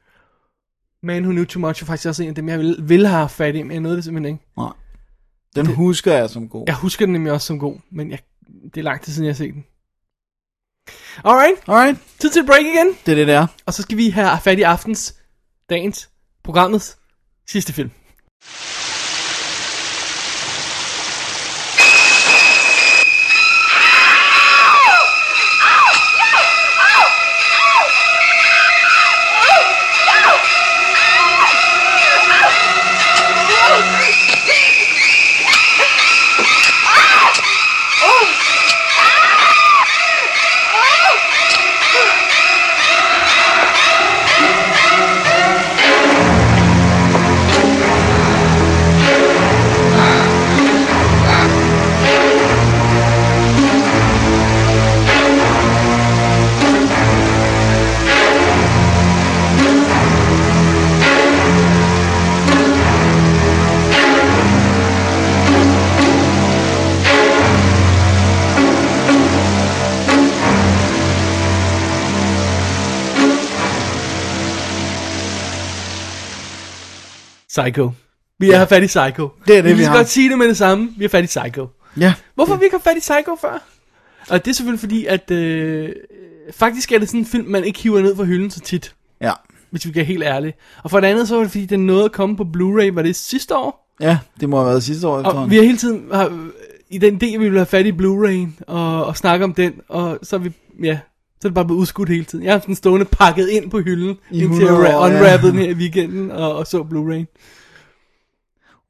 Man 1.02 1.22
Who 1.22 1.32
Knew 1.32 1.44
Too 1.44 1.60
Much 1.60 1.82
er 1.82 1.86
faktisk 1.86 2.08
også 2.08 2.22
en 2.22 2.28
af 2.28 2.34
dem, 2.34 2.48
jeg 2.48 2.58
vil, 2.58 2.76
vil 2.80 3.06
have 3.06 3.18
haft 3.18 3.34
fat 3.34 3.54
i, 3.54 3.62
men 3.62 3.72
jeg 3.72 3.80
nåede 3.80 3.96
det 3.96 4.04
simpelthen 4.04 4.34
ikke. 4.34 4.46
Nej. 4.56 4.72
Den 5.56 5.66
det, 5.66 5.76
husker 5.76 6.14
jeg 6.14 6.30
som 6.30 6.48
god. 6.48 6.64
Jeg 6.66 6.74
husker 6.74 7.06
den 7.06 7.12
nemlig 7.12 7.32
også 7.32 7.46
som 7.46 7.58
god, 7.58 7.76
men 7.90 8.10
jeg, 8.10 8.18
det 8.64 8.76
er 8.76 8.82
lang 8.84 9.02
tid 9.02 9.12
siden, 9.12 9.26
jeg 9.26 9.32
har 9.32 9.36
set 9.36 9.54
den. 9.54 9.64
Alright. 11.24 11.68
Alright. 11.68 11.98
Tid 12.18 12.30
til 12.30 12.46
break 12.46 12.60
igen. 12.60 12.86
Det 13.06 13.12
er 13.12 13.16
det, 13.16 13.26
der. 13.26 13.46
Og 13.66 13.74
så 13.74 13.82
skal 13.82 13.96
vi 13.96 14.10
have 14.10 14.38
fat 14.42 14.58
i 14.58 14.62
aftens, 14.62 15.14
dagens, 15.70 16.10
programmets 16.44 16.98
sidste 17.46 17.72
film. 17.72 17.90
Psycho. 77.62 77.90
Vi 78.38 78.50
er 78.50 78.58
ja. 78.58 78.64
fat 78.64 78.82
i 78.82 78.86
Psycho. 78.86 79.28
Det 79.46 79.58
er 79.58 79.62
det, 79.62 79.72
vi 79.72 79.78
vi 79.78 79.84
har. 79.84 79.96
godt 79.96 80.08
sige 80.08 80.30
det 80.30 80.38
med 80.38 80.48
det 80.48 80.56
samme. 80.56 80.94
Vi 80.96 81.04
er 81.04 81.08
fat 81.08 81.24
i 81.24 81.26
Psycho. 81.26 81.66
Ja. 82.00 82.14
Hvorfor 82.34 82.52
har 82.52 82.58
vi 82.58 82.64
ikke 82.64 82.74
haft 82.74 82.84
fat 82.84 82.96
i 82.96 83.00
Psycho 83.00 83.36
før? 83.40 83.62
Og 84.30 84.44
det 84.44 84.50
er 84.50 84.54
selvfølgelig 84.54 84.80
fordi, 84.80 85.06
at 85.06 85.30
øh, 85.30 85.88
faktisk 86.52 86.92
er 86.92 86.98
det 86.98 87.08
sådan 87.08 87.20
en 87.20 87.26
film, 87.26 87.46
man 87.46 87.64
ikke 87.64 87.82
hiver 87.82 88.02
ned 88.02 88.16
fra 88.16 88.24
hylden 88.24 88.50
så 88.50 88.60
tit. 88.60 88.94
Ja. 89.20 89.32
Hvis 89.70 89.86
vi 89.86 89.92
kan 89.92 90.04
helt 90.04 90.22
ærlige. 90.22 90.54
Og 90.82 90.90
for 90.90 91.00
det 91.00 91.06
andet, 91.06 91.28
så 91.28 91.34
var 91.34 91.42
det 91.42 91.50
fordi, 91.50 91.66
den 91.66 91.86
nåede 91.86 92.04
at 92.04 92.12
komme 92.12 92.36
på 92.36 92.42
Blu-ray, 92.42 92.94
var 92.94 93.02
det 93.02 93.16
sidste 93.16 93.56
år? 93.56 93.94
Ja, 94.00 94.18
det 94.40 94.48
må 94.48 94.56
have 94.56 94.68
været 94.68 94.82
sidste 94.82 95.08
år 95.08 95.22
Og 95.22 95.50
vi 95.50 95.56
har 95.56 95.62
hele 95.62 95.78
tiden, 95.78 96.08
har, 96.12 96.48
i 96.90 96.98
den 96.98 97.20
del, 97.20 97.32
vi 97.32 97.44
ville 97.44 97.58
have 97.58 97.66
fat 97.66 97.86
i 97.86 97.92
Blu-ray'en, 97.92 98.64
og, 98.66 99.04
og 99.04 99.16
snakke 99.16 99.44
om 99.44 99.54
den, 99.54 99.72
og 99.88 100.18
så 100.22 100.38
vi, 100.38 100.52
ja, 100.82 100.98
så 101.40 101.48
er 101.48 101.48
det 101.48 101.54
bare 101.54 101.64
blevet 101.64 101.80
udskudt 101.80 102.08
hele 102.08 102.24
tiden. 102.24 102.44
Jeg 102.44 102.52
har 102.52 102.58
den 102.58 102.74
stående 102.74 103.06
pakket 103.06 103.48
ind 103.48 103.70
på 103.70 103.80
hylden, 103.80 104.16
I 104.30 104.42
indtil 104.42 104.62
jeg 104.64 104.68
100 104.72 104.96
år, 104.96 105.06
ra- 105.06 105.10
ja. 105.10 105.16
unwrappede 105.16 105.52
den 105.52 105.60
her 105.60 105.70
i 105.70 105.74
weekenden, 105.74 106.30
og, 106.30 106.56
og 106.56 106.66
så 106.66 106.78
Blu-ray'en. 106.82 107.36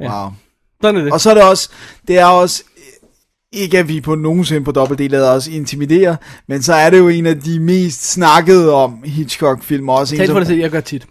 Ja. 0.00 0.22
Wow. 0.22 0.32
Sådan 0.82 1.00
er 1.00 1.04
det. 1.04 1.12
Og 1.12 1.20
så 1.20 1.30
er 1.30 1.34
det 1.34 1.42
også, 1.42 1.68
det 2.08 2.18
er 2.18 2.24
også, 2.24 2.64
ikke 3.52 3.78
at 3.78 3.88
vi 3.88 4.00
på 4.00 4.14
nogensinde 4.14 4.64
på 4.64 4.72
dobbelt 4.72 5.10
lader 5.10 5.30
os 5.30 5.46
intimidere, 5.46 6.16
men 6.48 6.62
så 6.62 6.74
er 6.74 6.90
det 6.90 6.98
jo 6.98 7.08
en 7.08 7.26
af 7.26 7.40
de 7.40 7.60
mest 7.60 8.12
snakkede 8.12 8.72
om 8.72 9.02
Hitchcock-film 9.04 9.88
også. 9.88 10.16
Som, 10.16 10.26
for 10.26 10.38
dig 10.38 10.46
selv, 10.46 10.58
jeg 10.58 10.70
gør 10.70 10.80
tit. 10.80 11.06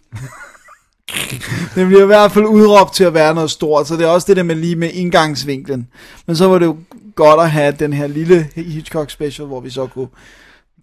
den 1.76 1.88
bliver 1.88 2.04
i 2.04 2.06
hvert 2.06 2.32
fald 2.32 2.46
udråbt 2.46 2.94
til 2.94 3.04
at 3.04 3.14
være 3.14 3.36
noget 3.36 3.52
stort, 3.52 3.88
så 3.88 3.96
det 3.96 4.04
er 4.04 4.08
også 4.08 4.26
det 4.28 4.38
der 4.38 4.44
med 4.44 4.56
lige 4.56 4.76
med 4.76 4.90
indgangsvinklen. 4.94 5.88
Men 6.28 6.36
så 6.36 6.48
var 6.48 6.60
det 6.60 6.66
jo 6.66 6.78
godt 7.16 7.40
at 7.42 7.52
have 7.52 7.76
den 7.80 7.94
her 7.94 8.08
lille 8.08 8.50
Hitchcock 8.56 9.10
special, 9.10 9.48
hvor 9.48 9.60
vi 9.60 9.70
så 9.70 9.88
kunne 9.88 10.08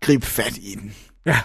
gribe 0.05 0.27
fat 0.27 0.57
i 0.57 0.75
den. 0.75 0.95
Ja. 1.27 1.41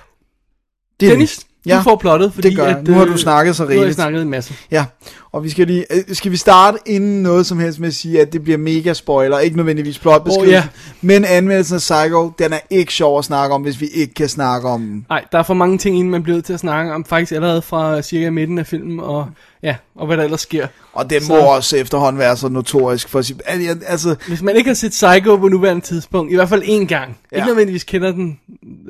Det 0.99 1.07
er 1.07 1.11
Dennis, 1.11 1.47
det. 1.75 1.83
du 1.85 1.89
får 1.89 1.95
plottet, 1.95 2.33
fordi 2.33 2.49
det 2.49 2.57
gør 2.57 2.65
at, 2.65 2.87
Nu 2.87 2.93
har 2.93 3.01
øh, 3.05 3.11
du 3.11 3.17
snakket 3.17 3.55
så 3.55 3.63
Nu 3.63 3.67
har 3.67 3.73
jeg 3.73 3.79
rigeligt. 3.79 3.95
snakket 3.95 4.21
en 4.21 4.29
masse. 4.29 4.53
Ja, 4.71 4.85
og 5.31 5.43
vi 5.43 5.49
skal 5.49 5.67
lige, 5.67 5.85
øh, 5.93 6.15
skal 6.15 6.31
vi 6.31 6.37
starte 6.37 6.77
inden 6.85 7.23
noget 7.23 7.45
som 7.45 7.59
helst 7.59 7.79
med 7.79 7.87
at 7.87 7.93
sige, 7.93 8.21
at 8.21 8.33
det 8.33 8.43
bliver 8.43 8.57
mega 8.57 8.93
spoiler, 8.93 9.39
ikke 9.39 9.55
nødvendigvis 9.57 9.99
plotbeskrivelse, 9.99 10.57
Åh, 10.57 10.63
ja. 10.63 10.63
men 11.01 11.25
anmeldelsen 11.25 11.75
af 11.75 11.79
Psycho, 11.79 12.31
den 12.39 12.53
er 12.53 12.59
ikke 12.69 12.93
sjov 12.93 13.17
at 13.19 13.25
snakke 13.25 13.55
om, 13.55 13.61
hvis 13.61 13.81
vi 13.81 13.85
ikke 13.87 14.13
kan 14.13 14.29
snakke 14.29 14.67
om 14.67 14.81
den. 14.81 15.05
Nej, 15.09 15.25
der 15.31 15.37
er 15.39 15.43
for 15.43 15.53
mange 15.53 15.77
ting, 15.77 15.97
inden 15.97 16.11
man 16.11 16.23
bliver 16.23 16.41
til 16.41 16.53
at 16.53 16.59
snakke 16.59 16.93
om, 16.93 17.05
faktisk 17.05 17.31
allerede 17.31 17.61
fra 17.61 18.01
cirka 18.01 18.29
midten 18.29 18.59
af 18.59 18.67
filmen, 18.67 18.99
og 18.99 19.25
ja, 19.63 19.75
og 19.95 20.07
hvad 20.07 20.17
der 20.17 20.23
ellers 20.23 20.41
sker. 20.41 20.67
Og 20.93 21.05
Så- 21.09 21.25
må 21.29 21.35
også 21.39 21.77
efterhånden 21.77 22.19
være 22.19 22.37
så 22.37 22.49
notorisk 22.49 23.09
for 23.09 23.19
at 23.19 23.25
sige, 23.25 23.39
al- 23.45 23.81
altså, 23.87 24.15
Hvis 24.27 24.41
man 24.41 24.55
ikke 24.55 24.69
har 24.69 24.75
set 24.75 24.89
Psycho 24.91 25.37
på 25.37 25.47
nuværende 25.47 25.85
tidspunkt, 25.85 26.31
i 26.31 26.35
hvert 26.35 26.49
fald 26.49 26.63
én 26.63 26.67
gang, 26.85 26.89
ja. 26.91 27.01
Ja. 27.31 27.37
ikke 27.37 27.47
nødvendigvis 27.47 27.83
kender 27.83 28.11
den... 28.11 28.39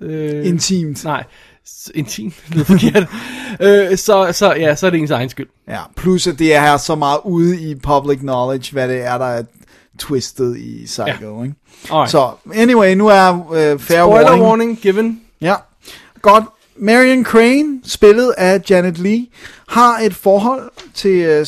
Øh, 0.02 0.46
intimt. 0.48 1.04
Nej, 1.04 1.24
intim, 1.96 2.32
det 2.32 2.56
lyder 2.56 2.66
forkert. 2.66 3.08
øh, 3.92 3.98
så, 3.98 4.30
så, 4.32 4.54
ja, 4.54 4.76
så 4.76 4.86
er 4.86 4.90
det 4.90 5.00
ens 5.00 5.12
egen 5.12 5.30
skyld. 5.30 5.48
Ja, 5.68 5.82
plus 5.96 6.28
at 6.28 6.40
det 6.40 6.56
er 6.56 6.62
her 6.62 6.78
så 6.78 6.96
meget 6.96 7.20
ude 7.24 7.62
i 7.62 7.76
public 7.76 8.20
knowledge, 8.20 8.74
hvad 8.74 8.88
det 8.88 9.02
er, 9.02 9.18
der 9.18 9.26
er 9.26 9.44
twistet 10.00 10.58
i 10.58 10.86
Psycho, 10.86 11.38
ja. 11.38 11.44
ikke? 11.44 11.56
Alright. 11.92 12.12
Så, 12.12 12.32
anyway, 12.54 12.94
nu 12.96 13.08
er 13.08 13.34
uh, 13.34 13.56
fair 13.56 13.78
Spoiler 13.80 14.06
warning. 14.06 14.44
warning 14.44 14.80
given. 14.80 15.22
Ja, 15.42 15.56
godt. 16.22 16.44
Marion 16.82 17.26
Crane, 17.26 17.82
spillet 17.84 18.34
af 18.38 18.62
Janet 18.70 18.98
Lee, 18.98 19.26
har 19.68 20.00
et 20.00 20.16
forhold 20.16 20.72
til, 20.94 21.18
øh, 21.22 21.46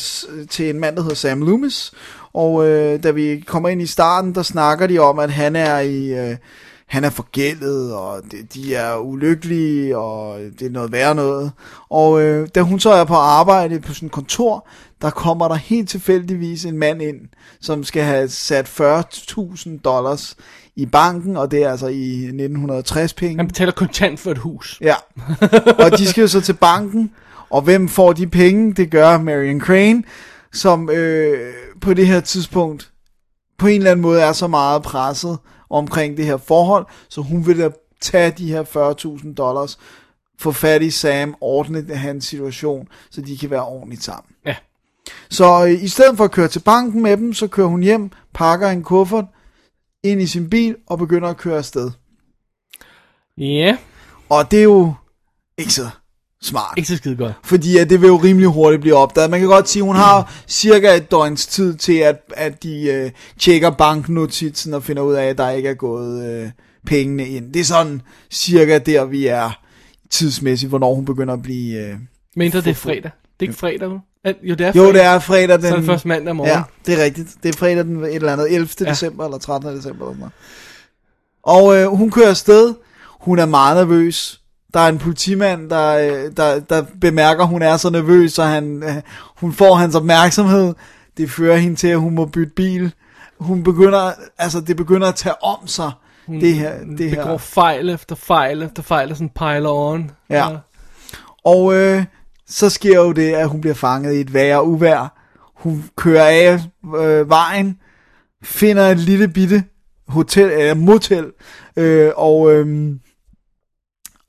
til 0.50 0.70
en 0.70 0.80
mand, 0.80 0.96
der 0.96 1.02
hedder 1.02 1.16
Sam 1.16 1.42
Loomis. 1.42 1.92
Og 2.32 2.68
øh, 2.68 3.02
da 3.02 3.10
vi 3.10 3.44
kommer 3.46 3.68
ind 3.68 3.82
i 3.82 3.86
starten, 3.86 4.34
der 4.34 4.42
snakker 4.42 4.86
de 4.86 4.98
om, 4.98 5.18
at 5.18 5.30
han 5.30 5.56
er 5.56 5.78
i... 5.78 6.06
Øh, 6.06 6.36
han 6.92 7.04
er 7.04 7.10
forgældet, 7.10 7.94
og 7.94 8.22
det, 8.30 8.54
de 8.54 8.74
er 8.74 8.96
ulykkelige, 8.96 9.98
og 9.98 10.38
det 10.58 10.66
er 10.66 10.70
noget 10.70 10.92
værre 10.92 11.14
noget. 11.14 11.52
Og 11.90 12.22
øh, 12.22 12.48
da 12.54 12.60
hun 12.60 12.80
så 12.80 12.90
er 12.90 13.04
på 13.04 13.14
arbejde 13.14 13.80
på 13.80 13.94
sådan 13.94 14.06
et 14.06 14.12
kontor, 14.12 14.68
der 15.02 15.10
kommer 15.10 15.48
der 15.48 15.54
helt 15.54 15.88
tilfældigvis 15.88 16.64
en 16.64 16.78
mand 16.78 17.02
ind, 17.02 17.16
som 17.60 17.84
skal 17.84 18.02
have 18.02 18.28
sat 18.28 18.80
40.000 18.80 19.80
dollars 19.84 20.36
i 20.76 20.86
banken, 20.86 21.36
og 21.36 21.50
det 21.50 21.62
er 21.62 21.70
altså 21.70 21.86
i 21.86 22.24
1960 22.24 23.14
penge. 23.14 23.36
Han 23.36 23.48
betaler 23.48 23.72
kontant 23.72 24.20
for 24.20 24.30
et 24.30 24.38
hus. 24.38 24.78
Ja, 24.80 24.94
og 25.84 25.98
de 25.98 26.06
skal 26.06 26.20
jo 26.22 26.28
så 26.28 26.40
til 26.40 26.54
banken, 26.54 27.10
og 27.50 27.62
hvem 27.62 27.88
får 27.88 28.12
de 28.12 28.26
penge? 28.26 28.74
Det 28.74 28.90
gør 28.90 29.18
Marion 29.18 29.60
Crane, 29.60 30.02
som 30.52 30.90
øh, 30.90 31.54
på 31.80 31.94
det 31.94 32.06
her 32.06 32.20
tidspunkt 32.20 32.92
på 33.58 33.66
en 33.66 33.76
eller 33.76 33.90
anden 33.90 34.02
måde 34.02 34.20
er 34.20 34.32
så 34.32 34.46
meget 34.46 34.82
presset 34.82 35.38
omkring 35.72 36.16
det 36.16 36.24
her 36.24 36.36
forhold, 36.36 36.86
så 37.08 37.20
hun 37.20 37.46
vil 37.46 37.58
da 37.58 37.70
tage 38.00 38.30
de 38.30 38.48
her 38.48 38.62
40.000 39.24 39.34
dollars, 39.34 39.78
få 40.38 40.52
fat 40.52 40.82
i 40.82 40.90
Sam, 40.90 41.34
ordne 41.40 41.94
hans 41.94 42.24
situation, 42.24 42.88
så 43.10 43.20
de 43.20 43.38
kan 43.38 43.50
være 43.50 43.64
ordentligt 43.64 44.02
sammen. 44.02 44.34
Ja. 44.46 44.56
Så 45.30 45.64
øh, 45.66 45.82
i 45.82 45.88
stedet 45.88 46.16
for 46.16 46.24
at 46.24 46.30
køre 46.30 46.48
til 46.48 46.60
banken 46.60 47.02
med 47.02 47.16
dem, 47.16 47.34
så 47.34 47.46
kører 47.46 47.68
hun 47.68 47.82
hjem, 47.82 48.10
pakker 48.34 48.68
en 48.68 48.82
kuffert 48.82 49.24
ind 50.02 50.22
i 50.22 50.26
sin 50.26 50.50
bil 50.50 50.76
og 50.86 50.98
begynder 50.98 51.28
at 51.28 51.36
køre 51.36 51.58
afsted. 51.58 51.90
Ja. 53.38 53.78
Og 54.28 54.50
det 54.50 54.58
er 54.58 54.64
jo 54.64 54.94
ikke 55.58 55.72
så 55.72 55.88
smart. 56.42 56.74
Ikke 56.76 56.88
så 56.88 56.96
skide 56.96 57.16
godt. 57.16 57.32
Fordi 57.44 57.78
at 57.78 57.90
det 57.90 58.00
vil 58.00 58.06
jo 58.06 58.16
rimelig 58.16 58.48
hurtigt 58.48 58.80
blive 58.82 58.94
opdaget. 58.96 59.30
Man 59.30 59.40
kan 59.40 59.48
godt 59.48 59.68
sige, 59.68 59.80
at 59.82 59.86
hun 59.86 59.96
har 59.96 60.32
cirka 60.48 60.96
et 60.96 61.10
døgns 61.10 61.46
tid 61.46 61.74
til, 61.74 61.92
at, 61.98 62.16
at 62.36 62.62
de 62.62 62.82
øh, 62.84 63.10
tjekker 63.38 63.70
banknotitsen 63.70 64.74
og 64.74 64.82
finder 64.82 65.02
ud 65.02 65.14
af, 65.14 65.24
at 65.24 65.38
der 65.38 65.50
ikke 65.50 65.68
er 65.68 65.74
gået 65.74 66.26
øh, 66.26 66.50
pengene 66.86 67.28
ind. 67.28 67.52
Det 67.52 67.60
er 67.60 67.64
sådan 67.64 68.02
cirka 68.30 68.78
der, 68.78 69.04
vi 69.04 69.26
er 69.26 69.58
tidsmæssigt, 70.10 70.68
hvornår 70.68 70.94
hun 70.94 71.04
begynder 71.04 71.34
at 71.34 71.42
blive... 71.42 71.78
Øh, 71.78 71.94
Mindre 72.36 72.60
det 72.60 72.66
er 72.70 72.74
fredag. 72.74 73.02
Det 73.02 73.10
er 73.38 73.42
ikke 73.42 73.54
fredag 73.54 73.88
nu? 73.88 74.00
Jo, 74.42 74.54
det 74.54 74.60
er 74.60 74.66
Jo, 74.66 74.72
fredag. 74.82 74.94
det 74.94 75.02
er 75.04 75.18
fredag 75.18 75.56
den... 75.58 75.62
Så 75.62 75.72
er 75.72 75.76
det 75.76 75.86
først 75.86 76.06
mandag 76.06 76.36
morgen. 76.36 76.50
Ja, 76.52 76.62
det 76.86 77.00
er 77.00 77.04
rigtigt. 77.04 77.28
Det 77.42 77.54
er 77.54 77.58
fredag 77.58 77.84
den 77.84 78.04
et 78.04 78.14
eller 78.14 78.32
andet 78.32 78.54
11. 78.54 78.68
Ja. 78.80 78.84
Ja. 78.84 78.90
december 78.90 79.24
eller 79.24 79.38
13. 79.38 79.76
december. 79.76 80.10
Eller 80.10 80.14
sådan 80.14 80.18
noget. 80.18 81.76
Og 81.82 81.82
øh, 81.92 81.96
hun 81.98 82.10
kører 82.10 82.28
afsted. 82.28 82.74
Hun 83.20 83.38
er 83.38 83.46
meget 83.46 83.76
nervøs. 83.76 84.41
Der 84.74 84.80
er 84.80 84.88
en 84.88 84.98
politimand, 84.98 85.70
der, 85.70 85.96
øh, 85.96 86.30
der, 86.36 86.60
der 86.60 86.84
bemærker, 87.00 87.42
at 87.42 87.48
hun 87.48 87.62
er 87.62 87.76
så 87.76 87.90
nervøs, 87.90 88.32
så 88.32 88.42
han, 88.42 88.82
øh, 88.82 88.94
hun 89.36 89.52
får 89.52 89.74
hans 89.74 89.94
opmærksomhed. 89.94 90.74
Det 91.16 91.30
fører 91.30 91.56
hende 91.56 91.76
til, 91.76 91.88
at 91.88 92.00
hun 92.00 92.14
må 92.14 92.26
bytte 92.26 92.52
bil. 92.56 92.92
Hun 93.40 93.62
begynder, 93.62 94.12
altså 94.38 94.60
det 94.60 94.76
begynder 94.76 95.08
at 95.08 95.14
tage 95.14 95.44
om 95.44 95.66
sig. 95.66 95.90
Hun 96.26 96.40
det 96.40 96.54
her, 96.54 96.78
det 96.98 97.10
begår 97.10 97.30
her. 97.30 97.36
fejl 97.36 97.88
efter 97.88 98.14
fejl 98.14 98.62
efter 98.62 98.82
fejl, 98.82 99.10
og 99.10 99.16
sådan 99.16 99.28
pile 99.28 99.68
on. 99.68 100.10
Ja. 100.30 100.48
Og 101.44 101.74
øh, 101.74 102.04
så 102.48 102.70
sker 102.70 102.96
jo 102.96 103.12
det, 103.12 103.32
at 103.32 103.48
hun 103.48 103.60
bliver 103.60 103.74
fanget 103.74 104.14
i 104.14 104.20
et 104.20 104.34
værre 104.34 104.64
uvær. 104.64 105.18
Hun 105.56 105.84
kører 105.96 106.26
af 106.26 106.60
øh, 106.96 107.28
vejen, 107.28 107.78
finder 108.42 108.82
et 108.82 108.98
lille 108.98 109.28
bitte 109.28 109.64
hotel, 110.08 110.50
øh, 110.50 110.76
motel, 110.76 111.26
øh, 111.76 112.10
og, 112.16 112.52
øh, 112.52 112.94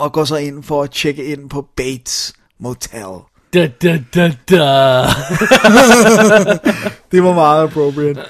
og 0.04 0.14
går 0.14 0.26
så 0.26 0.36
ind 0.36 0.64
for 0.64 0.84
at 0.84 0.92
tjekke 0.92 1.26
ind 1.26 1.50
på 1.50 1.68
Bates 1.78 2.34
Motel. 2.60 3.24
Da, 3.54 3.72
da, 3.82 4.04
da, 4.14 4.34
da. 4.50 4.56
det 7.12 7.24
var 7.24 7.34
meget 7.34 7.64
appropriate. 7.64 8.22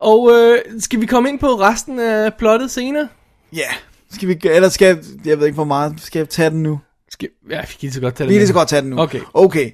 Og 0.00 0.30
øh, 0.32 0.80
skal 0.80 1.00
vi 1.00 1.06
komme 1.06 1.28
ind 1.28 1.38
på 1.38 1.46
resten 1.46 1.98
af 1.98 2.34
plottet 2.34 2.70
senere? 2.70 3.08
Ja, 3.52 3.68
skal 4.12 4.28
vi, 4.28 4.40
eller 4.44 4.68
skal 4.68 4.86
jeg, 4.86 4.98
jeg 5.24 5.38
ved 5.38 5.46
ikke 5.46 5.54
hvor 5.54 5.64
meget, 5.64 5.94
skal 5.96 6.18
jeg 6.18 6.28
tage 6.28 6.50
den 6.50 6.62
nu? 6.62 6.80
Skal, 7.10 7.28
ja, 7.50 7.60
vi 7.60 7.66
kan 7.66 7.76
lige 7.80 7.92
så 7.92 8.00
godt 8.00 8.14
tage 8.14 8.26
det 8.26 8.28
Vi 8.28 8.34
kan 8.34 8.40
lige 8.40 8.48
så 8.48 8.54
godt 8.54 8.68
tage 8.68 8.82
den 8.82 8.90
nu. 8.90 9.00
Okay. 9.00 9.20
Okay. 9.34 9.70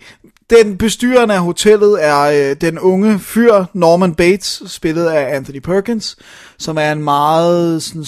Den 0.50 0.78
bestyrende 0.78 1.34
af 1.34 1.40
hotellet 1.40 2.04
er 2.04 2.20
øh, 2.20 2.56
den 2.60 2.78
unge 2.78 3.18
fyr, 3.18 3.64
Norman 3.74 4.14
Bates, 4.14 4.62
spillet 4.66 5.06
af 5.06 5.36
Anthony 5.36 5.58
Perkins, 5.58 6.16
som 6.58 6.78
er 6.78 6.92
en 6.92 7.02
meget 7.02 7.82
sådan 7.82 8.04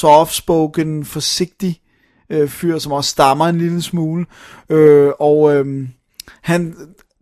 soft-spoken, 0.00 1.04
forsigtig 1.04 1.80
øh, 2.30 2.48
fyr, 2.48 2.78
som 2.78 2.92
også 2.92 3.10
stammer 3.10 3.46
en 3.46 3.58
lille 3.58 3.82
smule. 3.82 4.26
Øh, 4.70 5.10
og 5.20 5.54
øh, 5.54 5.88
han 6.42 6.74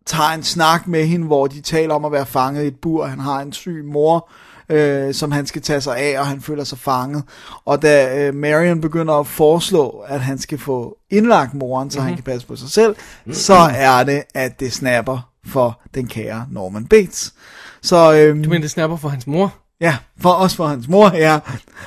tager 0.07 0.29
en 0.31 0.43
snak 0.43 0.87
med 0.87 1.07
hende, 1.07 1.27
hvor 1.27 1.47
de 1.47 1.61
taler 1.61 1.95
om 1.95 2.05
at 2.05 2.13
være 2.13 2.27
fanget 2.27 2.65
i 2.65 2.67
et 2.67 2.77
bur. 2.83 3.07
Han 3.07 3.19
har 3.21 3.41
en 3.41 3.53
syg 3.53 3.85
mor, 3.85 4.31
øh, 4.69 5.15
som 5.15 5.33
han 5.33 5.47
skal 5.47 5.63
tage 5.63 5.81
sig 5.81 5.97
af, 5.97 6.21
og 6.21 6.27
han 6.27 6.41
føler 6.41 6.65
sig 6.65 6.79
fanget. 6.79 7.23
Og 7.65 7.83
da 7.83 8.19
øh, 8.29 8.35
Marion 8.35 8.81
begynder 8.81 9.15
at 9.15 9.27
foreslå, 9.27 9.89
at 10.07 10.21
han 10.21 10.39
skal 10.39 10.59
få 10.59 10.97
indlagt 11.11 11.55
moren, 11.55 11.91
så 11.91 11.99
mm-hmm. 11.99 12.05
han 12.07 12.13
Mhm. 12.13 12.23
kan 12.23 12.33
passe 12.33 12.47
på 12.47 12.57
sig 12.57 12.71
selv, 12.71 12.97
så 13.33 13.55
er 13.77 14.05
det, 14.05 14.23
at 14.35 14.61
det 14.61 14.73
snapper 14.73 15.31
for 15.47 15.81
den 15.95 16.07
kære 16.09 16.47
Norman 16.51 16.87
Bates. 16.87 17.35
Så, 17.83 18.15
øhm, 18.15 18.43
Du 18.43 18.49
mener, 18.49 18.61
det 18.61 18.71
snapper 18.71 18.97
for 18.97 19.09
hans 19.09 19.27
mor? 19.27 19.55
Ja, 19.81 19.97
for 20.21 20.31
os 20.31 20.57
for 20.57 20.67
hans 20.67 20.89
mor, 20.89 21.13
ja. 21.15 21.39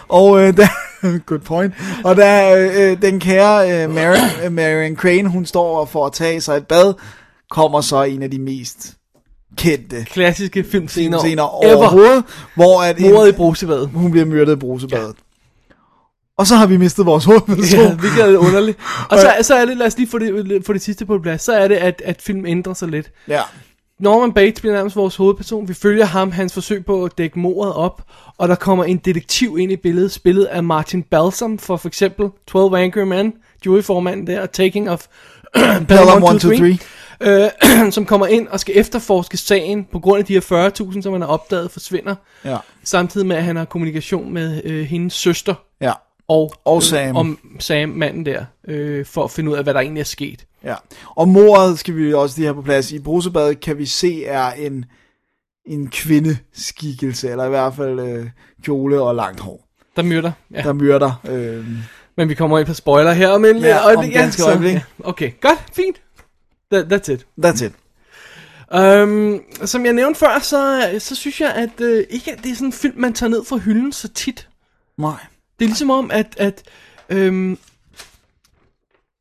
Og 0.07 0.41
øh, 0.41 0.57
der, 0.57 0.67
good 1.25 1.39
point. 1.39 1.73
Og 2.03 2.15
der 2.15 2.55
øh, 2.57 3.01
den 3.01 3.19
kære 3.19 3.83
øh, 3.83 3.89
Marion, 3.89 4.29
øh, 4.45 4.51
Marion 4.51 4.95
Crane, 4.95 5.29
hun 5.29 5.45
står 5.45 5.85
for 5.85 6.05
at 6.05 6.13
tage 6.13 6.41
sig 6.41 6.57
et 6.57 6.67
bad, 6.67 6.93
kommer 7.51 7.81
så 7.81 8.03
en 8.03 8.23
af 8.23 8.31
de 8.31 8.39
mest 8.39 8.93
kendte 9.57 10.05
Klassiske 10.05 10.63
filmscener 10.63 11.19
scener 11.19 11.63
ever. 11.63 11.75
overhovedet, 11.77 12.23
hvor 12.55 12.81
at 12.81 12.99
Mordet 12.99 13.29
i 13.29 13.31
brusebadet. 13.31 13.89
hun 13.93 14.11
bliver 14.11 14.25
myrdet 14.25 14.53
i 14.53 14.55
brusebadet. 14.55 15.15
Og 16.37 16.47
så 16.47 16.55
har 16.55 16.65
vi 16.67 16.77
mistet 16.77 17.05
vores 17.05 17.25
hovedperson. 17.25 17.79
Ja, 17.79 17.95
hvilket 17.95 18.21
er 18.21 18.27
lidt 18.27 18.37
underligt. 18.37 18.77
Og 19.09 19.19
så, 19.19 19.35
så 19.47 19.55
er 19.55 19.65
det, 19.65 19.77
lad 19.77 19.87
os 19.87 19.97
lige 19.97 20.09
få 20.09 20.19
det, 20.19 20.65
få 20.65 20.73
det 20.73 20.81
sidste 20.81 21.05
på 21.05 21.19
plads, 21.19 21.41
så 21.41 21.53
er 21.53 21.67
det, 21.67 21.75
at, 21.75 22.01
at 22.05 22.21
film 22.21 22.45
ændrer 22.45 22.73
sig 22.73 22.87
lidt. 22.87 23.11
Ja. 23.27 23.41
Norman 23.99 24.33
Bates 24.33 24.61
bliver 24.61 24.75
nærmest 24.75 24.95
vores 24.95 25.15
hovedperson. 25.15 25.67
Vi 25.67 25.73
følger 25.73 26.05
ham, 26.05 26.31
hans 26.31 26.53
forsøg 26.53 26.85
på 26.85 27.05
at 27.05 27.17
dække 27.17 27.39
mordet 27.39 27.73
op, 27.73 28.01
og 28.37 28.47
der 28.47 28.55
kommer 28.55 28.83
en 28.83 28.97
detektiv 28.97 29.57
ind 29.59 29.71
i 29.71 29.75
billedet, 29.75 30.11
spillet 30.11 30.45
af 30.45 30.63
Martin 30.63 31.03
Balsam 31.03 31.57
for 31.57 31.77
for 31.77 31.87
eksempel 31.87 32.29
12 32.47 32.75
Angry 32.75 32.99
Men, 32.99 33.33
juryformanden 33.65 34.27
der, 34.27 34.41
og 34.41 34.51
Taking 34.51 34.89
of 34.89 35.05
Pelham 35.87 36.23
1, 36.35 36.41
2, 36.41 36.49
3. 36.49 36.77
øh, 37.21 37.91
som 37.95 38.05
kommer 38.05 38.27
ind 38.27 38.47
og 38.47 38.59
skal 38.59 38.77
efterforske 38.77 39.37
sagen 39.37 39.87
på 39.91 39.99
grund 39.99 40.19
af 40.19 40.25
de 40.25 40.33
her 40.33 40.71
40.000, 40.91 41.01
som 41.01 41.13
han 41.13 41.21
har 41.21 41.29
opdaget 41.29 41.71
forsvinder. 41.71 42.15
Ja. 42.45 42.57
Samtidig 42.83 43.27
med, 43.27 43.35
at 43.35 43.43
han 43.43 43.55
har 43.55 43.65
kommunikation 43.65 44.33
med 44.33 44.61
øh, 44.63 44.85
hendes 44.85 45.13
søster 45.13 45.53
Ja. 45.81 45.91
og, 46.27 46.53
Og 46.65 46.83
Sam. 46.83 47.15
om 47.15 47.39
Sam, 47.59 47.89
manden 47.89 48.25
der, 48.25 48.45
øh, 48.67 49.05
for 49.05 49.23
at 49.23 49.31
finde 49.31 49.51
ud 49.51 49.55
af, 49.55 49.63
hvad 49.63 49.73
der 49.73 49.79
egentlig 49.79 50.01
er 50.01 50.05
sket. 50.05 50.45
Ja. 50.67 50.75
Og 51.15 51.27
mordet 51.27 51.79
skal 51.79 51.95
vi 51.95 52.13
også 52.13 52.37
lige 52.37 52.45
have 52.45 52.55
på 52.55 52.61
plads. 52.61 52.91
I 52.91 52.99
brusebadet 52.99 53.59
kan 53.59 53.77
vi 53.77 53.85
se 53.85 54.25
er 54.25 54.51
en, 54.51 54.85
en 55.65 55.87
kvindeskikkelse, 55.89 57.29
eller 57.29 57.45
i 57.45 57.49
hvert 57.49 57.75
fald 57.75 57.99
øh, 57.99 58.29
kjole 58.63 59.01
og 59.01 59.15
langt 59.15 59.39
hår. 59.39 59.67
Der 59.95 60.01
myrder. 60.03 60.31
Ja. 60.53 60.61
Der 60.61 60.73
myrder. 60.73 61.21
Øh, 61.29 61.65
Men 62.17 62.29
vi 62.29 62.33
kommer 62.35 62.59
ind 62.59 62.67
på 62.67 62.73
spoiler 62.73 63.13
her 63.13 63.29
om 63.29 63.45
en 63.45 63.57
Ja, 63.57 63.85
øjeblik. 63.85 64.07
om 64.09 64.13
ganske 64.13 64.41
så- 64.41 64.47
øjeblik. 64.49 64.73
ja. 64.73 64.81
Okay, 65.03 65.31
godt, 65.41 65.63
fint. 65.73 66.01
That, 66.71 66.93
that's 66.93 67.11
it. 67.13 67.25
that's 67.45 67.65
it. 67.65 67.71
Um, 68.77 69.41
som 69.65 69.85
jeg 69.85 69.93
nævnte 69.93 70.19
før, 70.19 70.39
så, 70.39 70.89
så 70.99 71.15
synes 71.15 71.41
jeg, 71.41 71.53
at 71.53 71.81
øh, 71.81 72.03
ikke 72.09 72.31
at 72.31 72.43
det 72.43 72.51
er 72.51 72.55
sådan 72.55 72.67
en 72.67 72.73
film, 72.73 72.93
man 72.99 73.13
tager 73.13 73.29
ned 73.29 73.45
fra 73.45 73.57
hylden 73.57 73.91
så 73.91 74.07
tit. 74.07 74.49
Nej. 74.97 75.11
Det 75.59 75.65
er 75.65 75.69
ligesom 75.69 75.89
om, 75.91 76.11
at... 76.11 76.35
at 76.37 76.63
øhm, 77.09 77.57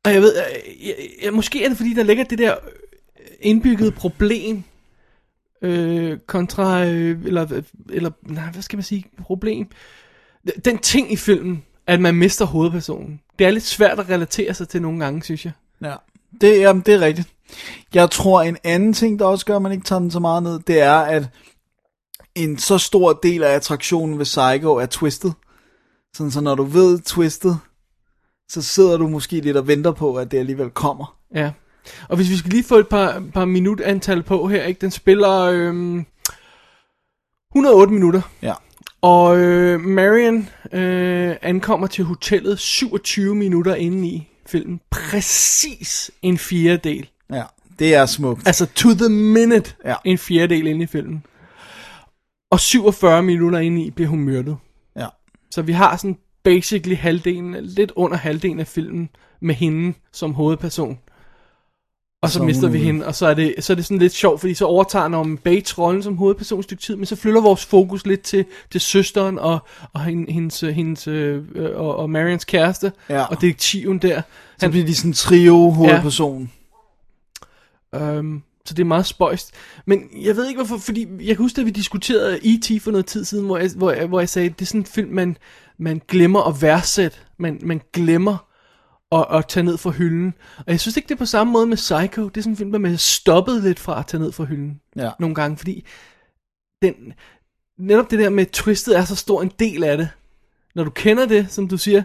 og 0.07 0.13
jeg 0.13 0.21
ved, 0.21 0.35
øh, 0.37 0.87
jeg, 0.87 0.95
jeg, 1.23 1.33
måske 1.33 1.63
er 1.63 1.67
det 1.69 1.77
fordi, 1.77 1.93
der 1.93 2.03
ligger 2.03 2.23
det 2.23 2.39
der 2.39 2.51
øh, 2.53 3.25
indbyggede 3.39 3.91
problem, 3.91 4.63
øh, 5.61 6.17
kontra, 6.27 6.85
øh, 6.85 7.25
eller, 7.25 7.61
eller, 7.89 8.11
nej, 8.21 8.51
hvad 8.51 8.61
skal 8.61 8.77
man 8.77 8.83
sige, 8.83 9.05
problem. 9.21 9.67
Den 10.65 10.77
ting 10.77 11.11
i 11.11 11.15
filmen, 11.15 11.63
at 11.87 11.99
man 11.99 12.15
mister 12.15 12.45
hovedpersonen. 12.45 13.21
Det 13.39 13.47
er 13.47 13.51
lidt 13.51 13.63
svært 13.63 13.99
at 13.99 14.09
relatere 14.09 14.53
sig 14.53 14.69
til 14.69 14.81
nogle 14.81 14.99
gange, 14.99 15.23
synes 15.23 15.45
jeg. 15.45 15.53
Ja, 15.81 15.95
det, 16.41 16.59
jamen, 16.59 16.83
det 16.85 16.93
er 16.93 16.99
rigtigt. 17.01 17.27
Jeg 17.93 18.11
tror, 18.11 18.41
en 18.41 18.57
anden 18.63 18.93
ting, 18.93 19.19
der 19.19 19.25
også 19.25 19.45
gør, 19.45 19.55
at 19.55 19.61
man 19.61 19.71
ikke 19.71 19.85
tager 19.85 19.99
den 19.99 20.11
så 20.11 20.19
meget 20.19 20.43
ned, 20.43 20.59
det 20.59 20.81
er, 20.81 20.97
at 20.97 21.29
en 22.35 22.57
så 22.57 22.77
stor 22.77 23.13
del 23.13 23.43
af 23.43 23.49
attraktionen 23.49 24.17
ved 24.17 24.25
Psycho 24.25 24.75
er 24.75 24.85
twistet. 24.85 25.33
Sådan, 26.13 26.31
så 26.31 26.41
når 26.41 26.55
du 26.55 26.63
ved 26.63 26.99
twistet, 26.99 27.59
så 28.49 28.61
sidder 28.61 28.97
du 28.97 29.07
måske 29.07 29.39
lidt 29.41 29.57
og 29.57 29.67
venter 29.67 29.91
på, 29.91 30.15
at 30.15 30.31
det 30.31 30.37
alligevel 30.37 30.69
kommer. 30.69 31.17
Ja. 31.35 31.51
Og 32.09 32.15
hvis 32.15 32.29
vi 32.29 32.37
skal 32.37 32.51
lige 32.51 32.63
få 32.63 32.75
et 32.75 32.87
par, 32.87 33.23
par 33.33 33.45
minutantal 33.45 34.23
på 34.23 34.47
her, 34.47 34.63
ikke? 34.63 34.81
Den 34.81 34.91
spiller 34.91 35.39
øhm, 35.39 36.05
108 37.55 37.93
minutter. 37.93 38.21
Ja. 38.41 38.53
Og 39.01 39.37
øh, 39.37 39.79
Marion 39.81 40.49
øh, 40.71 41.35
ankommer 41.41 41.87
til 41.87 42.03
hotellet 42.03 42.59
27 42.59 43.35
minutter 43.35 43.75
inde 43.75 44.07
i 44.07 44.27
filmen. 44.45 44.79
Præcis 44.91 46.11
en 46.21 46.37
fjerdedel. 46.37 47.09
Ja, 47.33 47.43
det 47.79 47.95
er 47.95 48.05
smukt. 48.05 48.47
Altså 48.47 48.65
to 48.65 48.89
the 48.93 49.09
minute 49.09 49.73
Ja. 49.85 49.95
en 50.05 50.17
fjerdedel 50.17 50.67
inde 50.67 50.83
i 50.83 50.87
filmen. 50.87 51.23
Og 52.51 52.59
47 52.59 53.23
minutter 53.23 53.59
inde 53.59 53.81
i 53.83 53.91
bliver 53.91 54.09
hun 54.09 54.19
myrdet. 54.19 54.57
Ja. 54.95 55.07
Så 55.51 55.61
vi 55.61 55.71
har 55.71 55.97
sådan 55.97 56.17
basically 56.47 56.95
halvdelen, 56.97 57.55
lidt 57.65 57.91
under 57.95 58.17
halvdelen 58.17 58.59
af 58.59 58.67
filmen 58.67 59.09
med 59.41 59.55
hende 59.55 59.93
som 60.13 60.33
hovedperson. 60.33 60.99
Og 62.21 62.29
så, 62.29 62.37
Så 62.39 62.43
mister 62.43 62.67
vi 62.69 62.77
hende, 62.79 63.05
og 63.05 63.15
så 63.15 63.27
er, 63.27 63.33
det, 63.33 63.55
så 63.59 63.73
er 63.73 63.75
det 63.75 63.85
sådan 63.85 63.97
lidt 63.97 64.13
sjovt, 64.13 64.39
fordi 64.39 64.53
så 64.53 64.65
overtager 64.65 65.07
Norman 65.07 65.37
Bates 65.37 65.77
rollen 65.77 66.03
som 66.03 66.17
hovedperson 66.17 66.59
et 66.59 66.63
stykke 66.65 66.83
tid, 66.83 66.95
men 66.95 67.05
så 67.05 67.15
flytter 67.15 67.41
vores 67.41 67.65
fokus 67.65 68.05
lidt 68.05 68.21
til, 68.21 68.45
til 68.71 68.81
søsteren 68.81 69.39
og, 69.39 69.59
og 69.93 70.03
hende- 70.05 70.31
hendes, 70.31 70.59
hendes 70.59 71.07
øh, 71.07 71.43
og, 71.75 71.95
og 71.95 72.09
Marians 72.09 72.45
kæreste, 72.45 72.91
Ja. 73.09 73.23
og 73.23 73.41
detektiven 73.41 73.97
der. 73.97 74.21
Så 74.59 74.69
bliver 74.69 74.85
de 74.85 74.95
sådan 74.95 75.09
en 75.09 75.13
trio 75.13 75.69
hovedperson. 75.69 76.51
Um, 77.97 78.43
så 78.65 78.73
det 78.73 78.83
er 78.83 78.85
meget 78.87 79.05
spøjst. 79.05 79.51
Men 79.85 80.03
jeg 80.21 80.35
ved 80.35 80.47
ikke 80.47 80.57
hvorfor, 80.57 80.77
fordi 80.77 81.07
jeg 81.19 81.27
kan 81.35 81.37
huske, 81.37 81.61
at 81.61 81.65
vi 81.65 81.71
diskuterede 81.71 82.39
E.T. 82.43 82.81
for 82.81 82.91
noget 82.91 83.05
tid 83.05 83.25
siden, 83.25 83.45
hvor 83.45 83.57
jeg, 83.57 83.69
hvor 83.75 83.91
jeg, 83.91 84.07
hvor 84.07 84.19
jeg 84.19 84.29
sagde, 84.29 84.49
at 84.49 84.59
det 84.59 84.65
er 84.65 84.67
sådan 84.67 84.81
en 84.81 84.85
film, 84.85 85.09
man, 85.11 85.37
man 85.79 86.01
glemmer 86.07 86.41
at 86.43 86.61
værdsætte. 86.61 87.17
Man, 87.37 87.59
man 87.63 87.81
glemmer 87.93 88.47
at, 89.11 89.25
at 89.31 89.47
tage 89.47 89.63
ned 89.63 89.77
fra 89.77 89.89
hylden. 89.89 90.33
Og 90.57 90.65
jeg 90.67 90.79
synes 90.79 90.97
ikke, 90.97 91.07
det 91.07 91.13
er 91.13 91.19
på 91.19 91.25
samme 91.25 91.53
måde 91.53 91.67
med 91.67 91.77
Psycho. 91.77 92.29
Det 92.29 92.37
er 92.37 92.41
sådan 92.41 92.53
en 92.53 92.57
film, 92.57 92.71
der 92.71 92.79
man 92.79 92.97
stoppet 92.97 93.63
lidt 93.63 93.79
fra 93.79 93.99
at 93.99 94.07
tage 94.07 94.23
ned 94.23 94.31
fra 94.31 94.43
hylden. 94.43 94.81
Ja. 94.95 95.11
Nogle 95.19 95.35
gange, 95.35 95.57
fordi 95.57 95.85
den, 96.81 97.13
netop 97.77 98.11
det 98.11 98.19
der 98.19 98.29
med 98.29 98.45
twistet 98.45 98.97
er 98.97 99.05
så 99.05 99.15
stor 99.15 99.41
en 99.41 99.51
del 99.59 99.83
af 99.83 99.97
det. 99.97 100.09
Når 100.75 100.83
du 100.83 100.89
kender 100.89 101.25
det, 101.25 101.51
som 101.51 101.67
du 101.67 101.77
siger, 101.77 102.03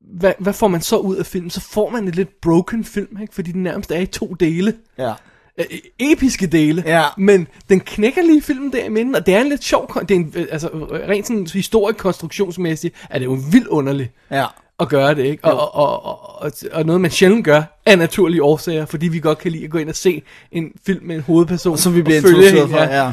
hvad, 0.00 0.32
hvad 0.38 0.52
får 0.52 0.68
man 0.68 0.80
så 0.80 0.96
ud 0.96 1.16
af 1.16 1.26
filmen? 1.26 1.50
Så 1.50 1.60
får 1.60 1.90
man 1.90 2.08
et 2.08 2.16
lidt 2.16 2.40
broken 2.40 2.84
film, 2.84 3.18
ikke? 3.20 3.34
fordi 3.34 3.52
den 3.52 3.62
nærmest 3.62 3.90
er 3.90 3.98
i 3.98 4.06
to 4.06 4.34
dele. 4.34 4.76
Ja. 4.98 5.14
Øh, 5.60 5.66
episke 5.98 6.46
dele, 6.46 6.82
Ja. 6.86 7.02
men 7.18 7.46
den 7.68 7.80
knækker 7.80 8.22
lige 8.22 8.42
filmen 8.42 8.72
der 8.72 8.84
i 8.84 8.88
midten, 8.88 9.14
og 9.14 9.26
det 9.26 9.34
er 9.34 9.40
en 9.40 9.48
lidt 9.48 9.64
sjov, 9.64 9.90
det 10.00 10.10
er 10.10 10.14
en, 10.14 10.32
øh, 10.36 10.46
altså 10.50 10.68
rent 11.08 11.26
sådan 11.26 11.46
historisk 11.52 11.98
konstruktionsmæssigt, 11.98 12.94
er 13.10 13.18
det 13.18 13.24
jo 13.26 13.38
vildt 13.52 13.66
underligt 13.68 14.10
Ja. 14.30 14.44
at 14.80 14.88
gøre 14.88 15.14
det, 15.14 15.24
ikke? 15.24 15.44
Og, 15.44 15.74
og, 15.74 15.74
og, 15.74 16.04
og, 16.04 16.42
og, 16.42 16.52
og 16.72 16.86
noget 16.86 17.00
man 17.00 17.10
sjældent 17.10 17.44
gør, 17.44 17.62
af 17.86 17.98
naturlige 17.98 18.42
årsager, 18.42 18.86
fordi 18.86 19.08
vi 19.08 19.18
godt 19.20 19.38
kan 19.38 19.52
lide 19.52 19.64
at 19.64 19.70
gå 19.70 19.78
ind 19.78 19.88
og 19.88 19.94
se 19.94 20.22
en 20.52 20.72
film 20.86 21.06
med 21.06 21.16
en 21.16 21.22
hovedperson. 21.22 21.78
Som 21.78 21.94
vi 21.94 22.02
bliver 22.02 22.16
introduceret 22.16 22.70
for, 22.70 22.78
ja. 22.78 23.12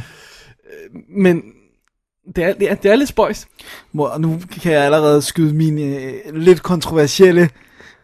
Men 1.09 1.43
det 2.35 2.43
er, 2.43 2.53
det 2.53 2.71
er, 2.71 2.75
det 2.75 2.91
er 2.91 2.95
lidt 2.95 3.09
spøjs. 3.09 3.47
Nu 3.93 4.39
kan 4.61 4.71
jeg 4.71 4.81
allerede 4.85 5.21
skyde 5.21 5.53
mine 5.53 5.81
øh, 5.81 6.13
lidt 6.35 6.63
kontroversielle 6.63 7.49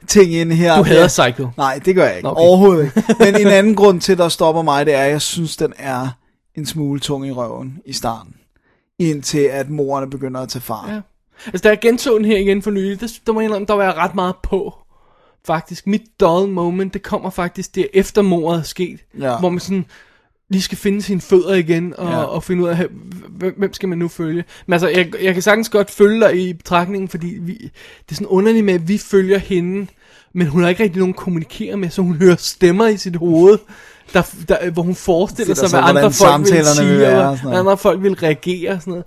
ting 0.07 0.34
ind 0.34 0.52
her. 0.52 0.78
Du 0.78 0.84
hader 0.84 1.07
Psycho. 1.07 1.49
Nej, 1.57 1.80
det 1.86 1.95
gør 1.95 2.06
jeg 2.06 2.18
ikke. 2.18 2.30
Okay. 2.30 2.41
Overhovedet 2.41 2.84
ikke. 2.86 3.15
Men 3.19 3.36
en 3.36 3.48
anden 3.48 3.76
grund 3.76 4.02
til, 4.02 4.18
der 4.18 4.30
stopper 4.30 4.61
mig, 4.61 4.86
det 4.86 4.94
er, 4.94 5.03
at 5.03 5.11
jeg 5.11 5.22
synes, 5.22 5.57
den 5.57 5.74
er 5.78 6.07
en 6.56 6.65
smule 6.65 6.99
tung 6.99 7.28
i 7.28 7.32
røven 7.32 7.78
i 7.86 7.94
starten. 7.94 8.34
Indtil 8.99 9.40
at 9.40 9.69
morerne 9.69 10.10
begynder 10.10 10.41
at 10.41 10.49
tage 10.49 10.61
far. 10.61 10.91
Ja. 10.91 11.02
Altså, 11.45 11.64
da 11.64 11.69
jeg 11.69 11.80
genså 11.80 12.18
den 12.18 12.26
her 12.26 12.38
igen 12.38 12.61
for 12.61 12.72
nylig, 12.72 13.02
der, 13.02 13.19
der 13.26 13.34
må 13.34 13.41
jeg 13.41 13.49
der 13.68 13.74
var 13.74 13.84
jeg 13.84 13.95
ret 13.95 14.15
meget 14.15 14.36
på. 14.44 14.74
Faktisk. 15.45 15.88
Mit 15.88 16.02
dull 16.19 16.49
moment, 16.49 16.94
det 16.94 17.03
kommer 17.03 17.30
faktisk 17.30 17.76
der 17.76 17.86
efter 17.94 18.22
mordet 18.22 18.60
er 18.60 18.64
sket. 18.64 18.99
Ja. 19.19 19.40
Hvor 19.40 19.49
man 19.49 19.60
sådan 19.60 19.86
lige 20.49 20.61
skal 20.61 20.78
finde 20.78 21.02
sine 21.02 21.22
fødder 21.22 21.53
igen, 21.53 21.94
og, 21.98 22.10
Ja. 22.11 22.18
og 22.24 22.44
finde 22.44 22.64
ud 22.64 22.69
af, 22.69 22.86
hvem, 23.30 23.53
hvem 23.57 23.74
skal 23.74 23.90
man 23.90 23.98
nu 23.98 24.07
følge. 24.07 24.44
Men 24.65 24.74
altså, 24.74 24.88
jeg, 24.88 25.11
jeg 25.24 25.34
kan 25.34 25.44
sagtens 25.44 25.69
godt 25.69 25.91
følge 25.91 26.19
dig 26.22 26.38
i 26.49 26.53
betragtningen, 26.53 27.10
fordi 27.10 27.38
vi, 27.41 27.53
det 27.53 28.11
er 28.11 28.15
sådan 28.15 28.28
underligt 28.28 28.65
med, 28.65 28.74
at 28.74 28.88
vi 28.88 28.98
følger 28.98 29.38
hende, 29.38 29.88
men 30.34 30.48
hun 30.48 30.61
har 30.61 30.69
ikke 30.69 30.84
rigtig 30.84 30.99
nogen 30.99 31.14
at 31.14 31.18
kommunikere 31.19 31.78
med, 31.78 31.90
så 31.90 32.02
hun 32.02 32.15
hører 32.15 32.36
stemmer 32.36 32.88
i 32.88 32.98
sit 32.98 33.15
hoved, 33.15 33.57
der, 34.14 34.22
der, 34.49 34.69
hvor 34.69 34.82
hun 34.84 34.95
forestiller 34.95 35.56
sig, 35.56 35.69
sig, 35.69 35.80
hvad 35.80 35.90
andre 35.90 36.02
hvordan 36.02 36.14
folk 36.14 36.53
vil 36.56 36.65
sige, 36.65 36.99
være 36.99 37.30
og 37.30 37.40
noget. 37.44 37.60
andre 37.60 37.78
folk 37.78 38.03
vil 38.03 38.14
reagere 38.15 38.72
og 38.72 38.82
sådan 38.82 38.91
noget. 38.91 39.06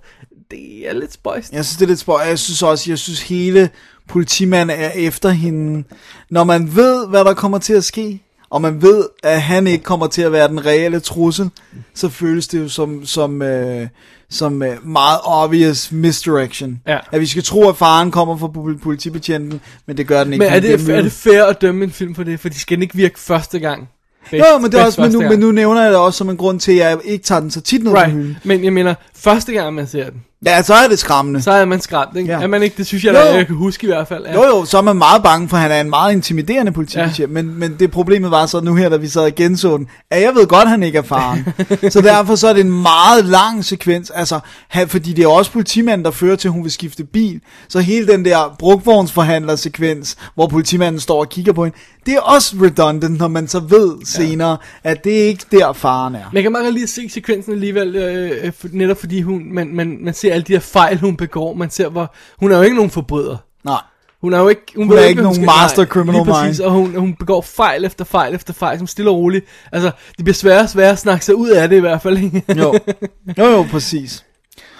Det 0.51 0.89
er 0.89 0.93
lidt 0.93 1.13
spøjst. 1.13 1.53
Jeg 1.53 1.65
synes, 1.65 1.77
det 1.77 1.85
er 1.85 1.87
lidt 1.89 1.99
spøj. 1.99 2.21
Jeg 2.21 2.39
synes 2.39 2.63
også, 2.63 2.91
jeg 2.91 2.97
synes 2.99 3.21
hele 3.21 3.69
politimanden 4.07 4.77
er 4.79 4.89
efter 4.89 5.29
hende. 5.29 5.83
Når 6.29 6.43
man 6.43 6.75
ved, 6.75 7.07
hvad 7.07 7.25
der 7.25 7.33
kommer 7.33 7.57
til 7.57 7.73
at 7.73 7.83
ske, 7.83 8.21
og 8.51 8.61
man 8.61 8.81
ved, 8.81 9.05
at 9.23 9.41
han 9.41 9.67
ikke 9.67 9.83
kommer 9.83 10.07
til 10.07 10.21
at 10.21 10.31
være 10.31 10.47
den 10.47 10.65
reelle 10.65 10.99
trussel, 10.99 11.49
så 11.95 12.09
føles 12.09 12.47
det 12.47 12.59
jo 12.59 12.69
som, 12.69 13.05
som, 13.05 13.41
øh, 13.41 13.87
som 14.29 14.63
øh, 14.63 14.87
meget 14.87 15.19
obvious 15.23 15.91
misdirection. 15.91 16.81
Ja. 16.87 16.97
At 17.11 17.21
vi 17.21 17.25
skal 17.25 17.43
tro, 17.43 17.69
at 17.69 17.77
faren 17.77 18.11
kommer 18.11 18.37
fra 18.37 18.47
pol- 18.47 18.79
politibetjenten, 18.83 19.61
men 19.85 19.97
det 19.97 20.07
gør 20.07 20.23
den 20.23 20.33
ikke. 20.33 20.45
Men 20.45 20.53
er 20.53 20.59
det, 20.59 20.89
er 20.89 21.01
det 21.01 21.11
fair 21.11 21.43
at 21.43 21.61
dømme 21.61 21.83
en 21.83 21.91
film 21.91 22.15
for 22.15 22.23
det? 22.23 22.39
For 22.39 22.49
de 22.49 22.59
skal 22.59 22.81
ikke 22.81 22.95
virke 22.95 23.19
første 23.19 23.59
gang. 23.59 23.89
Jo, 24.33 24.57
men, 24.61 24.71
det 24.71 24.79
er 24.79 24.85
også, 24.85 25.01
men, 25.01 25.11
nu, 25.11 25.21
men 25.21 25.39
nu 25.39 25.51
nævner 25.51 25.81
jeg 25.81 25.91
det 25.91 25.99
også 25.99 26.17
som 26.17 26.29
en 26.29 26.37
grund 26.37 26.59
til, 26.59 26.71
at 26.71 26.77
jeg 26.77 26.97
ikke 27.03 27.23
tager 27.23 27.41
den 27.41 27.51
så 27.51 27.61
tit 27.61 27.83
ned. 27.83 27.93
Right. 27.93 28.45
Men 28.45 28.63
jeg 28.63 28.73
mener, 28.73 28.93
første 29.15 29.53
gang 29.53 29.73
man 29.73 29.87
ser 29.87 30.09
den, 30.09 30.21
Ja, 30.45 30.61
så 30.61 30.73
er 30.73 30.87
det 30.87 30.99
skræmmende. 30.99 31.41
så 31.41 31.51
er 31.51 31.65
man 31.65 31.81
skræmt, 31.81 32.17
ikke? 32.17 32.31
Ja. 32.31 32.41
Er 32.41 32.47
man 32.47 32.63
ikke? 32.63 32.77
Det 32.77 32.87
synes 32.87 33.03
jeg, 33.03 33.13
Jo, 33.13 33.19
da, 33.19 33.35
jeg 33.35 33.47
kan 33.47 33.55
huske 33.55 33.83
i 33.83 33.87
hvert 33.87 34.07
fald. 34.07 34.25
Ja. 34.25 34.33
Jo 34.33 34.43
jo, 34.43 34.65
så 34.65 34.77
er 34.77 34.81
man 34.81 34.95
meget 34.95 35.23
bange 35.23 35.49
for, 35.49 35.57
han 35.57 35.71
er 35.71 35.81
en 35.81 35.89
meget 35.89 36.13
intimiderende 36.13 36.71
politibetjent, 36.71 37.19
ja. 37.19 37.27
men, 37.27 37.59
men 37.59 37.75
det 37.79 37.91
problemet 37.91 38.31
var 38.31 38.45
så 38.45 38.61
nu 38.61 38.75
her, 38.75 38.89
da 38.89 38.97
vi 38.97 39.07
sad 39.07 39.21
og 39.21 39.35
genså 39.35 39.77
den, 39.77 39.87
at 40.11 40.21
jeg 40.21 40.35
ved 40.35 40.47
godt, 40.47 40.69
han 40.69 40.83
ikke 40.83 40.97
er 40.97 41.01
faren. 41.01 41.45
så 41.91 42.01
derfor 42.01 42.35
så 42.35 42.47
er 42.47 42.53
det 42.53 42.61
en 42.65 42.81
meget 42.81 43.25
lang 43.25 43.65
sekvens, 43.65 44.09
altså, 44.09 44.39
han, 44.67 44.87
fordi 44.87 45.13
det 45.13 45.23
er 45.23 45.27
også 45.27 45.51
politimanden, 45.51 46.05
der 46.05 46.11
fører 46.11 46.35
til, 46.35 46.47
at 46.47 46.51
hun 46.51 46.63
vil 46.63 46.71
skifte 46.71 47.03
bil. 47.03 47.41
Så 47.67 47.79
hele 47.79 48.07
den 48.07 48.25
der 48.25 48.55
brugvognsforhandler-sekvens, 48.59 50.17
hvor 50.35 50.47
politimanden 50.47 50.99
står 50.99 51.19
og 51.19 51.29
kigger 51.29 51.53
på 51.53 51.63
hende, 51.63 51.77
det 52.05 52.13
er 52.13 52.19
også 52.19 52.55
redundant, 52.61 53.17
når 53.19 53.27
man 53.27 53.47
så 53.47 53.59
ved 53.59 54.05
senere, 54.05 54.57
ja. 54.85 54.89
at 54.89 55.03
det 55.03 55.23
er 55.23 55.27
ikke 55.27 55.45
der, 55.51 55.73
faren 55.73 56.15
er. 56.15 56.25
Men 56.31 56.35
jeg 56.35 56.43
kan 56.43 56.51
meget 56.51 56.83
at 56.83 56.89
se 56.89 57.09
sekvensen 57.09 57.53
alligevel, 57.53 57.95
øh, 57.95 58.31
øh, 58.43 58.51
netop 58.71 58.99
fordi 58.99 59.21
hun, 59.21 59.53
man, 59.53 59.75
man, 59.75 59.97
man 60.01 60.13
ser 60.13 60.30
alle 60.33 60.43
de 60.43 60.53
her 60.53 60.59
fejl, 60.59 60.99
hun 60.99 61.17
begår. 61.17 61.53
Man 61.53 61.69
ser, 61.69 61.89
hvor 61.89 62.13
hun 62.39 62.51
er 62.51 62.57
jo 62.57 62.61
ikke 62.63 62.75
nogen 62.75 62.91
forbryder. 62.91 63.37
Nej. 63.65 63.81
Hun 64.21 64.33
er 64.33 64.39
jo 64.39 64.47
ikke, 64.47 64.61
hun 64.75 64.87
Hun 64.87 64.97
er 64.97 65.01
ikke 65.01 65.21
nogen 65.21 65.35
skal- 65.35 65.45
master 65.61 65.85
criminal 65.85 66.13
lige 66.25 66.33
præcis, 66.33 66.59
mind. 66.59 66.67
Og 66.67 66.73
hun, 66.73 66.95
hun 66.95 67.15
begår 67.15 67.41
fejl 67.41 67.85
efter 67.85 68.05
fejl 68.05 68.35
efter 68.35 68.53
fejl, 68.53 68.77
som 68.77 68.87
stille 68.87 69.11
og 69.11 69.17
roligt. 69.17 69.45
Altså, 69.71 69.91
det 70.17 70.25
bliver 70.25 70.33
sværere 70.33 70.61
og 70.63 70.69
sværere 70.69 70.91
at 70.91 70.99
snakke 70.99 71.25
sig 71.25 71.35
ud 71.35 71.49
af 71.49 71.69
det 71.69 71.77
i 71.77 71.79
hvert 71.79 72.01
fald. 72.01 72.17
Ikke? 72.17 72.43
Jo, 72.57 72.79
jo, 73.37 73.45
jo, 73.45 73.63
præcis. 73.71 74.25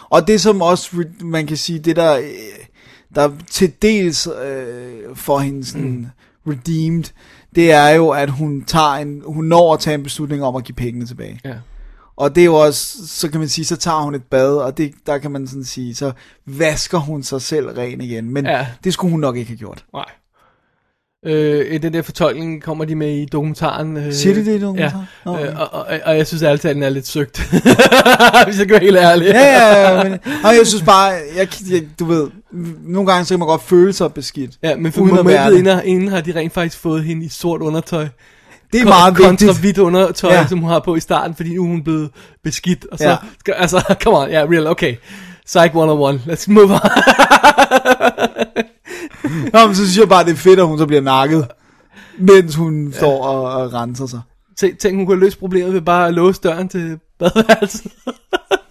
Og 0.09 0.27
det 0.27 0.41
som 0.41 0.61
også, 0.61 1.03
man 1.21 1.47
kan 1.47 1.57
sige, 1.57 1.79
det 1.79 1.95
der, 1.95 2.17
øh, 2.17 2.23
der 3.15 3.29
til 3.51 3.71
dels 3.81 4.27
øh, 4.45 5.15
for 5.15 5.39
hende 5.39 5.65
sådan 5.65 6.11
mm. 6.45 6.51
redeemed, 6.51 7.03
det 7.55 7.71
er 7.71 7.89
jo, 7.89 8.09
at 8.09 8.29
hun 8.29 8.63
tager 8.67 8.93
en, 8.93 9.21
hun 9.25 9.45
når 9.45 9.73
at 9.73 9.79
tage 9.79 9.95
en 9.95 10.03
beslutning 10.03 10.43
om 10.43 10.55
at 10.55 10.63
give 10.63 10.75
pengene 10.75 11.05
tilbage. 11.05 11.39
Ja. 11.45 11.53
Og 12.21 12.35
det 12.35 12.41
er 12.41 12.45
jo 12.45 12.55
også, 12.55 13.07
så 13.07 13.29
kan 13.29 13.39
man 13.39 13.49
sige, 13.49 13.65
så 13.65 13.75
tager 13.75 14.01
hun 14.01 14.15
et 14.15 14.23
bad, 14.23 14.55
og 14.55 14.77
det, 14.77 14.91
der 15.05 15.17
kan 15.17 15.31
man 15.31 15.47
sådan 15.47 15.63
sige, 15.63 15.95
så 15.95 16.11
vasker 16.45 16.97
hun 16.97 17.23
sig 17.23 17.41
selv 17.41 17.67
ren 17.67 18.01
igen. 18.01 18.33
Men 18.33 18.45
ja. 18.45 18.67
Det 18.83 18.93
skulle 18.93 19.11
hun 19.11 19.19
nok 19.19 19.37
ikke 19.37 19.49
have 19.49 19.57
gjort. 19.57 19.85
Nej. 19.93 20.05
Øh, 21.25 21.81
den 21.81 21.93
der 21.93 22.01
fortolkning 22.01 22.63
kommer 22.63 22.85
de 22.85 22.95
med 22.95 23.17
i 23.17 23.25
dokumentaren. 23.25 23.97
Øh, 23.97 24.13
Siger 24.13 24.35
de 24.35 24.45
det 24.45 24.57
i 24.57 24.61
dokumentaren? 24.61 25.05
Ja, 25.25 25.31
Nå, 25.31 25.37
øh, 25.37 25.41
okay. 25.41 25.57
og, 25.57 25.73
og, 25.73 25.99
og 26.05 26.17
jeg 26.17 26.27
synes 26.27 26.43
altid, 26.43 26.69
at 26.69 26.75
den 26.75 26.83
er 26.83 26.89
lidt 26.89 27.07
søgt. 27.07 27.37
Hvis 28.45 28.59
jeg 28.59 28.67
kan 28.67 28.69
være 28.69 28.79
helt 28.79 28.97
ærlig. 28.97 29.27
Ja, 29.27 29.39
ja, 29.39 29.97
ja, 29.97 30.03
men, 30.03 30.19
og 30.43 30.55
jeg 30.55 30.67
synes 30.67 30.83
bare, 30.83 31.11
jeg, 31.37 31.47
jeg, 31.71 31.83
du 31.99 32.05
ved, 32.05 32.27
nogle 32.83 33.11
gange 33.11 33.25
så 33.25 33.33
kan 33.33 33.39
man 33.39 33.47
godt 33.47 33.63
føle 33.63 33.93
sig 33.93 34.13
beskidt. 34.13 34.51
Ja, 34.63 34.75
men 34.75 34.91
for 34.91 35.03
momentet 35.03 35.57
inden, 35.57 35.79
inden 35.85 36.07
har 36.07 36.21
de 36.21 36.35
rent 36.35 36.53
faktisk 36.53 36.81
fået 36.81 37.03
hende 37.03 37.25
i 37.25 37.29
sort 37.29 37.61
undertøj. 37.61 38.07
Det 38.73 38.81
er 38.81 38.85
meget 38.85 39.15
kontra 39.15 39.29
vigtigt. 39.45 39.59
hvidt 39.59 39.77
undertøj, 39.77 40.33
Ja. 40.33 40.47
som 40.47 40.59
hun 40.59 40.69
har 40.69 40.79
på 40.79 40.95
i 40.95 40.99
starten, 40.99 41.35
fordi 41.35 41.55
nu 41.55 41.63
er 41.63 41.67
hun 41.67 41.83
blevet 41.83 42.09
beskidt. 42.43 42.85
Og 42.91 42.97
så, 42.97 43.17
Ja. 43.47 43.53
altså, 43.53 43.83
come 44.03 44.17
on, 44.17 44.29
ja, 44.29 44.39
yeah, 44.39 44.49
real, 44.51 44.67
okay. 44.67 44.95
Psych 45.45 45.65
101, 45.65 46.21
let's 46.27 46.45
move 46.51 46.73
on. 46.73 46.79
Nå, 49.53 49.65
men 49.67 49.75
så 49.75 49.81
synes 49.85 49.97
jeg 49.97 50.09
bare, 50.09 50.23
det 50.25 50.31
er 50.31 50.35
fedt, 50.35 50.59
at 50.59 50.67
hun 50.67 50.77
så 50.77 50.85
bliver 50.85 51.01
nakket, 51.01 51.47
mens 52.19 52.55
hun 52.55 52.87
ja. 52.87 52.97
står 52.97 53.23
og, 53.23 53.43
og 53.63 53.73
renser 53.73 54.05
sig. 54.05 54.21
Tænk, 54.57 54.79
tænk, 54.79 54.95
hun 54.95 55.05
kunne 55.05 55.19
løse 55.19 55.37
problemet 55.37 55.73
ved 55.73 55.81
bare 55.81 56.07
at 56.07 56.13
låse 56.13 56.41
døren 56.41 56.69
til 56.69 56.99
badeværelset. 57.19 57.91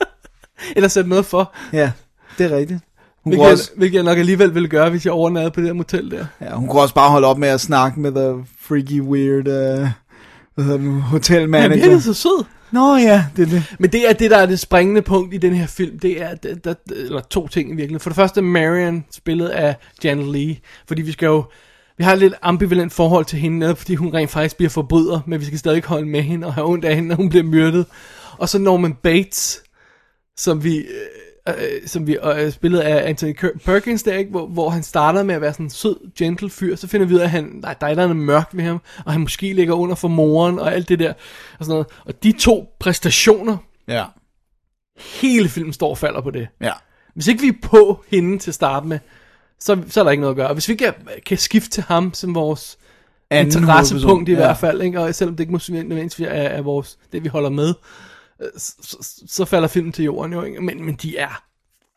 Eller 0.76 0.88
sætte 0.88 1.10
noget 1.10 1.26
for. 1.26 1.52
Ja, 1.72 1.90
det 2.38 2.52
er 2.52 2.56
rigtigt. 2.56 2.80
Hun 3.24 3.30
Hvilket, 3.30 3.38
kunne, 3.40 3.46
jeg, 3.46 3.52
også, 3.52 3.70
hvilket 3.76 3.96
jeg 3.96 4.04
nok 4.04 4.18
alligevel 4.18 4.54
ville 4.54 4.68
gøre, 4.68 4.90
hvis 4.90 5.04
jeg 5.04 5.12
overnattede 5.12 5.50
på 5.50 5.60
det 5.60 5.66
der 5.68 5.74
motel 5.74 6.10
der. 6.10 6.26
ja, 6.40 6.54
hun 6.54 6.68
kunne 6.68 6.82
også 6.82 6.94
bare 6.94 7.10
holde 7.10 7.26
op 7.26 7.38
med 7.38 7.48
at 7.48 7.60
snakke 7.60 8.00
med 8.00 8.12
the 8.12 8.44
freaky, 8.70 9.00
weird, 9.00 9.46
uh, 9.46 9.88
hvad 10.54 10.64
hedder 10.64 10.76
det 10.78 10.86
nu, 10.86 11.00
hotel 11.00 11.54
Han 11.54 11.70
virkede 11.70 12.02
så 12.02 12.14
sød. 12.14 12.44
Nå 12.70 12.96
ja, 12.96 13.24
det 13.36 13.42
er 13.42 13.50
det. 13.50 13.76
Men 13.78 13.92
det 13.92 14.08
er 14.08 14.12
det, 14.12 14.30
der 14.30 14.36
er 14.36 14.46
det 14.46 14.60
springende 14.60 15.02
punkt 15.02 15.34
i 15.34 15.36
den 15.36 15.54
her 15.54 15.66
film. 15.66 15.98
Det 15.98 16.22
er, 16.22 16.34
der, 16.34 16.54
der, 16.54 16.74
eller 16.88 17.20
to 17.20 17.48
ting 17.48 17.68
i 17.68 17.74
virkeligheden. 17.74 18.00
For 18.00 18.10
det 18.10 18.16
første, 18.16 18.42
Marion, 18.42 19.04
spillet 19.10 19.48
af 19.48 19.76
Janet 20.04 20.26
Lee. 20.26 20.56
Fordi 20.88 21.02
vi 21.02 21.12
skal 21.12 21.26
jo, 21.26 21.44
vi 21.98 22.04
har 22.04 22.12
et 22.12 22.18
lidt 22.18 22.34
ambivalent 22.42 22.92
forhold 22.92 23.24
til 23.24 23.38
hende, 23.38 23.76
fordi 23.76 23.94
hun 23.94 24.14
rent 24.14 24.30
faktisk 24.30 24.56
bliver 24.56 24.70
forbryder, 24.70 25.20
men 25.26 25.40
vi 25.40 25.44
skal 25.44 25.58
stadig 25.58 25.82
holde 25.84 26.06
med 26.06 26.22
hende 26.22 26.46
og 26.46 26.54
have 26.54 26.66
ondt 26.66 26.84
af 26.84 26.94
hende, 26.94 27.08
når 27.08 27.16
hun 27.16 27.28
bliver 27.28 27.44
myrdet. 27.44 27.86
Og 28.38 28.48
så 28.48 28.58
Norman 28.58 28.94
Bates, 29.02 29.62
som 30.36 30.64
vi, 30.64 30.84
øh, 31.48 31.54
som 31.86 32.06
vi 32.06 32.18
øh, 32.36 32.52
spillet 32.52 32.78
af 32.78 33.08
Anthony 33.08 33.34
Perkins 33.64 34.02
der, 34.02 34.16
ikke? 34.16 34.30
Hvor, 34.30 34.46
hvor 34.46 34.70
han 34.70 34.82
starter 34.82 35.22
med 35.22 35.34
at 35.34 35.40
være 35.40 35.52
sådan 35.52 35.66
en 35.66 35.70
sød, 35.70 36.14
gentle 36.18 36.50
fyr, 36.50 36.76
så 36.76 36.86
finder 36.86 37.06
vi 37.06 37.14
ud 37.14 37.18
af, 37.18 37.24
at 37.24 37.30
han, 37.30 37.44
nej, 37.62 37.74
der 37.74 37.86
er 37.86 37.94
noget 37.94 38.16
mørkt 38.16 38.56
ved 38.56 38.64
ham, 38.64 38.80
og 39.04 39.12
han 39.12 39.20
måske 39.20 39.52
ligger 39.52 39.74
under 39.74 39.94
for 39.94 40.08
moren, 40.08 40.58
og 40.58 40.74
alt 40.74 40.88
det 40.88 40.98
der, 40.98 41.12
og 41.58 41.64
sådan 41.64 41.72
noget. 41.72 41.86
Og 42.06 42.22
de 42.22 42.32
to 42.32 42.76
præstationer, 42.80 43.56
Ja. 43.88 44.04
hele 45.20 45.48
filmen 45.48 45.72
står 45.72 45.90
og 45.90 45.98
falder 45.98 46.20
på 46.20 46.30
det. 46.30 46.48
Ja. 46.60 46.72
Hvis 47.14 47.28
ikke 47.28 47.42
vi 47.42 47.48
er 47.48 47.68
på 47.68 48.04
hende 48.08 48.38
til 48.38 48.50
at 48.50 48.54
starte 48.54 48.86
med, 48.86 48.98
så, 49.60 49.78
så 49.88 50.00
er 50.00 50.04
der 50.04 50.10
ikke 50.10 50.20
noget 50.20 50.32
at 50.32 50.36
gøre. 50.36 50.48
Og 50.48 50.54
hvis 50.54 50.68
vi 50.68 50.72
ikke 50.72 50.92
kan, 51.26 51.38
skifte 51.38 51.70
til 51.70 51.82
ham 51.82 52.14
som 52.14 52.34
vores 52.34 52.78
Anden 53.30 53.46
interessepunkt 53.46 54.28
i 54.28 54.32
ja. 54.32 54.38
hvert 54.38 54.58
fald, 54.58 54.82
ikke? 54.82 55.00
og 55.00 55.14
selvom 55.14 55.36
det 55.36 55.40
ikke 55.40 55.52
må 55.52 55.60
nødvendigvis 55.68 56.20
er, 56.20 56.26
er 56.26 56.62
vores, 56.62 56.98
det 57.12 57.24
vi 57.24 57.28
holder 57.28 57.50
med, 57.50 57.74
så, 58.56 58.72
så, 58.82 59.22
så 59.26 59.44
falder 59.44 59.68
filmen 59.68 59.92
til 59.92 60.04
jorden 60.04 60.32
jo, 60.32 60.42
ikke? 60.42 60.62
Men, 60.62 60.84
men 60.84 60.94
de 60.94 61.16
er 61.16 61.42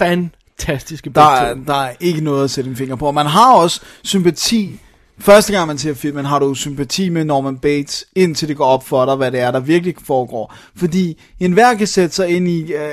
fantastiske 0.02 1.10
Der 1.10 1.22
er, 1.22 1.54
der 1.54 1.74
er 1.74 1.94
ikke 2.00 2.22
noget 2.22 2.44
at 2.44 2.52
sætte 2.52 2.70
en 2.70 2.76
finger 2.76 2.96
på. 2.96 3.08
Og 3.08 3.14
man 3.14 3.26
har 3.26 3.54
også 3.54 3.82
sympati. 4.04 4.80
Første 5.20 5.54
gang 5.54 5.68
man 5.68 5.78
ser 5.78 5.94
filmen, 5.94 6.26
har 6.26 6.40
du 6.40 6.54
sympati 6.56 7.10
med 7.10 7.26
Norman 7.26 7.58
Bates, 7.58 8.06
indtil 8.16 8.48
det 8.48 8.58
går 8.58 8.66
op 8.66 8.88
for 8.88 9.06
dig, 9.06 9.16
hvad 9.16 9.32
det 9.32 9.40
er, 9.40 9.52
der 9.52 9.60
virkelig 9.60 9.96
foregår. 10.04 10.56
Fordi 10.76 11.22
enhver 11.40 11.74
kan 11.74 11.88
sætte 11.88 12.16
sig 12.16 12.30
ind 12.30 12.48
i, 12.48 12.74
øh, 12.74 12.92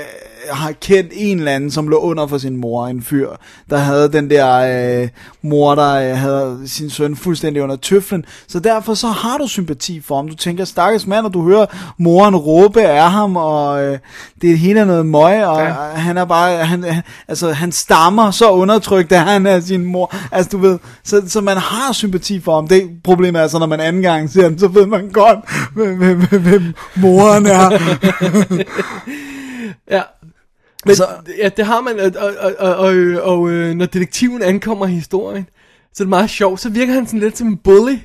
har 0.49 0.71
kendt 0.71 1.11
en 1.15 1.37
eller 1.37 1.51
anden, 1.51 1.71
som 1.71 1.87
lå 1.87 1.97
under 1.97 2.27
for 2.27 2.37
sin 2.37 2.57
mor, 2.57 2.87
en 2.87 3.03
fyr, 3.03 3.29
der 3.69 3.77
havde 3.77 4.11
den 4.11 4.29
der 4.29 5.01
øh, 5.01 5.09
mor, 5.41 5.75
der 5.75 5.93
øh, 5.93 6.17
havde 6.17 6.61
sin 6.65 6.89
søn 6.89 7.15
fuldstændig 7.15 7.63
under 7.63 7.75
tøflen. 7.75 8.25
Så 8.47 8.59
derfor 8.59 8.93
så 8.93 9.07
har 9.07 9.37
du 9.37 9.47
sympati 9.47 10.01
for 10.01 10.15
ham. 10.15 10.27
Du 10.27 10.35
tænker, 10.35 10.65
stakkels 10.65 11.07
mand, 11.07 11.25
og 11.25 11.33
du 11.33 11.43
hører 11.43 11.65
moren 11.97 12.35
råbe 12.35 12.81
af 12.81 13.11
ham, 13.11 13.35
og 13.35 13.83
øh, 13.83 13.99
det 14.41 14.59
hele 14.59 14.79
er 14.79 14.85
noget 14.85 15.05
møg, 15.05 15.45
og 15.45 15.61
ja. 15.61 15.73
han 15.95 16.17
er 16.17 16.25
bare, 16.25 16.65
han, 16.65 16.83
han, 16.83 17.03
altså 17.27 17.51
han 17.51 17.71
stammer 17.71 18.31
så 18.31 18.51
undertrykt, 18.51 19.11
at 19.11 19.19
han 19.19 19.45
er 19.45 19.59
sin 19.59 19.85
mor. 19.85 20.15
Altså 20.31 20.49
du 20.51 20.57
ved, 20.57 20.79
så, 21.03 21.21
så 21.27 21.41
man 21.41 21.57
har 21.57 21.93
sympati 21.93 22.39
for 22.39 22.55
ham. 22.55 22.67
Det 22.67 22.89
problemet 23.03 23.41
er 23.41 23.47
så, 23.47 23.59
når 23.59 23.67
man 23.67 23.79
anden 23.79 24.01
gang 24.01 24.29
ser 24.29 24.49
den, 24.49 24.59
så 24.59 24.67
ved 24.67 24.85
man 24.85 25.09
godt, 25.09 25.39
hvem, 25.73 25.97
hvem, 25.97 26.41
hvem 26.41 26.73
moren 26.95 27.45
er. 27.45 27.69
Ja. 29.91 30.01
Men 30.85 30.89
altså, 30.89 31.07
ja, 31.37 31.49
det 31.49 31.65
har 31.65 31.81
man, 31.81 31.99
og, 31.99 32.11
og, 32.17 32.53
og, 32.59 32.75
og, 32.75 33.21
og 33.21 33.49
øh, 33.49 33.75
når 33.75 33.85
detektiven 33.85 34.41
ankommer 34.41 34.87
i 34.87 34.91
historien, 34.91 35.47
så 35.93 36.03
er 36.03 36.05
det 36.05 36.09
meget 36.09 36.29
sjovt, 36.29 36.59
så 36.59 36.69
virker 36.69 36.93
han 36.93 37.05
sådan 37.05 37.19
lidt 37.19 37.37
som 37.37 37.47
en 37.47 37.57
bully. 37.57 37.97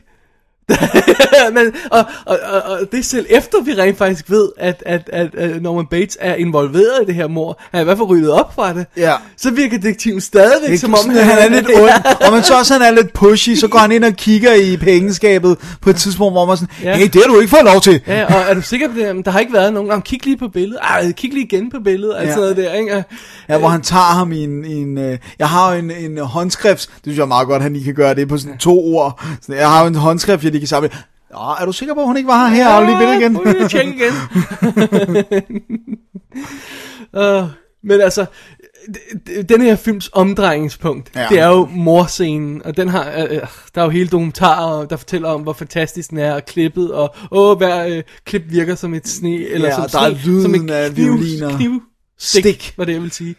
Men, 1.55 1.73
og, 1.91 2.05
og, 2.25 2.39
og, 2.53 2.63
og 2.63 2.79
det 2.93 2.99
er 2.99 3.03
selv 3.03 3.27
efter 3.31 3.63
vi 3.65 3.73
rent 3.75 3.99
faktisk 3.99 4.31
ved 4.31 4.49
at, 4.59 4.83
at, 4.87 5.11
at, 5.13 5.35
at 5.35 5.63
Norman 5.63 5.87
Bates 5.87 6.17
er 6.21 6.35
involveret 6.35 7.03
i 7.03 7.07
det 7.07 7.15
her 7.15 7.27
mor 7.29 7.61
Han 7.71 7.79
er 7.79 7.81
i 7.81 7.85
hvert 7.85 7.97
fald 7.99 8.09
ryddet 8.09 8.31
op 8.31 8.55
fra 8.55 8.73
det 8.75 8.87
Ja. 8.97 9.13
Så 9.37 9.51
virker 9.51 9.79
detektiven 9.79 10.21
stadigvæk 10.21 10.71
Det 10.71 10.81
som 10.81 10.95
om 10.95 11.11
han, 11.11 11.25
han 11.25 11.39
er 11.39 11.49
lidt 11.49 11.67
ond, 11.69 11.91
og 12.27 12.33
man 12.33 12.43
så 12.43 12.55
også, 12.59 12.73
han 12.75 12.83
er 12.83 12.91
lidt 12.91 13.13
pushy, 13.13 13.55
så 13.55 13.69
går 13.69 13.79
han 13.79 13.93
ind 13.93 14.05
og 14.05 14.13
kigger 14.13 14.55
i 14.55 14.77
pengeskabet 14.77 15.57
på 15.81 15.91
et 15.91 15.97
tidspunkt, 15.97 16.35
hvor 16.35 16.45
man 16.47 16.57
sådan, 16.57 16.75
Ja. 16.83 16.97
hey, 16.97 17.05
det 17.13 17.15
har 17.27 17.33
du 17.33 17.41
ikke 17.41 17.51
fået 17.51 17.65
lov 17.65 17.81
til. 17.81 18.01
Ja, 18.07 18.25
og 18.35 18.41
er 18.51 18.55
du 18.55 18.63
sikker 18.63 18.89
på 18.89 18.95
det? 18.95 19.03
Jamen, 19.03 19.23
Der 19.25 19.31
har 19.31 19.41
ikke 19.41 19.53
været 19.53 19.73
nogen. 19.73 19.89
Jamen, 19.91 20.03
kig 20.03 20.25
lige 20.27 20.37
på 20.37 20.49
billedet. 20.49 20.79
Ej, 20.83 21.13
kig 21.13 21.33
lige 21.33 21.45
igen 21.45 21.71
på 21.71 21.77
billedet. 21.85 22.15
Altså 22.19 22.31
Ja. 22.33 22.37
noget 22.41 22.57
der, 22.57 22.73
ikke? 22.73 23.05
Ja, 23.49 23.59
hvor 23.59 23.69
han 23.69 23.83
tager 23.83 24.03
ham 24.03 24.33
i 24.33 24.45
en, 24.45 24.65
en 24.65 24.99
øh, 24.99 25.19
jeg 25.39 25.49
har 25.49 25.73
jo 25.73 25.79
en, 25.79 25.91
en 25.91 26.19
håndskrift, 26.19 26.83
det 26.95 26.99
synes 27.03 27.17
jeg 27.17 27.23
er 27.23 27.27
meget 27.27 27.49
godt, 27.49 27.63
han 27.63 27.73
lige 27.73 27.85
kan 27.85 27.95
gøre 27.95 28.15
det 28.15 28.29
på 28.29 28.39
sådan 28.39 28.59
to 28.59 28.85
ord. 28.85 29.25
Så 29.47 29.53
jeg 29.55 29.69
har 29.71 29.81
jo 29.81 29.87
en 29.87 29.95
håndskrift, 29.95 30.45
jeg 30.45 30.53
lige 30.57 30.61
kan 30.61 30.69
samle. 30.69 30.91
Nå, 31.33 31.39
er 31.61 31.65
du 31.67 31.73
sikker 31.73 31.95
på, 31.95 32.01
at 32.01 32.07
hun 32.07 32.17
ikke 32.17 32.27
var 32.27 32.49
her? 32.49 32.81
Du 32.81 32.87
lige 32.87 32.99
billedet 32.99 33.21
igen. 33.21 33.63
At 33.65 33.71
tjekke 33.71 33.95
igen. 33.95 34.13
uh, 37.13 37.49
men 37.89 38.01
altså, 38.01 38.27
den 39.49 39.61
her 39.63 39.77
films 39.77 40.11
omdrejningspunkt, 40.13 41.11
Ja. 41.15 41.21
ja. 41.21 41.27
det 41.29 41.39
er 41.39 41.47
jo 41.49 41.69
morscenen, 41.73 42.63
og 42.65 42.77
den 42.77 42.89
har, 42.89 43.11
øh, 43.19 43.23
øh, 43.31 43.41
der 43.75 43.81
er 43.81 43.85
jo 43.85 43.91
hele 43.91 44.09
dokumentarer, 44.09 44.87
der 44.87 44.97
fortæller 44.97 45.29
om, 45.29 45.43
hvor 45.43 45.53
fantastisk 45.53 46.11
den 46.11 46.19
er, 46.19 46.35
og 46.35 46.45
klippet, 46.45 46.93
og 46.93 47.15
åh, 47.31 47.57
hver 47.57 47.87
øh, 47.87 48.03
klip 48.25 48.43
virker 48.49 48.75
som 48.75 48.95
et 48.95 49.09
sne, 49.09 49.35
eller 49.49 49.69
Ja, 49.69 49.75
som 49.75 49.89
der 49.93 49.99
er 50.01 50.15
sne, 50.23 50.43
som 50.43 50.53
lyden 50.53 50.69
et 50.69 50.75
af 50.75 50.91
kniv, 50.93 51.05
violiner. 51.05 51.57
kniv, 51.57 51.83
stik, 52.19 52.43
Stik. 52.45 52.73
hvad 52.77 52.87
det 52.87 52.93
jeg 52.93 53.03
vil 53.03 53.11
sige. 53.11 53.35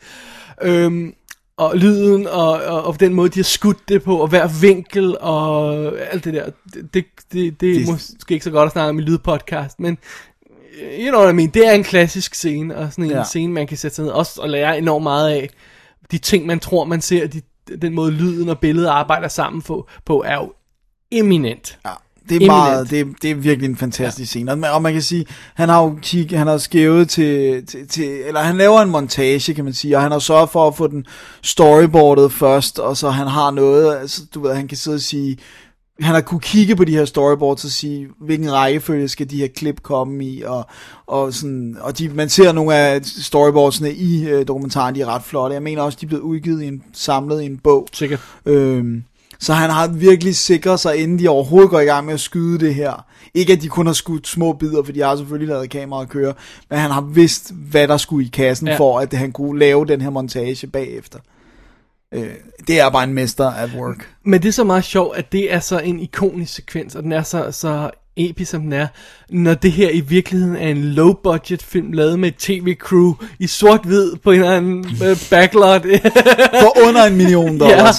Øhm, 0.61 1.13
og 1.57 1.77
lyden, 1.77 2.27
og, 2.27 2.51
og, 2.51 2.83
og 2.83 2.99
den 2.99 3.13
måde, 3.13 3.29
de 3.29 3.39
har 3.39 3.43
skudt 3.43 3.89
det 3.89 4.03
på, 4.03 4.17
og 4.17 4.27
hver 4.27 4.47
vinkel, 4.61 5.17
og 5.19 5.75
alt 6.11 6.25
det 6.25 6.33
der, 6.33 6.49
det, 6.73 6.93
det, 6.93 7.05
det, 7.33 7.61
det 7.61 7.69
er 7.71 7.73
Det- 7.79 7.87
måske 7.87 8.33
ikke 8.33 8.43
så 8.43 8.51
godt 8.51 8.65
at 8.65 8.71
snakke 8.71 8.89
om 8.89 8.99
i 8.99 9.01
lydpodcast, 9.01 9.79
men 9.79 9.97
øh, 10.81 10.99
you 11.05 11.09
know 11.09 11.21
what 11.21 11.33
I 11.33 11.35
mean, 11.35 11.49
det 11.49 11.67
er 11.67 11.71
en 11.71 11.83
klassisk 11.83 12.35
scene, 12.35 12.77
og 12.77 12.91
sådan 12.91 13.03
en 13.05 13.11
ja. 13.11 13.23
scene, 13.23 13.53
man 13.53 13.67
kan 13.67 13.77
sætte 13.77 13.95
sig 13.95 14.05
ned 14.05 14.11
også 14.11 14.41
og 14.41 14.49
lære 14.49 14.77
enormt 14.77 15.03
meget 15.03 15.29
af. 15.29 15.49
De 16.11 16.17
ting, 16.17 16.45
man 16.45 16.59
tror, 16.59 16.83
man 16.85 17.01
ser, 17.01 17.27
de, 17.27 17.41
den 17.81 17.93
måde 17.93 18.11
lyden 18.11 18.49
og 18.49 18.59
billedet 18.59 18.87
arbejder 18.87 19.27
sammen 19.27 19.61
på, 19.61 19.87
på 20.05 20.23
er 20.27 20.35
jo 20.35 20.53
eminent. 21.11 21.79
Ja, 21.85 21.91
det 22.29 22.43
er 22.43 22.45
meget, 22.45 22.89
det 22.89 22.99
er, 22.99 23.05
det 23.21 23.31
er 23.31 23.35
virkelig 23.35 23.69
en 23.69 23.77
fantastisk 23.77 24.29
scene. 24.29 24.51
Og 24.51 24.59
man, 24.59 24.71
og 24.71 24.81
man 24.81 24.93
kan 24.93 25.01
sige, 25.01 25.25
han 25.55 25.69
har 25.69 25.83
jo 25.83 25.97
kig, 26.01 26.37
han 26.37 26.47
har 26.47 26.57
skævet 26.57 27.09
til, 27.09 27.65
til, 27.65 27.87
til, 27.87 28.21
eller 28.25 28.41
han 28.41 28.57
laver 28.57 28.81
en 28.81 28.89
montage, 28.89 29.53
kan 29.53 29.63
man 29.63 29.73
sige, 29.73 29.97
og 29.97 30.01
han 30.01 30.11
har 30.11 30.19
sørget 30.19 30.49
for 30.49 30.67
at 30.67 30.75
få 30.75 30.87
den 30.87 31.05
storyboardet 31.41 32.31
først, 32.31 32.79
og 32.79 32.97
så 32.97 33.09
han 33.09 33.27
har 33.27 33.51
noget, 33.51 33.95
altså, 33.95 34.21
du 34.33 34.41
ved, 34.41 34.55
han 34.55 34.67
kan 34.67 34.77
sidde 34.77 34.95
og 34.95 35.01
sige, 35.01 35.37
han 35.99 36.13
har 36.13 36.21
kunne 36.21 36.39
kigge 36.39 36.75
på 36.75 36.83
de 36.83 36.91
her 36.91 37.05
storyboards 37.05 37.65
og 37.65 37.71
sige, 37.71 38.07
hvilken 38.19 38.53
rækkefølge 38.53 39.07
skal 39.07 39.29
de 39.29 39.37
her 39.37 39.47
klip 39.47 39.83
komme 39.83 40.25
i, 40.25 40.41
og, 40.41 40.65
og, 41.07 41.33
sådan, 41.33 41.77
og 41.81 41.97
de, 41.97 42.09
man 42.09 42.29
ser 42.29 42.51
nogle 42.51 42.75
af 42.75 43.05
storyboardsene 43.05 43.93
i 43.93 44.27
øh, 44.29 44.47
dokumentaren, 44.47 44.95
de 44.95 45.01
er 45.01 45.05
ret 45.05 45.23
flotte. 45.23 45.53
Jeg 45.53 45.63
mener 45.63 45.81
også, 45.81 45.97
de 46.01 46.05
er 46.05 46.07
blevet 46.07 46.23
udgivet 46.23 46.63
i 46.63 46.67
en, 46.67 46.83
samlet 46.93 47.41
i 47.41 47.45
en 47.45 47.57
bog. 47.57 47.87
Sikkert. 47.93 48.19
Øhm, 48.45 49.03
så 49.39 49.53
han 49.53 49.69
har 49.69 49.87
virkelig 49.87 50.35
sikret 50.35 50.79
sig, 50.79 50.97
inden 50.97 51.19
de 51.19 51.29
overhovedet 51.29 51.69
går 51.69 51.79
i 51.79 51.85
gang 51.85 52.05
med 52.05 52.13
at 52.13 52.19
skyde 52.19 52.59
det 52.65 52.75
her. 52.75 53.05
Ikke 53.33 53.53
at 53.53 53.61
de 53.61 53.67
kun 53.67 53.85
har 53.85 53.93
skudt 53.93 54.27
små 54.27 54.53
bidder, 54.53 54.83
for 54.83 54.91
de 54.91 55.01
har 55.01 55.15
selvfølgelig 55.15 55.49
lavet 55.49 55.69
kameraet 55.69 56.09
køre, 56.09 56.33
men 56.69 56.79
han 56.79 56.91
har 56.91 57.01
vidst, 57.01 57.53
hvad 57.53 57.87
der 57.87 57.97
skulle 57.97 58.25
i 58.25 58.29
kassen, 58.29 58.67
ja. 58.67 58.77
For 58.77 58.99
at 58.99 59.13
han 59.13 59.31
kunne 59.31 59.59
lave 59.59 59.85
den 59.85 60.01
her 60.01 60.09
montage 60.09 60.67
bagefter. 60.67 61.19
Øh, 62.13 62.29
det 62.67 62.79
er 62.79 62.89
bare 62.89 63.03
en 63.03 63.13
mester 63.13 63.51
at 63.51 63.69
work. 63.75 64.09
Men 64.23 64.41
det 64.41 64.47
er 64.47 64.53
så 64.53 64.63
meget 64.63 64.83
sjovt, 64.83 65.17
at 65.17 65.31
det 65.31 65.53
er 65.53 65.59
så 65.59 65.79
en 65.79 65.99
ikonisk 65.99 66.53
sekvens, 66.53 66.95
og 66.95 67.03
den 67.03 67.11
er 67.11 67.23
så, 67.23 67.51
så 67.51 67.91
episk, 68.17 68.51
som 68.51 68.61
den 68.61 68.73
er, 68.73 68.87
når 69.29 69.53
det 69.53 69.71
her 69.71 69.89
i 69.89 69.99
virkeligheden 69.99 70.55
er 70.55 70.67
en 70.67 70.83
low-budget 70.83 71.63
film, 71.63 71.91
lavet 71.91 72.19
med 72.19 72.27
et 72.27 72.35
tv-crew 72.35 73.13
i 73.39 73.47
sort-hvid 73.47 74.15
på 74.23 74.31
en 74.31 74.39
eller 74.39 74.51
anden 74.51 74.85
øh, 75.03 75.17
backlot. 75.31 75.81
For 76.61 76.87
under 76.87 77.03
en 77.03 77.15
million 77.15 77.59
dollars. 77.59 77.95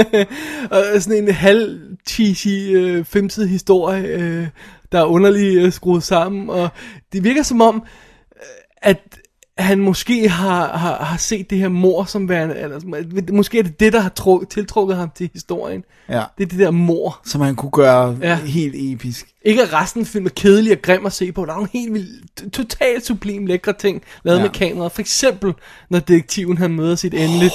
og 0.70 1.02
sådan 1.02 1.22
en 1.22 1.34
halv 1.34 1.80
cheesy 2.06 2.48
øh, 2.48 3.04
femsidig 3.04 3.50
historie, 3.50 4.02
øh, 4.02 4.46
der 4.92 5.00
er 5.00 5.04
underligt 5.04 5.62
øh, 5.64 5.72
skruet 5.72 6.02
sammen, 6.02 6.50
og 6.50 6.68
det 7.12 7.24
virker 7.24 7.42
som 7.42 7.60
om, 7.60 7.82
øh, 8.36 8.42
at 8.82 9.19
han 9.62 9.78
måske 9.78 10.28
har, 10.28 10.76
har, 10.76 11.04
har 11.04 11.16
set 11.16 11.50
det 11.50 11.58
her 11.58 11.68
mor 11.68 12.04
som 12.04 12.28
værende, 12.28 12.56
eller, 12.58 13.32
måske 13.32 13.58
er 13.58 13.62
det 13.62 13.80
det, 13.80 13.92
der 13.92 14.00
har 14.00 14.12
tru- 14.20 14.44
tiltrukket 14.50 14.96
ham 14.96 15.10
til 15.14 15.30
historien. 15.32 15.84
Ja. 16.08 16.22
Det 16.38 16.44
er 16.44 16.48
det 16.48 16.58
der 16.58 16.70
mor. 16.70 17.20
Som 17.26 17.40
han 17.40 17.56
kunne 17.56 17.70
gøre 17.70 18.18
ja. 18.22 18.36
Helt 18.36 18.74
episk. 18.78 19.26
Ikke 19.44 19.62
at 19.62 19.72
resten 19.72 20.00
af 20.00 20.06
filmen 20.06 20.26
er 20.26 20.30
kedelig 20.36 20.72
og 20.72 20.78
grim 20.82 21.06
at 21.06 21.12
se 21.12 21.32
på. 21.32 21.44
Der 21.44 21.50
er 21.50 21.54
nogle 21.54 21.68
helt 21.72 21.92
vildt, 21.94 22.52
totalt 22.52 23.06
sublim 23.06 23.46
lækre 23.46 23.72
ting 23.72 24.02
lavet 24.24 24.38
Ja. 24.38 24.42
med 24.42 24.50
kameraet. 24.50 24.92
For 24.92 25.00
eksempel, 25.00 25.52
når 25.90 25.98
detektiven 25.98 26.58
han 26.58 26.70
møder 26.70 26.96
sit 26.96 27.14
endeligt. 27.14 27.52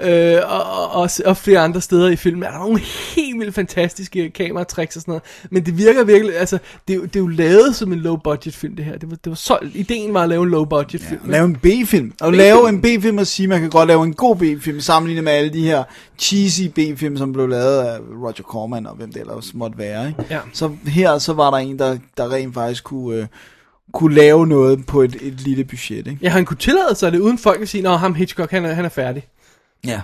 Øh, 0.00 0.40
og, 0.46 0.90
og, 0.90 1.10
og, 1.24 1.36
flere 1.36 1.58
andre 1.58 1.80
steder 1.80 2.08
i 2.08 2.16
filmen 2.16 2.42
er 2.42 2.50
der 2.50 2.58
nogle 2.58 2.80
helt 3.16 3.40
vildt 3.40 3.54
fantastiske 3.54 4.30
kameratricks 4.30 4.96
og 4.96 5.02
sådan 5.02 5.12
noget. 5.12 5.22
Men 5.50 5.66
det 5.66 5.78
virker 5.78 6.04
virkelig, 6.04 6.36
altså, 6.38 6.58
det, 6.88 6.94
er 6.94 6.98
jo- 6.98 7.04
det 7.04 7.16
er 7.16 7.20
jo 7.20 7.26
lavet 7.26 7.76
som 7.76 7.92
en 7.92 7.98
low 7.98 8.16
budget 8.16 8.54
film 8.54 8.76
det 8.76 8.84
her. 8.84 8.98
Det 8.98 9.10
var, 9.10 9.16
det 9.16 9.30
var 9.30 9.36
så, 9.36 9.58
ideen 9.74 10.14
var 10.14 10.22
at 10.22 10.28
lave 10.28 10.42
en 10.42 10.50
low 10.50 10.64
budget 10.64 11.00
film. 11.02 11.20
Ja, 11.26 11.30
lave 11.32 11.44
en 11.44 11.56
B-film. 11.56 12.12
Og 12.20 12.32
lave 12.32 12.68
en 12.68 12.82
B-film 12.82 13.18
og 13.18 13.26
sige, 13.26 13.48
man 13.48 13.60
kan 13.60 13.70
godt 13.70 13.88
lave 13.88 14.04
en 14.04 14.14
god 14.14 14.36
B-film, 14.36 14.80
sammenlignet 14.80 15.24
med 15.24 15.32
alle 15.32 15.52
de 15.52 15.64
her 15.64 15.84
cheesy 16.18 16.62
B-film, 16.74 17.16
som 17.16 17.32
blev 17.32 17.48
lavet 17.48 17.78
af 17.78 17.98
Roger 18.22 18.42
Corman 18.42 18.86
og 18.86 18.94
hvem 18.96 19.12
det 19.12 19.20
ellers 19.20 19.54
måtte 19.54 19.78
være. 19.78 20.08
Ikke? 20.08 20.24
Ja. 20.30 20.38
Så 20.52 20.70
her 20.86 21.18
så 21.18 21.32
var 21.32 21.50
der 21.50 21.58
en, 21.58 21.78
der, 21.78 21.96
der 22.16 22.32
rent 22.32 22.54
faktisk 22.54 22.84
kunne, 22.84 23.16
øh, 23.18 23.26
kunne 23.92 24.14
lave 24.14 24.46
noget 24.46 24.86
på 24.86 25.02
et, 25.02 25.16
et 25.20 25.40
lille 25.40 25.64
budget. 25.64 26.06
Ikke? 26.06 26.18
Ja, 26.22 26.28
han 26.28 26.44
kunne 26.44 26.56
tillade 26.56 26.94
sig 26.94 27.12
det, 27.12 27.18
uden 27.18 27.38
folk 27.38 27.62
at 27.62 27.68
sige, 27.68 27.82
Nå, 27.82 27.90
ham 27.96 28.14
Hitchcock, 28.14 28.50
han 28.50 28.64
er, 28.64 28.74
han 28.74 28.84
er 28.84 28.88
færdig. 28.88 29.26
Ja. 29.86 30.00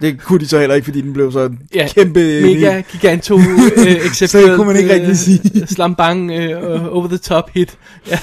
Det 0.00 0.20
kunne 0.20 0.40
de 0.40 0.48
så 0.48 0.58
heller 0.58 0.74
ikke, 0.74 0.84
fordi 0.84 1.00
den 1.00 1.12
blev 1.12 1.32
så 1.32 1.50
Ja, 1.74 1.88
kæmpe... 1.94 2.42
Mega 2.42 2.80
giganto, 2.80 3.38
øh, 3.38 4.12
Så 4.14 4.38
det 4.38 4.56
kunne 4.56 4.66
man 4.66 4.76
ikke 4.76 4.94
rigtig 4.94 5.16
sige. 5.18 5.40
øh, 5.60 5.66
slambang, 5.68 6.30
øh, 6.30 6.96
over 6.96 7.08
the 7.08 7.16
top 7.16 7.50
hit. 7.54 7.78
Ja. 8.10 8.18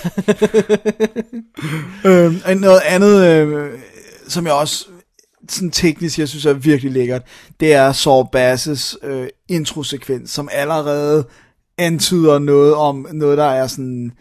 øh, 2.10 2.34
og 2.46 2.56
noget 2.56 2.82
andet, 2.86 3.26
øh, 3.26 3.70
som 4.28 4.46
jeg 4.46 4.54
også 4.54 4.86
sådan 5.50 5.72
teknisk, 5.72 6.20
jeg 6.20 6.30
synes 6.30 6.46
er 6.46 6.54
virkelig 6.54 6.92
lækkert, 6.92 7.22
det 7.60 7.74
er 7.74 7.92
Saul 7.92 8.26
Basses 8.32 8.98
øh, 9.04 9.28
introsekvens, 9.48 10.32
som 10.32 10.50
allerede 10.52 11.28
antyder 11.78 12.40
noget 12.40 12.74
om 12.76 13.08
noget, 13.14 13.38
der 13.38 13.44
er 13.46 13.68
sådan 13.68 14.12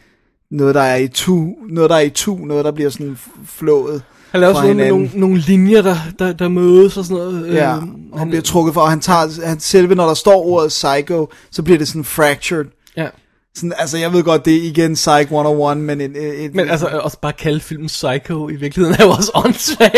noget, 0.50 0.74
der 0.74 0.80
er 0.82 0.96
i 0.96 1.08
tu, 1.08 1.54
noget, 1.68 1.90
der 1.90 1.96
er 1.96 2.00
i 2.00 2.10
tu, 2.10 2.36
noget, 2.36 2.64
der 2.64 2.72
bliver 2.72 2.90
sådan 2.90 3.18
flået 3.46 4.02
Han 4.30 4.40
laver 4.40 4.54
sådan 4.54 4.76
noget 4.76 4.92
nogle, 4.92 5.10
nogle 5.14 5.38
linjer, 5.38 5.82
der, 5.82 5.96
der, 6.18 6.32
der 6.32 6.48
mødes 6.48 6.96
og 6.96 7.04
sådan 7.04 7.16
noget. 7.16 7.54
Ja, 7.54 7.76
Øh, 7.76 7.82
og 8.12 8.18
han 8.18 8.28
bliver 8.28 8.42
trukket 8.42 8.74
for, 8.74 8.80
og 8.80 8.90
han 8.90 9.00
tager, 9.00 9.46
han, 9.46 9.60
selve 9.60 9.94
når 9.94 10.06
der 10.06 10.14
står 10.14 10.46
ordet 10.46 10.68
psycho, 10.68 11.28
så 11.50 11.62
bliver 11.62 11.78
det 11.78 11.88
sådan 11.88 12.04
fractured. 12.04 12.64
Ja. 12.96 13.08
Sådan, 13.54 13.72
altså, 13.78 13.98
jeg 13.98 14.12
ved 14.12 14.22
godt, 14.22 14.44
det 14.44 14.56
er 14.56 14.62
igen 14.62 14.94
Psych 14.94 15.20
101, 15.20 15.76
men 15.78 16.00
et, 16.00 16.16
et, 16.16 16.44
et, 16.44 16.54
Men 16.54 16.68
altså, 16.68 16.86
også 16.86 17.20
bare 17.20 17.32
kalde 17.32 17.60
filmen 17.60 17.86
Psycho 17.86 18.48
i 18.48 18.56
virkeligheden 18.56 18.96
er 19.00 19.04
jo 19.04 19.10
også 19.10 19.30
åndssvagt. 19.34 19.92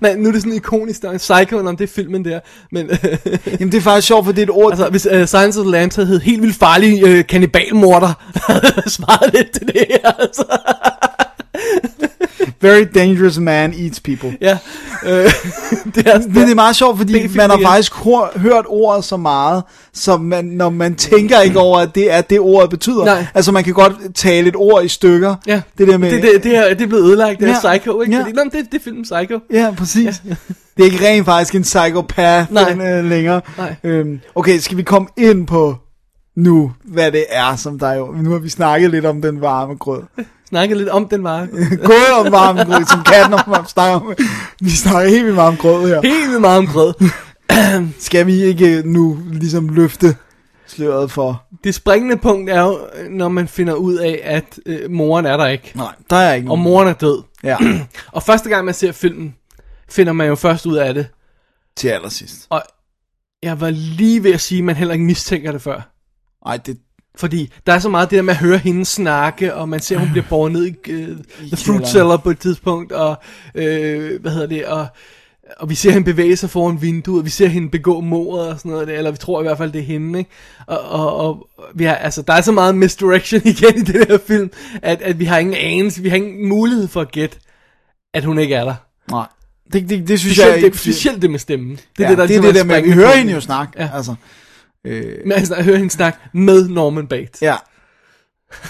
Men 0.00 0.18
nu 0.18 0.28
er 0.28 0.32
det 0.32 0.42
sådan 0.42 0.56
ikonisk, 0.56 1.02
der 1.02 1.10
er 1.10 1.18
Psycho, 1.18 1.58
om 1.58 1.76
det 1.76 1.84
er 1.84 1.92
filmen 1.92 2.24
der. 2.24 2.40
Men, 2.72 2.90
Jamen 3.60 3.72
det 3.72 3.74
er 3.74 3.80
faktisk 3.80 4.06
sjovt, 4.06 4.24
for 4.24 4.32
det 4.32 4.38
er 4.38 4.46
et 4.46 4.50
ord... 4.50 4.72
Altså, 4.72 4.90
hvis 4.90 5.06
uh, 5.06 5.24
Science 5.24 5.60
of 5.60 5.64
the 5.64 5.72
Lambs 5.72 5.94
havde 5.94 6.08
hed 6.08 6.20
helt 6.20 6.42
vildt 6.42 6.56
farlig 6.56 7.04
uh, 7.04 7.26
kannibalmorder, 7.26 8.12
havde 8.52 8.72
jeg 8.76 8.84
svaret 8.86 9.34
lidt 9.34 9.50
til 9.50 9.66
det 9.66 9.86
her, 9.90 10.12
altså. 10.12 10.44
Very 12.64 12.84
dangerous 12.94 13.38
man 13.38 13.74
eats 13.74 14.00
people. 14.00 14.36
Ja, 14.40 14.58
øh, 15.06 15.10
det 15.94 16.06
er 16.08 16.18
Men 16.34 16.34
det 16.34 16.50
er 16.50 16.54
meget 16.54 16.76
sjovt, 16.76 16.98
fordi 16.98 17.36
man 17.36 17.50
har 17.50 17.60
faktisk 17.62 17.94
hør, 17.94 18.38
hørt 18.38 18.64
ordet 18.68 19.04
så 19.04 19.16
meget, 19.16 19.62
så 19.92 20.16
man, 20.16 20.44
når 20.44 20.70
man 20.70 20.94
tænker 20.94 21.40
ikke 21.40 21.58
over, 21.58 21.78
at 21.78 21.94
det 21.94 22.12
er 22.12 22.20
det, 22.20 22.40
ordet 22.40 22.70
betyder. 22.70 23.04
Nej. 23.04 23.26
Altså, 23.34 23.52
man 23.52 23.64
kan 23.64 23.72
godt 23.74 24.14
tale 24.14 24.48
et 24.48 24.56
ord 24.56 24.84
i 24.84 24.88
stykker. 24.88 25.34
Ja, 25.46 25.60
Det 25.78 25.88
der 25.88 25.98
med... 25.98 26.10
det, 26.10 26.22
det, 26.22 26.44
det, 26.44 26.56
er, 26.56 26.74
det 26.74 26.80
er 26.82 26.86
blevet 26.86 27.04
ødelagt, 27.04 27.40
det 27.40 27.48
er 27.48 27.56
Ja. 27.64 27.72
Psycho, 27.74 28.00
ikke? 28.00 28.16
Ja. 28.16 28.20
Fordi, 28.22 28.32
nå, 28.32 28.42
det, 28.44 28.52
det 28.52 28.78
er 28.78 28.82
filmen 28.84 29.02
Psycho. 29.02 29.40
Ja, 29.52 29.74
præcis. 29.76 30.22
Ja. 30.28 30.34
Det 30.76 30.82
er 30.82 30.84
ikke 30.84 31.08
rent 31.08 31.24
faktisk 31.24 31.54
en 31.54 31.62
psychopath 31.62 32.52
Nej. 32.52 32.72
øh, 32.72 33.04
længere. 33.04 33.40
Nej. 33.58 33.74
Øhm, 33.84 34.20
okay, 34.34 34.58
skal 34.58 34.76
vi 34.76 34.82
komme 34.82 35.08
ind 35.16 35.46
på 35.46 35.76
nu, 36.36 36.72
hvad 36.84 37.12
det 37.12 37.24
er, 37.30 37.56
som 37.56 37.78
der 37.78 37.92
jo... 37.92 38.12
Nu 38.22 38.30
har 38.30 38.38
vi 38.38 38.48
snakket 38.48 38.90
lidt 38.90 39.06
om 39.06 39.22
den 39.22 39.40
varme 39.40 39.76
grød. 39.76 40.02
Snakkede 40.48 40.78
lidt 40.78 40.88
om 40.88 41.08
den 41.08 41.24
var 41.24 41.46
Gået 41.86 42.26
om 42.26 42.32
varme 42.32 42.64
grød, 42.64 42.84
som 42.86 43.02
katten 43.04 43.34
om 43.34 43.66
snakker 43.66 43.96
om. 44.00 44.14
Vi 44.60 44.70
snakker 44.70 45.10
helt 45.10 45.26
vildt 45.26 45.38
om 45.38 45.56
grød 45.56 45.88
her. 45.88 46.02
helt 46.02 46.30
vildt 46.30 46.46
om 46.46 46.66
grød. 46.66 46.94
Skal 47.98 48.26
vi 48.26 48.42
ikke 48.42 48.82
nu 48.84 49.18
ligesom 49.32 49.68
løfte 49.68 50.16
sløret 50.66 51.10
for... 51.10 51.42
Det 51.64 51.74
springende 51.74 52.16
punkt 52.16 52.50
er 52.50 52.62
jo, 52.62 52.78
når 53.10 53.28
man 53.28 53.48
finder 53.48 53.74
ud 53.74 53.94
af, 53.96 54.20
at 54.24 54.58
øh, 54.66 54.90
moren 54.90 55.26
er 55.26 55.36
der 55.36 55.46
ikke. 55.46 55.72
Nej, 55.74 55.92
der 56.10 56.16
er 56.16 56.34
ikke 56.34 56.44
Og 56.44 56.48
nogen. 56.48 56.62
moren 56.62 56.88
er 56.88 56.92
død. 56.92 57.22
Ja, 57.44 57.56
Og 58.12 58.22
første 58.22 58.48
gang 58.48 58.64
man 58.64 58.74
ser 58.74 58.92
filmen, 58.92 59.34
finder 59.90 60.12
man 60.12 60.26
jo 60.28 60.34
først 60.34 60.66
ud 60.66 60.76
af 60.76 60.94
det. 60.94 61.06
til 61.76 61.88
allersidst. 61.88 62.46
Og 62.50 62.62
jeg 63.42 63.60
var 63.60 63.70
lige 63.70 64.22
ved 64.22 64.34
at 64.34 64.40
sige, 64.40 64.58
at 64.58 64.64
man 64.64 64.76
heller 64.76 64.94
ikke 64.94 65.04
mistænker 65.06 65.52
det 65.52 65.62
før. 65.62 65.90
Ej, 66.46 66.56
det... 66.56 66.78
Fordi 67.16 67.52
der 67.66 67.72
er 67.72 67.78
så 67.78 67.88
meget 67.88 68.10
det 68.10 68.16
der 68.16 68.22
med 68.22 68.34
at 68.34 68.40
høre 68.40 68.58
hende 68.58 68.84
snakke, 68.84 69.54
og 69.54 69.68
man 69.68 69.80
ser, 69.80 69.96
at 69.96 70.00
hun 70.00 70.10
bliver 70.10 70.26
båret 70.28 70.52
ned 70.52 70.66
i 70.66 70.70
uh, 70.70 71.16
The 71.52 71.56
Fruit. 71.56 71.88
Cellar 71.88 72.16
på 72.16 72.30
et 72.30 72.38
tidspunkt, 72.38 72.92
og 72.92 73.16
øh, 73.54 74.20
hvad 74.20 74.32
hedder 74.32 74.46
det, 74.46 74.66
og, 74.66 74.86
og 75.56 75.70
vi 75.70 75.74
ser 75.74 75.90
hende 75.90 76.04
bevæge 76.04 76.36
sig 76.36 76.50
foran 76.50 76.82
vinduet, 76.82 77.18
og 77.18 77.24
vi 77.24 77.30
ser 77.30 77.46
hende 77.46 77.70
begå 77.70 78.00
mordet 78.00 78.48
og 78.48 78.58
sådan 78.58 78.70
noget, 78.70 78.88
eller 78.88 79.10
vi 79.10 79.16
tror 79.16 79.40
i 79.40 79.42
hvert 79.42 79.58
fald, 79.58 79.72
det 79.72 79.78
er 79.78 79.84
hende, 79.84 80.18
ikke? 80.18 80.30
Og, 80.66 80.80
og, 80.80 81.16
og 81.16 81.48
vi 81.74 81.84
har, 81.84 81.94
altså, 81.94 82.22
der 82.22 82.32
er 82.32 82.40
så 82.40 82.52
meget 82.52 82.74
misdirection 82.74 83.40
igen 83.54 83.76
i 83.76 83.82
det 83.82 84.06
her 84.08 84.18
film, 84.26 84.50
at, 84.82 85.02
at 85.02 85.18
vi 85.18 85.24
har 85.24 85.38
ingen 85.38 85.54
anelse, 85.54 86.02
vi 86.02 86.08
har 86.08 86.16
ingen 86.16 86.48
mulighed 86.48 86.88
for 86.88 87.00
at 87.00 87.12
gætte, 87.12 87.36
at 88.14 88.24
hun 88.24 88.38
ikke 88.38 88.54
er 88.54 88.64
der. 88.64 88.74
Nej. 89.10 89.26
Det, 89.72 89.88
det, 89.88 90.08
det 90.08 90.20
synes 90.20 90.22
Specielt, 90.22 90.48
jeg 90.48 90.56
det, 90.56 90.64
ikke... 90.64 90.78
specielt 90.78 91.22
det 91.22 91.30
med 91.30 91.38
stemmen. 91.38 91.70
Det 91.70 91.80
ja, 91.98 92.04
er 92.04 92.08
det, 92.08 92.18
der 92.18 92.26
det, 92.26 92.36
er 92.36 92.40
ligesom 92.40 92.44
det 92.44 92.54
der 92.54 92.80
med, 92.80 92.82
vi 92.82 92.92
hører 92.92 93.16
hende 93.16 93.32
jo 93.32 93.40
snakke. 93.40 93.72
Ja. 93.82 93.90
Altså, 93.94 94.14
øh, 94.84 95.14
Men 95.22 95.32
altså, 95.32 95.54
jeg 95.54 95.64
hører 95.64 95.76
hende 95.76 95.90
snakke 95.90 96.18
med 96.34 96.68
Norman 96.68 97.06
Bates. 97.06 97.42
ja. 97.42 97.56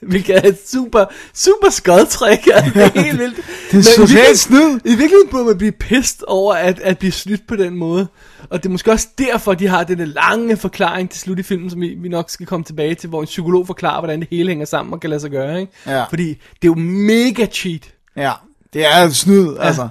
Hvilket 0.00 0.36
er 0.36 0.48
et 0.48 0.58
super, 0.68 1.04
super 1.34 1.70
skodtræk. 1.70 2.46
Er 2.46 3.00
helt 3.00 3.18
vildt. 3.18 3.36
Det 3.70 3.78
er 3.78 3.82
socialt 3.82 4.38
snyd. 4.38 4.78
I 4.84 4.88
virkeligheden 4.88 5.28
burde 5.30 5.44
man 5.44 5.58
blive 5.58 5.72
pissed 5.72 6.20
over 6.26 6.54
at, 6.54 6.80
at 6.80 6.98
blive 6.98 7.12
snydt 7.12 7.46
på 7.46 7.56
den 7.56 7.74
måde. 7.74 8.08
Og 8.50 8.62
det 8.62 8.68
er 8.68 8.70
måske 8.70 8.92
også 8.92 9.08
derfor, 9.18 9.54
de 9.54 9.66
har 9.66 9.84
den 9.84 10.08
lange 10.08 10.56
forklaring 10.56 11.10
til 11.10 11.20
slut 11.20 11.38
i 11.38 11.42
filmen, 11.42 11.70
som 11.70 11.80
vi, 11.80 11.94
vi 11.98 12.08
nok 12.08 12.30
skal 12.30 12.46
komme 12.46 12.64
tilbage 12.64 12.94
til, 12.94 13.08
hvor 13.08 13.20
en 13.20 13.26
psykolog 13.26 13.66
forklarer, 13.66 14.00
hvordan 14.00 14.20
det 14.20 14.28
hele 14.30 14.48
hænger 14.48 14.66
sammen 14.66 14.92
og 14.92 15.00
kan 15.00 15.10
lade 15.10 15.20
sig 15.20 15.30
gøre. 15.30 15.60
Ikke? 15.60 15.72
Ja. 15.86 16.04
Fordi 16.04 16.28
det 16.28 16.68
er 16.68 16.68
jo 16.68 16.74
mega 16.74 17.46
cheat. 17.46 17.94
Ja, 18.16 18.32
det 18.72 18.86
er 18.86 19.08
snyd, 19.08 19.54
ja. 19.54 19.62
altså. 19.66 19.88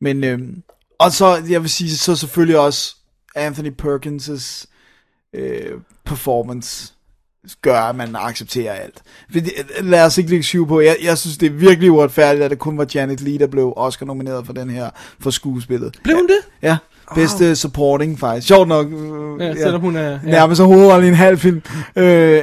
Men, 0.00 0.24
øhm, 0.24 0.62
og 0.98 1.12
så, 1.12 1.42
jeg 1.48 1.62
vil 1.62 1.70
sige, 1.70 1.96
så 1.96 2.16
selvfølgelig 2.16 2.58
også 2.58 2.96
Anthony 3.34 3.72
Perkins' 3.82 4.66
øh, 5.34 5.80
performance 6.04 6.92
gør, 7.62 7.80
at 7.80 7.96
man 7.96 8.16
accepterer 8.16 8.72
alt. 8.72 9.02
Fordi, 9.32 9.50
lad 9.80 10.04
os 10.04 10.18
ikke 10.18 10.30
lægge 10.30 10.42
syv 10.42 10.68
på. 10.68 10.80
Jeg, 10.80 10.96
jeg 11.02 11.18
synes, 11.18 11.38
det 11.38 11.46
er 11.46 11.50
virkelig 11.50 11.90
uretfærdigt, 11.90 12.44
at 12.44 12.50
det 12.50 12.58
kun 12.58 12.78
var 12.78 12.86
Janet 12.94 13.20
Leigh, 13.20 13.40
der 13.40 13.46
blev 13.46 13.72
Oscar-nomineret 13.76 14.46
for 14.46 14.52
den 14.52 14.70
her, 14.70 14.90
for 15.20 15.30
skuespillet. 15.30 15.98
Blev 16.04 16.16
hun 16.16 16.28
det? 16.28 16.38
Ja, 16.62 16.76
bedste 17.14 17.56
supporting 17.56 18.18
faktisk. 18.18 18.46
Sjovt 18.48 18.68
nok. 18.68 18.86
Øh, 18.92 19.22
Ja, 19.40 19.54
selvom 19.54 19.80
hun 19.80 19.96
er- 19.96 20.10
ja. 20.10 20.18
Nærmest 20.24 20.60
ja. 20.60 20.64
hovedrolle 20.66 21.06
i 21.06 21.08
en 21.08 21.14
halv 21.14 21.38
film. 21.38 21.62
Øh, 21.96 22.42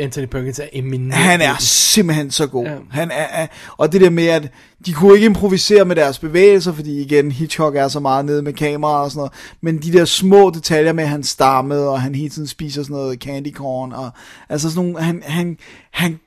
Anthony 0.00 0.24
Perkins 0.26 0.58
er 0.58 0.64
eminent. 0.72 1.14
han 1.14 1.40
er 1.40 1.54
simpelthen 1.58 2.30
så 2.30 2.46
god. 2.46 2.64
Ja. 2.64 2.70
Ja. 2.72 2.78
Han 2.90 3.10
er, 3.10 3.42
er, 3.42 3.46
og 3.76 3.92
det 3.92 4.00
der 4.00 4.10
med, 4.10 4.26
at 4.26 4.48
de 4.86 4.92
kunne 4.92 5.14
ikke 5.14 5.26
improvisere 5.26 5.84
med 5.84 5.96
deres 5.96 6.18
bevægelser, 6.18 6.72
fordi 6.72 7.00
igen, 7.00 7.32
Hitchcock 7.32 7.76
er 7.76 7.88
så 7.88 8.00
meget 8.00 8.24
nede 8.24 8.42
med 8.42 8.52
kamera 8.52 9.02
og 9.04 9.10
sådan 9.10 9.18
noget, 9.18 9.32
men 9.62 9.78
de 9.82 9.92
der 9.92 10.04
små 10.04 10.50
detaljer 10.54 10.92
med, 10.92 11.04
at 11.04 11.10
han 11.10 11.22
stammede, 11.22 11.88
og 11.88 12.00
han 12.00 12.14
hele 12.14 12.28
tiden 12.30 12.48
spiser 12.48 12.82
sådan 12.82 12.94
noget 12.96 13.18
candy 13.18 13.54
corn, 13.54 13.92
og 13.92 14.10
altså 14.48 14.70
sådan 14.70 14.84
nogle, 14.90 15.02
han, 15.04 15.22
han, 15.26 15.56
han 15.90 16.18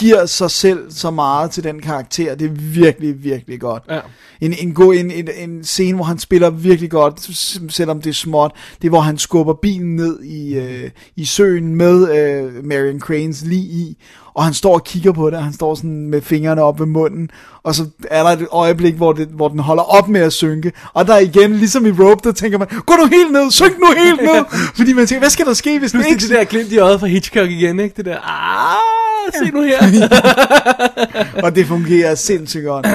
giver 0.00 0.26
sig 0.26 0.50
selv 0.50 0.92
så 0.92 1.10
meget 1.10 1.50
til 1.50 1.64
den 1.64 1.80
karakter, 1.80 2.34
det 2.34 2.46
er 2.46 2.54
virkelig, 2.54 3.24
virkelig 3.24 3.60
godt. 3.60 3.82
Ja. 3.90 4.00
En, 4.40 4.54
en, 4.58 4.74
god, 4.74 4.94
en, 4.94 5.10
en, 5.10 5.28
en 5.36 5.64
scene, 5.64 5.94
hvor 5.94 6.04
han 6.04 6.18
spiller 6.18 6.50
virkelig 6.50 6.90
godt, 6.90 7.30
selvom 7.72 8.00
det 8.02 8.10
er 8.10 8.14
småt, 8.14 8.52
det 8.82 8.88
er, 8.88 8.90
hvor 8.90 9.00
han 9.00 9.18
skubber 9.18 9.54
bilen 9.54 9.96
ned 9.96 10.22
i, 10.22 10.54
øh, 10.54 10.90
i 11.16 11.24
søen 11.24 11.74
med 11.74 12.16
øh, 12.16 12.64
Marion 12.64 13.00
Cranes 13.00 13.42
lige 13.42 13.62
i, 13.62 13.96
og 14.34 14.44
han 14.44 14.54
står 14.54 14.74
og 14.74 14.84
kigger 14.84 15.12
på 15.12 15.30
det, 15.30 15.38
og 15.38 15.44
han 15.44 15.52
står 15.52 15.74
sådan 15.74 16.06
med 16.06 16.22
fingrene 16.22 16.62
op 16.62 16.80
ved 16.80 16.86
munden, 16.86 17.30
og 17.62 17.74
så 17.74 17.86
er 18.10 18.22
der 18.22 18.30
et 18.30 18.46
øjeblik, 18.50 18.94
hvor, 18.94 19.12
det, 19.12 19.28
hvor 19.28 19.48
den 19.48 19.58
holder 19.58 19.82
op 19.82 20.08
med 20.08 20.20
at 20.20 20.32
synke, 20.32 20.72
og 20.92 21.06
der 21.06 21.18
igen, 21.18 21.52
ligesom 21.56 21.86
i 21.86 21.90
Rope, 21.90 22.20
der 22.24 22.32
tænker 22.32 22.58
man, 22.58 22.68
gå 22.68 22.94
nu 22.94 23.06
helt 23.06 23.32
ned, 23.32 23.50
synk 23.50 23.78
nu 23.78 23.86
helt 24.04 24.22
ned, 24.22 24.44
fordi 24.78 24.92
man 24.92 25.06
tænker, 25.06 25.20
hvad 25.20 25.30
skal 25.30 25.46
der 25.46 25.54
ske, 25.54 25.78
hvis 25.78 25.92
det 25.92 25.98
Pludselig 25.98 26.12
ikke 26.12 26.28
det 26.28 26.38
der 26.38 26.44
glimt 26.44 26.72
i 26.72 26.78
øjet 26.78 27.00
fra 27.00 27.06
Hitchcock 27.06 27.50
igen, 27.50 27.80
ikke? 27.80 27.96
Det 27.96 28.04
der, 28.04 28.18
ah, 28.18 28.90
se 29.38 29.50
nu 29.50 29.62
her. 29.62 29.89
og 31.44 31.54
det 31.54 31.66
fungerer 31.66 32.14
sindssygt 32.14 32.64
godt. 32.64 32.86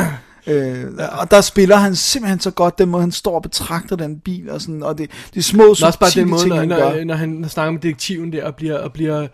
Øh, 0.48 0.84
og 1.20 1.32
der 1.32 1.42
spiller 1.42 1.76
han 1.76 1.96
simpelthen 1.96 2.40
så 2.40 2.52
godt, 2.52 2.78
den 2.80 2.90
måde 2.90 3.02
han 3.02 3.12
står 3.12 3.36
og 3.36 3.42
betragter 3.42 3.96
den 3.96 4.20
bil, 4.20 4.50
og, 4.50 4.62
sådan, 4.62 4.84
og 4.84 4.98
det, 4.98 5.10
er 5.36 5.42
små 5.42 5.64
Men 5.64 5.70
også 5.70 6.00
bare 6.00 6.10
den 6.10 6.12
subtile 6.12 6.26
måde, 6.26 6.42
ting, 6.42 6.50
når, 6.50 6.58
han 6.60 6.68
når, 6.98 7.04
når 7.06 7.16
han 7.16 7.46
snakker 7.50 7.72
med 7.72 7.82
detektiven 7.82 8.32
der, 8.34 8.44
og 8.46 8.56
bliver, 8.56 8.78
og 8.78 8.94
bliver, 8.94 9.28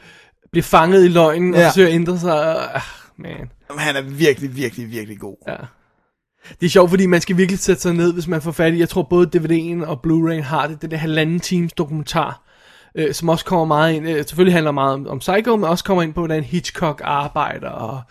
bliver 0.51 0.63
fanget 0.63 1.05
i 1.05 1.07
løgnen, 1.07 1.53
og 1.53 1.59
Ja. 1.59 1.67
forsøger 1.67 1.87
at 1.87 1.93
ændre 1.93 2.19
sig. 2.19 2.33
og- 2.55 2.75
Ah, 2.75 2.81
man. 3.17 3.49
Han 3.77 3.95
er 3.95 4.01
virkelig, 4.01 4.55
virkelig, 4.55 4.91
virkelig 4.91 5.19
god. 5.19 5.35
Ja. 5.47 5.55
Det 6.59 6.65
er 6.65 6.69
sjovt, 6.69 6.89
fordi 6.89 7.05
man 7.05 7.21
skal 7.21 7.37
virkelig 7.37 7.59
sætte 7.59 7.81
sig 7.81 7.93
ned, 7.93 8.13
hvis 8.13 8.27
man 8.27 8.41
får 8.41 8.51
fat 8.51 8.73
i, 8.73 8.79
jeg 8.79 8.89
tror 8.89 9.03
både 9.09 9.29
DVD'en 9.37 9.85
og 9.85 9.99
Blu-ray 10.07 10.41
har 10.43 10.67
det, 10.67 10.81
det 10.81 10.91
der 10.91 10.97
halvanden 10.97 11.39
times 11.39 11.73
dokumentar, 11.73 12.41
øh, 12.95 13.13
som 13.13 13.29
også 13.29 13.45
kommer 13.45 13.65
meget 13.65 13.93
ind, 13.93 14.09
øh, 14.09 14.15
selvfølgelig 14.15 14.53
handler 14.53 14.71
meget 14.71 14.93
om, 14.93 15.07
om 15.07 15.19
Psycho, 15.19 15.55
men 15.55 15.69
også 15.69 15.83
kommer 15.83 16.03
ind 16.03 16.13
på, 16.13 16.19
hvordan 16.21 16.43
Hitchcock 16.43 17.01
arbejder, 17.03 17.69
og 17.69 18.01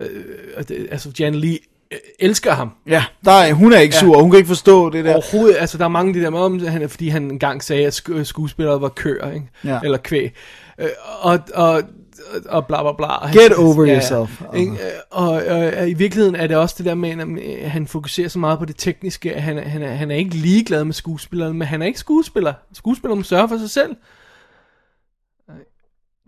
øh, 0.00 0.08
og 0.56 0.68
det, 0.68 0.86
altså 0.90 1.10
Jan 1.18 1.34
Lee 1.34 1.58
øh, 1.92 1.98
elsker 2.18 2.52
ham. 2.52 2.70
Ja, 2.86 3.04
der 3.24 3.32
er, 3.32 3.52
hun 3.52 3.72
er 3.72 3.78
ikke 3.78 3.94
Ja. 3.94 4.00
sur, 4.00 4.20
hun 4.22 4.30
kan 4.30 4.38
ikke 4.38 4.48
forstå 4.48 4.90
det 4.90 5.04
der. 5.04 5.12
Overhovedet, 5.14 5.56
altså 5.60 5.78
der 5.78 5.84
er 5.84 5.88
mange 5.88 6.08
af 6.08 6.14
de 6.14 6.20
der 6.22 6.30
med, 6.30 6.38
om, 6.38 6.66
han, 6.66 6.88
fordi 6.88 7.08
han 7.08 7.22
engang 7.30 7.62
sagde, 7.62 7.86
at 7.86 8.00
sk- 8.08 8.24
skuespillere 8.24 8.80
var 8.80 8.88
køer, 8.88 9.30
ikke? 9.30 9.46
Ja. 9.64 9.80
eller 9.84 9.98
kvæg. 9.98 10.32
Øh, 10.78 10.88
og, 11.20 11.38
og, 11.54 11.82
og 12.48 12.66
bla 12.66 12.82
bla 12.82 12.92
bla. 12.92 13.06
Og 13.06 13.30
Get 13.32 13.52
over 13.54 13.86
yourself. 13.88 14.42
Ikke? 14.56 14.72
Øh, 14.72 14.78
Og, 15.10 15.28
og, 15.32 15.72
og 15.78 15.88
i 15.90 15.94
virkeligheden 15.94 16.34
er 16.36 16.46
det 16.46 16.56
også 16.56 16.74
det 16.78 16.86
der 16.86 16.94
med, 16.94 17.10
at 17.10 17.28
øh, 17.28 17.70
han 17.70 17.86
fokuserer 17.86 18.28
så 18.28 18.38
meget 18.38 18.58
på 18.58 18.64
det 18.64 18.74
tekniske, 18.78 19.34
at 19.34 19.42
han, 19.42 19.58
er- 19.58 19.68
han, 19.68 19.82
er, 19.82 19.94
han 19.94 20.10
er 20.10 20.14
ikke 20.16 20.34
ligeglad 20.34 20.84
med 20.84 20.94
skuespillerne, 20.94 21.54
men 21.54 21.68
han 21.68 21.82
er 21.82 21.86
ikke 21.86 21.98
skuespiller. 21.98 22.52
Skuespillere 22.72 23.16
må 23.16 23.22
sørge 23.22 23.48
for 23.48 23.58
sig 23.58 23.70
selv. 23.70 23.96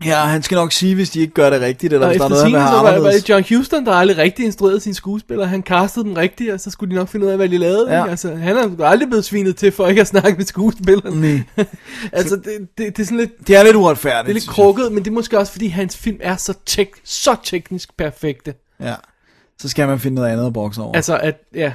Ja, 0.05 0.19
han 0.19 0.43
skal 0.43 0.55
nok 0.55 0.71
sige, 0.71 0.95
hvis 0.95 1.09
de 1.09 1.19
ikke 1.19 1.33
gør 1.33 1.49
det 1.49 1.61
rigtigt, 1.61 1.93
eller 1.93 2.07
Og 2.07 2.11
hvis 2.11 2.19
der 2.19 2.25
er 2.25 2.29
noget, 2.29 2.43
han 2.43 2.67
så 2.67 2.81
var, 2.81 2.99
var 2.99 3.11
det 3.11 3.29
John 3.29 3.45
Huston, 3.49 3.85
der 3.85 3.91
aldrig 3.93 4.17
rigtig 4.17 4.45
instruerede 4.45 4.79
sine 4.79 4.95
skuespillere. 4.95 5.47
Han 5.47 5.61
castede 5.61 6.05
dem 6.05 6.13
rigtigt, 6.13 6.51
og 6.53 6.59
så 6.59 6.71
skulle 6.71 6.89
de 6.89 6.95
nok 6.95 7.07
finde 7.09 7.25
ud 7.25 7.31
af, 7.31 7.37
hvad 7.37 7.49
de 7.49 7.57
lavede. 7.57 7.91
Ja. 7.91 8.03
Ikke? 8.03 8.11
Altså, 8.11 8.35
han 8.35 8.57
er 8.57 8.85
aldrig 8.85 9.09
blevet 9.09 9.25
svinet 9.25 9.55
til 9.55 9.71
for 9.71 9.87
ikke 9.87 10.01
at 10.01 10.07
snakke 10.07 10.37
med 10.37 10.45
skuespillerne. 10.45 11.21
Nej. 11.21 11.43
altså, 12.11 12.35
det, 12.35 12.67
det, 12.77 12.97
det 12.97 12.99
er 12.99 13.05
sådan 13.05 13.17
lidt... 13.17 13.47
Det 13.47 13.55
er 13.55 13.63
lidt 13.63 13.75
uretfærdigt. 13.75 14.25
Det 14.25 14.31
er 14.31 14.33
lidt 14.33 14.49
krukket, 14.49 14.91
men 14.91 15.03
det 15.03 15.09
er 15.09 15.13
måske 15.15 15.39
også, 15.39 15.51
fordi 15.51 15.67
hans 15.67 15.97
film 15.97 16.17
er 16.21 16.35
så, 16.35 16.53
tek- 16.65 17.01
så 17.03 17.35
teknisk 17.43 17.97
perfekte. 17.97 18.53
Ja. 18.79 18.95
Så 19.59 19.69
skal 19.69 19.87
man 19.87 19.99
finde 19.99 20.15
noget 20.15 20.29
andet 20.29 20.47
at 20.47 20.53
bokse 20.53 20.81
over. 20.81 20.95
Altså, 20.95 21.17
at, 21.17 21.35
ja... 21.55 21.71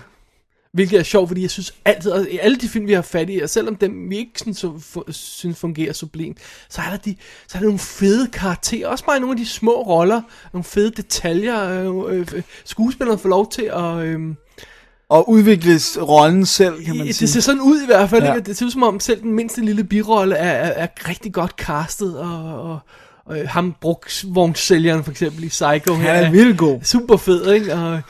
Hvilket 0.73 0.99
er 0.99 1.03
sjovt, 1.03 1.29
fordi 1.29 1.43
jeg 1.43 1.51
synes 1.51 1.75
altid, 1.85 2.11
og 2.11 2.27
i 2.31 2.39
alle 2.39 2.57
de 2.57 2.69
film, 2.69 2.87
vi 2.87 2.93
har 2.93 3.03
fat 3.03 3.31
i, 3.31 3.39
og 3.41 3.51
selvom 3.51 3.77
dem 3.77 4.11
vi 4.11 4.17
ikke 4.17 4.31
sådan, 4.37 4.55
så, 4.55 4.73
synes 5.11 5.59
fungerer 5.59 5.93
sublimt, 5.93 6.39
så 6.71 6.81
er 6.87 6.91
der, 6.91 6.97
de, 6.97 7.17
så 7.49 7.59
er 7.59 7.61
der 7.61 7.67
nogle 7.67 7.79
fede 7.79 8.29
karakterer, 8.29 8.89
også 8.89 9.05
bare 9.05 9.21
nogle 9.21 9.33
af 9.33 9.37
de 9.37 9.47
små 9.47 9.73
roller, 9.83 10.23
nogle 10.53 10.65
fede 10.65 10.91
detaljer, 10.91 11.85
øh, 12.11 12.19
øh, 12.19 12.43
skuespillerne 12.65 13.19
får 13.19 13.29
lov 13.29 13.51
til 13.53 13.63
at... 13.63 13.99
Øh, 13.99 14.21
Og 15.09 15.31
udvikles 15.31 15.99
rollen 16.01 16.47
selv, 16.47 16.85
kan 16.85 16.97
man 16.97 17.07
det 17.07 17.15
sige. 17.17 17.29
ser 17.29 17.41
sådan 17.41 17.61
ud 17.61 17.83
i 17.83 17.87
hvert 17.87 18.11
fald, 18.11 18.23
Ja. 18.23 18.35
ikke? 18.35 18.47
Det 18.47 18.57
ser 18.57 18.67
ud 18.67 18.71
som 18.71 18.83
om 18.83 19.01
selv 19.01 19.23
den 19.23 19.33
mindste 19.33 19.61
lille 19.61 19.85
birolle 19.85 20.35
er, 20.35 20.51
er, 20.51 20.85
er 20.85 21.09
rigtig 21.09 21.33
godt 21.33 21.51
castet, 21.51 22.19
og, 22.19 22.63
og, 22.71 22.79
og 23.27 23.37
ham 23.49 23.75
brugvognssælgeren 23.81 25.05
for 25.05 25.11
eksempel 25.11 25.45
i 25.45 25.49
Psycho. 25.49 25.95
Han 25.95 26.25
er 26.25 26.31
vildt 26.31 26.59
god. 26.59 26.81
Super 26.83 27.17
fed, 27.17 27.53
ikke? 27.53 27.75
Og, 27.75 28.01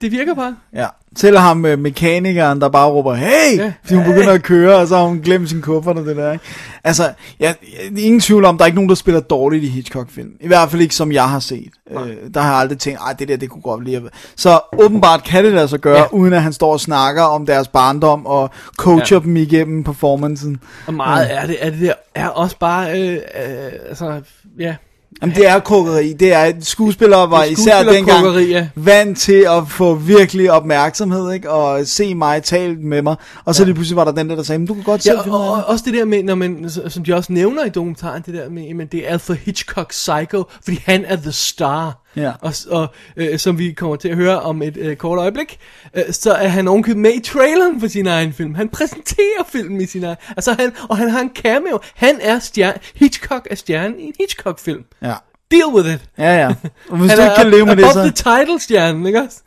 det 0.00 0.12
virker 0.12 0.34
bare. 0.34 0.56
Ja, 0.74 0.86
selv 1.16 1.38
ham 1.38 1.66
øh, 1.66 1.78
mekanikeren, 1.78 2.60
der 2.60 2.68
bare 2.68 2.88
råber, 2.90 3.14
hey, 3.14 3.56
Ja. 3.56 3.72
fordi 3.84 3.94
hun 3.94 4.04
begynder 4.04 4.32
at 4.32 4.42
køre, 4.42 4.76
og 4.76 4.88
så 4.88 4.96
har 4.96 5.04
hun 5.04 5.18
glemt 5.20 5.48
sin 5.48 5.62
kuffert 5.62 5.96
og 5.98 6.04
det 6.06 6.16
der, 6.16 6.32
ikke? 6.32 6.44
Altså, 6.84 7.12
ja, 7.40 7.54
ja, 7.96 8.00
ingen 8.02 8.20
tvivl 8.20 8.44
om, 8.44 8.58
der 8.58 8.64
er 8.64 8.66
ikke 8.66 8.74
nogen, 8.76 8.88
der 8.88 8.94
spiller 8.94 9.20
dårligt 9.20 9.64
i 9.64 9.68
Hitchcock-film. 9.68 10.30
I 10.40 10.46
hvert 10.46 10.70
fald 10.70 10.82
ikke, 10.82 10.94
som 10.94 11.12
jeg 11.12 11.28
har 11.28 11.38
set. 11.40 11.70
Øh, 11.90 11.96
der 12.34 12.40
har 12.40 12.50
jeg 12.50 12.60
aldrig 12.60 12.78
tænkt, 12.78 13.00
ej, 13.00 13.12
det 13.12 13.28
der, 13.28 13.36
det 13.36 13.50
kunne 13.50 13.62
godt 13.62 13.80
blive. 13.80 14.08
Så 14.36 14.60
åbenbart 14.78 15.24
kan 15.24 15.44
det 15.44 15.70
sig 15.70 15.78
gøre, 15.80 15.98
Ja. 15.98 16.04
uden 16.12 16.32
at 16.32 16.42
han 16.42 16.52
står 16.52 16.72
og 16.72 16.80
snakker 16.80 17.22
om 17.22 17.46
deres 17.46 17.68
barndom, 17.68 18.26
og 18.26 18.50
coacher 18.76 19.16
Ja. 19.16 19.22
dem 19.24 19.36
igennem 19.36 19.84
performancen. 19.84 20.60
Og 20.86 20.94
meget 20.94 21.26
Ja. 21.28 21.34
er 21.42 21.46
det, 21.46 21.56
er 21.60 21.70
det 21.70 21.80
der, 21.80 21.92
er 22.14 22.28
også 22.28 22.56
bare, 22.58 23.00
øh, 23.00 23.12
øh, 23.14 23.72
altså, 23.88 24.20
ja. 24.58 24.74
Jamen, 25.22 25.36
det 25.36 25.48
er 25.48 25.58
krukkeri. 25.58 26.12
Det 26.12 26.32
er, 26.32 26.52
skuespillere 26.60 27.30
var 27.30 27.40
Det 27.42 27.48
er 27.48 27.52
især 27.52 27.82
dengang 27.82 28.36
ja. 28.40 28.68
vant 28.74 29.18
til 29.18 29.46
at 29.48 29.68
få 29.68 29.94
virkelig 29.94 30.50
opmærksomhed, 30.50 31.32
ikke? 31.32 31.50
Og 31.50 31.86
se 31.86 32.14
mig 32.14 32.42
tale 32.42 32.74
med 32.74 33.02
mig. 33.02 33.16
Og 33.44 33.54
så 33.54 33.62
ja. 33.62 33.64
lige 33.64 33.74
pludselig 33.74 33.96
var 33.96 34.04
der 34.04 34.12
den 34.12 34.30
der, 34.30 34.36
der 34.36 34.42
sagde, 34.42 34.58
"Men 34.58 34.66
du 34.66 34.74
kan 34.74 34.82
godt 34.82 35.02
selv 35.02 35.16
Ja, 35.16 35.22
finde 35.22 35.38
og, 35.38 35.50
og, 35.50 35.56
det." 35.56 35.64
også 35.64 35.84
det 35.86 35.94
der 35.94 36.04
med, 36.04 36.22
når 36.22 36.34
man, 36.34 36.70
som 36.88 37.04
de 37.04 37.14
også 37.14 37.32
nævner 37.32 37.64
i 37.64 37.68
dokumentaren, 37.68 38.22
det 38.26 38.34
der 38.34 38.50
med, 38.50 38.74
men 38.74 38.86
det 38.86 39.08
er 39.08 39.12
Alfred 39.12 39.36
Hitchcock 39.36 39.90
Psycho, 39.90 40.44
fordi 40.64 40.82
han 40.86 41.04
er 41.04 41.16
the 41.16 41.32
star. 41.32 41.98
Ja. 42.16 42.32
Og, 42.40 42.54
og 42.70 42.88
øh, 43.16 43.38
som 43.38 43.58
vi 43.58 43.72
kommer 43.72 43.96
til 43.96 44.08
at 44.08 44.16
høre 44.16 44.40
om 44.40 44.62
et 44.62 44.76
øh, 44.76 44.96
kort 44.96 45.18
øjeblik, 45.18 45.58
øh, 45.94 46.02
så 46.10 46.32
er 46.32 46.48
han 46.48 46.68
ovenkøbet 46.68 47.02
med 47.02 47.14
i 47.14 47.20
traileren 47.20 47.80
for 47.80 47.88
sin 47.88 48.06
egen 48.06 48.32
film. 48.32 48.54
Han 48.54 48.68
præsenterer 48.68 49.44
filmen 49.48 49.80
i 49.80 49.86
sin 49.86 50.04
egen, 50.04 50.16
altså 50.28 50.52
han, 50.52 50.72
og 50.88 50.96
han 50.96 51.10
har 51.10 51.20
en 51.20 51.30
cameo. 51.34 51.78
Han 51.94 52.18
er 52.20 52.38
stjerne, 52.38 52.78
Hitchcock 52.94 53.46
er 53.50 53.54
stjernen 53.54 54.00
i 54.00 54.02
en 54.02 54.14
Hitchcock-film. 54.20 54.84
Ja. 55.02 55.14
Deal 55.50 55.74
with 55.74 55.94
it. 55.94 56.00
Ja, 56.18 56.36
ja. 56.36 56.54
Og 56.88 56.96
hvis 56.98 57.10
Han 57.10 57.18
du 57.18 57.24
ikke 57.24 57.32
er 57.32 57.36
kan 57.36 57.50
leve 57.50 57.66
med 57.66 57.76
det, 57.76 57.86
så... 57.92 58.02
the 58.02 58.10
title 58.10 58.60
stjernen, 58.60 59.06
ikke 59.06 59.20
også? 59.22 59.38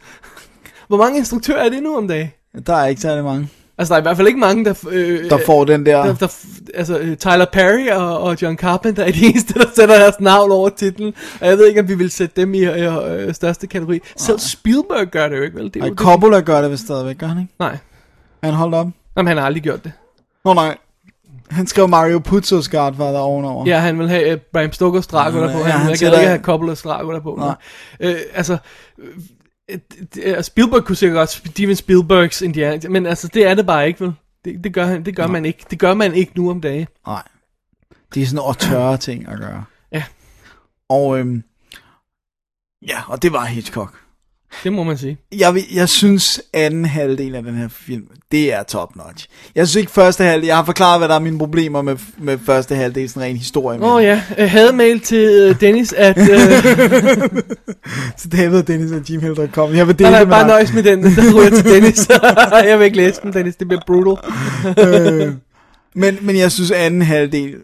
Hvor 0.87 0.97
mange 0.97 1.17
instruktører 1.17 1.65
er 1.65 1.69
det 1.69 1.83
nu 1.83 1.97
om 1.97 2.07
dagen? 2.07 2.31
Der 2.67 2.75
er 2.75 2.85
ikke 2.85 3.01
særlig 3.01 3.23
mange, 3.23 3.49
Altså, 3.77 3.93
der 3.93 3.97
er 3.97 4.01
i 4.01 4.03
hvert 4.03 4.17
fald 4.17 4.27
ikke 4.27 4.39
mange, 4.39 4.65
der... 4.65 4.73
Øh, 4.89 5.29
der 5.29 5.37
får 5.45 5.65
den 5.65 5.85
der... 5.85 6.03
der, 6.03 6.13
der, 6.13 6.27
altså, 6.73 6.97
øh, 6.99 7.17
Tyler 7.17 7.45
Perry 7.53 7.87
og, 7.87 8.19
og 8.19 8.41
John 8.41 8.57
Carpenter 8.57 9.03
er 9.03 9.11
de 9.11 9.25
eneste, 9.29 9.53
der 9.53 9.65
sætter 9.75 9.99
deres 9.99 10.19
navn 10.19 10.51
over 10.51 10.69
titlen. 10.69 11.13
Og 11.41 11.47
jeg 11.47 11.57
ved 11.57 11.67
ikke, 11.67 11.79
om 11.79 11.87
vi 11.87 11.95
vil 11.95 12.11
sætte 12.11 12.41
dem 12.41 12.53
i 12.53 12.59
øh, 12.59 13.27
øh, 13.27 13.33
største 13.33 13.67
kategori. 13.67 13.99
Selv 14.17 14.39
Spielberg 14.39 15.07
gør 15.07 15.27
det 15.27 15.37
jo 15.37 15.41
ikke, 15.41 15.57
vel? 15.57 15.65
Det 15.65 15.75
er 15.75 15.81
Ej, 15.81 15.87
jo 15.87 15.93
det, 15.93 15.99
Coppola 15.99 16.39
gør 16.39 16.61
det 16.61 16.71
vist 16.71 16.83
stadigvæk, 16.83 17.17
gør 17.17 17.27
han 17.27 17.39
ikke? 17.39 17.53
Nej. 17.59 17.77
Han 18.43 18.53
holdt 18.53 18.75
op. 18.75 18.87
Jamen, 19.17 19.27
han 19.27 19.37
har 19.37 19.45
aldrig 19.45 19.63
gjort 19.63 19.83
det. 19.83 19.91
Nå 20.45 20.53
nej. 20.53 20.77
Han 21.49 21.67
skrev 21.67 21.87
Mario 21.87 22.21
Puzzo's 22.27 22.69
Godfather 22.71 23.19
ovenover. 23.19 23.65
Ja, 23.67 23.79
han 23.79 23.99
vil 23.99 24.09
have 24.09 24.33
uh, 24.33 24.39
Bram 24.53 24.69
Stoker's 24.69 25.07
Dracula 25.11 25.45
på. 25.53 25.57
ja, 25.57 25.63
Han 25.63 25.71
han 25.71 25.87
vil 25.87 25.93
ikke, 25.93 26.07
have 26.07 26.39
Coppola's 26.47 26.83
Dracula 26.83 27.19
på. 27.19 27.35
Nej. 27.39 27.55
Øh, 27.99 28.15
altså, 28.33 28.57
Spielberg 30.41 30.85
kunne 30.85 30.95
sikkert 30.95 31.17
godt 31.17 31.29
Steven 31.29 31.75
Spielbergs 31.75 32.41
Indiana, 32.41 32.89
men 32.89 33.05
altså, 33.05 33.27
det 33.27 33.47
er 33.47 33.55
det 33.55 33.65
bare 33.65 33.87
ikke, 33.87 33.99
vel? 33.99 34.13
Det, 34.45 34.63
det 34.63 34.73
gør, 34.73 34.85
han, 34.85 35.05
det 35.05 35.15
gør 35.15 35.27
man 35.27 35.45
ikke. 35.45 35.65
Det 35.69 35.79
gør 35.79 35.93
man 35.93 36.13
ikke 36.13 36.31
nu 36.35 36.49
om 36.49 36.61
dagen. 36.61 36.87
Nej. 37.07 37.23
Det 38.13 38.21
er 38.21 38.25
sådan 38.25 38.35
noget 38.35 38.57
tørre 38.57 38.97
ting 38.97 39.27
at 39.27 39.39
gøre. 39.39 39.63
Ja. 39.91 40.03
Og 40.89 41.19
øhm, 41.19 41.43
ja, 42.87 43.01
og 43.07 43.21
det 43.21 43.33
var 43.33 43.45
Hitchcock. 43.45 44.02
Det 44.63 44.73
må 44.73 44.83
man 44.83 44.97
sige. 44.97 45.17
Jeg, 45.37 45.63
jeg 45.73 45.89
synes 45.89 46.41
anden 46.53 46.85
halvdel 46.85 47.35
af 47.35 47.43
den 47.43 47.55
her 47.55 47.67
film, 47.67 48.03
det 48.31 48.53
er 48.53 48.63
top 48.63 48.95
notch. 48.95 49.27
Jeg 49.55 49.67
synes 49.67 49.81
ikke 49.81 49.91
første 49.91 50.23
halvdel, 50.23 50.47
jeg 50.47 50.55
har 50.55 50.65
forklaret, 50.65 50.99
hvad 50.99 51.07
der 51.07 51.15
er 51.15 51.19
mine 51.19 51.39
problemer 51.39 51.81
med, 51.81 51.95
med 52.17 52.37
første 52.45 52.75
halvdel, 52.75 53.09
sådan 53.09 53.21
ren 53.21 53.37
historie. 53.37 53.81
Åh 53.81 53.93
oh, 53.93 54.03
ja, 54.03 54.21
uh, 54.37 54.43
hademail 54.43 54.99
til 54.99 55.29
øh, 55.29 55.61
Dennis 55.61 55.93
at... 55.93 56.17
Uh, 56.17 56.25
Så 58.17 58.27
David 58.27 58.63
Dennis 58.63 58.91
og 58.91 59.01
gmail.com. 59.01 59.75
Jeg 59.75 59.87
vil 59.87 59.95
nej, 59.99 60.09
dele 60.09 60.09
nej, 60.11 60.19
det 60.19 60.27
med 60.27 60.35
bare 60.35 60.47
nøjes 60.47 60.73
med 60.73 60.83
den. 60.83 61.03
Der 61.03 61.41
jeg 61.43 61.51
til 61.51 61.65
Dennis. 61.65 62.09
jeg 62.69 62.79
vil 62.79 62.85
ikke 62.85 62.97
læse 62.97 63.21
den, 63.21 63.33
Dennis. 63.33 63.55
Det 63.55 63.67
bliver 63.67 63.81
brutal. 63.87 64.29
øh, 64.79 65.33
men, 65.95 66.17
men 66.21 66.37
jeg 66.37 66.51
synes 66.51 66.71
anden 66.71 67.01
halvdel, 67.01 67.55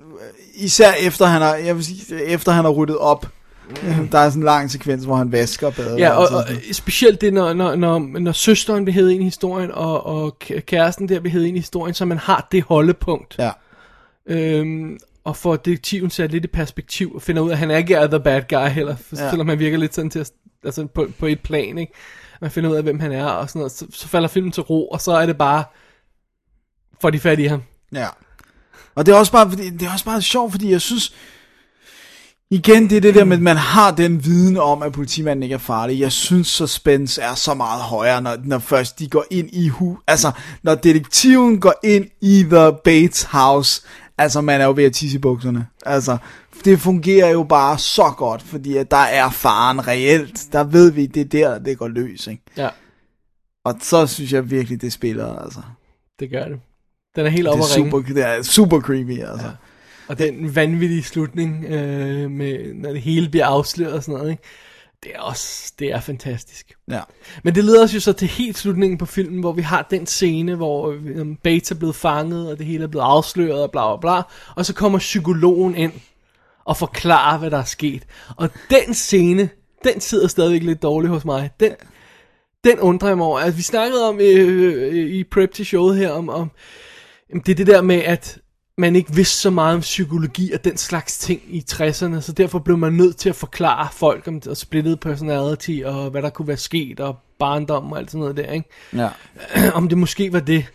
især 0.56 0.92
efter 1.00 1.26
han 1.26 1.42
har, 1.42 1.56
jeg 1.56 1.76
vil 1.76 1.86
sige, 1.86 2.26
efter 2.26 2.52
han 2.52 2.66
har 2.66 2.72
ryddet 2.72 2.98
op, 2.98 3.28
der 4.12 4.20
er 4.20 4.30
sådan 4.30 4.42
en 4.42 4.46
lang 4.46 4.72
sekvens, 4.72 5.04
hvor 5.04 5.16
han 5.16 5.32
vasker 5.32 5.70
badet. 5.70 6.00
Ja, 6.00 6.10
og, 6.10 6.28
og 6.38 6.44
specielt 6.72 7.22
det, 7.22 7.34
når, 7.34 7.54
når, 7.54 7.76
når, 7.76 8.00
når 8.20 8.32
søsteren 8.32 8.86
bliver 8.86 8.94
hævet 8.94 9.12
ind 9.12 9.22
i 9.22 9.24
historien, 9.26 9.72
og, 9.72 10.06
og 10.06 10.38
kæ- 10.44 10.60
kæresten 10.60 11.10
der 11.10 11.20
bliver 11.20 11.32
hævet 11.32 11.46
ind 11.46 11.58
i 11.58 11.60
historien, 11.60 11.94
så 11.94 12.06
man 12.06 12.18
har 12.18 12.48
det 12.52 12.64
holdepunkt. 12.64 13.36
Ja. 13.40 13.52
Øhm, 14.28 14.98
og 15.24 15.36
får 15.38 15.56
detektiven 15.56 16.10
sat 16.10 16.32
lidt 16.32 16.44
i 16.44 16.48
perspektiv, 16.48 17.12
og 17.16 17.22
finder 17.22 17.42
ud 17.42 17.50
af, 17.50 17.54
at 17.54 17.58
han 17.60 17.72
er 17.72 17.78
ikke 17.78 17.94
er 17.96 18.08
the 18.08 18.20
bad 18.20 18.42
guy 18.50 18.68
heller, 18.70 18.96
for, 18.96 19.16
Ja. 19.16 19.24
ja. 19.24 19.30
selvom 19.30 19.50
han 19.50 19.60
virker 19.60 19.78
lidt 19.78 19.96
sådan 19.96 20.10
til 20.12 20.20
at, 20.20 20.32
altså 20.64 20.86
på, 20.86 21.08
på 21.20 21.26
et 21.26 21.40
plan, 21.40 21.78
ikke? 21.78 21.94
Man 22.42 22.52
finder 22.52 22.70
ud 22.70 22.76
af, 22.76 22.84
hvem 22.84 23.00
han 23.00 23.12
er, 23.12 23.26
og 23.26 23.50
sådan 23.50 23.60
noget, 23.60 23.72
så, 23.72 23.86
så 23.94 24.08
falder 24.08 24.28
filmen 24.28 24.52
til 24.52 24.64
ro, 24.64 24.88
og 24.88 25.02
så 25.02 25.12
er 25.12 25.26
det 25.26 25.38
bare, 25.38 25.64
får 27.02 27.10
de 27.10 27.20
fat 27.20 27.40
i 27.40 27.46
ham. 27.46 27.64
Ja. 27.94 28.08
Og 28.96 29.06
det 29.06 29.12
er 29.14 29.16
også 29.16 29.32
bare, 29.32 29.50
fordi, 29.50 29.70
det 29.70 29.82
er 29.88 29.92
også 29.94 30.06
bare 30.06 30.22
sjovt, 30.22 30.52
fordi 30.52 30.72
jeg 30.72 30.82
synes, 30.82 31.14
igen 32.52 32.90
det 32.90 32.98
er 32.98 33.02
det 33.02 33.16
der 33.16 33.24
med, 33.24 33.38
at 33.38 33.44
man 33.44 33.58
har 33.58 33.92
den 33.96 34.26
viden 34.26 34.58
om, 34.58 34.84
at 34.84 34.92
politimanden 34.92 35.44
ikke 35.44 35.54
er 35.54 35.58
farlig. 35.60 36.00
Jeg 36.00 36.12
synes, 36.12 36.48
suspense 36.48 37.22
er 37.22 37.36
så 37.36 37.54
meget 37.54 37.82
højere, 37.82 38.22
når, 38.22 38.38
når 38.44 38.60
først 38.60 39.00
de 39.00 39.10
går 39.10 39.26
ind 39.32 39.50
i 39.54 39.68
hu, 39.68 39.98
altså 40.08 40.32
når 40.64 40.76
detektiven 40.76 41.60
går 41.60 41.74
ind 41.84 42.06
i 42.22 42.44
The 42.50 42.72
Bates 42.84 43.24
House, 43.24 43.82
altså 44.18 44.42
man 44.42 44.62
er 44.62 44.66
jo 44.66 44.74
ved 44.76 44.84
at 44.84 44.94
tisse 44.94 45.16
i 45.18 45.20
bukserne. 45.22 45.68
Altså, 45.86 46.18
det 46.66 46.80
fungerer 46.80 47.30
jo 47.30 47.44
bare 47.44 47.78
så 47.78 48.14
godt, 48.18 48.42
fordi 48.42 48.78
at 48.78 48.92
der 48.92 48.98
er 48.98 49.30
faren 49.30 49.88
reelt. 49.88 50.48
Der 50.54 50.64
ved 50.64 50.92
vi, 50.92 51.06
det 51.06 51.22
er 51.22 51.26
der, 51.26 51.60
det 51.60 51.78
går 51.78 51.88
løs, 51.88 52.28
ikke? 52.28 52.44
Ja, 52.58 52.70
Og 53.66 53.76
så 53.82 54.08
synes 54.08 54.34
jeg 54.34 54.52
virkelig, 54.52 54.82
det 54.82 54.94
spiller, 54.94 55.36
altså. 55.36 55.60
det 56.20 56.30
gør 56.30 56.44
det. 56.48 56.60
Den 57.16 57.26
er 57.26 57.30
helt 57.30 57.46
Det 57.46 57.52
oppe 57.52 57.62
er 57.62 57.66
at 57.66 57.76
ringe. 57.78 57.92
super, 57.92 58.14
det 58.14 58.26
er 58.26 58.42
super 58.44 58.80
creepy, 58.82 59.20
altså. 59.20 59.46
Ja. 59.46 59.52
Og 60.10 60.18
den 60.18 60.56
vanvittige 60.56 61.04
slutning, 61.04 61.66
øh, 61.66 62.32
med, 62.32 62.74
når 62.74 62.92
det 62.92 63.02
hele 63.02 63.30
bliver 63.30 63.46
afsløret 63.46 63.94
og 63.94 64.04
sådan 64.04 64.18
noget, 64.18 64.32
ikke? 64.32 64.44
det 65.04 65.12
er 65.16 65.20
også, 65.20 65.74
det 65.80 65.92
er 65.92 66.00
fantastisk. 66.00 66.74
ja. 66.92 67.02
Men 67.44 67.56
det 67.56 67.64
leder 67.64 67.84
os 67.84 67.94
jo 67.94 68.00
så 68.00 68.14
til 68.14 68.28
helt 68.28 68.58
slutningen 68.58 68.98
på 68.98 69.06
filmen, 69.06 69.40
hvor 69.40 69.52
vi 69.52 69.62
har 69.62 69.88
den 69.92 70.06
scene, 70.06 70.56
hvor 70.56 70.92
øh, 70.92 71.28
Bates 71.44 71.72
er 71.72 71.76
blevet 71.76 71.96
fanget, 71.96 72.52
og 72.52 72.58
det 72.58 72.66
hele 72.66 72.84
er 72.84 72.88
blevet 72.88 73.06
afsløret, 73.06 73.64
og 73.64 73.72
bla 73.72 73.96
bla 73.96 74.00
bla. 74.02 74.22
Og 74.56 74.66
så 74.66 74.74
kommer 74.74 75.00
psykologen 75.00 75.76
ind 75.76 75.94
og 76.66 76.78
forklarer, 76.78 77.38
hvad 77.38 77.52
der 77.52 77.58
er 77.58 77.64
sket. 77.64 78.04
Og 78.38 78.50
den 78.70 78.94
scene, 78.94 79.50
den 79.84 80.02
sidder 80.02 80.28
stadigvæk 80.28 80.64
lidt 80.64 80.82
dårligt 80.82 81.14
hos 81.14 81.26
mig. 81.26 81.50
Den, 81.60 81.72
den 82.64 82.80
undrer 82.80 83.08
jeg 83.08 83.18
mig 83.18 83.26
over. 83.28 83.40
Altså, 83.40 83.58
vi 83.58 83.64
snakkede 83.64 84.10
om 84.10 84.20
øh, 84.20 84.74
øh, 84.74 85.10
i 85.10 85.24
prep 85.24 85.54
til 85.54 85.66
showet 85.66 85.98
her, 85.98 86.10
om, 86.10 86.30
om 86.30 86.52
det 87.46 87.50
er 87.50 87.56
det 87.56 87.68
der 87.68 87.82
med, 87.82 87.96
at 87.96 88.40
man 88.80 88.96
ikke 88.96 89.16
vidste 89.16 89.38
så 89.38 89.50
meget 89.50 89.76
om 89.76 89.82
psykologi 89.82 90.52
og 90.52 90.64
den 90.64 90.78
slags 90.78 91.18
ting 91.18 91.42
i 91.48 91.66
60'erne, 91.72 92.22
så 92.22 92.34
derfor 92.38 92.60
blev 92.60 92.78
man 92.78 92.94
nødt 92.94 93.18
til 93.18 93.30
at 93.30 93.36
forklare 93.36 93.88
folk 93.94 94.28
om 94.28 94.42
og 94.50 94.58
splittet 94.58 95.00
personality, 95.00 95.82
og 95.86 96.10
hvad 96.10 96.22
der 96.22 96.30
kunne 96.30 96.48
være 96.48 96.58
sket, 96.58 97.00
og 97.00 97.18
barndom 97.40 97.92
og 97.92 97.98
alt 97.98 98.12
sådan 98.12 98.20
noget 98.20 98.38
der, 98.38 98.52
ikke? 98.52 98.70
ja. 98.94 99.10
om 99.78 99.90
det 99.90 99.98
måske 99.98 100.34
var 100.34 100.40
det. 100.40 100.66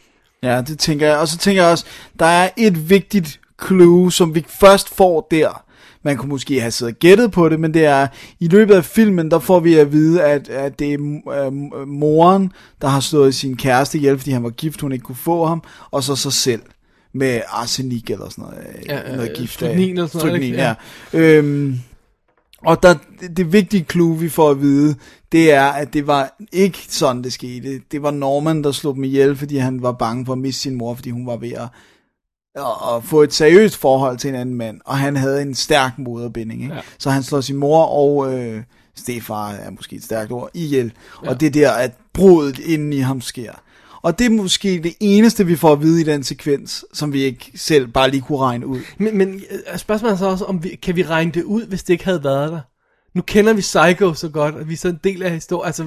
Ja, 0.42 0.62
det 0.62 0.78
tænker 0.78 1.06
jeg. 1.06 1.18
Og 1.18 1.28
så 1.28 1.38
tænker 1.38 1.62
jeg 1.62 1.70
også, 1.70 1.84
der 2.18 2.26
er 2.26 2.50
et 2.56 2.90
vigtigt 2.90 3.40
clue, 3.66 4.12
som 4.12 4.34
vi 4.34 4.44
først 4.60 4.94
får 4.94 5.26
der. 5.30 5.64
Man 6.02 6.16
kunne 6.16 6.28
måske 6.28 6.60
have 6.60 6.70
siddet 6.70 6.94
og 6.94 6.98
gættet 6.98 7.32
på 7.32 7.48
det, 7.48 7.60
men 7.60 7.74
det 7.74 7.84
er, 7.84 8.06
i 8.40 8.48
løbet 8.48 8.74
af 8.74 8.84
filmen, 8.84 9.30
der 9.30 9.38
får 9.38 9.60
vi 9.60 9.74
at 9.74 9.92
vide, 9.92 10.22
at, 10.22 10.48
at 10.48 10.78
det 10.78 10.92
er 10.92 10.98
øh, 11.46 11.52
moren, 11.88 12.52
der 12.82 12.88
har 12.88 13.00
slået 13.00 13.34
sin 13.34 13.56
kæreste 13.56 13.98
ihjel, 13.98 14.18
fordi 14.18 14.30
han 14.30 14.42
var 14.42 14.50
gift, 14.50 14.80
hun 14.80 14.92
ikke 14.92 15.02
kunne 15.02 15.16
få 15.16 15.46
ham, 15.46 15.62
og 15.90 16.02
så 16.02 16.16
sig 16.16 16.32
selv 16.32 16.62
med 17.14 17.40
arsenik 17.48 18.10
eller 18.10 18.28
sådan 18.28 18.44
noget. 18.44 18.58
øh, 18.78 18.86
Ja, 18.86 19.10
øh, 19.10 19.16
noget 19.16 19.36
gift. 19.36 19.52
stryknin 19.52 19.90
eller 19.90 20.06
sådan 20.06 20.26
noget, 20.26 20.42
ikke? 20.42 20.56
ja. 20.58 20.74
Øhm, 21.12 21.80
og 22.66 22.82
der, 22.82 22.94
det, 23.20 23.36
det 23.36 23.52
vigtige 23.52 23.86
clue, 23.90 24.18
vi 24.18 24.28
får 24.28 24.50
at 24.50 24.60
vide, 24.60 24.94
det 25.32 25.52
er, 25.52 25.64
at 25.66 25.92
det 25.92 26.06
var 26.06 26.36
ikke 26.52 26.78
sådan, 26.88 27.22
det 27.24 27.32
skete. 27.32 27.80
Det 27.92 28.02
var 28.02 28.10
Norman, 28.10 28.64
der 28.64 28.72
slog 28.72 28.94
dem 28.94 29.04
ihjel, 29.04 29.36
fordi 29.36 29.56
han 29.56 29.82
var 29.82 29.92
bange 29.92 30.26
for 30.26 30.32
at 30.32 30.38
miste 30.38 30.62
sin 30.62 30.74
mor, 30.74 30.94
fordi 30.94 31.10
hun 31.10 31.26
var 31.26 31.36
ved 31.36 31.52
at, 31.52 31.68
at, 32.54 32.96
at 32.96 33.04
få 33.04 33.22
et 33.22 33.32
seriøst 33.32 33.76
forhold 33.76 34.18
til 34.18 34.28
en 34.28 34.34
anden 34.34 34.54
mand. 34.54 34.80
Og 34.84 34.98
han 34.98 35.16
havde 35.16 35.42
en 35.42 35.54
stærk 35.54 35.98
moderbinding. 35.98 36.62
Ikke? 36.62 36.74
Ja. 36.74 36.80
Så 36.98 37.10
han 37.10 37.22
slår 37.22 37.40
sin 37.40 37.56
mor 37.56 37.84
og 37.84 38.34
øh, 38.34 38.62
stefar, 38.96 39.50
er 39.50 39.70
måske 39.70 39.96
et 39.96 40.04
stærkt 40.04 40.32
ord, 40.32 40.50
ihjel. 40.54 40.92
Ja. 41.24 41.28
Og 41.30 41.40
det 41.40 41.46
er 41.46 41.50
der, 41.50 41.70
at 41.72 41.92
brudet 42.12 42.58
inden 42.58 42.92
i 42.92 42.98
ham 42.98 43.20
sker. 43.20 43.52
Og 44.04 44.18
det 44.18 44.24
er 44.24 44.30
måske 44.30 44.80
det 44.82 44.94
eneste, 45.00 45.46
vi 45.46 45.56
får 45.56 45.72
at 45.72 45.82
vide 45.82 46.00
i 46.00 46.04
den 46.04 46.22
sekvens, 46.24 46.84
som 46.92 47.12
vi 47.12 47.22
ikke 47.22 47.50
selv 47.56 47.86
bare 47.86 48.10
lige 48.10 48.20
kunne 48.20 48.38
regne 48.38 48.66
ud. 48.66 48.80
Men, 48.98 49.18
men 49.18 49.42
øh, 49.72 49.78
spørgsmålet 49.78 50.14
er 50.14 50.18
så 50.18 50.26
også, 50.26 50.44
om 50.44 50.64
vi, 50.64 50.68
kan 50.82 50.96
vi 50.96 51.02
regne 51.02 51.30
det 51.32 51.42
ud, 51.42 51.66
hvis 51.66 51.82
det 51.82 51.92
ikke 51.92 52.04
havde 52.04 52.24
været 52.24 52.52
der? 52.52 52.60
Nu 53.14 53.22
kender 53.22 53.52
vi 53.52 53.60
Psycho 53.60 54.14
så 54.14 54.28
godt, 54.28 54.54
og 54.54 54.68
vi 54.68 54.72
er 54.72 54.76
så 54.78 54.88
en 54.88 55.00
del 55.04 55.22
af 55.22 55.30
historien. 55.30 55.66
Altså, 55.66 55.84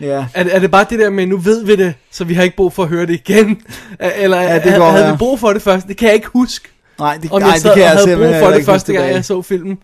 Ja. 0.00 0.26
er, 0.34 0.42
det- 0.42 0.54
er 0.54 0.58
det 0.58 0.70
bare 0.70 0.86
det 0.90 0.98
der 0.98 1.10
med, 1.10 1.26
nu 1.26 1.36
ved 1.36 1.64
vi 1.64 1.76
det, 1.76 1.94
så 2.10 2.24
vi 2.24 2.34
har 2.34 2.42
ikke 2.42 2.56
brug 2.56 2.72
for 2.72 2.82
at 2.82 2.88
høre 2.88 3.06
det 3.06 3.14
igen? 3.14 3.62
Eller 4.16 4.36
Ja, 4.36 4.42
ja, 4.42 4.54
det 4.54 4.62
det 4.64 4.70
kan 4.70 4.80
godt 4.80 4.90
havde 4.92 5.04
være. 5.04 5.12
vi 5.12 5.18
brug 5.18 5.40
for 5.40 5.52
det 5.52 5.62
først? 5.62 5.88
Det 5.88 5.96
kan 5.96 6.06
jeg 6.06 6.14
ikke 6.14 6.28
huske. 6.32 6.68
Nej, 6.98 7.18
det, 7.22 7.30
Om 7.32 7.40
nej, 7.40 7.46
jeg 7.48 7.54
det 7.54 7.62
sad 7.62 7.74
kan 7.74 7.82
jeg 7.82 7.90
havde 7.90 8.16
brug 8.16 8.34
for 8.48 8.50
det 8.56 8.64
første 8.64 8.92
gang, 8.92 9.10
jeg 9.10 9.24
så 9.24 9.42
filmen. 9.42 9.78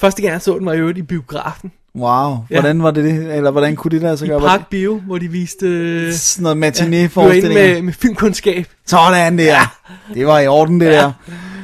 Første 0.00 0.22
gang 0.22 0.32
jeg 0.32 0.42
så 0.42 0.58
den 0.58 0.66
var 0.66 0.72
i 0.72 0.78
øvrigt 0.78 0.98
i 0.98 1.02
biografen, 1.02 1.72
Wow, 1.96 2.36
Ja. 2.50 2.60
hvordan 2.60 2.82
var 2.82 2.90
det 2.90 3.04
det? 3.04 3.36
Eller 3.36 3.50
hvordan 3.50 3.76
kunne 3.76 3.90
det 3.90 4.02
der 4.02 4.16
så 4.16 4.24
I 4.24 4.28
gøre? 4.28 4.42
Var 4.42 4.48
Park 4.48 4.68
Bio, 4.70 5.00
hvor 5.06 5.18
de 5.18 5.28
viste... 5.28 5.66
øh, 5.66 6.12
Sådan 6.12 6.42
noget 6.42 6.58
matinee-forestillinger. 6.58 7.74
med, 7.74 7.82
med 7.82 7.92
filmkundskab. 7.92 8.66
Sådan 8.86 9.38
der. 9.38 9.44
Ja. 9.44 9.66
Det 10.14 10.26
var 10.26 10.38
i 10.38 10.46
orden, 10.46 10.80
det 10.80 10.86
ja. 10.86 10.92
der. 10.92 11.12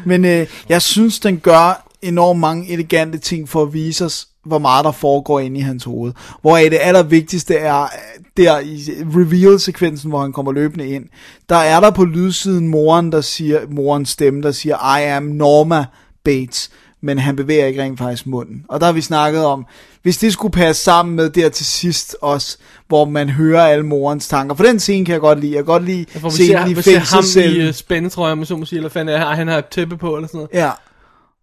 Men 0.07 0.25
øh, 0.25 0.47
jeg 0.69 0.83
synes, 0.83 1.21
den 1.21 1.39
gør 1.39 1.89
enormt 2.03 2.41
mange 2.41 2.73
elegante 2.73 3.19
ting 3.19 3.49
for 3.49 3.63
at 3.63 3.73
vise 3.75 4.05
os, 4.05 4.29
hvor 4.47 4.59
meget 4.59 4.85
der 4.85 4.93
foregår 4.93 5.41
inde 5.41 5.59
i 5.59 5.63
hans 5.63 5.85
hoved. 5.85 6.13
Hvor 6.41 6.57
det 6.57 6.79
allervigtigste 6.81 7.55
er, 7.57 7.83
øh, 7.83 7.89
der 8.37 8.59
i 8.61 8.91
reveal-sekvensen, 9.17 10.11
hvor 10.11 10.21
han 10.21 10.33
kommer 10.33 10.53
løbende 10.53 10.87
ind, 10.89 11.05
der 11.49 11.57
er 11.57 11.81
der 11.81 11.91
på 11.91 12.05
lydsiden 12.05 12.69
moren, 12.69 13.13
der 13.13 13.21
siger, 13.21 13.61
morens 13.71 14.09
stemme, 14.09 14.43
der 14.43 14.53
siger, 14.53 14.99
I 14.99 15.03
am 15.05 15.23
Norma 15.23 15.85
Bates, 16.25 16.71
men 17.03 17.19
han 17.19 17.37
bevæger 17.37 17.67
ikke 17.67 17.83
rent 17.83 17.99
faktisk 17.99 18.27
munden. 18.27 18.65
Og 18.69 18.81
der 18.81 18.87
har 18.87 18.93
vi 18.93 19.01
snakket 19.01 19.45
om, 19.45 19.67
hvis 20.03 20.19
det 20.19 20.33
skulle 20.33 20.53
passe 20.53 20.83
sammen 20.83 21.17
med 21.17 21.31
der 21.31 21.49
til 21.49 21.67
sidst 21.67 22.17
også, 22.21 22.59
hvor 22.89 23.05
man 23.05 23.29
hører 23.31 23.63
alle 23.67 23.87
morens 23.87 24.29
tanker. 24.29 24.55
For 24.57 24.65
den 24.65 24.81
scene 24.81 25.05
kan 25.05 25.13
jeg 25.13 25.21
godt 25.21 25.41
lide. 25.41 25.53
Jeg 25.53 25.59
kan 25.59 25.65
godt 25.65 25.85
lide 25.85 26.07
ser, 26.13 26.31
scenen 26.31 26.49
i 26.49 26.49
ser 26.49 26.59
ham 26.59 26.71
i 26.71 26.75
fængselscellen. 26.83 27.69
uh, 27.69 27.75
spændetrøjer, 27.75 28.35
med 28.35 28.47
så 28.47 28.57
må 28.57 28.65
sige, 28.65 28.77
eller 28.77 28.91
fanden 28.91 29.15
er, 29.15 29.27
han 29.35 29.49
har 29.49 29.59
et 29.59 29.67
tæppe 29.67 29.97
på, 29.97 30.17
eller 30.17 30.29
sådan 30.29 30.39
noget. 30.39 30.51
Ja, 30.55 30.71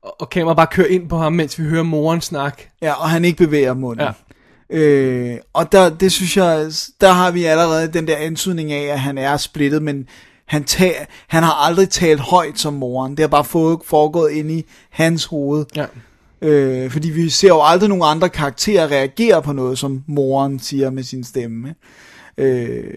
Og, 0.04 0.22
og 0.22 0.30
kameraet 0.30 0.58
bare 0.58 0.68
kører 0.72 0.88
ind 0.88 1.10
på 1.10 1.18
ham, 1.18 1.34
mens 1.34 1.60
vi 1.60 1.64
hører 1.64 1.84
moren 1.84 2.22
snakke. 2.22 2.70
ja, 2.82 2.94
og 2.94 3.10
han 3.10 3.26
ikke 3.26 3.38
bevæger 3.38 3.74
munden. 3.74 4.06
Ja. 4.06 4.78
Øh, 4.78 5.38
og 5.54 5.72
der, 5.72 5.90
det 5.90 6.12
synes 6.12 6.38
jeg, 6.38 6.68
der 7.02 7.12
har 7.12 7.32
vi 7.32 7.44
allerede 7.44 7.94
den 7.94 8.08
der 8.08 8.16
antydning 8.18 8.72
af, 8.72 8.94
at 8.94 9.00
han 9.00 9.18
er 9.18 9.38
splittet, 9.38 9.82
men 9.82 10.08
han, 10.50 10.64
ta- 10.64 11.06
han 11.28 11.44
har 11.44 11.54
aldrig 11.54 11.90
talt 11.90 12.20
højt 12.22 12.60
som 12.60 12.74
moren. 12.74 13.12
Det 13.12 13.20
har 13.24 13.28
bare 13.28 13.44
fået, 13.46 13.80
foregået 13.86 14.32
ind 14.32 14.52
i 14.52 14.66
hans 14.90 15.26
hoved. 15.26 15.66
Ja. 15.76 15.86
Øh, 16.42 16.92
fordi 16.92 17.10
vi 17.10 17.30
ser 17.30 17.48
jo 17.48 17.62
aldrig 17.64 17.90
nogen 17.90 18.04
andre 18.06 18.30
karakterer 18.30 18.92
reagere 18.92 19.42
på 19.42 19.52
noget, 19.54 19.78
som 19.80 20.04
moren 20.08 20.60
siger 20.60 20.90
med 20.90 21.04
sin 21.04 21.24
stemme. 21.24 21.76
Øh, 22.38 22.94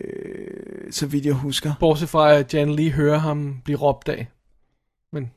så 0.91 1.07
vidt 1.07 1.27
jeg 1.27 1.35
husker. 1.35 1.73
Bortset 1.81 2.09
fra, 2.09 2.33
at 2.33 2.55
Jan 2.55 2.71
Lee 2.75 2.91
hører 2.91 3.19
ham 3.19 3.57
blive 3.65 3.79
råbt 3.79 4.09
af. 4.09 4.29
Men 5.13 5.31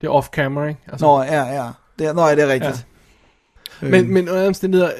det 0.00 0.06
er 0.06 0.10
off-camera, 0.10 0.68
ikke? 0.68 0.80
Altså, 0.88 1.06
Nå, 1.06 1.22
ja, 1.22 1.42
ja. 1.64 1.70
Det, 1.98 2.06
er- 2.06 2.12
nå, 2.12 2.22
er 2.22 2.34
det 2.34 2.48
rigtigt. 2.48 2.86
Ja. 3.82 3.88
Men, 3.88 4.12
men 4.14 4.28
under 4.28 4.46
omstændigheder, 4.46 4.90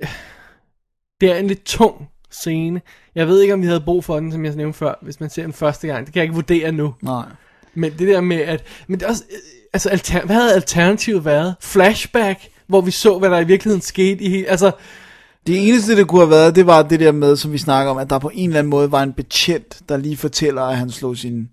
øh, 0.00 0.08
det 1.20 1.30
er 1.32 1.36
en 1.36 1.46
lidt 1.46 1.64
tung 1.64 2.08
scene. 2.30 2.80
Jeg 3.14 3.28
ved 3.28 3.40
ikke, 3.40 3.54
om 3.54 3.62
vi 3.62 3.66
havde 3.66 3.80
brug 3.80 4.04
for 4.04 4.20
den, 4.20 4.32
som 4.32 4.44
jeg 4.44 4.54
nævnte 4.54 4.78
før, 4.78 4.94
hvis 5.02 5.20
man 5.20 5.30
ser 5.30 5.42
den 5.42 5.52
første 5.52 5.86
gang. 5.86 6.06
Det 6.06 6.12
kan 6.12 6.20
jeg 6.20 6.24
ikke 6.24 6.34
vurdere 6.34 6.72
nu. 6.72 6.94
Nej. 7.02 7.24
Men 7.74 7.92
det 7.98 8.08
der 8.08 8.20
med, 8.20 8.36
at... 8.40 8.64
Men 8.86 9.00
det 9.00 9.06
er 9.06 9.10
også, 9.10 9.24
øh, 9.32 9.38
altså, 9.72 9.88
alter, 9.88 10.26
hvad 10.26 10.36
havde 10.36 10.54
alternativet 10.54 11.24
været? 11.24 11.54
Flashback, 11.60 12.40
hvor 12.66 12.80
vi 12.80 12.90
så, 12.90 13.18
hvad 13.18 13.30
der 13.30 13.40
i 13.40 13.44
virkeligheden 13.44 13.82
skete 13.82 14.24
i 14.24 14.28
hele... 14.28 14.46
Altså, 14.46 14.70
Det 15.46 15.68
eneste, 15.68 15.96
det 15.96 16.08
kunne 16.08 16.20
have 16.20 16.30
været, 16.30 16.56
det 16.56 16.66
var 16.66 16.82
det 16.82 17.00
der 17.00 17.12
med, 17.12 17.36
som 17.36 17.52
vi 17.52 17.58
snakker 17.58 17.90
om, 17.90 17.98
at 17.98 18.10
der 18.10 18.18
på 18.18 18.30
en 18.34 18.48
eller 18.48 18.58
anden 18.58 18.70
måde 18.70 18.92
var 18.92 19.02
en 19.02 19.12
betjent, 19.12 19.80
der 19.88 19.96
lige 19.96 20.16
fortæller, 20.16 20.62
at 20.62 20.76
han 20.76 20.90
slog 20.90 21.16
sin 21.16 21.48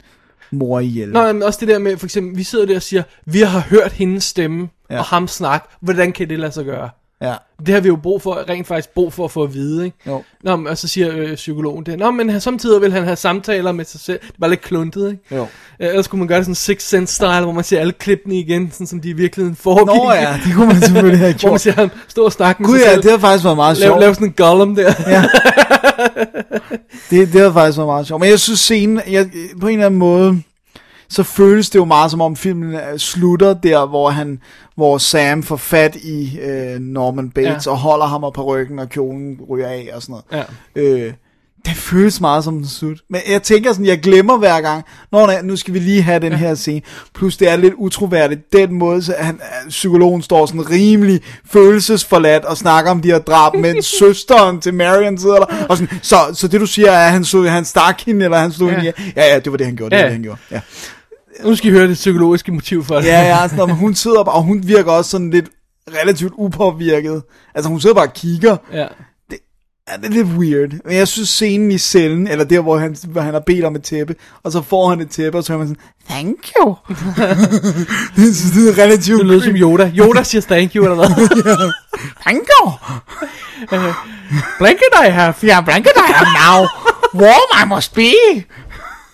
mor 0.52 0.80
ihjel. 0.80 1.10
Nå, 1.10 1.34
men 1.34 1.44
også 1.44 1.60
det 1.60 1.68
der 1.68 1.80
med, 1.80 1.98
for 1.98 2.06
eksempel, 2.06 2.38
vi 2.38 2.44
sidder 2.44 2.66
der 2.66 2.76
og 2.76 2.82
siger, 2.82 3.04
vi 3.26 3.40
har 3.40 3.60
hørt 3.60 3.92
hendes 3.92 4.24
stemme, 4.24 4.70
ja. 4.90 4.98
og 4.98 5.06
ham 5.06 5.28
snak. 5.28 5.70
Hvordan 5.82 6.12
kan 6.12 6.30
det 6.30 6.40
lade 6.40 6.52
sig 6.52 6.66
gøre? 6.66 6.90
Ja. 7.22 7.34
Det 7.66 7.74
har 7.74 7.82
vi 7.82 7.88
jo 7.88 7.96
brug 7.96 8.22
for, 8.22 8.50
rent 8.50 8.68
faktisk 8.68 8.90
brug 8.94 9.14
for 9.14 9.26
at 9.26 9.32
få 9.32 9.44
at 9.44 9.54
vide, 9.54 9.86
ikke? 9.86 9.98
Jo. 10.08 10.24
Nå, 10.44 10.56
men, 10.56 10.68
og 10.68 10.78
så 10.78 10.88
siger 10.88 11.10
øh, 11.16 11.36
psykologen 11.36 11.86
det. 11.86 12.00
Nå, 12.00 12.12
men 12.12 12.30
han, 12.30 12.42
samtidig 12.42 12.82
vil 12.82 12.92
han 12.92 13.04
have 13.04 13.16
samtaler 13.16 13.72
med 13.72 13.86
sig 13.86 14.00
selv. 14.00 14.20
Det 14.22 14.36
var 14.40 14.48
lidt 14.48 14.62
kluntet, 14.62 15.12
ikke? 15.12 15.36
Jo. 15.36 15.42
Øh, 15.42 15.48
Ellers 15.90 16.08
kunne 16.08 16.20
man 16.20 16.28
gøre 16.28 16.38
det 16.38 16.46
sådan 16.46 16.56
Six 16.56 16.82
Sense 16.84 17.16
style, 17.16 17.42
hvor 17.42 17.52
man 17.52 17.64
ser 17.64 17.80
alle 17.80 17.92
klippene 17.94 18.36
igen, 18.40 18.72
sådan 18.72 18.88
som 18.88 19.02
de 19.02 19.10
i 19.10 19.14
virkeligheden 19.14 19.56
foregik. 19.56 20.02
Nå 20.04 20.12
ja, 20.12 20.40
det 20.46 20.54
kunne 20.56 20.68
man 20.68 20.82
selvfølgelig 20.82 21.20
have 21.20 21.34
Hvor 21.34 21.48
man 21.50 21.52
gjort. 21.52 21.62
ser 21.62 21.72
ham 21.72 21.92
stå 22.08 22.26
og 22.26 22.32
snakke 22.32 22.62
med 22.62 22.70
Gud 22.70 22.78
sig 22.80 22.86
ja, 22.86 22.92
selv. 22.94 23.04
det 23.04 23.12
har 23.12 23.18
faktisk 23.18 23.44
været 23.46 23.58
meget 23.58 23.78
sjovt. 23.78 24.00
lave 24.00 24.14
sådan 24.14 24.28
en 24.28 24.34
golem 24.34 24.76
der. 24.76 24.94
Ja. 25.08 25.24
Det, 27.10 27.34
det 27.34 27.42
har 27.42 27.52
faktisk 27.52 27.78
været 27.78 27.88
meget 27.88 28.08
sjovt. 28.08 28.20
Men 28.22 28.30
jeg 28.30 28.40
synes 28.40 28.60
scenen, 28.60 29.02
jeg, 29.10 29.30
på 29.62 29.68
en 29.68 29.74
eller 29.74 29.86
anden 29.86 30.00
måde, 30.00 30.42
så 31.10 31.24
føles 31.24 31.70
det 31.70 31.80
jo 31.80 31.86
meget 31.86 32.12
som 32.12 32.22
om 32.22 32.36
filmen 32.36 32.76
øh, 32.76 32.98
slutter 32.98 33.54
der, 33.54 33.86
hvor 33.86 34.10
han, 34.10 34.40
hvor 34.76 34.98
Sam 34.98 35.44
får 35.44 35.58
fat 35.58 35.96
i 35.96 36.40
øh, 36.42 36.80
Norman 36.80 37.30
Bates 37.30 37.66
Ja. 37.66 37.72
og 37.72 37.78
holder 37.78 38.06
ham 38.06 38.24
op 38.24 38.34
på 38.34 38.44
ryggen, 38.44 38.80
og 38.80 38.90
kjolen 38.90 39.40
ryger 39.50 39.68
af 39.68 39.90
og 39.94 40.02
sådan 40.02 40.16
noget. 40.34 40.48
Ja. 40.76 40.82
Øh, 41.06 41.14
det 41.66 41.76
føles 41.78 42.22
meget 42.22 42.44
som 42.44 42.58
en 42.58 42.68
slut. 42.68 42.98
Men 43.10 43.22
jeg 43.30 43.44
tænker 43.44 43.72
sådan, 43.74 43.86
jeg 43.86 44.00
glemmer 44.00 44.38
hver 44.38 44.62
gang, 44.62 44.84
Nå, 45.12 45.26
nej, 45.26 45.42
nu 45.42 45.56
skal 45.56 45.74
vi 45.74 45.80
lige 45.80 46.02
have 46.02 46.20
den 46.20 46.32
ja. 46.32 46.38
her 46.38 46.56
scene. 46.56 46.82
Plus 47.16 47.38
det 47.38 47.50
er 47.50 47.56
lidt 47.56 47.74
utroværdigt, 47.78 48.54
den 48.54 48.74
måde, 48.74 49.04
så 49.04 49.16
han, 49.20 49.36
øh, 49.36 49.70
psykologen 49.70 50.22
står 50.22 50.46
sådan 50.46 50.70
rimelig 50.70 51.22
følelsesforladt 51.52 52.46
og 52.46 52.58
snakker 52.58 52.92
om 52.92 53.02
de 53.02 53.08
her 53.08 53.20
drab, 53.20 53.54
mens 53.56 53.86
søsteren 54.00 54.62
til 54.62 54.74
Marion 54.74 55.18
sidder 55.18 55.38
der. 55.38 55.46
Og 55.70 55.78
sådan, 55.78 56.00
så, 56.02 56.18
så 56.34 56.48
det 56.48 56.62
du 56.62 56.66
siger 56.66 56.92
er, 56.92 57.06
at 57.06 57.12
han, 57.12 57.26
så, 57.26 57.42
han 57.44 57.66
stak 57.66 58.02
hende, 58.06 58.26
eller 58.26 58.38
han 58.38 58.52
slog 58.52 58.70
Ja. 58.70 58.76
hende? 58.80 58.94
Ja, 59.16 59.34
ja, 59.34 59.40
det 59.40 59.52
var 59.52 59.58
det, 59.58 59.66
han 59.66 59.76
gjorde. 59.76 59.96
Det 59.96 59.98
Ja. 59.98 60.04
var 60.04 60.08
det, 60.10 60.14
han 60.14 60.24
gjorde. 60.24 60.40
Ja. 60.52 60.60
Nu 61.44 61.56
skal 61.56 61.70
I 61.70 61.74
høre 61.74 61.88
det 61.88 61.94
psykologiske 61.96 62.52
motiv 62.52 62.84
for 62.86 62.96
det. 62.96 63.06
Ja, 63.06 63.22
ja, 63.22 63.48
sådan, 63.48 63.60
og 63.60 63.76
hun 63.76 63.96
sidder 63.96 64.24
bare, 64.24 64.36
og 64.36 64.44
hun 64.44 64.68
virker 64.68 64.92
også 64.92 65.12
sådan 65.12 65.30
lidt 65.30 65.50
relativt 66.02 66.34
upåvirket. 66.38 67.24
Altså 67.56 67.70
hun 67.70 67.82
sidder 67.82 67.96
bare 67.96 68.08
og 68.08 68.14
kigger. 68.14 68.58
ja. 68.74 68.88
Ja, 69.92 69.98
det 69.98 70.06
er 70.06 70.10
lidt 70.10 70.28
weird. 70.28 70.70
Men 70.86 70.96
jeg 70.96 71.08
synes 71.08 71.30
scenen 71.30 71.72
i 71.72 71.78
cellen, 71.78 72.28
eller 72.28 72.46
der, 72.46 72.60
hvor 72.60 72.78
han, 72.78 72.96
hvor 73.08 73.22
han 73.22 73.34
har 73.34 73.40
bedt 73.46 73.66
om 73.66 73.76
et 73.76 73.84
tæppe, 73.84 74.16
og 74.44 74.52
så 74.52 74.62
får 74.62 74.90
han 74.90 75.02
et 75.02 75.10
tæppe, 75.10 75.38
og 75.38 75.44
så 75.44 75.54
er 75.54 75.58
man 75.58 75.68
sådan, 75.68 75.82
thank 76.10 76.52
you. 76.60 76.76
det, 78.16 78.36
synes, 78.36 78.52
det 78.52 78.70
er 78.70 78.84
relativt 78.84 79.20
Det 79.20 79.28
lyder 79.28 79.44
som 79.44 79.56
Yoda. 79.56 79.92
Yoda 79.98 80.24
siger 80.24 80.42
thank 80.42 80.76
you, 80.76 80.84
eller 80.84 80.96
hvad? 80.96 81.72
Thank 82.26 82.48
you. 82.62 82.72
blanket 84.60 84.92
I 85.08 85.10
have. 85.10 85.34
Yeah, 85.44 85.66
blanket 85.66 85.92
I 85.96 86.12
am 86.16 86.28
now. 86.46 86.68
Warm 87.22 87.64
I 87.64 87.76
must 87.76 87.94
be. 87.94 88.12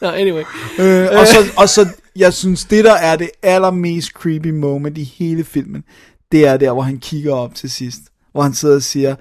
No, 0.01 0.09
anyway. 0.09 0.43
Øh, 0.79 1.07
og, 1.19 1.27
så, 1.27 1.37
og 1.57 1.69
så, 1.69 1.87
jeg 2.15 2.33
synes, 2.33 2.65
det 2.65 2.85
der 2.85 2.93
er 2.93 3.15
det 3.15 3.29
allermest 3.43 4.09
creepy 4.09 4.47
moment 4.47 4.97
i 4.97 5.03
hele 5.03 5.43
filmen, 5.43 5.83
det 6.31 6.47
er 6.47 6.57
der, 6.57 6.71
hvor 6.71 6.81
han 6.81 6.97
kigger 6.97 7.33
op 7.33 7.55
til 7.55 7.69
sidst, 7.69 8.01
hvor 8.31 8.41
han 8.41 8.53
sidder 8.53 8.75
og 8.75 8.81
siger, 8.81 9.15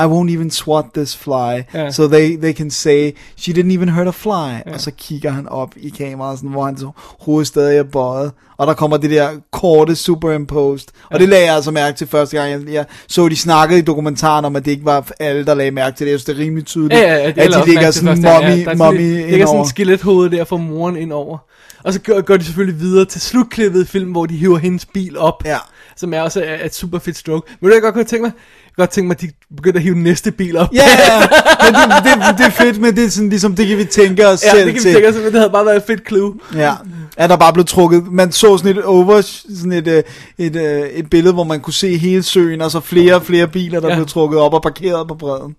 i 0.00 0.02
won't 0.06 0.30
even 0.30 0.50
swat 0.50 0.84
this 0.94 1.16
fly, 1.16 1.62
Ja. 1.74 1.90
so 1.90 2.08
they, 2.08 2.36
they 2.36 2.52
can 2.52 2.70
say, 2.70 3.12
she 3.36 3.52
didn't 3.52 3.72
even 3.72 3.88
hurt 3.88 4.06
a 4.06 4.10
fly. 4.10 4.72
Og 4.74 4.80
så 4.80 4.90
kigger 4.98 5.30
han 5.30 5.48
op 5.48 5.72
i 5.76 5.88
kameraet, 5.88 6.38
sådan, 6.38 6.50
hvor 6.50 6.64
hans 6.64 6.84
hoved 7.20 7.44
stadig 7.44 7.78
er 7.78 7.82
bøjet, 7.82 8.32
og 8.58 8.66
der 8.66 8.74
kommer 8.74 8.96
det 8.96 9.10
der 9.10 9.28
korte 9.52 9.96
superimposed. 9.96 10.88
Og 11.10 11.20
det 11.20 11.28
lagde 11.28 11.44
jeg 11.46 11.54
altså 11.54 11.70
mærke 11.70 11.96
til 11.98 12.06
første 12.06 12.36
gang, 12.36 12.50
jeg, 12.50 12.72
jeg 12.72 12.84
så, 13.08 13.28
de 13.28 13.36
snakkede 13.36 13.78
i 13.78 13.82
dokumentaren 13.82 14.44
om, 14.44 14.56
at 14.56 14.64
det 14.64 14.70
ikke 14.70 14.84
var 14.84 15.08
alle, 15.20 15.44
der 15.46 15.54
lagde 15.54 15.70
mærke 15.70 15.96
til 15.96 16.06
det. 16.06 16.10
Jeg 16.12 16.20
synes, 16.20 16.24
det 16.36 16.36
er 16.42 16.44
rimelig 16.46 16.64
tydeligt, 16.66 17.00
Ja, 17.00 17.12
ja, 17.14 17.18
ja, 17.22 17.28
at 17.28 17.36
de 17.36 17.66
ligger 17.66 17.90
sådan 17.90 18.22
mommy, 18.22 18.48
ja, 18.48 18.64
der 18.64 18.74
mommy 18.76 18.98
sådan, 18.98 19.16
lidt- 19.16 19.30
ligger 19.30 19.30
sådan 19.30 19.40
indover. 19.40 19.62
en 19.64 19.68
skelethoved 19.68 20.30
der 20.30 20.44
for 20.44 20.56
moren 20.56 20.96
indover. 20.96 21.38
Og 21.84 21.92
så 21.92 22.00
går, 22.00 22.20
går 22.20 22.36
de 22.36 22.44
selvfølgelig 22.44 22.80
videre 22.80 23.04
til 23.04 23.20
slutklippet 23.20 23.82
i 23.82 23.86
filmen, 23.86 24.12
hvor 24.12 24.26
de 24.26 24.36
hiver 24.36 24.58
hendes 24.58 24.86
bil 24.86 25.18
op. 25.18 25.42
Ja. 25.44 25.56
Som 25.96 26.14
er 26.14 26.20
også 26.20 26.44
et 26.64 26.74
super 26.74 26.98
fedt 26.98 27.16
stroke. 27.16 27.52
Men 27.60 27.68
du 27.70 27.74
jeg 27.74 27.82
godt 27.82 27.94
kunne 27.94 28.04
tænke 28.04 28.22
mig? 28.22 28.32
Godt 28.76 28.90
tænke 28.90 29.08
mig, 29.08 29.14
at 29.14 29.20
de 29.20 29.30
begynder 29.56 29.76
at 29.78 29.82
hive 29.82 29.98
næste 29.98 30.30
bil 30.32 30.56
op. 30.56 30.68
Ja, 30.74 30.80
ja, 30.82 31.20
men 31.64 31.74
det, 31.74 32.28
det, 32.28 32.38
det 32.38 32.46
er 32.46 32.50
fedt, 32.50 32.80
men 32.80 32.96
det 32.96 33.04
er 33.04 33.08
sådan, 33.08 33.28
ligesom, 33.28 33.56
det 33.56 33.66
kan 33.66 33.78
vi 33.78 33.84
tænke 33.84 34.28
os 34.28 34.44
ja 34.44 34.50
selv 34.50 34.66
det 34.66 34.74
kan 34.74 34.84
vi 34.84 34.92
tænke 34.92 35.08
os, 35.08 35.14
men 35.14 35.24
det 35.24 35.34
havde 35.34 35.50
bare 35.50 35.64
været 35.66 35.76
et 35.76 35.82
fedt 35.86 36.08
clue. 36.08 36.34
Ja, 36.54 36.74
at 37.16 37.30
der 37.30 37.36
bare 37.36 37.52
blev 37.52 37.64
trukket, 37.64 38.12
man 38.12 38.32
så 38.32 38.58
sådan 38.58 38.76
et 38.78 38.84
over, 38.84 39.20
sådan 39.54 39.72
et, 39.72 39.88
øh, 39.88 40.02
et, 40.38 40.56
et, 40.56 40.98
et 40.98 41.10
billede, 41.10 41.34
hvor 41.34 41.44
man 41.44 41.60
kunne 41.60 41.72
se 41.74 41.96
hele 41.98 42.22
søen, 42.22 42.60
og 42.60 42.70
så 42.70 42.80
flere 42.80 43.14
og 43.14 43.22
flere 43.22 43.48
biler, 43.48 43.80
der 43.80 43.88
Ja. 43.88 43.92
ja. 43.94 43.98
blev 43.98 44.06
trukket 44.06 44.40
op 44.40 44.54
og 44.54 44.62
parkeret 44.62 45.08
på 45.08 45.14
bredden. 45.14 45.56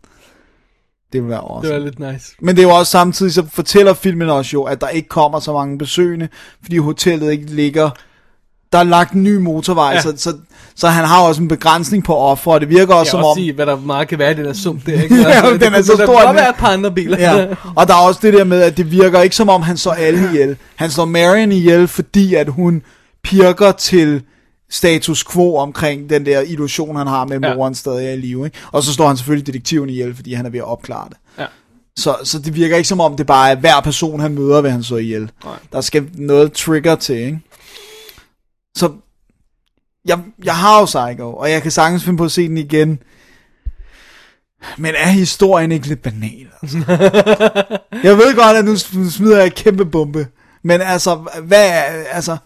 Det 1.13 1.21
ville 1.23 1.29
være 1.29 1.41
Det 1.41 1.49
awesome. 1.49 1.73
var 1.73 1.79
lidt 1.79 1.99
nice. 1.99 2.35
Men 2.41 2.55
det 2.55 2.63
er 2.63 2.67
jo 2.67 2.75
også 2.75 2.91
samtidig, 2.91 3.33
så 3.33 3.43
fortæller 3.53 3.93
filmen 3.93 4.29
også 4.29 4.49
jo, 4.53 4.63
at 4.63 4.81
der 4.81 4.87
ikke 4.87 5.09
kommer 5.09 5.39
så 5.39 5.53
mange 5.53 5.77
besøgende, 5.77 6.27
fordi 6.63 6.77
hotellet 6.77 7.31
ikke 7.31 7.45
ligger... 7.45 7.89
Der 8.73 8.79
er 8.79 8.83
lagt 8.83 9.13
en 9.13 9.23
ny 9.23 9.37
motorvej, 9.37 9.91
Ja. 9.93 10.01
så, 10.01 10.13
så, 10.17 10.33
så 10.75 10.87
han 10.87 11.05
har 11.05 11.21
også 11.21 11.41
en 11.41 11.47
begrænsning 11.47 12.03
på 12.03 12.15
offer, 12.15 12.51
og 12.51 12.61
det 12.61 12.69
virker 12.69 12.93
også 12.93 12.99
Jeg 12.99 13.11
som 13.11 13.19
også 13.19 13.27
om... 13.29 13.37
sige, 13.37 13.53
hvad 13.53 13.65
der 13.65 13.75
meget 13.79 14.07
kan 14.07 14.19
være 14.19 14.31
i 14.31 14.35
den 14.35 14.45
her 14.45 14.53
sum 14.53 14.79
der, 14.79 14.91
ikke? 15.03 15.15
Ja, 15.15 15.23
Altså, 15.29 15.51
den 15.51 15.59
det 15.59 15.67
er 15.79 15.81
så 15.81 15.91
Der 15.91 16.05
stor, 16.05 16.05
kunne 16.19 16.27
den- 16.27 16.35
være 16.35 16.49
et 16.49 16.55
par 16.55 16.67
andre 16.67 16.91
biler. 16.91 17.17
Ja, 17.19 17.47
og 17.75 17.87
der 17.87 17.93
er 17.93 17.97
også 18.07 18.19
det 18.23 18.33
der 18.33 18.43
med, 18.43 18.61
at 18.61 18.77
det 18.77 18.91
virker 18.91 19.21
ikke 19.21 19.35
som 19.35 19.49
om, 19.49 19.61
han 19.61 19.77
slår 19.77 19.93
alle 19.93 20.29
ihjel. 20.29 20.57
Han 20.75 20.91
slår 20.91 21.05
Marion 21.05 21.51
ihjel, 21.51 21.87
fordi 21.87 22.35
at 22.35 22.47
hun 22.49 22.81
pirker 23.23 23.71
til 23.71 24.21
status 24.69 25.23
quo 25.23 25.55
omkring 25.55 26.09
den 26.09 26.25
der 26.25 26.41
illusion, 26.41 26.95
han 26.95 27.07
har 27.07 27.25
med, 27.25 27.39
Ja. 27.43 27.55
moren 27.55 27.75
stadig 27.75 28.07
er 28.07 28.11
i 28.11 28.17
live. 28.17 28.45
Ikke? 28.45 28.57
Og 28.71 28.83
så 28.83 28.93
slår 28.93 29.07
han 29.07 29.17
selvfølgelig 29.17 29.47
detektiven 29.47 29.89
ihjel, 29.89 30.15
fordi 30.15 30.33
han 30.33 30.45
er 30.45 30.49
ved 30.49 30.59
at 30.59 30.65
opklare 30.65 31.07
det. 31.09 31.17
Ja. 31.39 31.45
Så, 31.97 32.15
så 32.23 32.39
det 32.39 32.55
virker 32.55 32.75
ikke 32.77 32.89
som 32.89 32.99
om, 33.01 33.17
det 33.17 33.25
bare 33.27 33.51
er 33.51 33.55
hver 33.55 33.79
person, 33.83 34.19
han 34.19 34.33
møder, 34.35 34.61
ved 34.61 34.69
han 34.69 34.83
så 34.83 34.95
ihjel. 34.97 35.21
Nej. 35.43 35.53
Der 35.73 35.81
skal 35.81 36.03
noget 36.13 36.53
trigger 36.53 36.95
til, 36.95 37.15
ikke? 37.15 37.39
Så 38.75 38.91
jeg, 40.05 40.19
jeg 40.43 40.55
har 40.55 40.79
jo 40.79 40.85
Psycho, 40.85 41.33
og 41.33 41.51
jeg 41.51 41.61
kan 41.61 41.71
sagtens 41.71 42.03
finde 42.03 42.17
på 42.17 42.25
at 42.25 42.31
se 42.31 42.47
den 42.47 42.57
igen. 42.57 42.99
Men 44.77 44.95
er 44.97 45.09
historien 45.09 45.71
ikke 45.71 45.87
lidt 45.87 46.01
banal? 46.01 46.47
Altså? 46.61 46.77
jeg 48.07 48.17
ved 48.17 48.35
godt, 48.35 48.57
at 48.57 48.65
nu 48.65 48.75
smider 49.09 49.37
jeg 49.37 49.47
et 49.47 49.55
kæmpe 49.55 49.85
bombe. 49.85 50.27
Men 50.63 50.81
altså, 50.81 51.15
hvad 51.43 51.71
altså, 52.11 52.37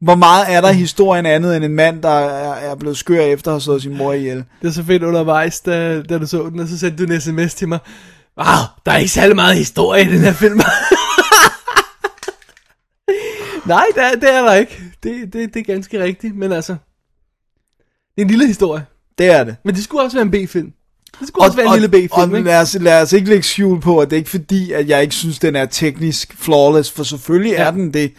Hvor 0.00 0.14
meget 0.14 0.46
er 0.48 0.60
der 0.60 0.72
historien 0.72 1.26
andet 1.26 1.56
end 1.56 1.64
en 1.64 1.74
mand, 1.74 2.02
der 2.02 2.08
er, 2.08 2.54
er 2.54 2.74
blevet 2.74 2.96
skør 2.96 3.20
efter 3.20 3.50
at 3.50 3.54
have 3.54 3.60
slået 3.60 3.82
sin 3.82 3.96
mor 3.96 4.12
ihjel? 4.12 4.44
Det 4.62 4.68
er 4.68 4.72
så 4.72 4.84
fedt 4.84 5.02
undervejs, 5.02 5.60
da, 5.60 6.02
da 6.02 6.18
du 6.18 6.26
så 6.26 6.48
den, 6.50 6.60
og 6.60 6.68
så 6.68 6.78
sendte 6.78 7.06
du 7.06 7.12
en 7.12 7.20
sms 7.20 7.54
til 7.54 7.68
mig. 7.68 7.78
Wow, 8.38 8.64
der 8.86 8.92
er 8.92 8.96
ikke 8.96 9.10
særlig 9.10 9.36
meget 9.36 9.56
historie 9.56 10.02
i 10.02 10.08
den 10.08 10.20
her 10.20 10.32
film. 10.32 10.60
Nej, 13.66 13.84
det 13.94 14.02
er, 14.02 14.10
det 14.10 14.34
er 14.34 14.42
der 14.42 14.54
ikke. 14.54 14.82
Det, 15.02 15.32
det, 15.32 15.54
det 15.54 15.60
er 15.60 15.64
ganske 15.64 16.02
rigtigt, 16.02 16.36
men 16.36 16.52
altså... 16.52 16.76
Det 18.16 18.22
er 18.22 18.24
en 18.24 18.30
lille 18.30 18.46
historie. 18.46 18.86
Det 19.18 19.26
er 19.26 19.44
det. 19.44 19.56
Men 19.64 19.74
det 19.74 19.84
skulle 19.84 20.02
også 20.02 20.16
være 20.16 20.22
en 20.22 20.30
B-film. 20.30 20.72
Det 21.20 21.28
skulle 21.28 21.46
også 21.46 21.56
være 21.56 21.66
en 21.66 21.80
lille 21.80 21.88
B-film, 21.88 22.32
og 22.32 22.38
ikke? 22.38 22.48
lad, 22.50 22.60
os, 22.60 22.76
lad 22.80 23.02
os 23.02 23.12
ikke 23.12 23.28
lægge 23.28 23.42
skjul 23.42 23.80
på, 23.80 23.98
at 23.98 24.10
det 24.10 24.16
er 24.16 24.18
ikke 24.18 24.30
fordi, 24.30 24.72
at 24.72 24.88
jeg 24.88 25.02
ikke 25.02 25.14
synes, 25.14 25.38
den 25.38 25.56
er 25.56 25.66
teknisk 25.66 26.36
flawless, 26.36 26.92
for 26.92 27.02
selvfølgelig 27.02 27.52
ja. 27.52 27.62
er 27.62 27.70
den 27.70 27.94
det. 27.94 28.12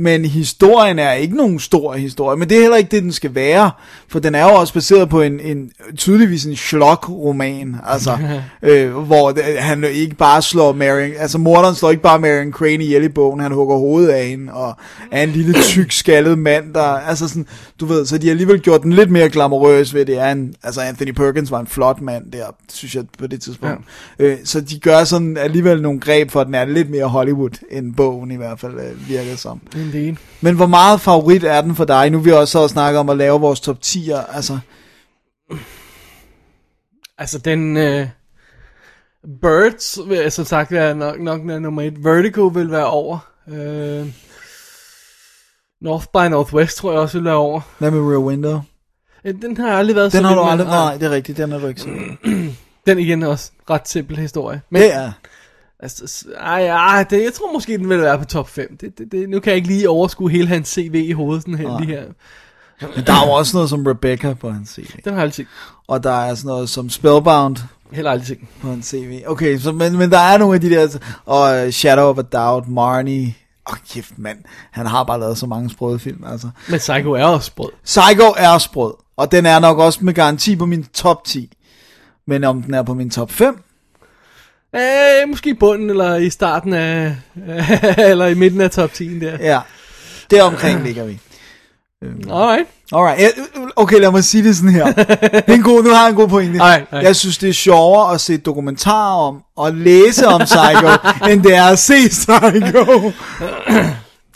Men 0.00 0.24
historien 0.24 0.98
er 0.98 1.12
ikke 1.12 1.36
nogen 1.36 1.60
stor 1.60 1.92
historie, 1.92 2.38
men 2.38 2.48
det 2.48 2.56
er 2.56 2.60
heller 2.60 2.76
ikke 2.76 2.90
det, 2.90 3.02
den 3.02 3.12
skal 3.12 3.34
være, 3.34 3.70
for 4.08 4.18
den 4.18 4.34
er 4.34 4.42
jo 4.42 4.54
også 4.54 4.74
baseret 4.74 5.08
på 5.08 5.22
en, 5.22 5.40
en 5.40 5.70
tydeligvis 5.96 6.44
en 6.44 6.56
Schlock-roman, 6.56 7.76
altså, 7.86 8.18
øh, 8.62 8.96
hvor 8.96 9.30
det, 9.30 9.44
han 9.44 9.84
ikke 9.84 10.16
bare 10.16 10.42
slår 10.42 10.72
Marion, 10.72 11.10
altså 11.18 11.38
morderen 11.38 11.74
slår 11.74 11.90
ikke 11.90 12.02
bare 12.02 12.18
Marion 12.18 12.52
Crane 12.52 12.84
ihjel 12.84 13.02
i 13.04 13.08
bogen, 13.08 13.40
han 13.40 13.52
hugger 13.52 13.76
hovedet 13.76 14.08
af 14.08 14.26
hende, 14.26 14.52
og 14.52 14.76
er 15.10 15.22
en 15.22 15.28
lille 15.28 15.62
tyk 15.62 15.92
skaldet 15.92 16.38
mand, 16.38 16.74
der, 16.74 16.82
altså 16.82 17.28
sådan, 17.28 17.46
du 17.80 17.86
ved, 17.86 18.06
så 18.06 18.18
de 18.18 18.26
har 18.26 18.32
alligevel 18.32 18.60
gjort 18.60 18.82
den 18.82 18.92
lidt 18.92 19.10
mere 19.10 19.28
glamourøs 19.28 19.94
ved 19.94 20.06
det, 20.06 20.18
er 20.18 20.32
en, 20.32 20.54
altså 20.62 20.80
Anthony 20.80 21.12
Perkins 21.12 21.50
var 21.50 21.60
en 21.60 21.66
flot 21.66 22.00
mand 22.00 22.32
der, 22.32 22.44
synes 22.72 22.94
jeg 22.94 23.04
på 23.18 23.26
det 23.26 23.40
tidspunkt, 23.40 23.84
ja. 24.18 24.24
øh, 24.24 24.38
så 24.44 24.60
de 24.60 24.78
gør 24.78 25.04
sådan 25.04 25.36
alligevel 25.36 25.82
nogle 25.82 26.00
greb 26.00 26.30
for, 26.30 26.40
at 26.40 26.46
den 26.46 26.54
er 26.54 26.64
lidt 26.64 26.90
mere 26.90 27.06
Hollywood, 27.06 27.58
end 27.70 27.94
bogen 27.94 28.30
i 28.30 28.36
hvert 28.36 28.60
fald 28.60 28.74
øh, 28.74 29.08
virker 29.08 29.36
som. 29.36 29.60
Indeed. 29.94 30.16
Men 30.40 30.56
hvor 30.56 30.66
meget 30.66 31.00
favorit 31.00 31.44
er 31.44 31.60
den 31.60 31.74
for 31.74 31.84
dig? 31.84 32.10
Nu 32.10 32.18
vi 32.18 32.32
også 32.32 32.52
så 32.52 32.68
snakket 32.68 33.00
om 33.00 33.08
at 33.08 33.16
lave 33.16 33.40
vores 33.40 33.60
top 33.60 33.76
10'er. 33.84 34.36
Altså, 34.36 34.58
Altså 37.18 37.38
den... 37.38 37.76
Øh, 37.76 38.06
Birds 39.42 39.98
vil 40.08 40.18
jeg 40.18 40.32
som 40.32 40.44
sagt 40.44 40.72
være 40.72 40.94
nok, 40.94 41.20
nok 41.20 41.44
nummer 41.44 41.82
et. 41.82 42.04
Vertigo 42.04 42.46
vil 42.46 42.70
være 42.70 42.86
over. 42.86 43.18
Øh, 43.48 44.06
North 45.80 46.06
by 46.12 46.30
Northwest 46.30 46.76
tror 46.76 46.92
jeg 46.92 47.00
også 47.00 47.18
vil 47.18 47.24
være 47.24 47.34
over. 47.34 47.60
hvad 47.78 47.90
med 47.90 48.00
Rear 48.00 48.20
Window? 48.20 48.60
Øh, 49.24 49.34
Den 49.42 49.56
har 49.56 49.72
aldrig 49.72 49.96
været 49.96 50.12
Den 50.12 50.22
så 50.22 50.28
har 50.28 50.34
du 50.34 50.42
aldrig... 50.42 50.68
Nej, 50.68 50.96
det 50.96 51.06
er 51.06 51.10
rigtigt, 51.10 51.38
den 51.38 51.52
har 51.52 51.58
du 51.58 51.66
ikke 51.66 51.80
set. 51.80 51.92
Den 52.86 52.98
igen 52.98 53.22
er 53.22 53.26
også 53.26 53.50
ret 53.70 53.88
simpel 53.88 54.16
historie. 54.18 54.62
Men, 54.70 54.82
Det 54.82 54.94
er... 54.94 55.12
Altså, 55.80 56.28
ej, 56.40 56.66
ej, 56.66 57.02
det, 57.02 57.24
jeg 57.24 57.32
tror 57.32 57.52
måske, 57.52 57.78
den 57.78 57.88
vil 57.88 58.00
være 58.00 58.18
på 58.18 58.24
top 58.24 58.48
5. 58.48 58.76
Det, 58.76 58.98
det, 58.98 59.12
det, 59.12 59.28
nu 59.28 59.40
kan 59.40 59.50
jeg 59.50 59.56
ikke 59.56 59.68
lige 59.68 59.88
overskue 59.88 60.30
hele 60.30 60.48
hans 60.48 60.68
CV 60.68 60.94
i 60.94 61.12
hovedet 61.12 61.42
sådan 61.42 61.54
her, 61.54 61.80
lige 61.80 61.96
her. 61.96 62.04
Men 62.96 63.06
der 63.06 63.12
er 63.12 63.26
jo 63.26 63.32
også 63.32 63.56
noget 63.56 63.70
som 63.70 63.86
Rebecca 63.86 64.34
på 64.34 64.50
hans 64.50 64.70
CV. 64.70 64.86
Den 65.04 65.12
har 65.12 65.20
jeg 65.20 65.22
aldrig. 65.22 65.46
Og 65.88 66.02
der 66.02 66.12
er 66.12 66.34
sådan 66.34 66.48
noget 66.48 66.68
som 66.68 66.90
Spellbound 66.90 67.56
Heller 67.92 68.10
aldrig 68.10 68.26
set. 68.26 68.38
på 68.60 68.68
hans 68.68 68.86
CV. 68.86 69.22
Okay, 69.26 69.58
så, 69.58 69.72
men, 69.72 69.96
men 69.96 70.10
der 70.10 70.18
er 70.18 70.38
nogle 70.38 70.54
af 70.54 70.60
de 70.60 70.70
der... 70.70 70.98
Og 71.26 71.66
uh, 71.66 71.70
Shadow 71.70 72.04
of 72.04 72.18
a 72.18 72.22
Doubt, 72.22 72.68
Marnie... 72.68 73.34
Åh, 73.68 73.72
oh, 73.72 73.78
kæft 73.90 74.18
mand. 74.18 74.38
Han 74.70 74.86
har 74.86 75.04
bare 75.04 75.20
lavet 75.20 75.38
så 75.38 75.46
mange 75.46 75.70
sprøde 75.70 75.98
film, 75.98 76.24
altså. 76.26 76.50
Men 76.68 76.78
Psycho 76.78 77.12
er 77.12 77.24
også 77.24 77.52
brød. 77.56 77.70
Psycho 77.84 78.34
er 78.36 78.58
sprød. 78.58 78.92
Og 79.16 79.32
den 79.32 79.46
er 79.46 79.58
nok 79.58 79.78
også 79.78 80.04
med 80.04 80.14
garanti 80.14 80.56
på 80.56 80.66
min 80.66 80.84
top 80.84 81.24
10. 81.24 81.56
Men 82.26 82.44
om 82.44 82.62
den 82.62 82.74
er 82.74 82.82
på 82.82 82.94
min 82.94 83.10
top 83.10 83.30
5, 83.30 83.62
Øh, 84.76 85.28
måske 85.28 85.50
i 85.50 85.54
bunden, 85.54 85.90
eller 85.90 86.16
i 86.16 86.30
starten 86.30 86.72
af, 86.72 87.14
eller 88.10 88.26
i 88.26 88.34
midten 88.34 88.60
af 88.60 88.70
top 88.70 88.92
10 88.92 89.18
der. 89.18 89.36
ja. 89.40 89.60
Deromkring 90.30 90.82
ligger 90.82 91.04
vi. 91.04 91.18
Alright. 92.30 92.68
Alright, 92.92 93.20
ja, 93.20 93.28
okay, 93.76 94.00
lad 94.00 94.10
mig 94.10 94.24
sige 94.24 94.44
det 94.44 94.56
sådan 94.56 94.70
her. 94.70 94.92
Det 94.92 95.44
er 95.46 95.52
en 95.52 95.62
god, 95.62 95.84
nu 95.84 95.90
har 95.90 96.02
jeg 96.02 96.10
en 96.10 96.16
god 96.16 96.28
pointe. 96.28 96.58
Ej, 96.58 96.84
ej. 96.92 96.98
Jeg 96.98 97.16
synes, 97.16 97.38
det 97.38 97.48
er 97.48 97.52
sjovere 97.52 98.14
at 98.14 98.20
se 98.20 98.36
dokumentarer 98.36 99.26
om, 99.26 99.42
og 99.56 99.72
læse 99.74 100.26
om 100.26 100.40
Psycho, 100.40 100.88
end 101.30 101.42
det 101.42 101.54
er 101.54 101.64
at 101.64 101.78
se 101.78 101.94
Psycho. 102.08 103.12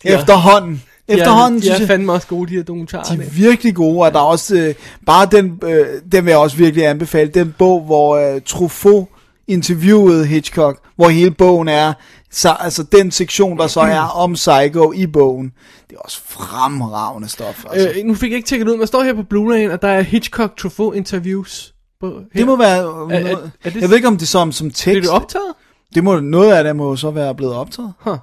Efterhånden. 0.05 0.83
Efterhånden, 1.09 1.61
de 1.61 1.67
er, 1.67 1.71
synes 1.71 1.81
jeg, 1.81 1.89
fandme 1.89 2.13
også 2.13 2.27
gode, 2.27 2.51
de 2.51 2.55
her 2.57 2.63
dokumentarer. 2.63 3.17
de 3.17 3.23
er 3.23 3.31
virkelig 3.31 3.75
gode, 3.75 4.07
og 4.07 4.13
der 4.13 4.19
er 4.19 4.25
også, 4.25 4.57
øh, 4.57 4.75
bare 5.07 5.27
den, 5.27 5.61
øh, 5.65 5.87
den 6.13 6.25
vil 6.25 6.31
jeg 6.31 6.39
også 6.39 6.57
virkelig 6.57 6.87
anbefale, 6.87 7.31
den 7.31 7.55
bog, 7.59 7.81
hvor 7.81 8.35
øh, 8.35 8.41
Truffaut 8.47 9.09
interviewede 9.49 10.27
Hitchcock, 10.27 10.79
hvor 10.97 11.09
hele 11.09 11.31
bogen 11.31 11.69
er, 11.69 11.93
så, 12.31 12.51
altså 12.61 12.83
den 12.83 13.11
sektion, 13.11 13.59
der 13.59 13.67
så 13.67 13.81
er 13.81 14.01
om 14.25 14.33
Psycho 14.33 14.93
i 14.93 15.07
bogen, 15.07 15.53
det 15.91 15.97
er 15.97 16.01
også 16.01 16.21
fremragende 16.29 17.29
stof. 17.29 17.65
Altså. 17.71 17.89
Øh, 18.01 18.05
nu 18.07 18.15
fik 18.15 18.31
jeg 18.31 18.37
ikke 18.37 18.49
tjekket 18.49 18.69
ud, 18.69 18.77
men 18.77 18.87
står 18.87 19.03
her 19.03 19.15
på 19.15 19.23
Blu-ray'en, 19.35 19.73
at 19.73 19.83
der 19.83 19.89
er 19.89 20.01
Hitchcock 20.03 20.57
Truffaut 20.57 20.95
interviews. 20.97 21.75
På, 22.01 22.07
her. 22.09 22.39
Det 22.41 22.47
må 22.47 22.57
være, 22.57 22.77
Er- 22.79 22.83
er- 23.17 23.21
noget- 23.23 23.51
er 23.65 23.71
det- 23.71 23.81
jeg 23.81 23.89
ved 23.89 23.97
ikke 23.97 24.09
om 24.09 24.17
det 24.17 24.23
er 24.23 24.27
som, 24.27 24.53
som 24.53 24.67
tekst. 24.71 24.85
Bliver 24.85 25.01
det 25.01 25.11
optaget? 25.11 25.55
Det 25.95 26.05
må, 26.05 26.21
noget 26.21 26.53
af 26.53 26.65
det 26.65 26.77
må 26.77 26.97
så 26.97 27.11
være 27.11 27.35
blevet 27.35 27.55
optaget. 27.55 27.93
Huh. 28.01 28.17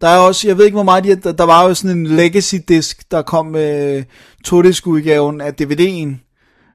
Der 0.00 0.08
er 0.08 0.18
også, 0.18 0.48
jeg 0.48 0.58
ved 0.58 0.64
ikke 0.64 0.74
hvor 0.74 0.82
meget, 0.82 1.04
de, 1.04 1.14
der, 1.16 1.32
der 1.32 1.44
var 1.44 1.64
jo 1.68 1.74
sådan 1.74 1.98
en 1.98 2.06
legacy 2.06 2.54
disk, 2.68 3.10
der 3.10 3.22
kom 3.22 3.46
med 3.46 4.04
todisk 4.44 4.86
udgaven 4.86 5.40
af 5.40 5.52
DVD'en. 5.62 6.27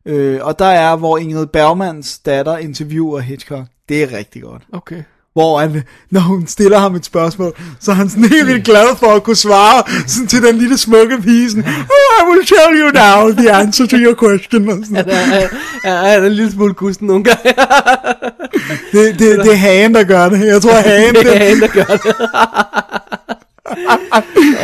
Øh, 0.05 0.39
og 0.41 0.59
der 0.59 0.65
er, 0.65 0.95
hvor 0.95 1.17
Ingrid 1.17 1.45
Bergmans 1.45 2.19
datter 2.19 2.57
interviewer 2.57 3.19
Hitchcock. 3.19 3.63
Det 3.89 4.03
er 4.03 4.17
rigtig 4.17 4.41
godt. 4.41 4.61
Okay. 4.73 5.03
Hvor 5.33 5.59
han, 5.59 5.83
når 6.11 6.19
hun 6.19 6.47
stiller 6.47 6.77
ham 6.77 6.95
et 6.95 7.05
spørgsmål, 7.05 7.53
så 7.79 7.91
er 7.91 7.95
han 7.95 8.09
sådan 8.09 8.29
helt 8.29 8.47
vildt 8.47 8.65
glad 8.65 8.95
for 8.95 9.07
at 9.07 9.23
kunne 9.23 9.35
svare 9.35 9.83
sådan 10.07 10.27
til 10.27 10.43
den 10.43 10.57
lille 10.57 10.77
smukke 10.77 11.21
pige. 11.21 11.49
Sådan, 11.49 11.65
oh, 11.65 12.21
I 12.21 12.31
will 12.31 12.45
tell 12.45 12.81
you 12.81 12.89
now 12.91 13.31
the 13.31 13.51
answer 13.51 13.85
to 13.87 13.97
your 13.97 14.15
question. 14.23 14.69
Og 14.69 14.77
sådan. 14.85 15.07
Ja, 15.07 15.19
ja, 15.19 15.47
ja, 15.85 16.11
han 16.11 16.23
er 16.23 16.27
en 16.27 16.33
lille 16.33 16.51
smule 16.51 16.73
gusten 16.73 17.07
nogle 17.07 17.23
gange. 17.23 17.53
Det, 18.91 19.19
det, 19.19 19.39
det 19.39 19.51
er 19.51 19.55
hagen, 19.55 19.95
der 19.95 20.03
gør 20.03 20.29
det. 20.29 20.47
Jeg 20.47 20.61
tror, 20.61 20.71
hagen, 20.89 21.15
det 21.15 21.35
er 21.35 21.49
han, 21.49 21.61
der 21.61 21.67
gør 21.67 21.83
det. 21.83 22.15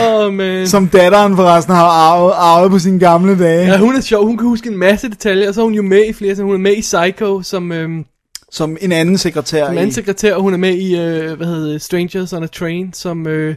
Oh, 0.10 0.34
man. 0.34 0.68
som 0.68 0.88
datteren 0.88 1.36
forresten 1.36 1.76
har 1.76 1.86
arvet, 1.86 2.34
arvet 2.38 2.72
på 2.72 2.80
sine 2.80 3.00
gamle 3.00 3.40
dage. 3.40 3.66
Ja, 3.72 3.78
hun 3.78 3.96
er 3.96 4.02
sjov. 4.02 4.26
Hun 4.26 4.38
kan 4.38 4.48
huske 4.48 4.70
en 4.70 4.78
masse 4.78 5.10
detaljer, 5.10 5.48
og 5.48 5.54
så 5.54 5.62
er 5.62 5.66
hun 5.66 5.74
jo 5.74 5.82
med 5.82 6.06
i 6.10 6.14
flere. 6.14 6.36
Så 6.36 6.44
hun 6.44 6.54
er 6.54 6.58
med 6.58 6.74
i 6.78 6.82
Psycho 6.82 7.42
som, 7.42 7.72
øhm, 7.72 8.06
Som 8.52 8.78
en 8.82 8.92
anden 8.92 9.18
sekretær. 9.18 9.66
som 9.66 9.74
i- 9.76 9.78
anden 9.78 9.92
sekretær, 9.94 10.36
og 10.36 10.42
hun 10.42 10.54
er 10.54 10.58
med 10.58 10.74
i, 10.76 11.00
øh, 11.00 11.34
hvad 11.38 11.48
hedder 11.48 11.72
det, 11.72 11.82
Strangers 11.82 12.34
on 12.34 12.44
a 12.44 12.48
Train, 12.48 12.94
som, 12.94 13.28
øh, 13.28 13.56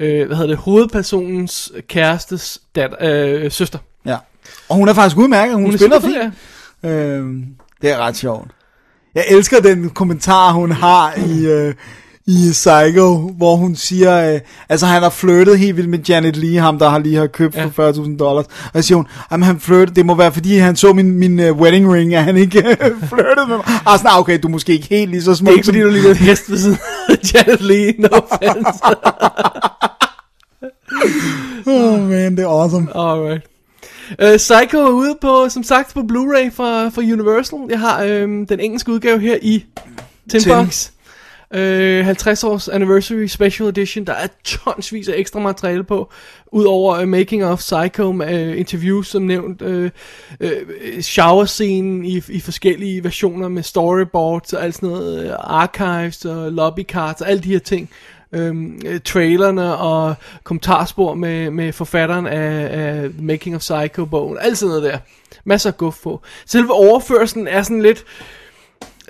øh, 0.00 0.26
hvad 0.26 0.36
hedder 0.36 0.50
det, 0.50 0.56
hovedpersonens 0.56 1.72
kærestes 1.88 2.60
datter, 2.76 2.96
øh, 3.00 3.50
søster. 3.50 3.78
Ja. 4.06 4.16
Og 4.68 4.76
hun 4.76 4.88
er 4.88 4.94
faktisk 4.94 5.16
udmærket. 5.16 5.54
Hun, 5.54 5.64
Hun 5.64 5.72
er 5.74 5.78
spiller 5.78 6.00
fint. 6.00 6.92
Øhm, 6.92 7.44
det 7.82 7.90
er 7.90 7.98
ret 7.98 8.16
sjovt. 8.16 8.50
Jeg 9.14 9.24
elsker 9.30 9.60
den 9.60 9.90
kommentar, 9.90 10.52
hun 10.52 10.72
har 10.72 11.14
i, 11.26 11.46
øh, 11.46 11.74
i 12.30 12.48
Psycho, 12.52 13.16
hvor 13.36 13.56
hun 13.56 13.76
siger, 13.76 14.34
øh, 14.34 14.40
altså 14.68 14.86
han 14.86 15.02
har 15.02 15.10
flyttet 15.10 15.58
helt 15.58 15.76
vildt 15.76 15.90
med 15.90 15.98
Janet 15.98 16.36
Lee, 16.36 16.58
ham 16.60 16.78
der 16.78 16.88
har 16.88 16.98
lige 16.98 17.16
har 17.16 17.26
købt 17.26 17.54
ja. 17.56 17.64
for 17.64 17.92
40.000 17.92 18.16
dollars. 18.16 18.44
Og 18.46 18.70
så 18.74 18.82
siger 18.82 18.96
hun, 18.96 19.06
at 19.30 19.44
han 19.44 19.60
flyttede, 19.60 19.94
det 19.94 20.06
må 20.06 20.14
være 20.14 20.32
fordi 20.32 20.56
han 20.56 20.76
så 20.76 20.92
min, 20.92 21.10
min 21.10 21.38
uh, 21.50 21.60
wedding 21.60 21.92
ring, 21.92 22.14
at 22.14 22.24
han 22.24 22.36
ikke 22.36 22.62
flyttede 23.12 23.46
med 23.48 23.56
mig. 23.56 23.64
Og 23.86 23.98
sådan, 23.98 24.06
"Ah, 24.10 24.18
okay, 24.18 24.38
du 24.42 24.48
er 24.48 24.52
måske 24.52 24.72
ikke 24.72 24.86
helt 24.90 25.10
lige 25.10 25.22
så 25.22 25.34
smuk. 25.34 25.46
Det 25.46 25.52
er 25.52 25.56
ikke 25.56 25.64
fordi, 25.66 25.80
du 25.80 25.88
ligner 25.88 26.10
en 26.10 26.16
hest 26.30 26.50
ved 26.50 26.58
siden 26.58 26.78
Janet 27.34 27.60
Leigh, 27.60 27.94
no 27.98 28.08
offense. 28.08 28.80
Oh 31.66 32.00
man, 32.08 32.36
det 32.36 32.42
er 32.44 32.48
awesome. 32.48 32.88
Alright. 32.96 33.42
Uh, 34.22 34.36
Psycho 34.36 34.78
er 34.78 34.90
ude 34.90 35.18
på, 35.20 35.48
som 35.48 35.62
sagt, 35.62 35.94
på 35.94 36.00
Blu-ray 36.00 36.50
fra, 36.54 36.88
fra 36.88 37.02
Universal. 37.02 37.58
Jeg 37.70 37.80
har 37.80 38.02
øhm, 38.02 38.46
den 38.46 38.60
engelske 38.60 38.92
udgave 38.92 39.20
her 39.20 39.36
i 39.42 39.64
Tin 40.30 40.40
Tin. 40.40 40.50
Øh, 41.54 42.04
50 42.04 42.44
års 42.44 42.68
anniversary 42.68 43.26
special 43.26 43.68
edition. 43.68 44.04
Der 44.04 44.12
er 44.12 44.26
tonsvis 44.44 45.08
af 45.08 45.14
ekstra 45.16 45.40
materiale 45.40 45.84
på. 45.84 46.12
Udover 46.52 47.02
uh, 47.02 47.08
Making 47.08 47.44
of 47.44 47.58
Psycho 47.58 48.12
med 48.12 48.42
uh, 48.42 48.52
øh, 48.52 48.58
interviews 48.58 49.08
som 49.08 49.22
nævnt. 49.22 49.62
Øh, 49.62 49.90
uh, 50.40 50.50
uh, 50.96 51.00
shower 51.00 51.44
scene 51.44 52.08
i, 52.08 52.22
i 52.28 52.40
forskellige 52.40 53.04
versioner 53.04 53.48
med 53.48 53.62
storyboards 53.62 54.52
og 54.52 54.64
alt 54.64 54.74
sådan 54.74 54.88
noget. 54.88 55.26
Uh, 55.26 55.34
archives 55.38 56.24
og 56.24 56.52
lobby 56.52 56.82
cards 56.82 57.20
og 57.20 57.30
alle 57.30 57.42
de 57.42 57.52
her 57.52 57.58
ting. 57.58 57.90
Øhm, 58.32 58.80
trailerne 59.04 59.76
og 59.76 60.14
kommentarspor 60.44 61.14
med, 61.14 61.50
med 61.50 61.72
forfatteren 61.72 62.26
af, 62.26 62.68
af 62.70 63.10
Making 63.20 63.56
of 63.56 63.60
Psycho-bogen. 63.60 64.38
Alt 64.40 64.58
sådan 64.58 64.68
noget 64.68 64.82
der. 64.82 64.98
Masser 65.44 65.70
af 65.70 65.76
guf 65.76 66.02
på. 66.02 66.20
Selve 66.46 66.72
overførselen 66.72 67.48
er 67.48 67.62
sådan 67.62 67.82
lidt... 67.82 68.04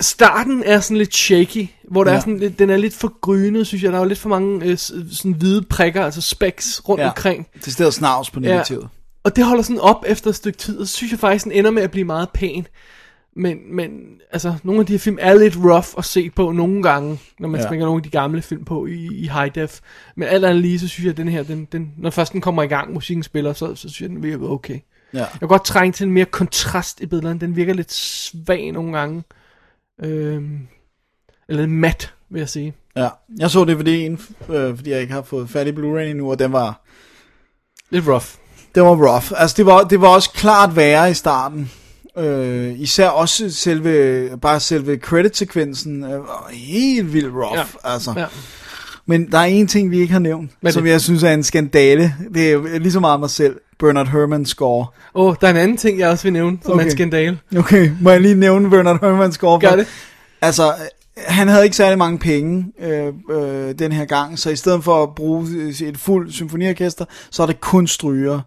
Starten 0.01 0.63
er 0.67 0.81
sådan 0.81 0.97
lidt 0.97 1.15
shaky, 1.15 1.67
hvor 1.91 2.05
der 2.05 2.11
Ja. 2.11 2.17
er 2.17 2.21
sådan 2.21 2.39
lidt, 2.39 2.59
den 2.59 2.71
er 2.71 2.77
lidt 2.77 2.95
for 2.95 3.21
grynet, 3.21 3.67
synes 3.67 3.83
jeg. 3.83 3.93
Der 3.93 3.99
er 3.99 4.03
jo 4.03 4.09
lidt 4.09 4.19
for 4.19 4.29
mange 4.29 4.65
øh, 4.67 4.79
sådan 4.79 5.33
hvide 5.39 5.63
prikker, 5.63 6.05
altså 6.05 6.21
specks 6.21 6.89
rundt 6.89 7.03
Ja. 7.03 7.09
omkring. 7.09 7.47
Det 7.65 7.73
stedet 7.73 7.95
snavs 7.95 8.31
på 8.31 8.41
negativet. 8.41 8.89
Og 9.25 9.37
det 9.37 9.45
holder 9.45 9.63
sådan 9.63 9.81
op 9.81 10.05
efter 10.07 10.31
et 10.31 10.35
stykke 10.37 10.59
tid, 10.59 10.79
og 10.79 10.87
så 10.87 10.97
synes 10.97 11.11
jeg 11.13 11.21
faktisk, 11.21 11.45
den 11.45 11.53
ender 11.53 11.71
med 11.71 11.83
at 11.83 11.91
blive 11.91 12.05
meget 12.05 12.29
pæn. 12.35 12.67
Men, 13.37 13.59
men 13.77 13.91
altså, 14.33 14.55
nogle 14.63 14.81
af 14.81 14.87
de 14.87 14.93
her 14.93 14.99
film 14.99 15.19
er 15.21 15.35
lidt 15.35 15.57
rough 15.57 15.87
at 15.99 16.05
se 16.05 16.31
på 16.31 16.53
nogle 16.53 16.83
gange, 16.83 17.19
når 17.41 17.49
man 17.49 17.59
Ja. 17.61 17.63
ja. 17.65 17.69
smækker 17.69 17.87
nogle 17.87 17.99
af 17.99 18.03
de 18.03 18.11
gamle 18.11 18.43
film 18.43 18.65
på 18.65 18.87
i, 18.87 19.09
i 19.13 19.29
high 19.35 19.55
def. 19.55 19.81
Men 20.17 20.29
alt 20.29 20.45
andet 20.45 20.63
lige, 20.63 20.79
så 20.79 20.89
synes 20.89 21.05
jeg, 21.05 21.11
at 21.11 21.17
den 21.17 21.29
her, 21.29 21.43
den, 21.43 21.65
den, 21.73 21.93
når 21.99 22.11
først 22.11 22.33
den 22.33 22.41
kommer 22.41 22.63
i 22.63 22.67
gang, 22.67 22.93
musikken 22.93 23.23
spiller, 23.23 23.53
så, 23.53 23.75
så 23.75 23.81
synes 23.89 24.01
jeg, 24.01 24.09
den 24.09 24.23
virker 24.23 24.49
okay. 24.49 24.79
Ja. 25.15 25.19
Jeg 25.19 25.29
kan 25.39 25.49
godt 25.49 25.65
trænge 25.65 25.93
til 25.93 26.07
en 26.07 26.13
mere 26.13 26.25
kontrast 26.25 27.01
i 27.01 27.07
billederne. 27.07 27.41
Den 27.41 27.57
virker 27.57 27.75
lidt 27.75 27.93
svag 27.93 28.73
nogle 28.73 28.99
gange. 28.99 29.23
Øhm, 30.03 30.59
eller 31.49 31.67
mat, 31.67 32.15
vil 32.31 32.39
jeg 32.39 32.49
sige. 32.49 32.75
Ja, 32.97 33.09
jeg 33.39 33.51
så 33.51 33.65
DVD'en, 33.65 34.53
øh, 34.55 34.77
fordi 34.77 34.91
jeg 34.91 35.01
ikke 35.01 35.13
har 35.13 35.23
fået 35.23 35.51
fat 35.51 35.67
i 35.67 35.73
Blu-ray 35.73 36.01
endnu, 36.01 36.31
og 36.31 36.39
den 36.39 36.53
var, 36.53 36.81
Lidt 37.91 38.09
rough. 38.09 38.25
den 38.75 38.83
var 38.83 38.91
rough. 39.13 39.33
Altså, 39.37 39.55
det 39.57 39.67
var, 39.67 39.85
det 39.85 40.01
var 40.01 40.09
også 40.09 40.31
klart 40.31 40.77
værre 40.77 41.11
i 41.11 41.15
starten. 41.15 41.71
Øh, 42.17 42.81
især 42.81 43.09
også 43.09 43.51
selve, 43.51 44.31
bare 44.39 44.61
selve 44.61 44.97
credit-sekvensen 44.97 46.05
øh, 46.05 46.11
var 46.11 46.49
helt 46.53 47.13
vildt 47.13 47.35
rough. 47.35 47.59
Ja. 47.59 47.65
Altså. 47.85 48.15
Ja. 48.17 48.27
Men 49.09 49.33
der 49.33 49.39
er 49.39 49.45
en 49.45 49.67
ting, 49.67 49.91
vi 49.91 49.99
ikke 49.99 50.13
har 50.13 50.21
nævnt, 50.21 50.51
Hvad 50.61 50.73
som 50.73 50.83
det? 50.83 50.91
jeg 50.91 51.01
synes 51.01 51.23
er 51.23 51.33
en 51.33 51.43
skandale. 51.43 52.15
Det 52.35 52.53
er 52.53 52.79
lige 52.79 52.93
så 52.93 53.01
meget 53.01 53.21
mig 53.21 53.31
selv. 53.31 53.57
Bernard 53.79 54.09
Herrmann 54.09 54.47
score. 54.47 54.87
Åh, 55.15 55.27
oh, 55.27 55.35
der 55.41 55.47
er 55.47 55.51
en 55.51 55.57
anden 55.57 55.77
ting, 55.77 55.99
jeg 55.99 56.09
også 56.09 56.23
vil 56.25 56.33
nævne, 56.33 56.59
som 56.63 56.73
okay. 56.73 56.83
er 56.83 56.85
en 56.85 56.91
skandale. 56.91 57.39
Okay, 57.57 57.91
må 58.01 58.11
jeg 58.11 58.21
lige 58.21 58.35
nævne 58.35 58.71
Bernard 58.71 59.01
Herrmann 59.01 59.33
score? 59.33 59.61
Gør 59.61 59.77
det. 59.77 59.87
Altså, 60.43 60.75
han 61.17 61.49
havde 61.49 61.65
ikke 61.65 61.77
særlig 61.77 61.99
mange 61.99 62.19
penge 62.19 62.67
øh, 62.81 63.13
øh, 63.31 63.75
den 63.79 63.93
her 63.93 64.05
gang, 64.05 64.39
så 64.39 64.51
i 64.51 64.57
stedet 64.57 64.85
for 64.85 65.03
at 65.03 65.15
bruge 65.15 65.47
et 65.83 65.99
fuldt 65.99 66.35
symfoniorkester, 66.35 67.05
så 67.31 67.43
er 67.43 67.47
det 67.47 67.61
kun 67.61 67.87
stryger. 67.87 68.41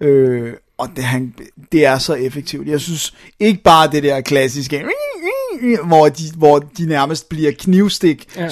Øh, 0.00 0.52
og 0.78 0.88
det, 0.96 1.04
han, 1.04 1.34
det 1.72 1.86
er 1.86 1.98
så 1.98 2.14
effektivt. 2.14 2.68
Jeg 2.68 2.80
synes 2.80 3.14
ikke 3.40 3.62
bare 3.62 3.90
det 3.90 4.02
der 4.02 4.20
klassiske, 4.20 4.76
hvor 5.86 6.08
de, 6.08 6.22
hvor 6.36 6.58
de 6.58 6.86
nærmest 6.86 7.28
bliver 7.28 7.52
knivstik, 7.58 8.28
Ja. 8.36 8.48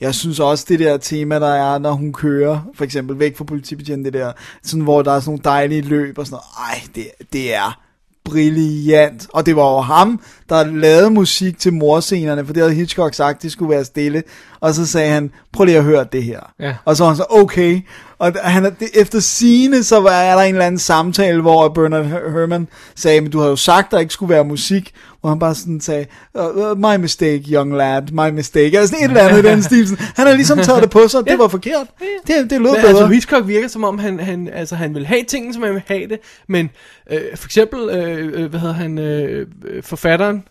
Jeg 0.00 0.14
synes 0.14 0.40
også 0.40 0.64
det 0.68 0.78
der 0.78 0.96
tema, 0.96 1.34
der 1.40 1.54
er, 1.54 1.78
når 1.78 1.92
hun 1.92 2.12
kører, 2.12 2.60
for 2.74 2.84
eksempel 2.84 3.18
væk 3.18 3.36
fra 3.36 3.44
politibetjenten, 3.44 4.04
det 4.04 4.12
der, 4.12 4.32
sådan, 4.62 4.82
hvor 4.82 5.02
der 5.02 5.12
er 5.12 5.20
sådan 5.20 5.30
nogle 5.30 5.40
dejlige 5.44 5.82
løb 5.82 6.18
og 6.18 6.26
sådan 6.26 6.34
noget. 6.34 6.70
Ej, 6.72 6.82
det, 6.94 7.32
det 7.32 7.54
er 7.54 7.78
brilliant. 8.24 9.26
Og 9.32 9.46
det 9.46 9.56
var 9.56 9.72
jo 9.74 9.80
ham, 9.80 10.20
der 10.48 10.64
lavede 10.64 11.10
musik 11.10 11.58
til 11.58 11.72
morscenerne, 11.72 12.46
for 12.46 12.52
det 12.52 12.62
havde 12.62 12.74
Hitchcock 12.74 13.14
sagt, 13.14 13.42
det 13.42 13.52
skulle 13.52 13.70
være 13.74 13.84
stille. 13.84 14.22
Og 14.60 14.74
så 14.74 14.86
sagde 14.86 15.10
han, 15.10 15.30
prøv 15.52 15.64
lige 15.64 15.78
at 15.78 15.84
høre 15.84 16.06
det 16.12 16.22
her. 16.24 16.40
Ja. 16.60 16.74
Og 16.84 16.96
så 16.96 17.02
var 17.04 17.08
han 17.08 17.16
så, 17.16 17.24
okay. 17.30 17.80
Og 18.18 18.32
han, 18.42 18.64
det, 18.64 18.88
efter 18.94 19.20
sine 19.20 19.84
så 19.84 20.00
var, 20.00 20.10
er 20.10 20.34
der 20.34 20.42
en 20.42 20.54
eller 20.54 20.66
anden 20.66 20.78
samtale, 20.78 21.40
hvor 21.40 21.68
Bernard 21.68 22.04
Her- 22.04 22.30
Herrmann 22.30 22.68
sagde, 22.94 23.20
men 23.20 23.30
du 23.30 23.40
har 23.40 23.48
jo 23.48 23.56
sagt, 23.56 23.90
der 23.90 23.98
ikke 23.98 24.12
skulle 24.12 24.34
være 24.34 24.44
musik. 24.44 24.92
Hvor 25.22 25.30
han 25.30 25.38
bare 25.38 25.54
sådan 25.54 25.80
sagde, 25.80 26.06
uh, 26.34 26.78
my 26.78 26.96
mistake, 27.00 27.44
young 27.52 27.76
lad, 27.76 28.02
my 28.12 28.34
mistake. 28.34 28.78
Altså 28.78 28.96
et 28.96 29.04
eller 29.04 29.20
andet 29.20 29.44
i 29.44 29.48
den 29.48 29.62
stil. 29.62 29.98
Han 30.16 30.26
har 30.26 30.34
ligesom 30.34 30.58
taget 30.58 30.82
det 30.82 30.90
på 30.90 31.08
sig, 31.08 31.24
det 31.24 31.38
var 31.38 31.48
forkert. 31.48 31.86
Det, 32.26 32.50
det 32.50 32.60
lød 32.60 32.70
bedre. 32.70 32.88
altså, 32.88 33.06
Hitchcock 33.06 33.46
virker 33.46 33.68
som 33.68 33.84
om, 33.84 33.98
han, 33.98 34.20
han, 34.20 34.48
altså, 34.52 34.76
han 34.76 34.94
vil 34.94 35.06
have 35.06 35.22
tingene, 35.22 35.54
som 35.54 35.62
han 35.62 35.72
vil 35.72 35.82
have 35.86 36.08
det, 36.08 36.18
men 36.48 36.70
øh, 37.10 37.20
for 37.34 37.46
eksempel, 37.46 37.90
øh, 37.90 38.42
øh, 38.42 38.50
hvad 38.50 38.60
hedder 38.60 38.74
han, 38.74 38.98
øh, 38.98 39.46
forfatteren, 39.82 40.44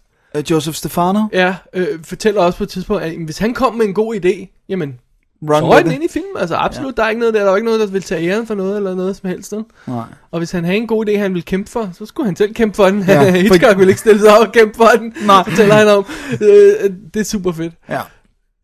Joseph 0.52 0.76
Stefano, 0.76 1.20
ja, 1.34 1.56
øh, 1.74 1.88
fortæller 2.04 2.42
også 2.42 2.58
på 2.58 2.64
et 2.64 2.70
tidspunkt, 2.70 3.04
at 3.04 3.14
hvis 3.26 3.38
han 3.38 3.54
kom 3.54 3.76
med 3.76 3.86
en 3.86 3.94
god 3.94 4.16
idé, 4.16 4.66
jamen, 4.70 5.00
run 5.44 5.72
så 5.72 5.82
den 5.84 5.92
ind 5.92 6.04
i 6.04 6.08
filmen. 6.12 6.32
Altså 6.40 6.56
absolut, 6.56 6.98
ja. 6.98 7.02
der 7.02 7.06
er 7.06 7.10
ikke 7.10 7.20
noget 7.20 7.34
der, 7.34 7.44
der 7.44 7.52
er 7.52 7.56
ikke 7.56 7.66
noget, 7.66 7.80
der 7.80 7.86
vil 7.88 8.04
tage 8.04 8.30
æren 8.32 8.48
for 8.48 8.56
noget, 8.56 8.78
eller 8.78 8.96
noget 8.96 9.16
som 9.16 9.30
helst. 9.30 9.52
vel? 9.52 9.64
Nej. 9.88 10.04
Og 10.32 10.38
hvis 10.38 10.52
han 10.52 10.66
havde 10.66 10.78
en 10.78 10.88
god 10.88 11.08
idé, 11.08 11.18
han 11.18 11.34
ville 11.34 11.42
kæmpe 11.46 11.70
for, 11.72 11.90
så 11.98 12.06
skulle 12.06 12.28
han 12.28 12.36
selv 12.36 12.54
kæmpe 12.54 12.76
for 12.76 12.86
den. 12.86 13.04
Ja, 13.08 13.14
Ja, 13.22 13.28
for- 13.32 13.38
Hitchcock 13.38 13.78
ville 13.78 13.92
ikke 13.92 14.00
stille 14.00 14.20
sig 14.22 14.38
op 14.40 14.48
og 14.48 14.54
kæmpe 14.54 14.78
for 14.78 14.90
den, 15.00 15.14
Nej. 15.26 15.44
fortæller 15.44 15.76
han 15.76 15.88
om. 15.88 16.06
Øh, 16.32 16.90
det 17.14 17.20
er 17.20 17.24
super 17.24 17.52
fedt. 17.52 17.74
Ja. 17.90 18.00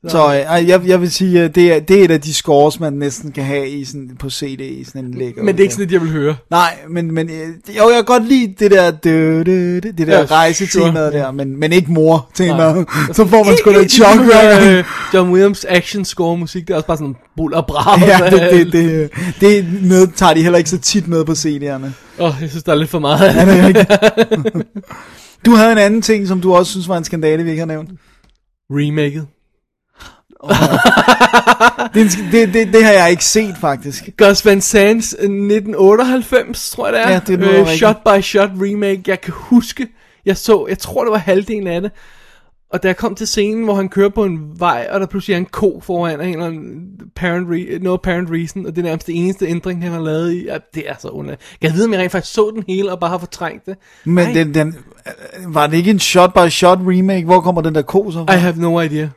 Så 0.10 0.46
øh, 0.60 0.68
jeg, 0.68 0.82
jeg 0.86 1.02
vil 1.02 1.12
sige, 1.12 1.42
at 1.42 1.56
det 1.56 1.74
er, 1.74 1.80
det 1.80 2.00
er 2.00 2.04
et 2.04 2.12
af 2.12 2.22
de 2.22 2.34
scores, 2.34 2.80
man 2.80 2.94
næsten 2.94 3.32
kan 3.32 3.44
have 3.44 3.70
i 3.70 3.86
sådan, 3.86 4.12
på 4.20 4.30
CD 4.30 4.60
i 4.62 4.84
sådan 4.84 5.06
en 5.06 5.14
lækker. 5.14 5.44
Men 5.44 5.56
det 5.56 5.60
er 5.60 5.64
ikke 5.64 5.74
sådan, 5.74 5.86
at 5.88 5.92
jeg 5.92 6.02
vil 6.02 6.10
høre. 6.12 6.36
Nej, 6.52 6.78
men, 6.90 7.12
men 7.12 7.30
øh, 7.30 7.78
jo, 7.78 7.90
jeg 7.90 7.96
kan 7.96 8.04
godt 8.06 8.28
lide 8.28 8.54
det 8.60 8.72
der, 8.72 8.92
dø, 8.92 9.44
dø, 9.44 9.76
det, 9.76 9.84
det 9.84 9.98
der 9.98 10.14
Ja, 10.14 10.20
ja, 10.20 10.26
rejsetemaet 10.26 11.14
sure. 11.14 11.24
der, 11.24 11.32
men, 11.32 11.60
men 11.60 11.72
ikke 11.74 11.92
mor-temaet. 11.92 12.76
Nej. 12.76 13.14
Så 13.14 13.26
får 13.26 13.44
man 13.44 13.58
sgu 13.58 13.70
et 13.70 13.92
chok 13.92 14.18
øh, 14.68 14.84
John 15.14 15.30
Williams 15.32 15.66
action 15.70 16.06
score 16.06 16.38
musik, 16.38 16.68
det 16.68 16.74
er 16.74 16.76
også 16.78 16.88
bare 16.88 16.98
sådan 16.98 17.16
buller 17.38 17.58
og 17.58 17.66
brav. 17.68 18.00
Ja, 18.08 18.20
det, 18.30 18.52
det, 18.52 18.74
det, 18.74 19.10
det 19.42 19.66
noget, 19.84 20.14
tager 20.16 20.34
de 20.34 20.42
heller 20.44 20.58
ikke 20.58 20.70
så 20.70 20.78
tit 20.78 21.08
med 21.08 21.26
på 21.26 21.32
CD'erne. 21.32 21.88
Åh, 22.20 22.34
jeg 22.42 22.50
synes, 22.50 22.64
der 22.64 22.72
er 22.72 22.76
lidt 22.76 22.90
for 22.90 23.00
meget. 23.00 23.38
Er 23.38 23.46
det 23.46 23.68
ikke? 23.68 23.86
Du 25.46 25.52
havde 25.52 25.72
en 25.72 25.78
anden 25.78 26.02
ting, 26.02 26.28
som 26.28 26.42
du 26.42 26.54
også 26.54 26.72
synes 26.72 26.88
var 26.88 26.98
en 26.98 27.04
skandale, 27.04 27.44
vi 27.44 27.50
ikke 27.50 27.60
har 27.62 27.68
nævnt. 27.68 27.90
Remaket. 28.72 29.28
Det, 31.94 32.00
er 32.02 32.06
en 32.06 32.08
sk- 32.08 32.32
det, 32.32 32.54
det, 32.54 32.74
det 32.74 32.84
har 32.86 32.92
jeg 32.92 33.12
ikke 33.12 33.26
set, 33.26 33.56
faktisk. 33.62 34.10
Gus 34.18 34.46
Van 34.46 34.62
Sants 34.62 35.16
øh, 35.20 35.24
1998, 35.24 36.70
tror 36.70 36.86
jeg 36.88 36.94
det 36.94 37.02
er. 37.02 37.10
Ja, 37.12 37.20
det 37.28 37.40
være 37.40 37.50
rigtigt. 37.60 37.78
Shot 37.78 37.98
by 38.06 38.22
shot 38.22 38.50
remake. 38.62 39.02
Jeg 39.08 39.22
kan 39.22 39.34
huske, 39.36 39.88
jeg 40.26 40.38
så, 40.38 40.66
jeg 40.70 40.80
tror 40.80 41.04
det 41.04 41.12
var 41.12 41.18
halvdelen 41.18 41.68
af 41.68 41.82
det. 41.82 41.92
Og 42.74 42.84
da 42.84 42.88
jeg 42.88 42.98
kom 42.98 43.16
til 43.16 43.28
scenen, 43.28 43.64
hvor 43.64 43.76
han 43.76 43.90
kører 43.90 44.10
på 44.10 44.24
en 44.24 44.40
vej, 44.60 44.88
og 44.92 45.00
der 45.00 45.06
pludselig 45.06 45.34
er 45.34 45.38
en 45.38 45.46
ko 45.46 45.82
foran 45.84 46.20
af 46.22 46.26
en 46.28 46.34
eller 46.34 46.46
anden 46.46 46.90
parent 47.16 47.48
re- 47.50 47.84
no 47.84 47.94
apparent 47.94 48.30
reason, 48.32 48.66
og 48.66 48.76
det 48.76 48.82
er 48.82 48.84
nærmest 48.86 49.08
det 49.08 49.16
eneste 49.26 49.48
ændring, 49.48 49.84
han 49.84 49.92
har 49.92 50.02
lavet 50.02 50.34
i. 50.34 50.46
Ja, 50.46 50.58
det 50.76 50.90
er 50.90 50.94
så 51.00 51.08
underligt. 51.08 51.42
Jeg 51.62 51.74
vide, 51.74 51.86
om 51.86 51.94
jeg 51.94 52.02
rent 52.02 52.12
faktisk 52.12 52.34
så 52.34 52.52
den 52.56 52.64
hele, 52.68 52.92
og 52.92 53.00
bare 53.00 53.10
har 53.10 53.18
fortrængt 53.18 53.66
det. 53.66 53.76
Men 54.06 54.26
Ej, 54.28 54.34
den, 54.34 54.54
den, 54.54 54.68
øh, 55.08 55.54
var 55.56 55.68
det 55.68 55.78
ikke 55.78 55.92
en 55.92 56.00
shot-by-shot 56.00 56.80
remake? 56.82 57.26
Hvor 57.26 57.40
kommer 57.40 57.62
den 57.62 57.76
der 57.76 57.82
ko 57.82 58.12
så 58.12 58.26
fra? 58.28 58.34
I 58.36 58.38
have 58.38 58.56
no 58.58 58.82
idea. 58.82 59.08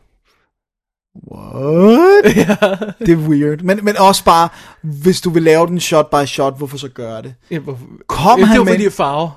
What? 1.32 2.24
Det 3.06 3.08
er 3.12 3.16
weird. 3.16 3.60
Men, 3.62 3.80
men 3.82 3.96
også 3.98 4.24
bare, 4.24 4.48
hvis 4.82 5.20
du 5.20 5.30
vil 5.30 5.42
lave 5.42 5.66
den 5.66 5.80
shot 5.80 6.10
by 6.10 6.24
shot, 6.26 6.58
hvorfor 6.58 6.76
så 6.76 6.88
gøre 6.88 7.22
det? 7.22 7.34
Ja, 7.50 7.58
hvorfor? 7.58 7.86
Kom 8.06 8.38
ja, 8.40 8.44
han 8.44 8.52
det 8.54 8.58
var 8.58 8.64
med- 8.64 8.72
fordi 8.72 8.90
farve. 8.90 9.30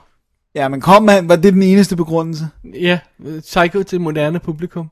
Ja, 0.56 0.68
men 0.68 0.82
kom 0.82 1.08
han, 1.08 1.30
var 1.30 1.36
det 1.36 1.54
den 1.54 1.64
eneste 1.64 1.96
begrundelse? 1.96 2.48
Ja, 2.74 3.00
Psycho 3.42 3.84
til 3.84 4.02
moderne 4.02 4.40
publikum. 4.40 4.90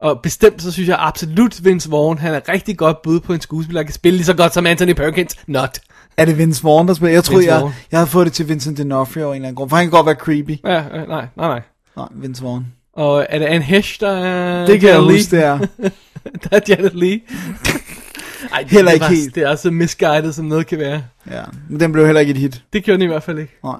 Og 0.00 0.20
bestemt 0.22 0.62
så 0.62 0.72
synes 0.72 0.88
jeg 0.88 0.96
absolut 1.00 1.64
Vince 1.64 1.90
Vaughn, 1.90 2.18
han 2.18 2.34
er 2.34 2.48
rigtig 2.48 2.78
godt 2.78 3.02
bud 3.02 3.20
på 3.20 3.32
en 3.32 3.40
skuespiller, 3.40 3.80
der 3.80 3.86
kan 3.86 3.94
spille 3.94 4.16
lige 4.16 4.26
så 4.26 4.34
godt 4.34 4.54
som 4.54 4.66
Anthony 4.66 4.92
Perkins. 4.92 5.36
Not. 5.46 5.78
Er 6.16 6.24
det 6.24 6.38
Vince 6.38 6.64
Vaughn, 6.64 6.88
der 6.88 6.94
spiller? 6.94 7.12
Jeg 7.14 7.24
troede, 7.24 7.40
Vince 7.40 7.54
jeg, 7.54 7.72
jeg 7.92 7.98
havde 8.00 8.10
fået 8.10 8.24
det 8.26 8.32
til 8.32 8.48
Vincent 8.48 8.80
D'Onofrio 8.80 8.84
af 8.90 8.96
en 8.96 9.16
eller 9.16 9.34
anden 9.34 9.54
grund, 9.54 9.70
for 9.70 9.76
han 9.76 9.84
kan 9.84 9.90
godt 9.90 10.06
være 10.06 10.14
creepy. 10.14 10.58
Ja, 10.64 10.78
øh, 10.78 11.08
nej, 11.08 11.26
nej, 11.36 11.48
nej. 11.48 11.62
Nej, 11.96 12.06
Vince 12.14 12.42
Vaughn. 12.42 12.66
Og 12.98 13.26
er 13.28 13.38
det 13.38 13.46
Anne 13.46 13.64
Hesh, 13.64 14.00
der 14.00 14.10
er 14.10 14.66
Det 14.66 14.80
kan 14.80 14.88
jeg 14.88 14.98
huske, 15.00 15.36
det 15.36 15.44
er. 15.44 15.58
der 16.42 16.48
er 16.52 16.60
Janet 16.68 16.94
Leigh. 16.94 17.20
Ej, 18.52 18.60
det 18.62 18.70
Heller 18.70 18.90
er 18.90 18.94
ikke 18.94 19.02
bare- 19.02 19.14
helt. 19.14 19.34
Det 19.34 19.42
er 19.42 19.48
også 19.48 19.70
misguided, 19.70 20.32
som 20.32 20.44
noget 20.44 20.66
kan 20.66 20.78
være. 20.78 21.02
Ja, 21.30 21.42
men 21.68 21.80
den 21.80 21.92
blev 21.92 22.04
heller 22.06 22.20
ikke 22.20 22.30
et 22.30 22.36
hit. 22.36 22.62
Det 22.72 22.84
gjorde 22.84 22.98
den 22.98 23.02
i 23.04 23.06
hvert 23.12 23.22
fald 23.22 23.38
ikke. 23.38 23.58
Nej. 23.64 23.76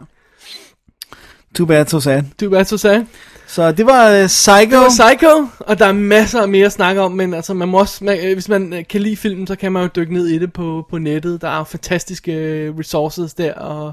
Too 1.54 1.66
bad, 1.66 1.86
so 1.86 2.00
sad. 2.00 2.22
Du 2.40 2.52
er 2.54 2.62
så 2.62 2.78
sagde. 2.78 3.06
Så 3.46 3.72
det 3.72 3.86
var 3.86 4.20
uh, 4.20 4.26
Psycho. 4.26 4.60
Det 4.60 4.72
var 4.78 4.88
Psycho, 4.88 5.46
og 5.58 5.78
der 5.78 5.86
er 5.86 5.92
masser 5.92 6.46
mere 6.46 6.66
at 6.66 6.72
snakke 6.72 7.00
om, 7.00 7.12
men 7.12 7.34
altså, 7.34 7.54
man 7.54 7.68
må 7.68 7.78
også, 7.78 8.04
man, 8.04 8.18
øh, 8.26 8.32
hvis 8.32 8.48
man 8.48 8.72
øh, 8.72 8.84
kan 8.90 9.00
lide 9.00 9.16
filmen, 9.16 9.46
så 9.46 9.56
kan 9.56 9.72
man 9.72 9.82
jo 9.82 9.88
dykke 9.96 10.12
ned 10.12 10.26
i 10.26 10.38
det 10.38 10.52
på, 10.52 10.86
på 10.90 10.98
nettet. 10.98 11.42
Der 11.42 11.60
er 11.60 11.64
fantastiske 11.64 12.32
resources 12.78 13.34
der, 13.34 13.54
og 13.54 13.92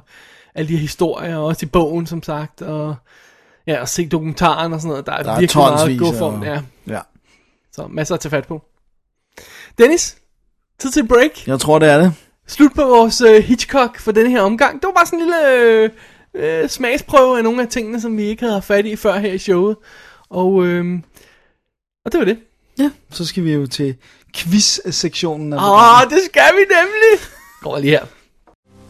alle 0.55 0.67
de 0.67 0.73
her 0.73 0.79
historier, 0.81 1.37
og 1.37 1.45
også 1.45 1.65
i 1.65 1.69
bogen, 1.69 2.07
som 2.07 2.23
sagt, 2.23 2.61
og 2.61 2.95
ja, 3.67 3.81
og 3.81 3.89
se 3.89 4.07
dokumentaren 4.07 4.73
og 4.73 4.79
sådan 4.81 4.89
noget. 4.89 5.05
Der 5.05 5.11
er, 5.13 5.23
Der 5.23 5.31
er 5.31 5.39
virkelig 5.39 5.57
meget 5.59 5.73
at 5.73 5.79
tonsvis, 5.79 5.99
gå 5.99 6.13
for, 6.17 6.31
og- 6.31 6.43
ja. 6.45 6.61
Ja. 6.87 6.99
Så 7.71 7.87
masser 7.87 8.15
at 8.15 8.19
tage 8.21 8.29
fat 8.29 8.47
på. 8.47 8.61
Dennis, 9.77 10.17
tid 10.79 10.91
til 10.91 11.07
break. 11.07 11.47
Jeg 11.47 11.59
tror, 11.59 11.79
det 11.79 11.89
er 11.89 11.97
det. 11.97 12.13
Slut 12.47 12.71
på 12.75 12.81
vores 12.85 13.21
øh, 13.21 13.43
Hitchcock 13.43 13.99
for 13.99 14.11
denne 14.11 14.29
her 14.29 14.41
omgang. 14.41 14.81
Det 14.81 14.87
var 14.87 14.93
bare 14.93 15.05
sådan 15.05 15.19
en 15.19 15.25
lille 15.25 15.51
øh, 15.51 15.89
øh, 16.63 16.69
smagsprøve 16.69 17.37
af 17.37 17.43
nogle 17.43 17.61
af 17.61 17.67
tingene, 17.67 18.01
som 18.01 18.17
vi 18.17 18.23
ikke 18.23 18.41
havde 18.41 18.53
haft 18.53 18.65
fat 18.65 18.85
i 18.85 18.95
før 18.95 19.17
her 19.17 19.31
i 19.33 19.37
showet. 19.37 19.75
Og, 20.29 20.65
øh, 20.65 20.99
og 22.05 22.11
det 22.11 22.19
var 22.19 22.25
det. 22.25 22.37
Ja, 22.79 22.91
så 23.11 23.25
skal 23.25 23.43
vi 23.43 23.53
jo 23.53 23.67
til 23.67 23.95
quiz-sektionen. 24.35 25.53
Åh, 25.53 25.59
programmet. 25.59 26.09
det 26.09 26.19
skal 26.25 26.51
vi 26.53 26.59
nemlig. 26.75 27.25
Går 27.61 27.77
lige 27.77 27.91
her. 27.91 28.05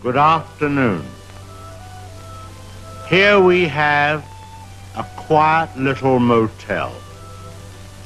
Good 0.04 0.16
afternoon. 0.18 1.04
Here 3.10 3.42
we 3.42 3.68
have 3.70 4.22
a 4.98 5.04
quiet 5.16 5.76
little 5.78 6.20
motel, 6.20 6.94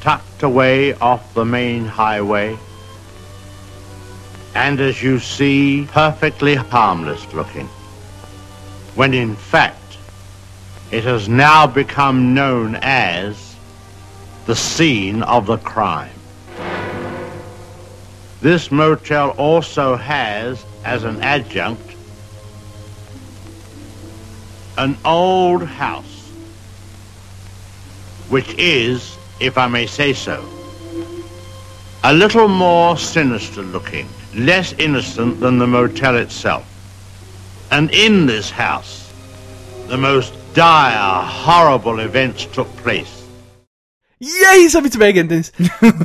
tucked 0.02 0.44
away 0.44 0.94
off 0.94 1.34
the 1.34 1.46
main 1.46 1.86
highway, 1.86 2.58
and 4.56 4.80
as 4.80 5.02
you 5.04 5.20
see, 5.20 5.88
perfectly 5.92 6.56
harmless 6.56 7.32
looking. 7.34 7.68
When 8.96 9.14
in 9.14 9.36
fact, 9.36 9.98
it 10.92 11.04
has 11.04 11.30
now 11.30 11.68
become 11.68 12.34
known 12.34 12.76
as 12.82 13.56
the 14.48 14.56
scene 14.56 15.22
of 15.22 15.46
the 15.46 15.58
crime. 15.58 16.10
This 18.42 18.72
motel 18.72 19.32
also 19.32 19.96
has, 19.96 20.66
as 20.84 21.04
an 21.04 21.22
adjunct, 21.22 21.96
an 24.78 24.98
old 25.04 25.64
house 25.64 26.19
which 28.30 28.54
is, 28.58 29.18
if 29.40 29.58
I 29.58 29.68
may 29.68 29.88
say 29.88 30.14
so, 30.14 30.38
a 32.04 32.14
little 32.14 32.48
more 32.48 32.98
sinister 32.98 33.62
looking, 33.62 34.08
less 34.36 34.74
innocent 34.78 35.40
than 35.40 35.58
the 35.58 35.68
motel 35.68 36.16
itself. 36.18 36.64
And 37.72 37.92
in 37.92 38.26
this 38.26 38.50
house, 38.50 39.12
the 39.88 39.98
most 39.98 40.34
dire, 40.54 41.24
horrible 41.24 42.00
events 42.00 42.46
took 42.46 42.68
place. 42.78 43.20
Yay, 44.22 44.70
så 44.70 44.78
er 44.78 44.82
vi 44.82 44.90
tilbage 44.90 45.10
igen, 45.10 45.30
Dennis. 45.30 45.52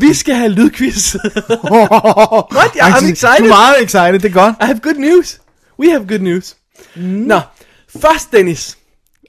vi 0.01 0.15
skal 0.15 0.35
have 0.35 0.49
lydquiz. 0.49 1.15
What? 1.15 2.77
Yeah, 2.77 2.97
I'm 2.97 3.11
excited. 3.11 3.39
Du 3.39 3.45
er 3.45 3.49
meget 3.49 3.83
excited, 3.83 4.21
det 4.21 4.25
er 4.25 4.33
godt. 4.33 4.57
I 4.61 4.65
have 4.65 4.79
good 4.79 4.95
news. 4.95 5.41
We 5.79 5.91
have 5.91 6.07
good 6.07 6.21
news. 6.21 6.57
Mm. 6.95 7.03
Nå, 7.03 7.41
først 8.01 8.33
Dennis. 8.33 8.79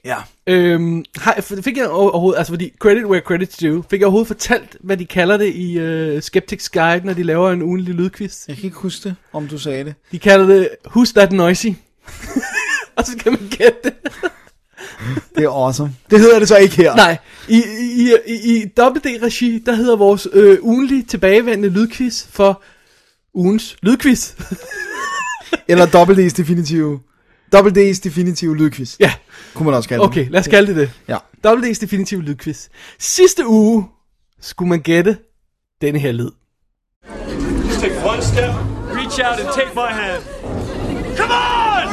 Ja. 0.04 0.16
Øhm, 0.48 1.04
har, 1.16 1.60
fik 1.60 1.76
jeg 1.76 1.88
overhovedet, 1.88 2.38
altså 2.38 2.52
fordi 2.52 2.72
credit 2.78 3.04
where 3.04 3.22
credit's 3.30 3.66
due, 3.66 3.84
fik 3.90 4.00
jeg 4.00 4.06
overhovedet 4.06 4.26
fortalt, 4.26 4.76
hvad 4.80 4.96
de 4.96 5.06
kalder 5.06 5.36
det 5.36 5.54
i 5.54 5.80
uh, 6.16 6.22
Skeptics 6.22 6.68
Guide, 6.68 7.06
når 7.06 7.12
de 7.12 7.22
laver 7.22 7.50
en 7.50 7.62
ugenlig 7.62 7.94
lydquiz? 7.94 8.48
Jeg 8.48 8.56
kan 8.56 8.64
ikke 8.64 8.76
huske 8.76 9.08
det, 9.08 9.16
om 9.32 9.48
du 9.48 9.58
sagde 9.58 9.84
det. 9.84 9.94
De 10.12 10.18
kalder 10.18 10.46
det, 10.46 10.68
Who's 10.88 11.12
That 11.12 11.32
Noisy? 11.32 11.66
Og 12.96 13.06
så 13.06 13.16
kan 13.16 13.32
man 13.32 13.48
gætte 13.50 13.78
det. 13.84 13.94
Det 15.36 15.44
er 15.44 15.48
awesome. 15.48 15.94
Det 16.10 16.20
hedder 16.20 16.38
det 16.38 16.48
så 16.48 16.56
ikke 16.56 16.76
her. 16.76 16.96
Nej, 16.96 17.18
i, 17.48 17.62
i, 17.80 18.12
i, 18.26 18.54
i 18.54 18.64
WD-regi, 18.80 19.62
der 19.66 19.74
hedder 19.74 19.96
vores 19.96 20.28
øh, 20.32 20.58
ugenlige 20.62 21.02
tilbagevendende 21.02 21.68
lydquiz 21.68 22.26
for 22.26 22.62
ugens 23.34 23.76
lydquiz. 23.82 24.34
Eller 25.68 25.86
Double 25.86 26.26
D's 26.26 26.36
definitive. 26.36 27.00
Double 27.52 27.70
D's 27.92 28.00
definitive 28.00 28.56
lydquiz. 28.56 28.96
Ja. 29.00 29.12
Kunne 29.54 29.64
man 29.64 29.74
også 29.74 29.88
kalde 29.88 30.02
det. 30.02 30.10
Okay, 30.10 30.26
lad 30.30 30.40
os 30.40 30.48
kalde 30.48 30.66
det 30.68 30.76
det. 30.76 30.90
Ja. 31.08 31.18
Double 31.44 31.70
D's 31.70 31.80
definitive 31.80 32.22
lydquiz. 32.22 32.68
Sidste 32.98 33.46
uge 33.46 33.86
skulle 34.40 34.68
man 34.68 34.80
gætte 34.80 35.18
denne 35.80 35.98
her 35.98 36.12
lyd. 36.12 36.30
Just 37.68 37.80
take 37.80 37.94
one 38.04 38.22
step, 38.22 38.50
reach 38.94 39.20
out 39.20 39.40
and 39.40 39.48
take 39.54 39.74
my 39.74 39.90
hand. 39.92 40.22
Come 41.16 41.30
on! 41.30 41.88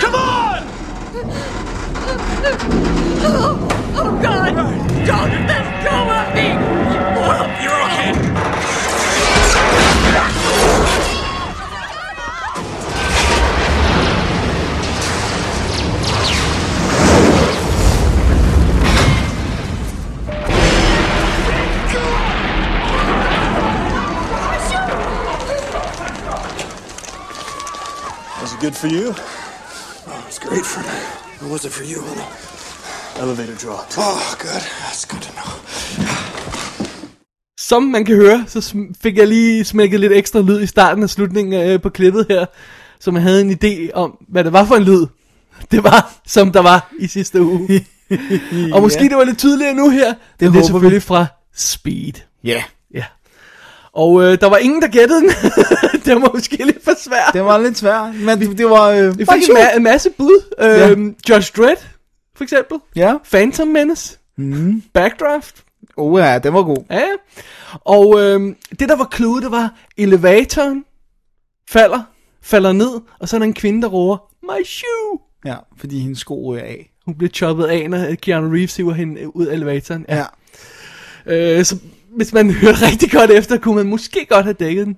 Come 0.00 0.14
on! 0.14 0.60
Oh, 3.24 3.54
oh 4.00 4.10
God! 4.22 4.54
Don't 5.06 5.32
let 5.50 5.64
go 5.86 5.96
of 6.18 6.26
me! 6.34 6.48
You're 7.62 7.82
okay. 7.86 8.19
Was 28.40 28.52
it 28.54 28.60
good 28.60 28.74
for 28.74 28.86
you? 28.88 29.08
Oh, 30.06 30.24
it's 30.28 30.38
great 30.38 30.66
for 30.66 30.80
me. 30.80 30.98
It 31.66 31.72
for 31.72 31.84
you, 31.84 32.00
honey? 32.08 32.28
Elevator 33.22 33.54
dropped. 33.54 33.94
Oh, 33.98 34.36
good. 34.38 34.62
That's 34.82 35.04
good 35.04 35.22
to 35.22 35.32
know. 35.32 35.50
Som 37.58 37.82
man 37.82 38.04
kan 38.04 38.16
høre, 38.16 38.44
så 38.48 38.74
fik 39.02 39.16
jeg 39.18 39.28
lige 39.28 39.64
smækket 39.64 40.00
lidt 40.00 40.12
ekstra 40.12 40.40
lyd 40.40 40.60
i 40.60 40.66
starten 40.66 41.02
og 41.04 41.10
slutningen 41.10 41.70
øh, 41.70 41.82
på 41.82 41.88
klippet 41.88 42.26
her, 42.30 42.46
så 43.00 43.10
man 43.10 43.22
havde 43.22 43.40
en 43.40 43.50
idé 43.64 43.92
om, 43.94 44.16
hvad 44.28 44.44
det 44.44 44.52
var 44.52 44.64
for 44.64 44.74
en 44.76 44.82
lyd. 44.82 45.06
Det 45.70 45.84
var, 45.84 46.12
som 46.26 46.52
der 46.52 46.60
var 46.60 46.92
i 46.98 47.06
sidste 47.06 47.42
uge. 47.42 47.86
og 48.72 48.82
måske 48.82 49.02
Ja. 49.02 49.08
det 49.08 49.16
var 49.16 49.24
lidt 49.24 49.38
tydeligere 49.38 49.74
nu 49.74 49.90
her, 49.90 50.08
det, 50.08 50.18
men 50.40 50.52
det 50.52 50.60
er 50.60 50.64
selvfølgelig 50.66 51.02
fra 51.02 51.26
Speed. 51.56 52.12
Ja. 52.44 52.50
Ja. 52.50 52.62
Og 53.92 54.22
øh, 54.22 54.40
der 54.40 54.46
var 54.46 54.56
ingen, 54.56 54.82
der 54.82 54.88
gættede 54.88 55.20
den. 55.20 55.28
det 56.04 56.14
var 56.22 56.30
måske 56.34 56.56
lidt 56.64 56.84
for 56.84 56.92
svært. 56.98 57.30
Det 57.32 57.44
var 57.44 57.58
lidt 57.58 57.78
svært, 57.78 58.14
men 58.14 58.40
det, 58.40 58.58
det 58.58 58.66
var... 58.66 58.88
Øh, 58.90 59.18
Vi 59.18 59.24
fik 59.32 59.48
en, 59.50 59.56
ma- 59.56 59.76
en 59.76 59.82
masse 59.82 60.10
bud. 60.10 60.54
Ja. 60.58 60.90
Øhm, 60.90 61.16
Judge 61.28 61.52
Dredd, 61.62 61.80
for 62.36 62.44
eksempel. 62.44 62.78
Ja. 62.96 63.14
Phantom 63.30 63.68
Menace. 63.68 64.18
Mm. 64.36 64.82
Backdraft. 64.92 65.64
Oh 65.96 66.20
ja, 66.20 66.38
den 66.38 66.54
var 66.54 66.62
god. 66.62 66.84
Ja, 66.90 66.96
ja. 66.96 67.06
Og 67.84 68.20
øhm, 68.20 68.56
det 68.80 68.88
der 68.88 68.96
var 68.96 69.08
clue, 69.14 69.40
det 69.40 69.50
var 69.50 69.74
elevatoren 69.96 70.84
falder, 71.70 72.02
falder 72.42 72.72
ned, 72.72 73.00
og 73.20 73.28
så 73.28 73.36
er 73.36 73.38
der 73.38 73.46
en 73.46 73.54
kvinde, 73.54 73.82
der 73.82 73.88
råber, 73.88 74.18
my 74.42 74.64
shoe. 74.64 75.18
Ja, 75.44 75.56
fordi 75.78 75.98
hendes 76.00 76.18
sko 76.18 76.52
ryger 76.52 76.62
af. 76.64 76.90
Hun 77.06 77.14
bliver 77.14 77.30
choppet 77.30 77.64
af, 77.64 77.90
når 77.90 78.14
Keanu 78.22 78.48
Reeves 78.50 78.76
hiver 78.76 78.92
hende 78.92 79.20
øh, 79.20 79.28
ud 79.28 79.46
af 79.46 79.54
elevatoren. 79.54 80.06
Ja. 80.08 80.24
Øh, 81.26 81.64
så 81.64 81.76
hvis 82.16 82.32
man 82.32 82.50
hører 82.50 82.82
rigtig 82.90 83.10
godt 83.10 83.30
efter, 83.30 83.58
kunne 83.58 83.76
man 83.76 83.86
måske 83.86 84.26
godt 84.28 84.44
have 84.44 84.56
dækket 84.60 84.86
den. 84.86 84.96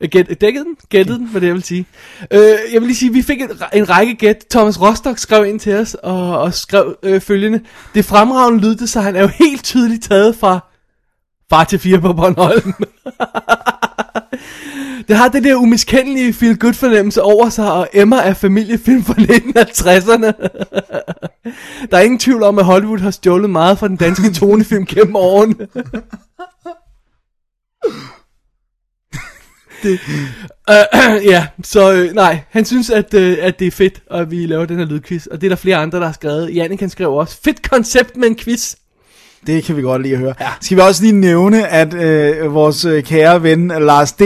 Øh, 0.00 0.08
Gæt, 0.10 0.40
dækket 0.40 0.64
den? 0.66 0.76
Gættet 0.88 1.18
den, 1.18 1.28
hvad 1.28 1.40
det 1.40 1.46
jeg 1.46 1.54
vil 1.54 1.62
sige. 1.62 1.86
Øh, 2.30 2.40
jeg 2.72 2.80
vil 2.80 2.82
lige 2.82 2.96
sige, 2.96 3.12
vi 3.12 3.22
fik 3.22 3.40
en, 3.40 3.50
en 3.74 3.88
række 3.88 4.14
gæt. 4.14 4.44
Thomas 4.50 4.80
Rostock 4.80 5.18
skrev 5.18 5.46
ind 5.46 5.60
til 5.60 5.74
os 5.74 5.94
og, 5.94 6.38
og 6.38 6.54
skrev 6.54 6.96
øh, 7.02 7.20
følgende. 7.20 7.60
Det 7.94 8.04
fremragende 8.04 8.60
lyd, 8.60 8.86
så 8.86 9.00
han 9.00 9.16
er 9.16 9.20
jo 9.20 9.28
helt 9.44 9.64
tydeligt 9.64 10.04
taget 10.04 10.36
fra 10.36 10.60
Far 11.50 11.64
til 11.64 11.78
fire 11.78 12.00
på 12.00 12.12
Bornholm. 12.12 12.74
det 15.08 15.16
har 15.16 15.28
det 15.28 15.44
der 15.44 15.54
umiskendelige 15.54 16.32
feel 16.32 16.58
good 16.58 16.74
fornemmelse 16.74 17.22
over 17.22 17.48
sig, 17.48 17.72
og 17.72 17.88
Emma 17.92 18.16
er 18.16 18.34
familiefilm 18.34 19.04
fra 19.04 19.14
1950'erne. 19.14 20.32
Der 21.90 21.96
er 21.96 22.00
ingen 22.00 22.18
tvivl 22.18 22.42
om, 22.42 22.58
at 22.58 22.64
Hollywood 22.64 22.98
har 22.98 23.10
stjålet 23.10 23.50
meget 23.50 23.78
fra 23.78 23.88
den 23.88 23.96
danske 23.96 24.32
tonefilm 24.32 24.86
gennem 24.86 25.16
årene. 25.16 25.54
det, 29.82 30.00
uh, 30.70 31.24
ja, 31.32 31.46
så 31.64 31.92
øh, 31.92 32.12
nej, 32.12 32.40
han 32.50 32.64
synes, 32.64 32.90
at, 32.90 33.14
øh, 33.14 33.38
at 33.40 33.58
det 33.58 33.66
er 33.66 33.70
fedt, 33.70 34.02
at 34.10 34.30
vi 34.30 34.46
laver 34.46 34.66
den 34.66 34.78
her 34.78 34.84
lydquiz, 34.84 35.26
og 35.26 35.40
det 35.40 35.46
er 35.46 35.48
der 35.48 35.56
flere 35.56 35.76
andre, 35.76 35.98
der 35.98 36.06
har 36.06 36.12
skrevet. 36.12 36.54
Jannik 36.54 36.80
han 36.80 36.90
skrev 36.90 37.12
også, 37.12 37.38
fedt 37.44 37.70
koncept 37.70 38.16
med 38.16 38.28
en 38.28 38.36
quiz. 38.36 38.74
Det 39.46 39.64
kan 39.64 39.76
vi 39.76 39.82
godt 39.82 40.02
lide 40.02 40.14
at 40.14 40.20
høre. 40.20 40.34
Ja. 40.40 40.48
Skal 40.60 40.76
vi 40.76 40.82
også 40.82 41.02
lige 41.02 41.12
nævne, 41.12 41.68
at 41.68 41.94
øh, 41.94 42.54
vores 42.54 42.84
øh, 42.84 43.02
kære 43.02 43.42
ven 43.42 43.68
Lars 43.68 44.12
D. 44.12 44.22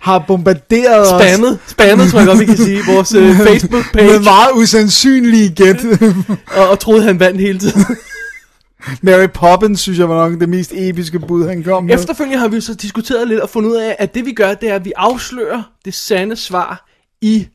har 0.00 0.24
bombarderet 0.28 1.06
Spammet, 1.06 1.52
os. 1.64 1.70
spammet 1.70 2.10
tror 2.10 2.18
jeg 2.18 2.28
godt, 2.28 2.40
vi 2.40 2.44
kan 2.44 2.56
sige, 2.56 2.80
vores 2.94 3.14
øh, 3.14 3.36
Facebook-page. 3.48 4.06
Med 4.06 4.18
meget 4.20 4.50
usandsynlige 4.54 5.50
gæt. 5.54 5.84
og, 6.56 6.68
og 6.68 6.78
troede, 6.78 7.02
han 7.02 7.20
vandt 7.20 7.40
hele 7.40 7.58
tiden. 7.58 7.84
Mary 9.02 9.26
Poppins, 9.34 9.80
synes 9.80 9.98
jeg 9.98 10.08
var 10.08 10.28
nok 10.28 10.40
det 10.40 10.48
mest 10.48 10.72
episke 10.74 11.18
bud, 11.18 11.48
han 11.48 11.62
kom 11.62 11.84
med. 11.84 11.94
Efterfølgende 11.94 12.38
har 12.38 12.48
vi 12.48 12.60
så 12.60 12.74
diskuteret 12.74 13.28
lidt 13.28 13.40
og 13.40 13.50
fundet 13.50 13.70
ud 13.70 13.76
af, 13.76 13.96
at 13.98 14.14
det 14.14 14.26
vi 14.26 14.32
gør, 14.32 14.54
det 14.54 14.70
er, 14.70 14.74
at 14.74 14.84
vi 14.84 14.92
afslører 14.96 15.62
det 15.84 15.94
sande 15.94 16.36
svar 16.36 16.88
i 17.20 17.46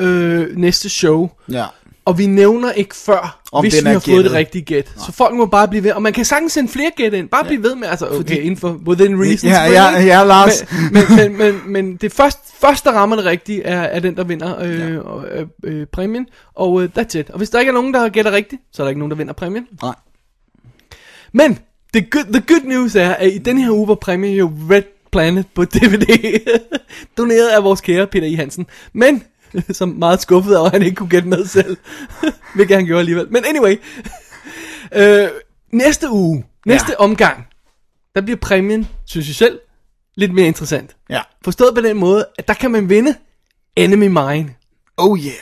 øh, 0.00 0.56
næste 0.56 0.88
show. 0.88 1.30
Ja. 1.52 1.64
Og 2.06 2.18
vi 2.18 2.26
nævner 2.26 2.72
ikke 2.72 2.96
før, 2.96 3.40
Om 3.52 3.64
hvis 3.64 3.74
den 3.74 3.84
vi 3.84 3.88
har 3.88 3.94
fået 3.94 4.04
gættet. 4.04 4.24
det 4.24 4.32
rigtige 4.32 4.62
gæt. 4.64 4.92
Så 5.06 5.12
folk 5.12 5.34
må 5.34 5.46
bare 5.46 5.68
blive 5.68 5.84
ved. 5.84 5.92
Og 5.92 6.02
man 6.02 6.12
kan 6.12 6.24
sagtens 6.24 6.52
sende 6.52 6.68
flere 6.72 6.90
gæt 6.96 7.12
ind. 7.14 7.28
Bare 7.28 7.44
ja. 7.44 7.48
blive 7.48 7.62
ved 7.62 7.74
med, 7.74 7.88
altså 7.88 8.06
okay, 8.06 8.16
Fordi- 8.16 8.34
inden 8.38 8.56
for 8.56 8.80
within 8.86 9.22
reason. 9.22 9.50
Ja, 9.50 9.62
ja, 9.64 10.02
ja, 10.02 10.24
Lars. 10.24 10.64
Men, 10.92 11.02
men, 11.16 11.18
men, 11.18 11.38
men, 11.38 11.72
men 11.72 11.96
det 11.96 12.12
første, 12.12 12.40
første, 12.60 12.88
der 12.88 12.94
rammer 12.96 13.16
det 13.16 13.24
rigtige, 13.24 13.62
er, 13.62 13.80
er 13.80 14.00
den, 14.00 14.16
der 14.16 14.24
vinder 14.24 14.60
øh, 14.62 14.80
ja. 14.80 15.38
øh, 15.40 15.46
øh, 15.64 15.86
præmien. 15.86 16.26
Og 16.54 16.82
øh, 16.82 16.88
that's 16.98 17.18
it. 17.18 17.30
Og 17.30 17.38
hvis 17.38 17.50
der 17.50 17.58
ikke 17.58 17.70
er 17.70 17.74
nogen, 17.74 17.94
der 17.94 18.08
gætter 18.08 18.32
rigtigt, 18.32 18.62
så 18.72 18.82
er 18.82 18.84
der 18.84 18.88
ikke 18.88 18.98
nogen, 18.98 19.10
der 19.10 19.16
vinder 19.16 19.32
præmien. 19.32 19.66
Nej. 19.82 19.94
Men 21.32 21.58
the 21.94 22.06
good, 22.10 22.24
the 22.32 22.42
good 22.48 22.64
news 22.64 22.94
er, 22.96 23.10
at 23.10 23.32
i 23.32 23.38
den 23.38 23.58
her 23.58 23.70
uge 23.70 23.88
var 23.88 23.94
præmien 23.94 24.34
jo 24.36 24.52
Red 24.70 24.82
Planet 25.12 25.46
på 25.54 25.64
DVD. 25.64 26.40
doneret 27.18 27.48
af 27.48 27.64
vores 27.64 27.80
kære 27.80 28.06
Peter 28.06 28.26
I. 28.26 28.34
Hansen. 28.34 28.66
Men, 28.92 29.22
som 29.72 29.88
meget 29.88 30.22
skuffet 30.22 30.56
over, 30.56 30.66
at 30.66 30.72
han 30.72 30.82
ikke 30.82 30.96
kunne 30.96 31.08
gætte 31.08 31.28
med 31.28 31.46
selv. 31.46 31.76
Hvilket 32.54 32.76
han 32.76 32.86
gjorde 32.86 33.00
alligevel. 33.00 33.26
Men 33.30 33.44
anyway. 33.44 33.76
øh, 35.00 35.28
næste 35.72 36.10
uge, 36.10 36.44
næste 36.66 36.86
ja. 36.90 36.96
omgang, 37.04 37.46
der 38.14 38.20
bliver 38.20 38.36
præmien, 38.36 38.88
synes 39.06 39.28
jeg 39.28 39.34
selv, 39.34 39.58
lidt 40.16 40.34
mere 40.34 40.46
interessant. 40.46 40.96
Ja. 41.10 41.20
Forstået 41.44 41.74
på 41.74 41.80
den 41.80 41.96
måde, 41.96 42.26
at 42.38 42.48
der 42.48 42.54
kan 42.54 42.70
man 42.70 42.88
vinde 42.88 43.14
Enemy 43.76 44.06
Mine. 44.06 44.54
Oh 44.96 45.18
yeah. 45.18 45.32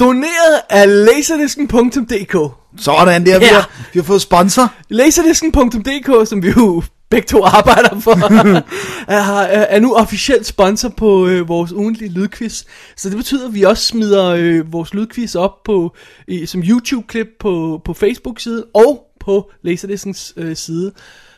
Doneret 0.00 0.60
af 0.70 1.04
laserdisken.dk. 1.04 2.54
Sådan 2.78 3.26
der, 3.26 3.38
vi, 3.38 3.44
Ja. 3.44 3.54
har, 3.54 3.70
vi 3.92 3.98
har 3.98 4.04
fået 4.04 4.22
sponsor. 4.22 4.72
Laserdisken.dk, 4.88 6.28
som 6.28 6.42
vi 6.42 6.48
jo 6.48 6.82
begge 7.10 7.26
to 7.26 7.44
arbejder 7.44 8.00
for, 8.00 8.16
er, 9.12 9.46
er 9.46 9.80
nu 9.80 9.94
officielt 9.94 10.46
sponsor 10.46 10.88
på 10.88 11.26
øh, 11.26 11.48
vores 11.48 11.72
ugentlige 11.72 12.12
lydquiz. 12.12 12.64
Så 12.96 13.08
det 13.08 13.16
betyder, 13.16 13.48
at 13.48 13.54
vi 13.54 13.62
også 13.62 13.86
smider 13.86 14.26
øh, 14.26 14.72
vores 14.72 14.94
lydquiz 14.94 15.34
op 15.34 15.62
på 15.64 15.94
i, 16.28 16.46
som 16.46 16.62
YouTube-klip 16.62 17.28
på, 17.40 17.80
på 17.84 17.94
Facebook-siden 17.94 18.64
og 18.74 19.06
på 19.20 19.50
Laserdiskens 19.62 20.34
øh, 20.36 20.56
side. 20.56 20.92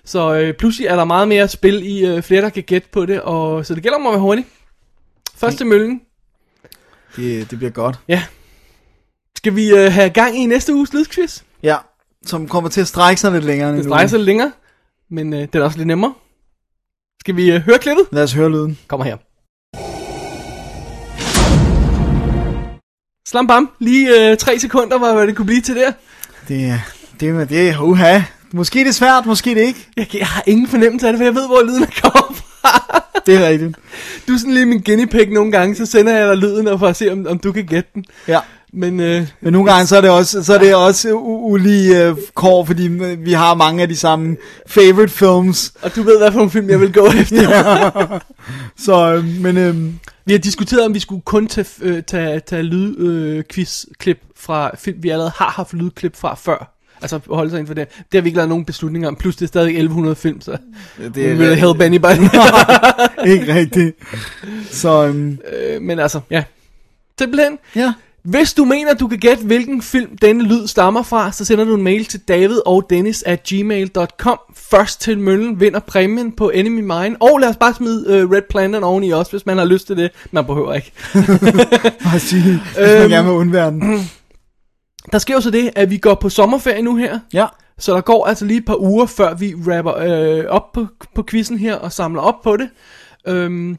Så 0.04 0.34
øh, 0.34 0.54
pludselig 0.54 0.86
er 0.86 0.96
der 0.96 1.04
meget 1.04 1.28
mere 1.28 1.48
spil 1.48 1.86
i 1.86 2.06
øh, 2.06 2.22
flere, 2.22 2.42
der 2.42 2.48
kan 2.48 2.62
gætte 2.62 2.88
på 2.92 3.06
det, 3.06 3.20
og 3.20 3.66
så 3.66 3.74
det 3.74 3.82
gælder 3.82 3.98
om 3.98 4.06
at 4.06 4.12
være 4.12 4.20
hurtig. 4.20 4.46
Først 5.36 5.56
til 5.56 5.66
møllen. 5.66 6.00
Det, 7.16 7.50
det 7.50 7.58
bliver 7.58 7.70
godt. 7.70 7.98
Ja. 8.08 8.22
Skal 9.36 9.56
vi 9.56 9.70
øh, 9.70 9.92
have 9.92 10.10
gang 10.10 10.38
i 10.38 10.46
næste 10.46 10.74
uges 10.74 10.92
lydquiz? 10.92 11.42
Ja. 11.62 11.76
som 12.26 12.48
kommer 12.48 12.70
til 12.70 12.80
at 12.80 12.88
strække 12.88 13.20
sig 13.20 13.32
lidt 13.32 13.44
længere. 13.44 13.72
Den 13.72 13.84
strækker 13.84 14.08
sig 14.08 14.18
lidt 14.18 14.26
længere, 14.26 14.52
men 15.10 15.32
øh, 15.32 15.48
den 15.52 15.60
er 15.60 15.64
også 15.64 15.78
lidt 15.78 15.86
nemmere. 15.86 16.14
Skal 17.20 17.36
vi 17.36 17.50
øh, 17.50 17.60
høre 17.60 17.78
klippet? 17.78 18.06
Lad 18.12 18.22
os 18.22 18.32
høre 18.32 18.50
lyden. 18.50 18.78
Kommer 18.88 19.04
her. 19.04 19.16
Slam 23.28 23.46
bam, 23.46 23.70
lige 23.78 24.30
øh, 24.30 24.36
tre 24.36 24.58
sekunder, 24.58 24.98
hvad, 24.98 25.14
hvad 25.14 25.26
det 25.26 25.36
kunne 25.36 25.46
blive 25.46 25.60
til 25.60 25.76
der. 25.76 25.92
Det 26.48 26.64
er, 26.64 26.78
det 27.20 27.28
er, 27.28 27.44
det 27.44 27.76
uha. 27.80 28.20
Måske 28.52 28.78
det 28.78 28.88
er 28.88 28.92
svært, 28.92 29.26
måske 29.26 29.54
det 29.54 29.60
ikke. 29.60 29.88
Jeg, 29.96 30.14
jeg 30.14 30.26
har 30.26 30.42
ingen 30.46 30.68
fornemmelse 30.68 31.06
af 31.06 31.12
det, 31.12 31.18
for 31.18 31.24
jeg 31.24 31.34
ved, 31.34 31.46
hvor 31.46 31.62
lyden 31.62 31.86
kommer 32.02 32.34
fra. 32.34 33.02
Det 33.26 33.34
er 33.34 33.48
rigtigt. 33.48 33.76
Du 34.28 34.32
er 34.32 34.38
sådan 34.38 34.54
lige 34.54 34.66
min 34.66 34.82
guinea 34.82 35.06
pig 35.06 35.30
nogle 35.30 35.52
gange, 35.52 35.74
så 35.74 35.86
sender 35.86 36.16
jeg 36.16 36.28
dig 36.28 36.36
lyden 36.36 36.68
og 36.68 36.78
for 36.78 36.86
at 36.86 36.96
se, 36.96 37.12
om, 37.12 37.26
om 37.26 37.38
du 37.38 37.52
kan 37.52 37.66
gætte 37.66 37.90
den. 37.94 38.04
Ja. 38.28 38.40
Men, 38.72 39.00
øh, 39.00 39.26
Men 39.40 39.52
nogle 39.52 39.72
gange 39.72 39.86
så 39.86 39.96
er 39.96 40.00
det 40.00 40.10
også, 40.10 40.44
så 40.44 40.54
er 40.54 40.58
det 40.58 40.74
også 40.74 41.12
ulige 41.14 42.10
uh, 42.10 42.18
kår, 42.34 42.64
fordi 42.64 42.86
øh, 42.86 43.24
vi 43.24 43.32
har 43.32 43.54
mange 43.54 43.82
af 43.82 43.88
de 43.88 43.96
samme 43.96 44.36
favorite 44.66 45.12
films. 45.12 45.72
Og 45.82 45.96
du 45.96 46.02
ved, 46.02 46.18
hvad 46.18 46.32
for 46.32 46.40
en 46.40 46.50
film 46.50 46.70
jeg 46.70 46.80
vil 46.80 46.92
gå 46.92 47.06
efter. 47.20 47.42
ja. 47.42 48.18
Så, 48.78 49.14
øh, 49.14 49.24
men... 49.24 49.56
Øh, 49.56 49.76
vi 50.24 50.32
har 50.32 50.38
diskuteret, 50.38 50.84
om 50.84 50.94
vi 50.94 50.98
skulle 50.98 51.22
kun 51.22 51.46
tage, 51.46 51.66
øh, 51.82 52.02
tage, 52.02 52.40
tage 52.40 52.62
lydquiz-klip 52.62 54.18
fra 54.36 54.76
film, 54.76 55.02
vi 55.02 55.08
allerede 55.08 55.32
har 55.36 55.50
haft 55.50 55.74
lydklip 55.74 56.16
fra 56.16 56.34
før. 56.34 56.74
Altså 57.02 57.20
holde 57.30 57.50
sig 57.50 57.58
inden 57.58 57.66
for 57.66 57.74
det. 57.74 57.88
Det 57.88 58.06
har 58.18 58.20
vi 58.20 58.28
ikke 58.28 58.36
lavet 58.36 58.48
nogen 58.48 58.64
beslutninger 58.64 59.08
om. 59.08 59.16
Plus 59.16 59.36
det 59.36 59.42
er 59.42 59.48
stadig 59.48 59.68
1100 59.68 60.16
film, 60.16 60.40
så 60.40 60.56
Ja, 60.98 61.08
det 61.08 61.30
er 61.30 61.36
will 61.36 61.54
help 61.54 61.80
anybody. 61.80 62.22
ikke 63.32 63.54
rigtigt. 63.54 63.96
Så, 64.70 65.06
øhm, 65.06 65.38
øh, 65.52 65.82
men 65.82 65.98
altså, 65.98 66.20
ja. 66.30 66.44
Simpelthen. 67.18 67.58
Ja. 67.76 67.92
Hvis 68.30 68.54
du 68.54 68.64
mener, 68.64 68.94
du 68.94 69.08
kan 69.08 69.18
gætte, 69.18 69.44
hvilken 69.44 69.82
film 69.82 70.16
denne 70.16 70.44
lyd 70.44 70.66
stammer 70.66 71.02
fra, 71.02 71.32
så 71.32 71.44
sender 71.44 71.64
du 71.64 71.74
en 71.74 71.82
mail 71.82 72.04
til 72.04 72.20
david 72.20 72.60
og 72.66 72.86
dennis 72.90 73.22
at 73.22 73.42
gmail.com. 73.42 74.38
Først 74.54 75.00
til 75.00 75.18
møllen 75.18 75.60
vinder 75.60 75.80
præmien 75.80 76.32
på 76.32 76.50
Enemy 76.50 76.80
Mine. 76.80 77.16
Og 77.20 77.38
lad 77.38 77.48
os 77.48 77.56
bare 77.56 77.74
smide 77.74 78.24
uh, 78.24 78.30
Red 78.30 78.42
Planet 78.50 78.82
oveni 78.82 79.10
også, 79.10 79.30
hvis 79.30 79.46
man 79.46 79.58
har 79.58 79.64
lyst 79.64 79.86
til 79.86 79.96
det. 79.96 80.10
Man 80.30 80.46
behøver 80.46 80.74
ikke. 80.74 80.92
bare 82.04 82.18
sige, 82.18 82.42
hvis 82.42 82.60
man 82.78 83.02
Øhm, 83.02 83.10
gerne 83.10 83.28
vil 83.28 83.36
undvære 83.36 83.70
den. 83.70 84.10
Der 85.12 85.18
sker 85.18 85.34
jo 85.34 85.40
så 85.40 85.50
det, 85.50 85.70
at 85.76 85.90
vi 85.90 85.96
går 85.96 86.14
på 86.14 86.28
sommerferie 86.28 86.82
nu 86.82 86.96
her. 86.96 87.18
Ja. 87.32 87.46
Så 87.78 87.94
der 87.94 88.00
går 88.00 88.26
altså 88.26 88.44
lige 88.44 88.58
et 88.58 88.64
par 88.64 88.80
uger, 88.80 89.06
før 89.06 89.34
vi 89.34 89.54
rapper 89.66 89.94
øh, 89.96 90.44
op 90.48 90.72
på, 90.72 90.86
på 91.14 91.24
quizzen 91.30 91.58
her 91.58 91.74
og 91.74 91.92
samler 91.92 92.22
op 92.22 92.42
på 92.42 92.56
det. 92.56 92.68
Øhm, 93.26 93.76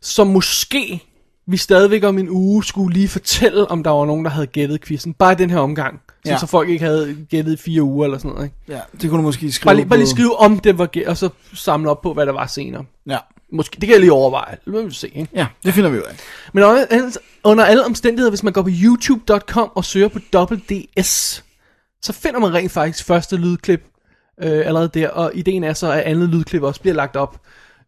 så 0.00 0.24
måske 0.24 1.02
vi 1.48 1.56
stadigvæk 1.56 2.04
om 2.04 2.18
en 2.18 2.28
uge 2.30 2.64
skulle 2.64 2.94
lige 2.94 3.08
fortælle, 3.08 3.70
om 3.70 3.82
der 3.82 3.90
var 3.90 4.04
nogen, 4.06 4.24
der 4.24 4.30
havde 4.30 4.46
gættet 4.46 4.80
quizzen. 4.84 5.14
Bare 5.14 5.32
i 5.32 5.34
den 5.36 5.50
her 5.50 5.58
omgang. 5.58 6.00
Så, 6.24 6.30
Ja. 6.32 6.38
så 6.38 6.46
folk 6.46 6.68
ikke 6.68 6.84
havde 6.84 7.16
gættet 7.30 7.52
i 7.52 7.56
fire 7.56 7.82
uger 7.82 8.04
eller 8.04 8.18
sådan 8.18 8.30
noget. 8.30 8.44
Ikke? 8.44 8.56
Ja, 8.68 8.80
det 9.02 9.10
kunne 9.10 9.18
du 9.18 9.22
måske 9.22 9.52
skrive 9.52 9.66
Bare 9.68 9.76
lige, 9.76 9.86
bare 9.88 9.98
lige 9.98 10.08
skrive 10.08 10.36
om 10.36 10.58
det 10.58 10.78
var 10.78 10.86
gæt, 10.86 11.06
og 11.06 11.16
så 11.16 11.28
samle 11.54 11.90
op 11.90 12.02
på, 12.02 12.12
hvad 12.12 12.26
der 12.26 12.32
var 12.32 12.46
senere. 12.46 12.84
Ja. 13.06 13.18
Måske, 13.52 13.74
det 13.74 13.80
kan 13.82 13.90
jeg 13.90 14.00
lige 14.00 14.12
overveje. 14.12 14.56
Det 14.64 14.72
må 14.72 14.82
vi 14.82 14.90
se. 14.94 15.08
Ikke? 15.08 15.28
Ja, 15.34 15.46
det 15.64 15.74
finder 15.74 15.90
vi 15.90 15.96
ud 15.96 16.02
af. 16.02 16.16
Men 16.52 16.64
under, 16.64 17.16
under 17.44 17.64
alle 17.64 17.84
omstændigheder, 17.84 18.30
hvis 18.30 18.42
man 18.42 18.52
går 18.52 18.62
på 18.62 18.68
youtube.com 18.84 19.70
og 19.74 19.84
søger 19.84 20.08
på 20.08 20.18
WDS, 20.36 21.44
så 22.02 22.12
finder 22.12 22.40
man 22.40 22.54
rent 22.54 22.72
faktisk 22.72 23.04
første 23.06 23.36
lydklip 23.36 23.84
øh, 24.42 24.66
allerede 24.66 24.88
der, 24.94 25.08
og 25.08 25.30
ideen 25.34 25.64
er 25.64 25.72
så, 25.72 25.92
at 25.92 26.00
andet 26.00 26.28
lydklip 26.28 26.62
også 26.62 26.80
bliver 26.80 26.94
lagt 26.94 27.16
op 27.16 27.40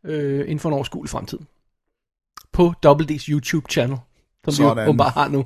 øh, 0.07 0.41
inden 0.41 0.59
for 0.59 0.69
en 0.69 0.75
overskuelig 0.75 1.11
fremtid. 1.11 1.39
På 2.53 2.75
WD's 2.87 3.29
YouTube-channel, 3.29 3.97
som 4.45 4.53
vi 4.53 4.53
Sådan. 4.57 4.87
jo 4.87 4.93
bare 4.93 5.11
har 5.11 5.29
nu. 5.29 5.45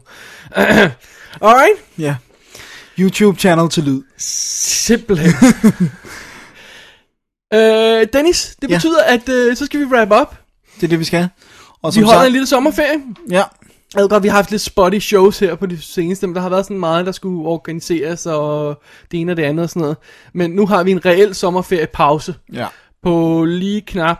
Alright? 1.48 1.80
Ja. 1.98 2.16
YouTube-channel 3.00 3.68
til 3.70 3.82
lyd. 3.84 4.02
Simpelthen. 4.18 5.32
øh, 7.54 8.06
Dennis, 8.12 8.56
det 8.62 8.70
Ja. 8.70 8.76
betyder, 8.76 9.02
at 9.06 9.28
øh, 9.28 9.56
så 9.56 9.66
skal 9.66 9.80
vi 9.80 9.84
wrap 9.84 10.08
up. 10.22 10.36
Det 10.76 10.82
er 10.82 10.88
det, 10.88 10.98
vi 10.98 11.04
skal. 11.04 11.28
Og 11.82 11.92
Vi 11.94 12.00
holder 12.00 12.18
sagt- 12.20 12.26
en 12.26 12.32
lille 12.32 12.46
sommerferie. 12.46 13.00
Ja. 13.30 13.42
Jeg 13.94 14.02
ved 14.02 14.08
godt, 14.08 14.22
vi 14.22 14.28
har 14.28 14.36
haft 14.36 14.50
lidt 14.50 14.62
spotty 14.62 14.98
shows 14.98 15.38
her 15.38 15.54
på 15.54 15.66
de 15.66 15.80
seneste, 15.82 16.26
men 16.26 16.34
der 16.36 16.40
har 16.42 16.48
været 16.48 16.64
sådan 16.64 16.78
meget, 16.80 17.06
der 17.06 17.12
skulle 17.12 17.48
organiseres, 17.48 18.26
og 18.26 18.82
det 19.10 19.20
ene 19.20 19.32
og 19.32 19.36
det 19.36 19.42
andet 19.42 19.62
og 19.62 19.68
sådan 19.70 19.80
noget. 19.80 19.96
Men 20.34 20.50
nu 20.50 20.66
har 20.66 20.82
vi 20.82 20.90
en 20.90 21.04
reel 21.06 21.34
sommerferiepause. 21.34 22.34
Ja. 22.52 22.66
På 23.02 23.44
lige 23.44 23.80
knap 23.80 24.18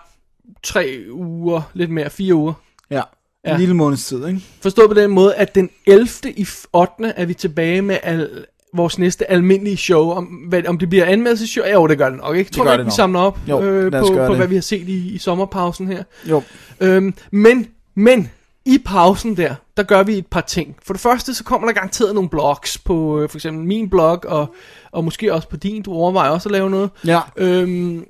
tre 0.63 1.05
uger, 1.13 1.63
lidt 1.75 1.91
mere, 1.91 2.11
fire 2.11 2.35
uger. 2.35 2.53
Ja. 2.93 3.03
Ja. 3.47 3.53
En 3.55 3.61
lille 3.61 3.75
måneds 3.75 4.07
tid, 4.07 4.27
ikke? 4.27 4.41
Forstået 4.61 4.89
på 4.89 4.95
den 4.95 5.11
måde, 5.11 5.35
at 5.35 5.55
den 5.55 5.71
11. 5.87 6.09
i 6.25 6.47
8. 6.73 6.93
er 7.17 7.25
vi 7.25 7.35
tilbage 7.35 7.83
med 7.83 7.99
al, 8.03 8.45
vores 8.75 8.99
næste 8.99 9.31
almindelige 9.31 9.77
show. 9.77 10.11
Om, 10.11 10.25
hvad, 10.25 10.67
om 10.67 10.79
det 10.79 10.89
bliver 10.89 11.05
anmeldelseshow? 11.05 11.65
Ja, 11.65 11.73
jo, 11.73 11.87
det 11.87 11.99
gør 11.99 12.09
det 12.09 12.19
nok, 12.19 12.37
ikke? 12.37 12.49
Det 12.49 12.57
Tror 12.57 12.65
ikke, 12.65 12.77
vi 12.79 12.85
nok. 12.85 12.93
samler 12.93 13.21
op 13.21 13.39
Jo, 13.49 13.61
øh, 13.63 13.93
på, 13.93 14.07
på 14.07 14.15
det. 14.15 14.37
hvad 14.37 14.47
vi 14.47 14.55
har 14.55 14.63
set 14.63 14.89
i, 14.89 15.15
i 15.15 15.19
sommerpausen 15.19 15.87
her? 15.89 16.03
Jo. 16.31 16.43
Øhm, 16.81 17.15
men, 17.31 17.67
men, 17.95 18.31
i 18.65 18.79
pausen 18.85 19.37
der, 19.37 19.55
der 19.77 19.83
gør 19.83 20.03
vi 20.03 20.19
et 20.19 20.27
par 20.27 20.41
ting. 20.41 20.77
For 20.83 20.95
det 20.95 21.01
første, 21.01 21.35
så 21.35 21.45
kommer 21.45 21.69
der 21.69 21.75
garanteret 21.75 22.15
nogle 22.15 22.29
blogs 22.31 22.79
på 22.79 23.21
øh, 23.21 23.29
for 23.29 23.37
eksempel 23.39 23.65
min 23.67 23.91
blog, 23.91 24.21
og, 24.27 24.55
og 24.93 25.05
måske 25.05 25.35
også 25.35 25.49
på 25.49 25.57
din. 25.57 25.83
Du 25.83 25.93
overvejer 25.93 26.31
også 26.31 26.49
at 26.49 26.53
lave 26.53 26.71
noget. 26.71 26.91
Ja. 27.07 27.21
Øhm, 27.37 28.05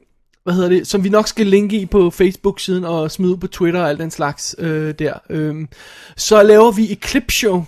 hvad 0.44 0.55
hedder 0.55 0.69
det, 0.69 0.86
som 0.86 1.05
vi 1.05 1.09
nok 1.09 1.28
skal 1.28 1.47
linke 1.47 1.77
i 1.77 1.86
på 1.86 2.10
Facebook-siden 2.10 2.85
og 2.85 3.10
smide 3.10 3.36
på 3.36 3.47
Twitter 3.47 3.81
og 3.81 3.89
alt 3.89 4.01
den 4.01 4.10
slags 4.10 4.55
øh, 4.59 4.94
der. 4.98 5.14
Øhm, 5.31 5.69
så 6.16 6.43
laver 6.43 6.70
vi 6.70 6.93
et 6.93 7.05
clipshow. 7.06 7.64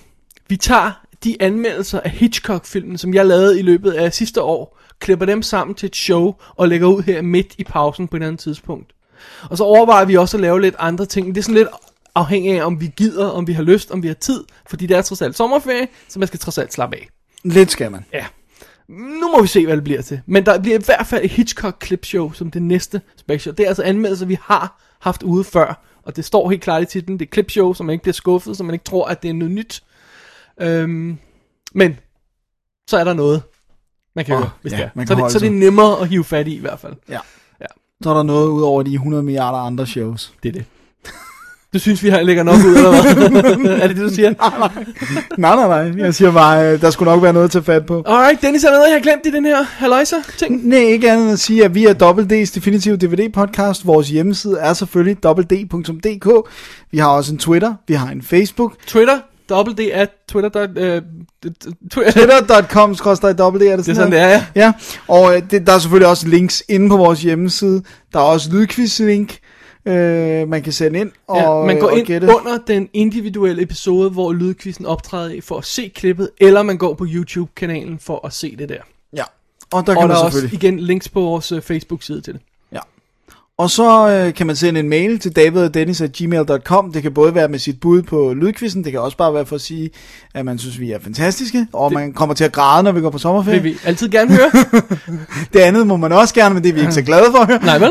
Vi 0.49 0.57
tager 0.57 1.05
de 1.25 1.37
anmeldelser 1.41 2.01
af 2.01 2.11
Hitchcock-filmen, 2.11 2.99
som 2.99 3.15
jeg 3.15 3.27
lavede 3.27 3.59
i 3.59 3.63
løbet 3.63 3.93
af 3.93 4.13
sidste 4.13 4.43
år, 4.43 4.79
klipper 4.99 5.27
dem 5.27 5.43
sammen 5.43 5.75
til 5.75 5.87
et 5.87 5.97
show 5.97 6.35
og 6.49 6.69
lægger 6.69 6.89
ud 6.89 7.03
her 7.03 7.23
midt 7.23 7.55
i 7.59 7.65
pausen 7.65 8.09
på 8.09 8.17
et 8.17 8.23
andet 8.23 8.41
tidspunkt. 8.41 8.93
Og 9.51 9.59
så 9.59 9.65
overvejer 9.65 10.05
vi 10.05 10.17
også 10.17 10.37
at 10.37 10.41
lave 10.41 10.61
lidt 10.61 10.75
andre 10.79 11.07
ting. 11.07 11.27
Det 11.27 11.37
er 11.37 11.43
sådan 11.43 11.55
lidt 11.55 11.69
afhængig 12.15 12.61
af, 12.61 12.65
om 12.67 12.81
vi 12.81 12.91
gider, 12.97 13.27
om 13.27 13.47
vi 13.47 13.53
har 13.53 13.63
lyst, 13.63 13.91
om 13.91 14.03
vi 14.03 14.07
har 14.07 14.15
tid. 14.15 14.45
Fordi 14.67 14.87
det 14.87 14.97
er 14.97 15.03
trods 15.03 15.23
alt 15.23 15.37
sommerferie, 15.37 15.89
så 16.09 16.19
man 16.19 16.29
skal 16.29 16.41
trods 16.41 16.59
alt 16.59 16.73
slappe 16.73 16.97
af. 16.97 17.09
Lidt 17.45 17.71
skal 17.71 17.91
man. 17.91 18.05
Ja. 18.13 18.27
Nu 18.89 19.31
må 19.37 19.43
vi 19.43 19.49
se, 19.49 19.67
hvad 19.67 19.77
det 19.77 19.85
bliver 19.85 20.03
til. 20.03 20.21
Men 20.27 20.47
der 20.47 20.61
bliver 20.61 20.79
i 20.79 20.83
hvert 20.85 21.07
fald 21.07 21.25
et 21.25 21.31
Hitchcock 21.31 21.87
clipshow 21.87 22.33
som 22.33 22.51
det 22.51 22.63
næste 22.63 23.01
special. 23.17 23.57
Det 23.57 23.65
er 23.65 23.69
altså 23.69 23.83
anmeldelser, 23.83 24.27
vi 24.27 24.39
har 24.43 24.81
haft 25.01 25.23
ude 25.23 25.45
før. 25.45 25.85
Og 26.03 26.17
det 26.17 26.25
står 26.25 26.51
helt 26.51 26.63
klart 26.63 26.83
i 26.83 26.87
titlen. 26.87 27.19
Det 27.19 27.27
er 27.27 27.33
clipshow, 27.33 27.73
så 27.73 27.83
man 27.83 27.93
ikke 27.93 28.03
bliver 28.03 28.13
skuffet, 28.13 28.57
så 28.57 28.65
man 28.65 28.75
ikke 28.75 28.85
tror, 28.85 29.07
at 29.07 29.23
det 29.23 29.31
er 29.31 29.35
noget 29.35 29.55
nyt. 29.55 29.83
Øhm, 30.61 31.19
men 31.75 31.99
så 32.89 32.99
er 32.99 33.05
der 33.05 33.15
noget, 33.15 33.43
man 34.15 34.25
kan 34.25 34.35
Åh, 34.35 34.41
høre, 34.41 34.51
hvis 34.63 34.73
ja, 34.73 34.77
det 34.77 34.85
er. 34.85 34.91
man 34.95 35.07
Så 35.07 35.15
det, 35.15 35.33
så 35.33 35.39
det 35.39 35.47
er 35.47 35.51
nemmere 35.51 36.01
at 36.01 36.09
hive 36.09 36.25
fat 36.25 36.49
i 36.49 36.57
i 36.57 36.61
hvert 36.61 36.79
fald. 36.79 36.95
Ja. 37.09 37.19
ja. 37.61 37.67
Så 38.03 38.11
er 38.11 38.15
der 38.15 38.23
noget 38.23 38.49
ud 38.49 38.63
over 38.63 38.83
de 38.83 38.95
100 38.95 39.23
milliarder 39.23 39.59
andre 39.59 39.87
shows. 39.87 40.35
Det 40.43 40.49
er 40.49 40.53
det. 40.53 40.65
Du 41.75 41.79
synes, 41.79 42.03
vi 42.03 42.09
har 42.09 42.23
lægger 42.23 42.43
nok 42.43 42.55
ud, 42.57 42.77
eller 42.77 42.91
hvad? 42.91 43.73
er 43.83 43.87
det 43.89 43.97
det, 43.97 44.05
du 44.11 44.15
siger? 44.15 44.35
Nej, 45.39 45.57
nej, 45.57 45.69
nej. 45.93 46.05
Jeg 46.05 46.15
siger 46.15 46.33
bare, 46.33 46.73
øh, 46.73 46.81
der 46.81 46.91
skulle 46.91 47.11
nok 47.13 47.23
være 47.23 47.33
noget 47.33 47.45
at 47.45 47.51
tage 47.51 47.63
fat 47.63 47.87
på. 47.87 48.03
Alright, 48.07 48.43
Dennis, 48.43 48.65
er 48.65 48.71
noget, 48.71 48.85
jeg 48.87 48.95
har 48.95 49.01
glemt 49.03 49.27
i 49.27 49.31
den 49.31 49.45
her 49.45 49.63
haløjser 49.63 50.17
ting? 50.39 50.69
Nej, 50.69 50.79
ikke 50.79 51.11
andet 51.11 51.25
end 51.25 51.33
at 51.33 51.39
sige, 51.39 51.65
at 51.65 51.75
vi 51.75 51.85
er 51.87 51.95
WD's 51.95 52.55
Definitive 52.55 52.97
DVD 52.97 53.33
Podcast. 53.33 53.87
Vores 53.87 54.09
hjemmeside 54.09 54.57
er 54.61 54.73
selvfølgelig 54.73 55.17
www.dk. 55.25 56.49
Vi 56.91 56.99
har 56.99 57.09
også 57.09 57.33
en 57.33 57.39
Twitter, 57.39 57.75
vi 57.89 57.95
har 57.95 58.09
en 58.09 58.23
Facebook. 58.23 58.73
Twitter, 58.87 59.19
dobbelt 59.49 59.79
D 59.79 59.81
at 59.93 60.09
twitter. 60.29 60.67
øh, 60.77 61.03
twi- 61.95 62.11
Twitter.com 62.11 62.91
wd 62.91 63.63
er 63.63 63.77
det 63.77 63.85
sådan 63.85 63.85
Det 63.85 63.89
er 63.89 63.95
sådan, 63.95 64.13
det 64.13 64.21
er, 64.21 64.29
ja. 64.29 64.45
Ja, 64.55 64.73
og 65.09 65.37
øh, 65.37 65.43
det, 65.51 65.67
der 65.67 65.73
er 65.73 65.79
selvfølgelig 65.79 66.09
også 66.09 66.29
links 66.29 66.63
inde 66.69 66.89
på 66.89 66.97
vores 66.97 67.23
hjemmeside. 67.23 67.83
Der 68.13 68.19
er 68.19 68.23
også 68.25 68.49
lydquiz-link, 68.51 69.39
øh, 69.87 70.49
man 70.49 70.63
kan 70.63 70.73
sende 70.73 71.01
ind 71.01 71.13
og, 71.27 71.37
ja, 71.37 71.67
man 71.67 71.81
går 71.81 71.87
og 71.87 71.99
ind 71.99 72.07
gætte. 72.07 72.27
under 72.27 72.59
den 72.67 72.89
individuelle 72.93 73.63
episode, 73.63 74.11
hvor 74.11 74.33
lydquizzen 74.33 74.87
optræder 74.87 75.31
i, 75.31 75.41
for 75.41 75.59
at 75.59 75.65
se 75.65 75.93
klippet, 75.95 76.31
eller 76.41 76.63
man 76.63 76.79
går 76.79 76.95
på 76.95 77.07
YouTube-kanalen 77.09 77.99
for 77.99 78.27
at 78.27 78.33
se 78.33 78.57
det 78.57 78.69
der. 78.69 78.83
Ja, 79.17 79.25
og 79.73 79.87
der 79.87 79.93
kan 79.93 80.03
og 80.03 80.09
man 80.09 80.11
der 80.11 80.17
er 80.17 80.25
også 80.25 80.39
selvfølgelig... 80.39 80.69
igen 80.69 80.81
links 80.81 81.09
på 81.09 81.21
vores 81.21 81.53
uh, 81.53 81.61
Facebook-side 81.61 82.21
til 82.21 82.35
det. 82.35 82.43
Og 83.59 83.71
så 83.71 84.09
øh, 84.11 84.35
kan 84.35 84.47
man 84.47 84.57
sende 84.57 84.81
en 84.81 84.89
mail 84.89 85.19
til 85.19 85.37
davidogdennis.gmail.com. 85.37 86.93
Det 86.93 87.03
kan 87.03 87.15
både 87.15 87.35
være 87.35 87.49
med 87.49 87.59
sit 87.59 87.81
bud 87.81 88.03
på 88.03 88.35
lydquizzen, 88.35 88.85
det 88.85 88.93
kan 88.93 89.01
også 89.01 89.17
bare 89.17 89.35
være 89.35 89.47
for 89.47 89.55
at 89.55 89.61
sige, 89.61 89.91
at 90.35 90.45
man 90.45 90.59
synes, 90.59 90.81
vi 90.81 90.93
er 90.93 90.99
fantastiske, 90.99 91.67
og 91.73 91.91
det... 91.91 91.99
man 91.99 92.13
kommer 92.13 92.35
til 92.35 92.45
at 92.45 92.53
græde, 92.53 92.83
når 92.83 92.93
vi 92.93 93.01
går 93.01 93.11
på 93.11 93.19
sommerferie. 93.19 93.63
Vil 93.63 93.73
vi 93.73 93.79
altid 93.85 94.09
gerne 94.09 94.31
høre. 94.31 94.51
det 95.53 95.61
andet 95.61 95.87
må 95.87 95.97
man 95.97 96.13
også 96.13 96.35
gerne, 96.35 96.55
men 96.55 96.63
det 96.63 96.69
er 96.69 96.73
vi 96.73 96.81
ikke 96.81 96.93
så 96.93 97.03
glade 97.03 97.27
for. 97.31 97.65
Nej 97.65 97.79
vel? 97.79 97.91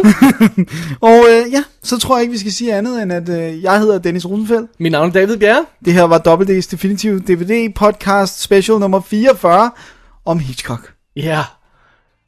og 1.11 1.26
øh, 1.30 1.52
ja, 1.52 1.64
så 1.84 1.99
tror 1.99 2.15
jeg 2.15 2.22
ikke, 2.22 2.31
vi 2.31 2.38
skal 2.38 2.52
sige 2.52 2.76
andet, 2.76 3.03
end 3.03 3.14
at 3.14 3.30
øh, 3.30 3.64
jeg 3.64 3.80
hedder 3.80 3.99
Dennis 3.99 4.26
Rosenfeldt. 4.26 4.72
Mit 4.80 4.91
navn 4.91 5.10
er 5.10 5.14
David 5.14 5.38
Bjerre. 5.38 5.65
Det 5.85 5.94
her 5.94 6.03
var 6.03 6.19
WD's 6.27 6.72
Definitive 6.72 7.19
DVD 7.19 7.73
Podcast 7.73 8.41
Special 8.41 8.80
nummer 8.80 9.02
44 9.02 9.72
om 10.26 10.40
Hitchcock. 10.40 10.94
Ja. 11.15 11.44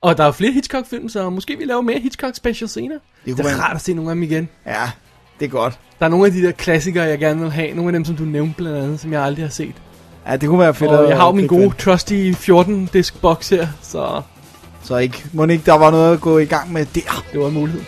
Og 0.06 0.18
der 0.18 0.24
er 0.24 0.32
flere 0.32 0.52
Hitchcock-film, 0.52 1.10
så 1.10 1.30
måske 1.30 1.56
vi 1.60 1.66
laver 1.66 1.82
mere 1.82 2.00
Hitchcock-special 2.00 2.68
senere. 2.70 3.00
Det, 3.26 3.38
det 3.38 3.46
er 3.46 3.50
være- 3.50 3.62
rart 3.62 3.76
at 3.76 3.82
se 3.82 3.94
nogle 3.94 4.10
af 4.12 4.16
dem 4.16 4.24
igen. 4.24 4.50
Ja, 4.66 4.90
det 5.40 5.46
er 5.46 5.50
godt. 5.50 5.80
Der 6.00 6.06
er 6.06 6.10
nogle 6.10 6.26
af 6.26 6.32
de 6.32 6.42
der 6.42 6.52
klassikere, 6.52 7.04
jeg 7.06 7.20
gerne 7.20 7.42
vil 7.42 7.52
have. 7.52 7.74
Nogle 7.74 7.90
af 7.90 7.94
dem, 7.94 8.06
som 8.06 8.16
du 8.16 8.24
nævnte 8.24 8.54
blandt 8.58 8.78
andet, 8.78 9.00
som 9.00 9.14
jeg 9.14 9.22
aldrig 9.24 9.46
har 9.46 9.50
set. 9.50 9.74
Ja, 10.28 10.36
det 10.38 10.50
kunne 10.50 10.60
være 10.60 10.74
fedt 10.74 10.92
Og 10.92 11.10
jeg 11.10 11.18
har 11.18 11.26
jo 11.26 11.32
min 11.32 11.48
gode 11.48 11.74
trusty 11.80 12.32
14 12.34 12.90
disk 12.94 13.22
box 13.22 13.50
her, 13.50 13.68
så 13.82 14.22
Så 14.84 14.98
ikke, 14.98 15.26
må 15.34 15.46
ikke 15.46 15.64
der 15.66 15.74
var 15.74 15.92
noget 15.92 16.14
at 16.14 16.22
gå 16.22 16.38
i 16.38 16.46
gang 16.46 16.74
med 16.74 16.86
der. 16.96 17.24
det 17.32 17.40
var 17.40 17.48
en 17.48 17.54
mulighed. 17.54 17.82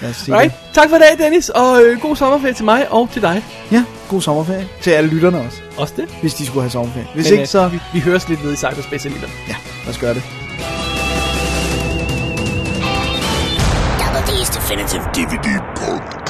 Lad 0.00 0.10
os 0.10 0.16
sige 0.16 0.38
Right. 0.38 0.54
Tak 0.74 0.88
for 0.88 0.96
i 0.96 0.98
dag, 0.98 1.24
Dennis, 1.24 1.48
og 1.48 1.82
øh, 1.82 2.00
god 2.00 2.16
sommerferie 2.16 2.54
til 2.54 2.64
mig 2.64 2.92
og 2.92 3.08
til 3.12 3.22
dig. 3.22 3.44
Ja, 3.72 3.84
god 4.08 4.20
sommerferie. 4.20 4.68
Til 4.82 4.90
alle 4.90 5.10
lytterne 5.10 5.38
også. 5.40 5.58
Også 5.78 5.94
det. 5.96 6.08
Hvis 6.20 6.34
de 6.34 6.46
skulle 6.46 6.62
have 6.62 6.70
sommerferie. 6.70 7.06
Hvis 7.14 7.24
Men, 7.24 7.32
ikke, 7.32 7.42
øh, 7.42 7.46
så... 7.48 7.68
Vi, 7.68 7.78
vi 7.94 8.00
høres 8.00 8.28
lidt 8.28 8.44
ved 8.44 8.52
i 8.52 8.56
Cyberspace 8.56 9.08
alligevel. 9.08 9.30
Ja, 9.48 9.54
lad 9.84 9.94
os 9.94 9.98
gøre 9.98 10.14
det. 10.14 10.39
Definitive 14.70 15.02
DVD 15.10 15.58
Podcast. 15.74 16.29